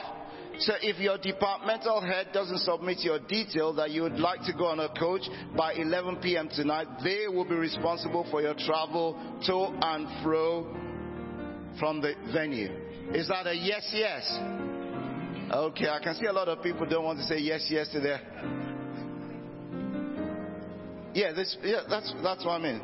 So 0.59 0.73
if 0.81 0.99
your 0.99 1.19
departmental 1.19 2.01
head 2.01 2.29
doesn't 2.33 2.61
submit 2.61 3.01
your 3.01 3.19
detail 3.19 3.75
that 3.75 3.91
you 3.91 4.03
would 4.03 4.19
like 4.19 4.41
to 4.45 4.53
go 4.55 4.67
on 4.67 4.81
a 4.81 4.89
coach 4.99 5.23
by 5.55 5.75
11 5.75 6.17
p.m. 6.23 6.49
tonight, 6.49 6.87
they 7.05 7.27
will 7.29 7.45
be 7.45 7.57
responsible 7.57 8.27
for 8.31 8.41
your 8.41 8.55
travel 8.55 9.15
to 9.45 9.87
and 9.87 10.23
fro 10.23 10.86
from 11.79 12.01
the 12.01 12.15
venue. 12.33 12.71
Is 13.13 13.29
that 13.29 13.47
a 13.47 13.55
yes, 13.55 13.89
yes? 13.93 14.39
Okay, 15.53 15.89
I 15.89 16.01
can 16.03 16.15
see 16.17 16.27
a 16.27 16.33
lot 16.33 16.49
of 16.49 16.63
people 16.63 16.87
don't 16.87 17.05
want 17.05 17.19
to 17.19 17.25
say 17.25 17.39
yes, 17.39 17.67
yes 17.71 17.89
to 17.93 18.01
their. 18.01 18.21
Yeah, 21.15 21.33
this, 21.33 21.57
yeah, 21.63 21.83
that's 21.89 22.13
that's 22.23 22.45
what 22.45 22.53
I 22.53 22.59
mean. 22.59 22.83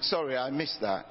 Sorry, 0.00 0.36
I 0.36 0.50
missed 0.50 0.80
that. 0.80 1.06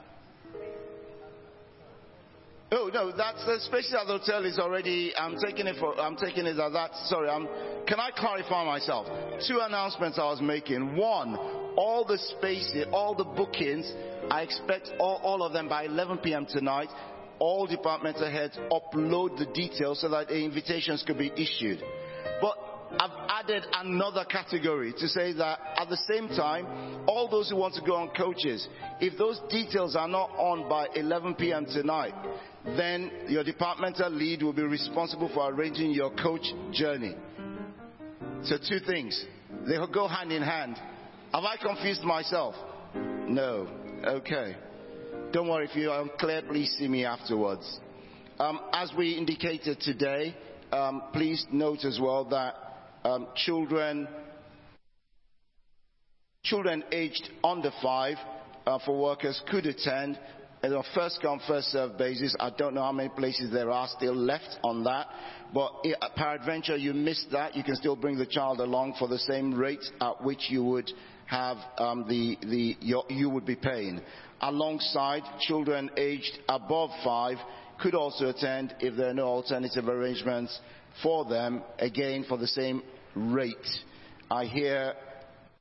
Oh 2.72 2.90
no, 2.92 3.12
that's 3.16 3.46
the 3.46 3.60
space 3.60 3.94
at 3.94 4.08
the 4.08 4.18
hotel 4.18 4.44
is 4.46 4.58
already. 4.58 5.14
I'm 5.16 5.38
taking 5.38 5.68
it 5.68 5.76
for. 5.80 6.00
I'm 6.00 6.16
taking 6.16 6.48
it 6.48 6.58
as 6.58 6.74
that. 6.74 6.92
Sorry, 7.06 7.30
I'm. 7.30 7.48
Can 7.88 8.00
I 8.00 8.10
clarify 8.16 8.66
myself? 8.66 9.08
Two 9.48 9.60
announcements 9.62 10.18
I 10.18 10.24
was 10.24 10.42
making. 10.42 10.96
One, 10.96 11.38
all 11.78 12.06
the 12.06 12.18
spaces, 12.18 12.86
all 12.92 13.16
the 13.16 13.24
bookings. 13.24 13.92
I 14.30 14.42
expect 14.42 14.90
all, 15.00 15.20
all 15.24 15.44
of 15.44 15.54
them 15.54 15.68
by 15.68 15.86
11 15.86 16.20
p.m. 16.20 16.46
tonight. 16.46 16.90
All 17.40 17.68
departmental 17.68 18.30
heads 18.30 18.58
upload 18.72 19.38
the 19.38 19.48
details 19.54 20.02
so 20.02 20.10
that 20.10 20.28
the 20.28 20.44
invitations 20.44 21.04
could 21.06 21.18
be 21.18 21.32
issued. 21.36 21.84
But 22.42 22.58
I've 23.00 23.44
added 23.44 23.66
another 23.74 24.24
category 24.26 24.94
to 24.98 25.08
say 25.08 25.34
that 25.34 25.60
at 25.78 25.90
the 25.90 25.98
same 26.08 26.28
time, 26.30 27.06
all 27.08 27.28
those 27.30 27.50
who 27.50 27.56
want 27.56 27.74
to 27.76 27.82
go 27.82 27.96
on 27.96 28.10
coaches, 28.10 28.68
if 29.02 29.18
those 29.18 29.42
details 29.50 29.96
are 29.96 30.08
not 30.08 30.30
on 30.38 30.70
by 30.70 30.88
11 30.96 31.36
p.m. 31.36 31.66
tonight, 31.66 32.14
then 32.66 33.12
your 33.28 33.44
departmental 33.44 34.10
lead 34.10 34.44
will 34.44 34.54
be 34.54 34.64
responsible 34.64 35.30
for 35.34 35.52
arranging 35.52 35.92
your 35.92 36.12
coach 36.12 36.46
journey. 36.72 37.16
So 38.44 38.58
two 38.58 38.80
things. 38.86 39.26
They 39.68 39.78
go 39.92 40.08
hand 40.08 40.32
in 40.32 40.44
hand. 40.44 40.78
Have 41.34 41.46
I 41.46 41.58
confused 41.58 42.04
myself? 42.04 42.54
No. 42.94 43.68
Okay. 44.06 44.56
Don't 45.32 45.48
worry 45.48 45.66
if 45.66 45.76
you 45.76 45.90
are 45.90 46.04
unclear, 46.04 46.44
please 46.44 46.76
see 46.78 46.88
me 46.88 47.06
afterwards. 47.06 47.80
Um, 48.38 48.60
as 48.72 48.92
we 48.96 49.18
indicated 49.18 49.82
today, 49.82 50.36
um, 50.72 51.02
please 51.12 51.44
note 51.52 51.86
as 51.86 52.00
well 52.00 52.26
that 52.26 52.54
um, 53.04 53.30
children 53.36 54.08
children 56.44 56.84
aged 56.92 57.28
under 57.44 57.72
five 57.82 58.18
uh, 58.68 58.78
for 58.86 59.00
workers 59.02 59.42
could 59.50 59.66
attend 59.66 60.20
on 60.62 60.72
a 60.72 60.84
first 60.94 61.20
come 61.24 61.42
first 61.48 61.70
served 61.70 61.98
basis. 61.98 62.36
I 62.40 62.52
don't 62.52 62.76
know 62.76 62.84
how 62.84 62.92
many 62.92 63.10
places 63.10 63.52
there 63.52 63.72
are 63.72 63.88
still 63.88 64.16
left 64.16 64.60
on 64.64 64.84
that, 64.84 65.08
but 65.52 65.72
if, 65.84 65.98
peradventure 66.16 66.78
you 66.78 66.94
missed 66.94 67.32
that, 67.32 67.56
you 67.56 67.64
can 67.64 67.76
still 67.76 67.96
bring 67.96 68.20
the 68.20 68.26
child 68.28 68.60
along 68.60 68.98
for 69.00 69.08
the 69.08 69.18
same 69.18 69.56
rate 69.56 69.84
at 70.00 70.24
which 70.24 70.52
you 70.52 70.64
would 70.64 70.92
have 71.26 71.58
um, 71.78 72.06
the 72.08 72.38
the 72.42 72.78
your, 72.82 73.04
you 73.10 73.30
would 73.30 73.46
be 73.46 73.56
paying. 73.56 74.02
Alongside 74.42 75.24
children 75.40 75.90
aged 75.98 76.38
above 76.50 76.90
five 77.04 77.38
could 77.82 77.96
also 77.96 78.30
attend 78.30 78.76
if 78.80 78.96
there 78.96 79.10
are 79.10 79.14
no 79.14 79.26
alternative 79.26 79.88
arrangements 79.88 80.60
for 81.02 81.26
them, 81.26 81.64
again 81.80 82.26
for 82.28 82.38
the 82.38 82.48
same 82.48 82.84
rate. 83.16 83.56
I 84.30 84.46
hear 84.46 84.94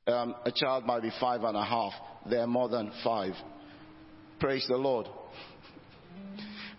um, 0.07 0.35
a 0.45 0.51
child 0.51 0.85
might 0.85 1.01
be 1.01 1.11
five 1.19 1.43
and 1.43 1.57
a 1.57 1.63
half. 1.63 1.93
They're 2.29 2.47
more 2.47 2.69
than 2.69 2.91
five. 3.03 3.33
Praise 4.39 4.65
the 4.67 4.77
Lord. 4.77 5.07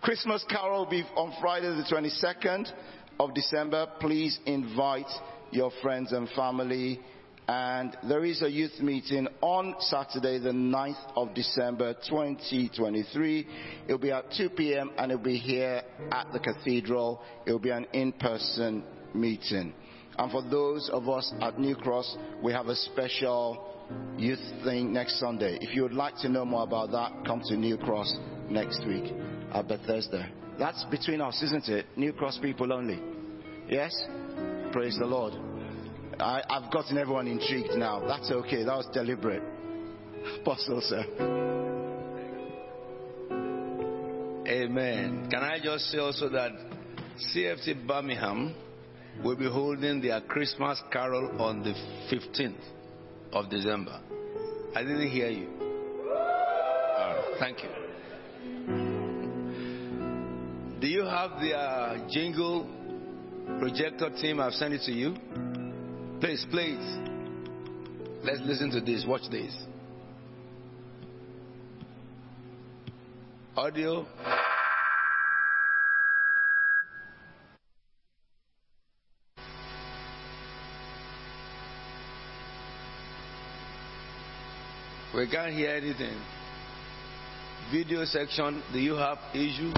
Christmas 0.01 0.45
Carol 0.49 0.83
will 0.83 0.89
be 0.89 1.03
on 1.15 1.33
Friday 1.41 1.67
the 1.67 1.83
22nd 1.91 2.71
of 3.19 3.33
December. 3.33 3.87
Please 3.99 4.39
invite 4.45 5.09
your 5.51 5.71
friends 5.81 6.11
and 6.11 6.29
family. 6.29 6.99
And 7.47 7.95
there 8.09 8.25
is 8.25 8.41
a 8.41 8.49
youth 8.49 8.79
meeting 8.79 9.27
on 9.41 9.75
Saturday 9.79 10.39
the 10.39 10.49
9th 10.49 11.11
of 11.15 11.33
December 11.35 11.93
2023. 11.93 13.47
It'll 13.85 13.99
be 13.99 14.11
at 14.11 14.31
2 14.31 14.49
p.m. 14.49 14.91
and 14.97 15.11
it'll 15.11 15.23
be 15.23 15.37
here 15.37 15.83
at 16.11 16.31
the 16.33 16.39
cathedral. 16.39 17.21
It'll 17.45 17.59
be 17.59 17.69
an 17.69 17.85
in-person 17.93 18.83
meeting. 19.13 19.73
And 20.17 20.31
for 20.31 20.41
those 20.41 20.89
of 20.91 21.07
us 21.07 21.31
at 21.41 21.59
New 21.59 21.75
Cross, 21.75 22.17
we 22.41 22.51
have 22.51 22.67
a 22.67 22.75
special 22.75 23.75
youth 24.17 24.39
thing 24.63 24.91
next 24.91 25.19
Sunday. 25.19 25.59
If 25.61 25.75
you 25.75 25.83
would 25.83 25.93
like 25.93 26.15
to 26.21 26.29
know 26.29 26.45
more 26.45 26.63
about 26.63 26.91
that, 26.91 27.25
come 27.27 27.41
to 27.45 27.55
New 27.55 27.77
Cross 27.77 28.11
next 28.49 28.85
week 28.87 29.13
at 29.53 29.67
Bethesda. 29.67 30.31
That's 30.57 30.83
between 30.85 31.21
us, 31.21 31.43
isn't 31.43 31.69
it? 31.69 31.85
New 31.95 32.13
Cross 32.13 32.39
people 32.39 32.73
only. 32.73 32.99
Yes? 33.69 33.93
Praise 34.71 34.97
the 34.97 35.05
Lord. 35.05 35.54
I, 36.19 36.41
have 36.49 36.71
gotten 36.71 36.97
everyone 36.97 37.27
intrigued 37.27 37.75
now. 37.75 37.99
That's 38.07 38.31
okay. 38.31 38.63
That 38.63 38.75
was 38.75 38.87
deliberate. 38.93 39.43
Apostle, 40.41 40.81
sir. 40.81 41.03
Amen. 44.47 45.27
Can 45.29 45.43
I 45.43 45.59
just 45.61 45.85
say 45.85 45.97
also 45.97 46.29
that 46.29 46.51
CFT 47.33 47.87
Birmingham 47.87 48.55
will 49.23 49.35
be 49.35 49.49
holding 49.49 50.01
their 50.01 50.21
Christmas 50.21 50.81
carol 50.91 51.41
on 51.41 51.63
the 51.63 51.73
15th 52.13 52.53
of 53.33 53.49
December. 53.49 53.99
I 54.75 54.83
didn't 54.83 55.09
hear 55.09 55.29
you. 55.29 55.47
thank 57.39 57.63
you. 57.63 57.69
Do 60.79 60.87
you 60.87 61.05
have 61.05 61.39
the 61.39 62.07
jingle 62.11 62.67
projector 63.59 64.09
team? 64.21 64.39
I've 64.39 64.53
sent 64.53 64.73
it 64.73 64.81
to 64.83 64.91
you. 64.91 65.15
Please, 66.25 66.45
please. 66.49 66.97
Let's 68.23 68.39
listen 68.41 68.71
to 68.71 68.81
this. 68.81 69.05
Watch 69.07 69.29
this. 69.29 69.55
Audio. 73.55 74.07
We 85.13 85.29
can't 85.29 85.53
hear 85.53 85.75
anything. 85.75 86.17
video 87.71 88.03
section, 88.05 88.63
do 88.73 88.79
you 88.79 88.95
have 88.95 89.19
issue? 89.35 89.71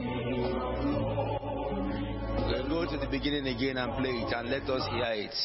We'll 2.47 2.69
go 2.69 2.85
to 2.89 2.97
the 2.97 3.07
beginning 3.11 3.53
again 3.53 3.75
and 3.75 3.91
play 3.97 4.11
it 4.11 4.33
and 4.33 4.49
let 4.49 4.63
us 4.69 4.87
hear 4.93 5.27
it. 5.27 5.35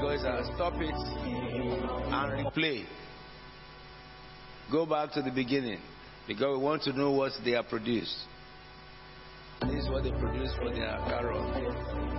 Because 0.00 0.24
I'll 0.24 0.54
stop 0.54 0.74
it 0.74 0.94
and 0.94 2.46
replay. 2.46 2.84
Go 4.70 4.86
back 4.86 5.10
to 5.12 5.22
the 5.22 5.32
beginning 5.32 5.80
because 6.28 6.56
we 6.56 6.62
want 6.62 6.82
to 6.82 6.92
know 6.92 7.10
what 7.10 7.32
they 7.44 7.52
have 7.52 7.68
produced. 7.68 8.16
This 9.62 9.84
is 9.84 9.88
what 9.90 10.04
they 10.04 10.12
produced 10.12 10.54
for 10.56 10.70
their 10.70 10.98
carol. 11.08 12.17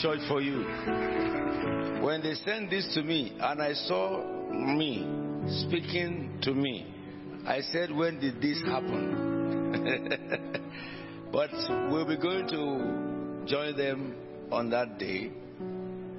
Church 0.00 0.20
for 0.28 0.40
you. 0.40 0.62
When 2.04 2.22
they 2.22 2.34
sent 2.34 2.70
this 2.70 2.88
to 2.94 3.02
me 3.02 3.36
and 3.40 3.60
I 3.60 3.72
saw 3.72 4.22
me 4.52 5.04
speaking 5.66 6.38
to 6.42 6.54
me, 6.54 6.86
I 7.44 7.60
said, 7.72 7.90
When 7.90 8.20
did 8.20 8.40
this 8.40 8.62
happen? 8.64 9.72
but 11.32 11.50
we'll 11.90 12.06
be 12.06 12.16
going 12.16 12.46
to 12.48 13.44
join 13.50 13.76
them 13.76 14.14
on 14.52 14.70
that 14.70 14.98
day 14.98 15.32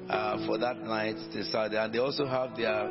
uh, 0.10 0.46
for 0.46 0.58
that 0.58 0.82
night, 0.82 1.16
the 1.34 1.44
Saturday. 1.46 1.78
And 1.78 1.94
they 1.94 2.00
also 2.00 2.26
have 2.26 2.58
their, 2.58 2.90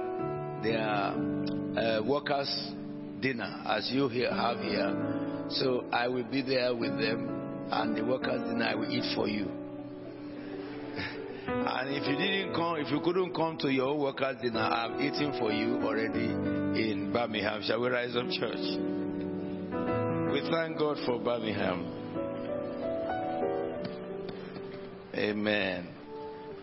their 0.63 0.81
uh, 0.81 2.03
workers' 2.03 2.73
dinner, 3.21 3.63
as 3.67 3.91
you 3.93 4.09
here 4.09 4.33
have 4.33 4.59
here. 4.61 5.47
So 5.51 5.85
I 5.93 6.09
will 6.09 6.25
be 6.25 6.41
there 6.41 6.75
with 6.75 6.99
them, 6.99 7.69
and 7.71 7.95
the 7.95 8.05
workers' 8.07 8.41
dinner 8.49 8.65
I 8.65 8.75
will 8.75 8.91
eat 8.91 9.15
for 9.15 9.29
you. 9.29 9.68
And 11.51 11.89
if 11.95 12.07
you 12.07 12.17
didn't 12.17 12.55
come, 12.55 12.77
if 12.77 12.91
you 12.91 13.01
couldn't 13.01 13.35
come 13.35 13.57
to 13.59 13.71
your 13.71 13.99
workers' 13.99 14.37
dinner, 14.43 14.61
I've 14.61 15.01
eaten 15.01 15.33
for 15.39 15.51
you 15.51 15.81
already 15.83 16.27
in 16.29 17.11
Birmingham. 17.11 17.63
Shall 17.63 17.81
we 17.81 17.89
rise 17.89 18.15
up, 18.15 18.29
church? 18.29 18.59
We 20.31 20.47
thank 20.51 20.79
God 20.79 20.99
for 21.07 21.19
Birmingham. 21.19 21.95
Amen. 25.15 25.89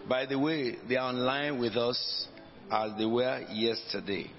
By 0.07 0.27
the 0.27 0.37
way, 0.37 0.75
they 0.87 0.97
are 0.97 1.09
online 1.09 1.59
with 1.59 1.75
us 1.75 2.27
as 2.71 2.91
they 2.99 3.05
were 3.05 3.43
yesterday. 3.51 4.29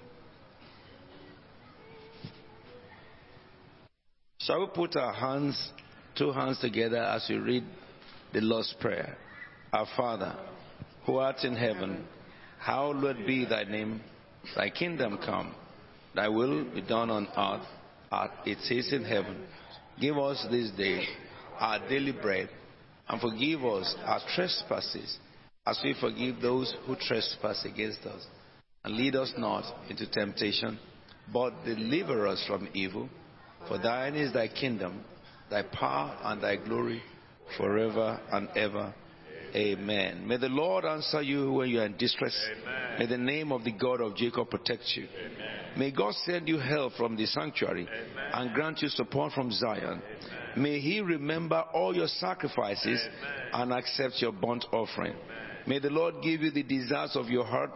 Shall 4.39 4.61
we 4.61 4.67
put 4.73 4.95
our 4.95 5.13
hands, 5.13 5.73
two 6.17 6.31
hands 6.31 6.61
together 6.61 7.03
as 7.03 7.27
we 7.29 7.35
read 7.35 7.65
the 8.33 8.41
Lord's 8.41 8.73
Prayer? 8.81 9.17
Our 9.73 9.87
Father, 9.97 10.35
who 11.05 11.17
art 11.17 11.45
in 11.45 11.57
heaven, 11.57 12.05
hallowed 12.59 13.27
be 13.27 13.45
thy 13.45 13.65
name. 13.65 14.01
Thy 14.55 14.71
kingdom 14.71 15.19
come. 15.25 15.55
Thy 16.15 16.29
will 16.29 16.65
be 16.65 16.83
done 16.83 17.11
on 17.11 17.29
earth 17.37 17.67
as 18.13 18.31
it 18.47 18.73
is 18.73 18.93
in 18.93 19.05
heaven. 19.05 19.45
Give 20.01 20.17
us 20.17 20.47
this 20.51 20.71
day 20.73 21.03
our 21.59 21.79
daily 21.89 22.13
bread, 22.13 22.49
and 23.09 23.21
forgive 23.21 23.65
us 23.65 23.95
our 24.05 24.21
trespasses, 24.35 25.19
as 25.67 25.81
we 25.83 25.95
forgive 25.99 26.41
those 26.41 26.75
who 26.87 26.97
trespass 26.97 27.65
against 27.65 28.05
us. 28.07 28.27
And 28.85 28.95
lead 28.95 29.17
us 29.17 29.33
not 29.37 29.65
into 29.91 30.09
temptation, 30.09 30.79
but 31.33 31.65
deliver 31.65 32.27
us 32.27 32.45
from 32.47 32.69
evil. 32.73 33.09
For 33.69 33.79
thine 33.79 34.15
is 34.15 34.33
thy 34.33 34.49
kingdom, 34.49 35.03
thy 35.51 35.63
power, 35.63 36.17
and 36.23 36.43
thy 36.43 36.57
glory 36.57 37.03
forever 37.57 38.21
and 38.33 38.49
ever. 38.57 38.95
Amen. 39.57 40.29
May 40.29 40.37
the 40.37 40.51
Lord 40.51 40.85
answer 40.85 41.23
you 41.23 41.51
when 41.51 41.71
you 41.71 41.81
are 41.81 41.87
in 41.87 41.97
distress. 41.97 42.39
May 42.99 43.07
the 43.07 43.17
name 43.17 43.53
of 43.53 43.65
the 43.65 43.73
God 43.73 44.03
of 44.03 44.15
Jacob 44.15 44.51
protect 44.51 44.85
you. 44.95 45.07
May 45.79 45.91
God 45.91 46.15
send 46.27 46.47
you 46.47 46.59
help 46.59 46.93
from 46.95 47.17
the 47.17 47.25
sanctuary 47.25 47.89
and 48.35 48.53
grant 48.53 48.83
you 48.83 48.89
support 48.89 49.33
from 49.33 49.51
Zion. 49.51 50.03
May 50.59 50.79
He 50.81 51.01
remember 51.01 51.65
all 51.73 51.97
your 51.97 52.07
sacrifices 52.07 53.03
and 53.53 53.73
accept 53.73 54.21
your 54.21 54.33
burnt 54.33 54.67
offering. 54.73 55.15
May 55.67 55.79
the 55.79 55.91
Lord 55.91 56.17
give 56.23 56.43
you 56.43 56.51
the 56.51 56.63
desires 56.63 57.17
of 57.17 57.29
your 57.29 57.45
heart 57.45 57.71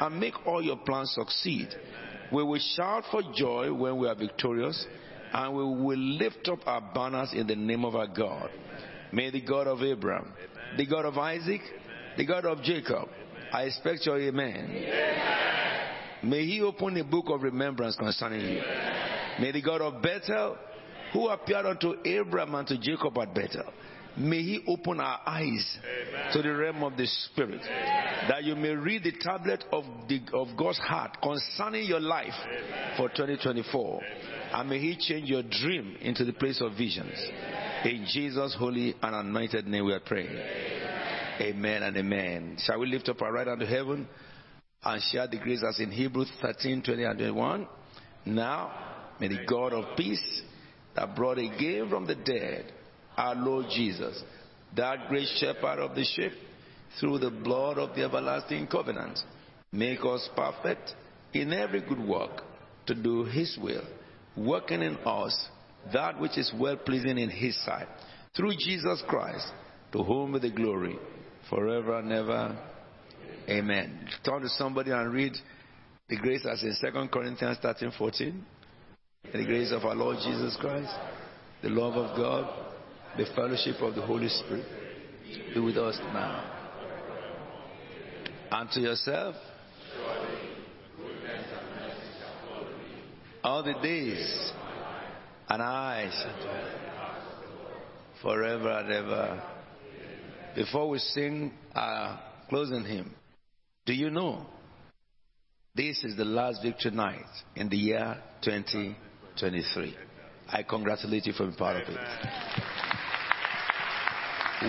and 0.00 0.18
make 0.18 0.34
all 0.46 0.62
your 0.62 0.78
plans 0.78 1.12
succeed. 1.14 1.68
We 2.32 2.42
will 2.42 2.60
shout 2.76 3.04
for 3.10 3.22
joy 3.34 3.72
when 3.72 3.98
we 3.98 4.08
are 4.08 4.14
victorious, 4.14 4.86
and 5.32 5.54
we 5.54 5.62
will 5.62 5.98
lift 5.98 6.48
up 6.48 6.60
our 6.66 6.80
banners 6.94 7.32
in 7.32 7.46
the 7.46 7.56
name 7.56 7.84
of 7.84 7.94
our 7.94 8.06
God. 8.06 8.50
May 9.12 9.30
the 9.30 9.40
God 9.40 9.66
of 9.66 9.82
Abraham, 9.82 10.32
the 10.76 10.86
God 10.86 11.04
of 11.04 11.18
Isaac, 11.18 11.60
the 12.16 12.24
God 12.24 12.44
of 12.44 12.62
Jacob, 12.62 13.08
I 13.52 13.64
expect 13.64 14.06
your 14.06 14.20
amen. 14.20 14.86
May 16.22 16.44
he 16.44 16.60
open 16.62 16.96
a 16.96 17.04
book 17.04 17.26
of 17.28 17.42
remembrance 17.42 17.96
concerning 17.96 18.40
you. 18.40 18.62
May 19.40 19.52
the 19.52 19.62
God 19.62 19.80
of 19.80 20.02
Bethel, 20.02 20.56
who 21.12 21.28
appeared 21.28 21.66
unto 21.66 21.94
Abraham 22.04 22.54
and 22.54 22.68
to 22.68 22.78
Jacob 22.78 23.18
at 23.18 23.34
Bethel, 23.34 23.72
may 24.16 24.42
he 24.42 24.62
open 24.68 25.00
our 25.00 25.20
eyes 25.26 25.78
to 26.32 26.42
the 26.42 26.54
realm 26.54 26.84
of 26.84 26.96
the 26.96 27.06
Spirit, 27.06 27.62
that 28.28 28.44
you 28.44 28.54
may 28.54 28.74
read 28.74 29.02
the 29.02 29.12
tablet 29.20 29.64
of, 29.72 29.84
the, 30.08 30.20
of 30.34 30.48
God's 30.56 30.78
heart 30.78 31.16
concerning 31.22 31.86
your 31.86 32.00
life 32.00 32.34
for 32.96 33.08
2024. 33.08 34.02
And 34.52 34.68
may 34.68 34.78
he 34.78 34.96
change 34.96 35.28
your 35.28 35.42
dream 35.42 35.96
into 36.00 36.24
the 36.24 36.32
place 36.32 36.60
of 36.60 36.72
visions. 36.76 37.18
In 37.84 38.04
Jesus' 38.12 38.54
holy 38.58 38.94
and 39.02 39.14
anointed 39.14 39.66
name 39.66 39.86
we 39.86 39.94
are 39.94 40.00
praying. 40.00 40.38
Amen 41.40 41.82
and 41.82 41.96
amen. 41.96 42.56
Shall 42.58 42.78
we 42.78 42.86
lift 42.86 43.08
up 43.08 43.22
our 43.22 43.32
right 43.32 43.46
hand 43.46 43.60
to 43.60 43.66
heaven 43.66 44.06
and 44.84 45.02
share 45.04 45.26
the 45.26 45.38
grace 45.38 45.64
as 45.66 45.80
in 45.80 45.90
Hebrews 45.90 46.30
13, 46.42 46.82
20 46.82 47.04
and 47.04 47.18
21. 47.18 47.66
Now, 48.26 48.72
may 49.18 49.28
the 49.28 49.46
God 49.48 49.72
of 49.72 49.96
peace 49.96 50.42
that 50.94 51.16
brought 51.16 51.38
again 51.38 51.88
from 51.88 52.06
the 52.06 52.16
dead 52.16 52.70
our 53.16 53.34
Lord 53.34 53.66
Jesus, 53.74 54.22
that 54.76 55.08
great 55.08 55.28
shepherd 55.36 55.78
of 55.78 55.94
the 55.94 56.04
sheep, 56.04 56.32
through 56.98 57.18
the 57.18 57.30
blood 57.30 57.78
of 57.78 57.94
the 57.94 58.04
everlasting 58.04 58.66
covenant, 58.66 59.18
make 59.72 60.00
us 60.04 60.28
perfect 60.36 60.94
in 61.32 61.52
every 61.52 61.80
good 61.80 62.00
work 62.00 62.42
to 62.86 62.94
do 62.94 63.24
his 63.24 63.56
will, 63.62 63.84
working 64.36 64.82
in 64.82 64.96
us 64.98 65.48
that 65.92 66.20
which 66.20 66.36
is 66.38 66.52
well 66.58 66.76
pleasing 66.76 67.18
in 67.18 67.30
his 67.30 67.56
sight, 67.64 67.88
through 68.36 68.52
Jesus 68.58 69.02
Christ, 69.08 69.46
to 69.92 70.02
whom 70.02 70.32
be 70.32 70.38
the 70.38 70.50
glory 70.50 70.96
forever 71.48 71.98
and 71.98 72.12
ever. 72.12 72.58
Amen. 73.48 74.08
Turn 74.24 74.42
to 74.42 74.48
somebody 74.50 74.90
and 74.90 75.12
read 75.12 75.32
the 76.08 76.16
grace 76.16 76.46
as 76.50 76.62
in 76.62 76.74
2 76.80 77.08
Corinthians 77.08 77.58
13 77.62 77.92
14. 77.96 78.46
The 79.32 79.44
grace 79.44 79.72
of 79.72 79.84
our 79.84 79.94
Lord 79.94 80.16
Jesus 80.24 80.56
Christ, 80.60 80.92
the 81.62 81.68
love 81.68 81.94
of 81.94 82.16
God, 82.16 82.48
the 83.16 83.26
fellowship 83.34 83.76
of 83.80 83.94
the 83.94 84.02
Holy 84.02 84.28
Spirit 84.28 84.64
be 85.54 85.60
with 85.60 85.76
us 85.76 85.98
now. 86.12 86.56
And 88.50 88.70
to 88.72 88.80
yourself, 88.80 89.36
all 93.44 93.62
the 93.62 93.74
days, 93.82 94.52
and 95.50 95.60
I 95.62 96.10
forever 98.22 98.70
and 98.70 98.92
ever. 98.92 99.42
Before 100.54 100.88
we 100.88 100.98
sing 100.98 101.52
uh, 101.74 101.78
our 101.78 102.20
closing 102.48 102.84
hymn, 102.84 103.12
do 103.84 103.92
you 103.92 104.10
know 104.10 104.46
this 105.74 106.04
is 106.04 106.16
the 106.16 106.24
last 106.24 106.62
victory 106.62 106.92
night 106.92 107.26
in 107.56 107.68
the 107.68 107.76
year 107.76 108.16
2023? 108.42 109.96
I 110.48 110.62
congratulate 110.62 111.26
you 111.26 111.32
for 111.32 111.46
being 111.46 111.56
part 111.56 111.82
of 111.82 111.88
it. 111.88 111.98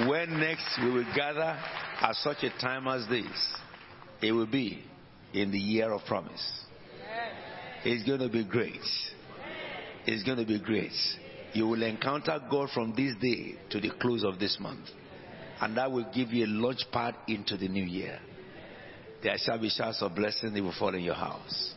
When 0.08 0.40
next 0.40 0.80
we 0.82 0.92
will 0.92 1.14
gather 1.16 1.60
at 2.02 2.16
such 2.16 2.44
a 2.44 2.50
time 2.60 2.88
as 2.88 3.08
this, 3.08 3.56
it 4.22 4.32
will 4.32 4.48
be 4.48 4.84
in 5.34 5.52
the 5.52 5.60
year 5.60 5.92
of 5.92 6.06
promise. 6.06 6.62
It's 7.84 8.04
going 8.08 8.20
to 8.20 8.30
be 8.30 8.44
great. 8.46 8.80
It's 10.06 10.24
going 10.24 10.38
to 10.38 10.46
be 10.46 10.60
great. 10.60 10.94
You 11.54 11.68
will 11.68 11.84
encounter 11.84 12.40
God 12.50 12.70
from 12.74 12.94
this 12.96 13.14
day 13.22 13.56
to 13.70 13.80
the 13.80 13.92
close 14.00 14.24
of 14.24 14.40
this 14.40 14.58
month. 14.60 14.88
And 15.60 15.78
that 15.78 15.92
will 15.92 16.10
give 16.14 16.32
you 16.32 16.46
a 16.46 16.48
launch 16.48 16.86
pad 16.92 17.16
into 17.28 17.58
the 17.58 17.68
new 17.68 17.84
year. 17.84 18.20
There 19.22 19.36
shall 19.38 19.60
be 19.60 19.70
showers 19.70 20.02
of 20.02 20.16
blessing 20.16 20.54
that 20.54 20.64
will 20.64 20.74
fall 20.78 20.96
in 20.96 21.04
your 21.04 21.16
house. 21.16 21.76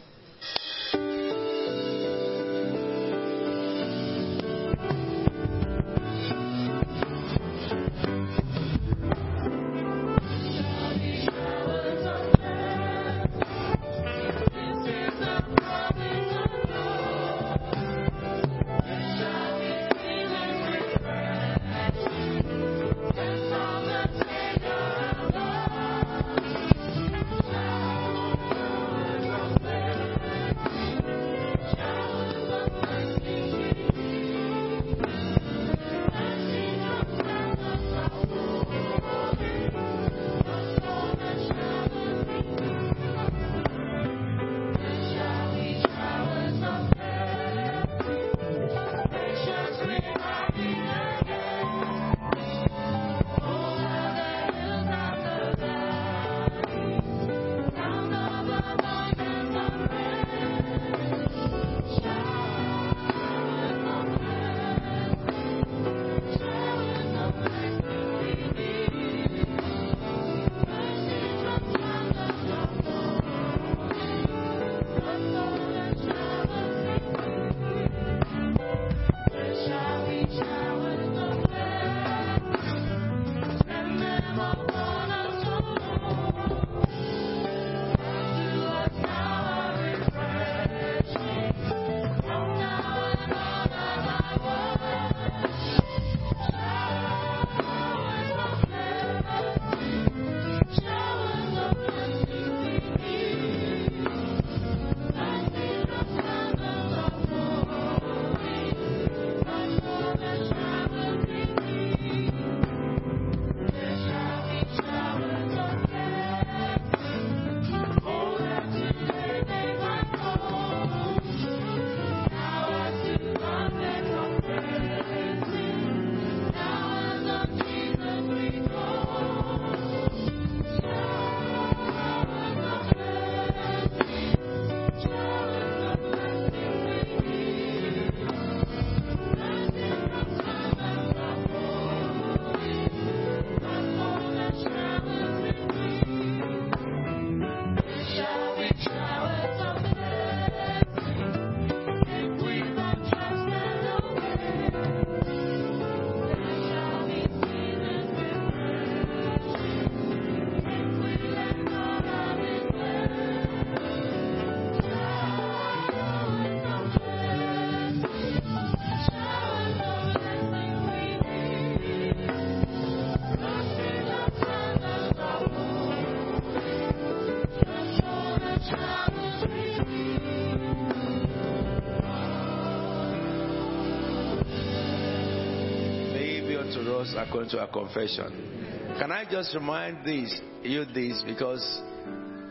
According 187.16 187.50
to 187.50 187.60
our 187.60 187.68
confession. 187.68 188.96
Can 188.98 189.12
I 189.12 189.24
just 189.30 189.54
remind 189.54 190.04
this, 190.04 190.40
you 190.62 190.84
this 190.84 191.22
because 191.26 191.82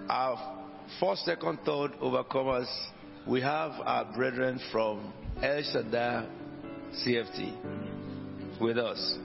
our 0.10 0.66
first, 1.00 1.26
second, 1.26 1.60
third 1.66 1.92
overcomers, 2.02 2.68
we 3.28 3.42
have 3.42 3.72
our 3.84 4.06
brethren 4.14 4.60
from 4.72 5.14
El 5.42 5.64
Shaddai 5.64 6.28
CFT 6.94 8.60
with 8.62 8.78
us. 8.78 9.18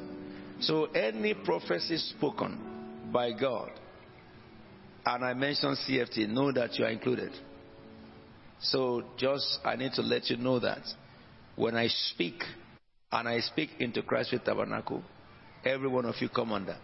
So 0.60 0.86
any 0.86 1.34
prophecy 1.34 1.98
spoken 1.98 3.10
by 3.12 3.32
God 3.32 3.70
and 5.06 5.24
I 5.24 5.32
mention 5.34 5.74
CFT, 5.74 6.28
know 6.28 6.52
that 6.52 6.78
you 6.78 6.84
are 6.84 6.90
included. 6.90 7.32
So 8.60 9.04
just, 9.16 9.60
I 9.64 9.76
need 9.76 9.92
to 9.92 10.02
let 10.02 10.28
you 10.28 10.36
know 10.36 10.58
that 10.58 10.82
when 11.56 11.76
I 11.76 11.86
speak, 11.86 12.42
and 13.10 13.26
I 13.26 13.40
speak 13.40 13.70
into 13.78 14.02
Christ 14.02 14.30
Faith 14.30 14.44
Tabernacle, 14.44 15.02
every 15.64 15.88
one 15.88 16.04
of 16.04 16.14
you 16.20 16.28
come 16.28 16.52
under. 16.52 16.76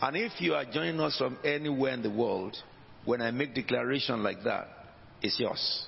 And 0.00 0.16
if 0.16 0.40
you 0.40 0.54
are 0.54 0.64
joining 0.64 1.00
us 1.00 1.16
from 1.16 1.38
anywhere 1.44 1.94
in 1.94 2.02
the 2.02 2.10
world, 2.10 2.56
when 3.04 3.22
I 3.22 3.30
make 3.30 3.54
declaration 3.54 4.22
like 4.22 4.42
that, 4.44 4.68
it's 5.20 5.38
yours. 5.38 5.86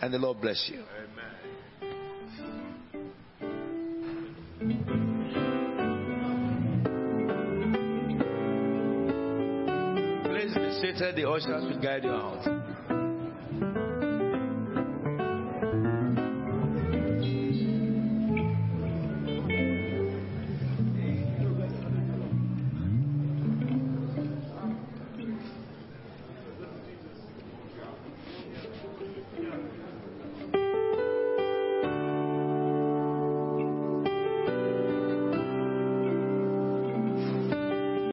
And 0.00 0.14
the 0.14 0.18
Lord 0.18 0.40
bless 0.40 0.70
you. 0.70 0.82
Please 10.24 10.54
be 10.54 10.72
seated. 10.80 11.16
The 11.16 11.28
ushers 11.28 11.64
will 11.64 11.80
guide 11.82 12.04
you 12.04 12.10
out. 12.10 12.59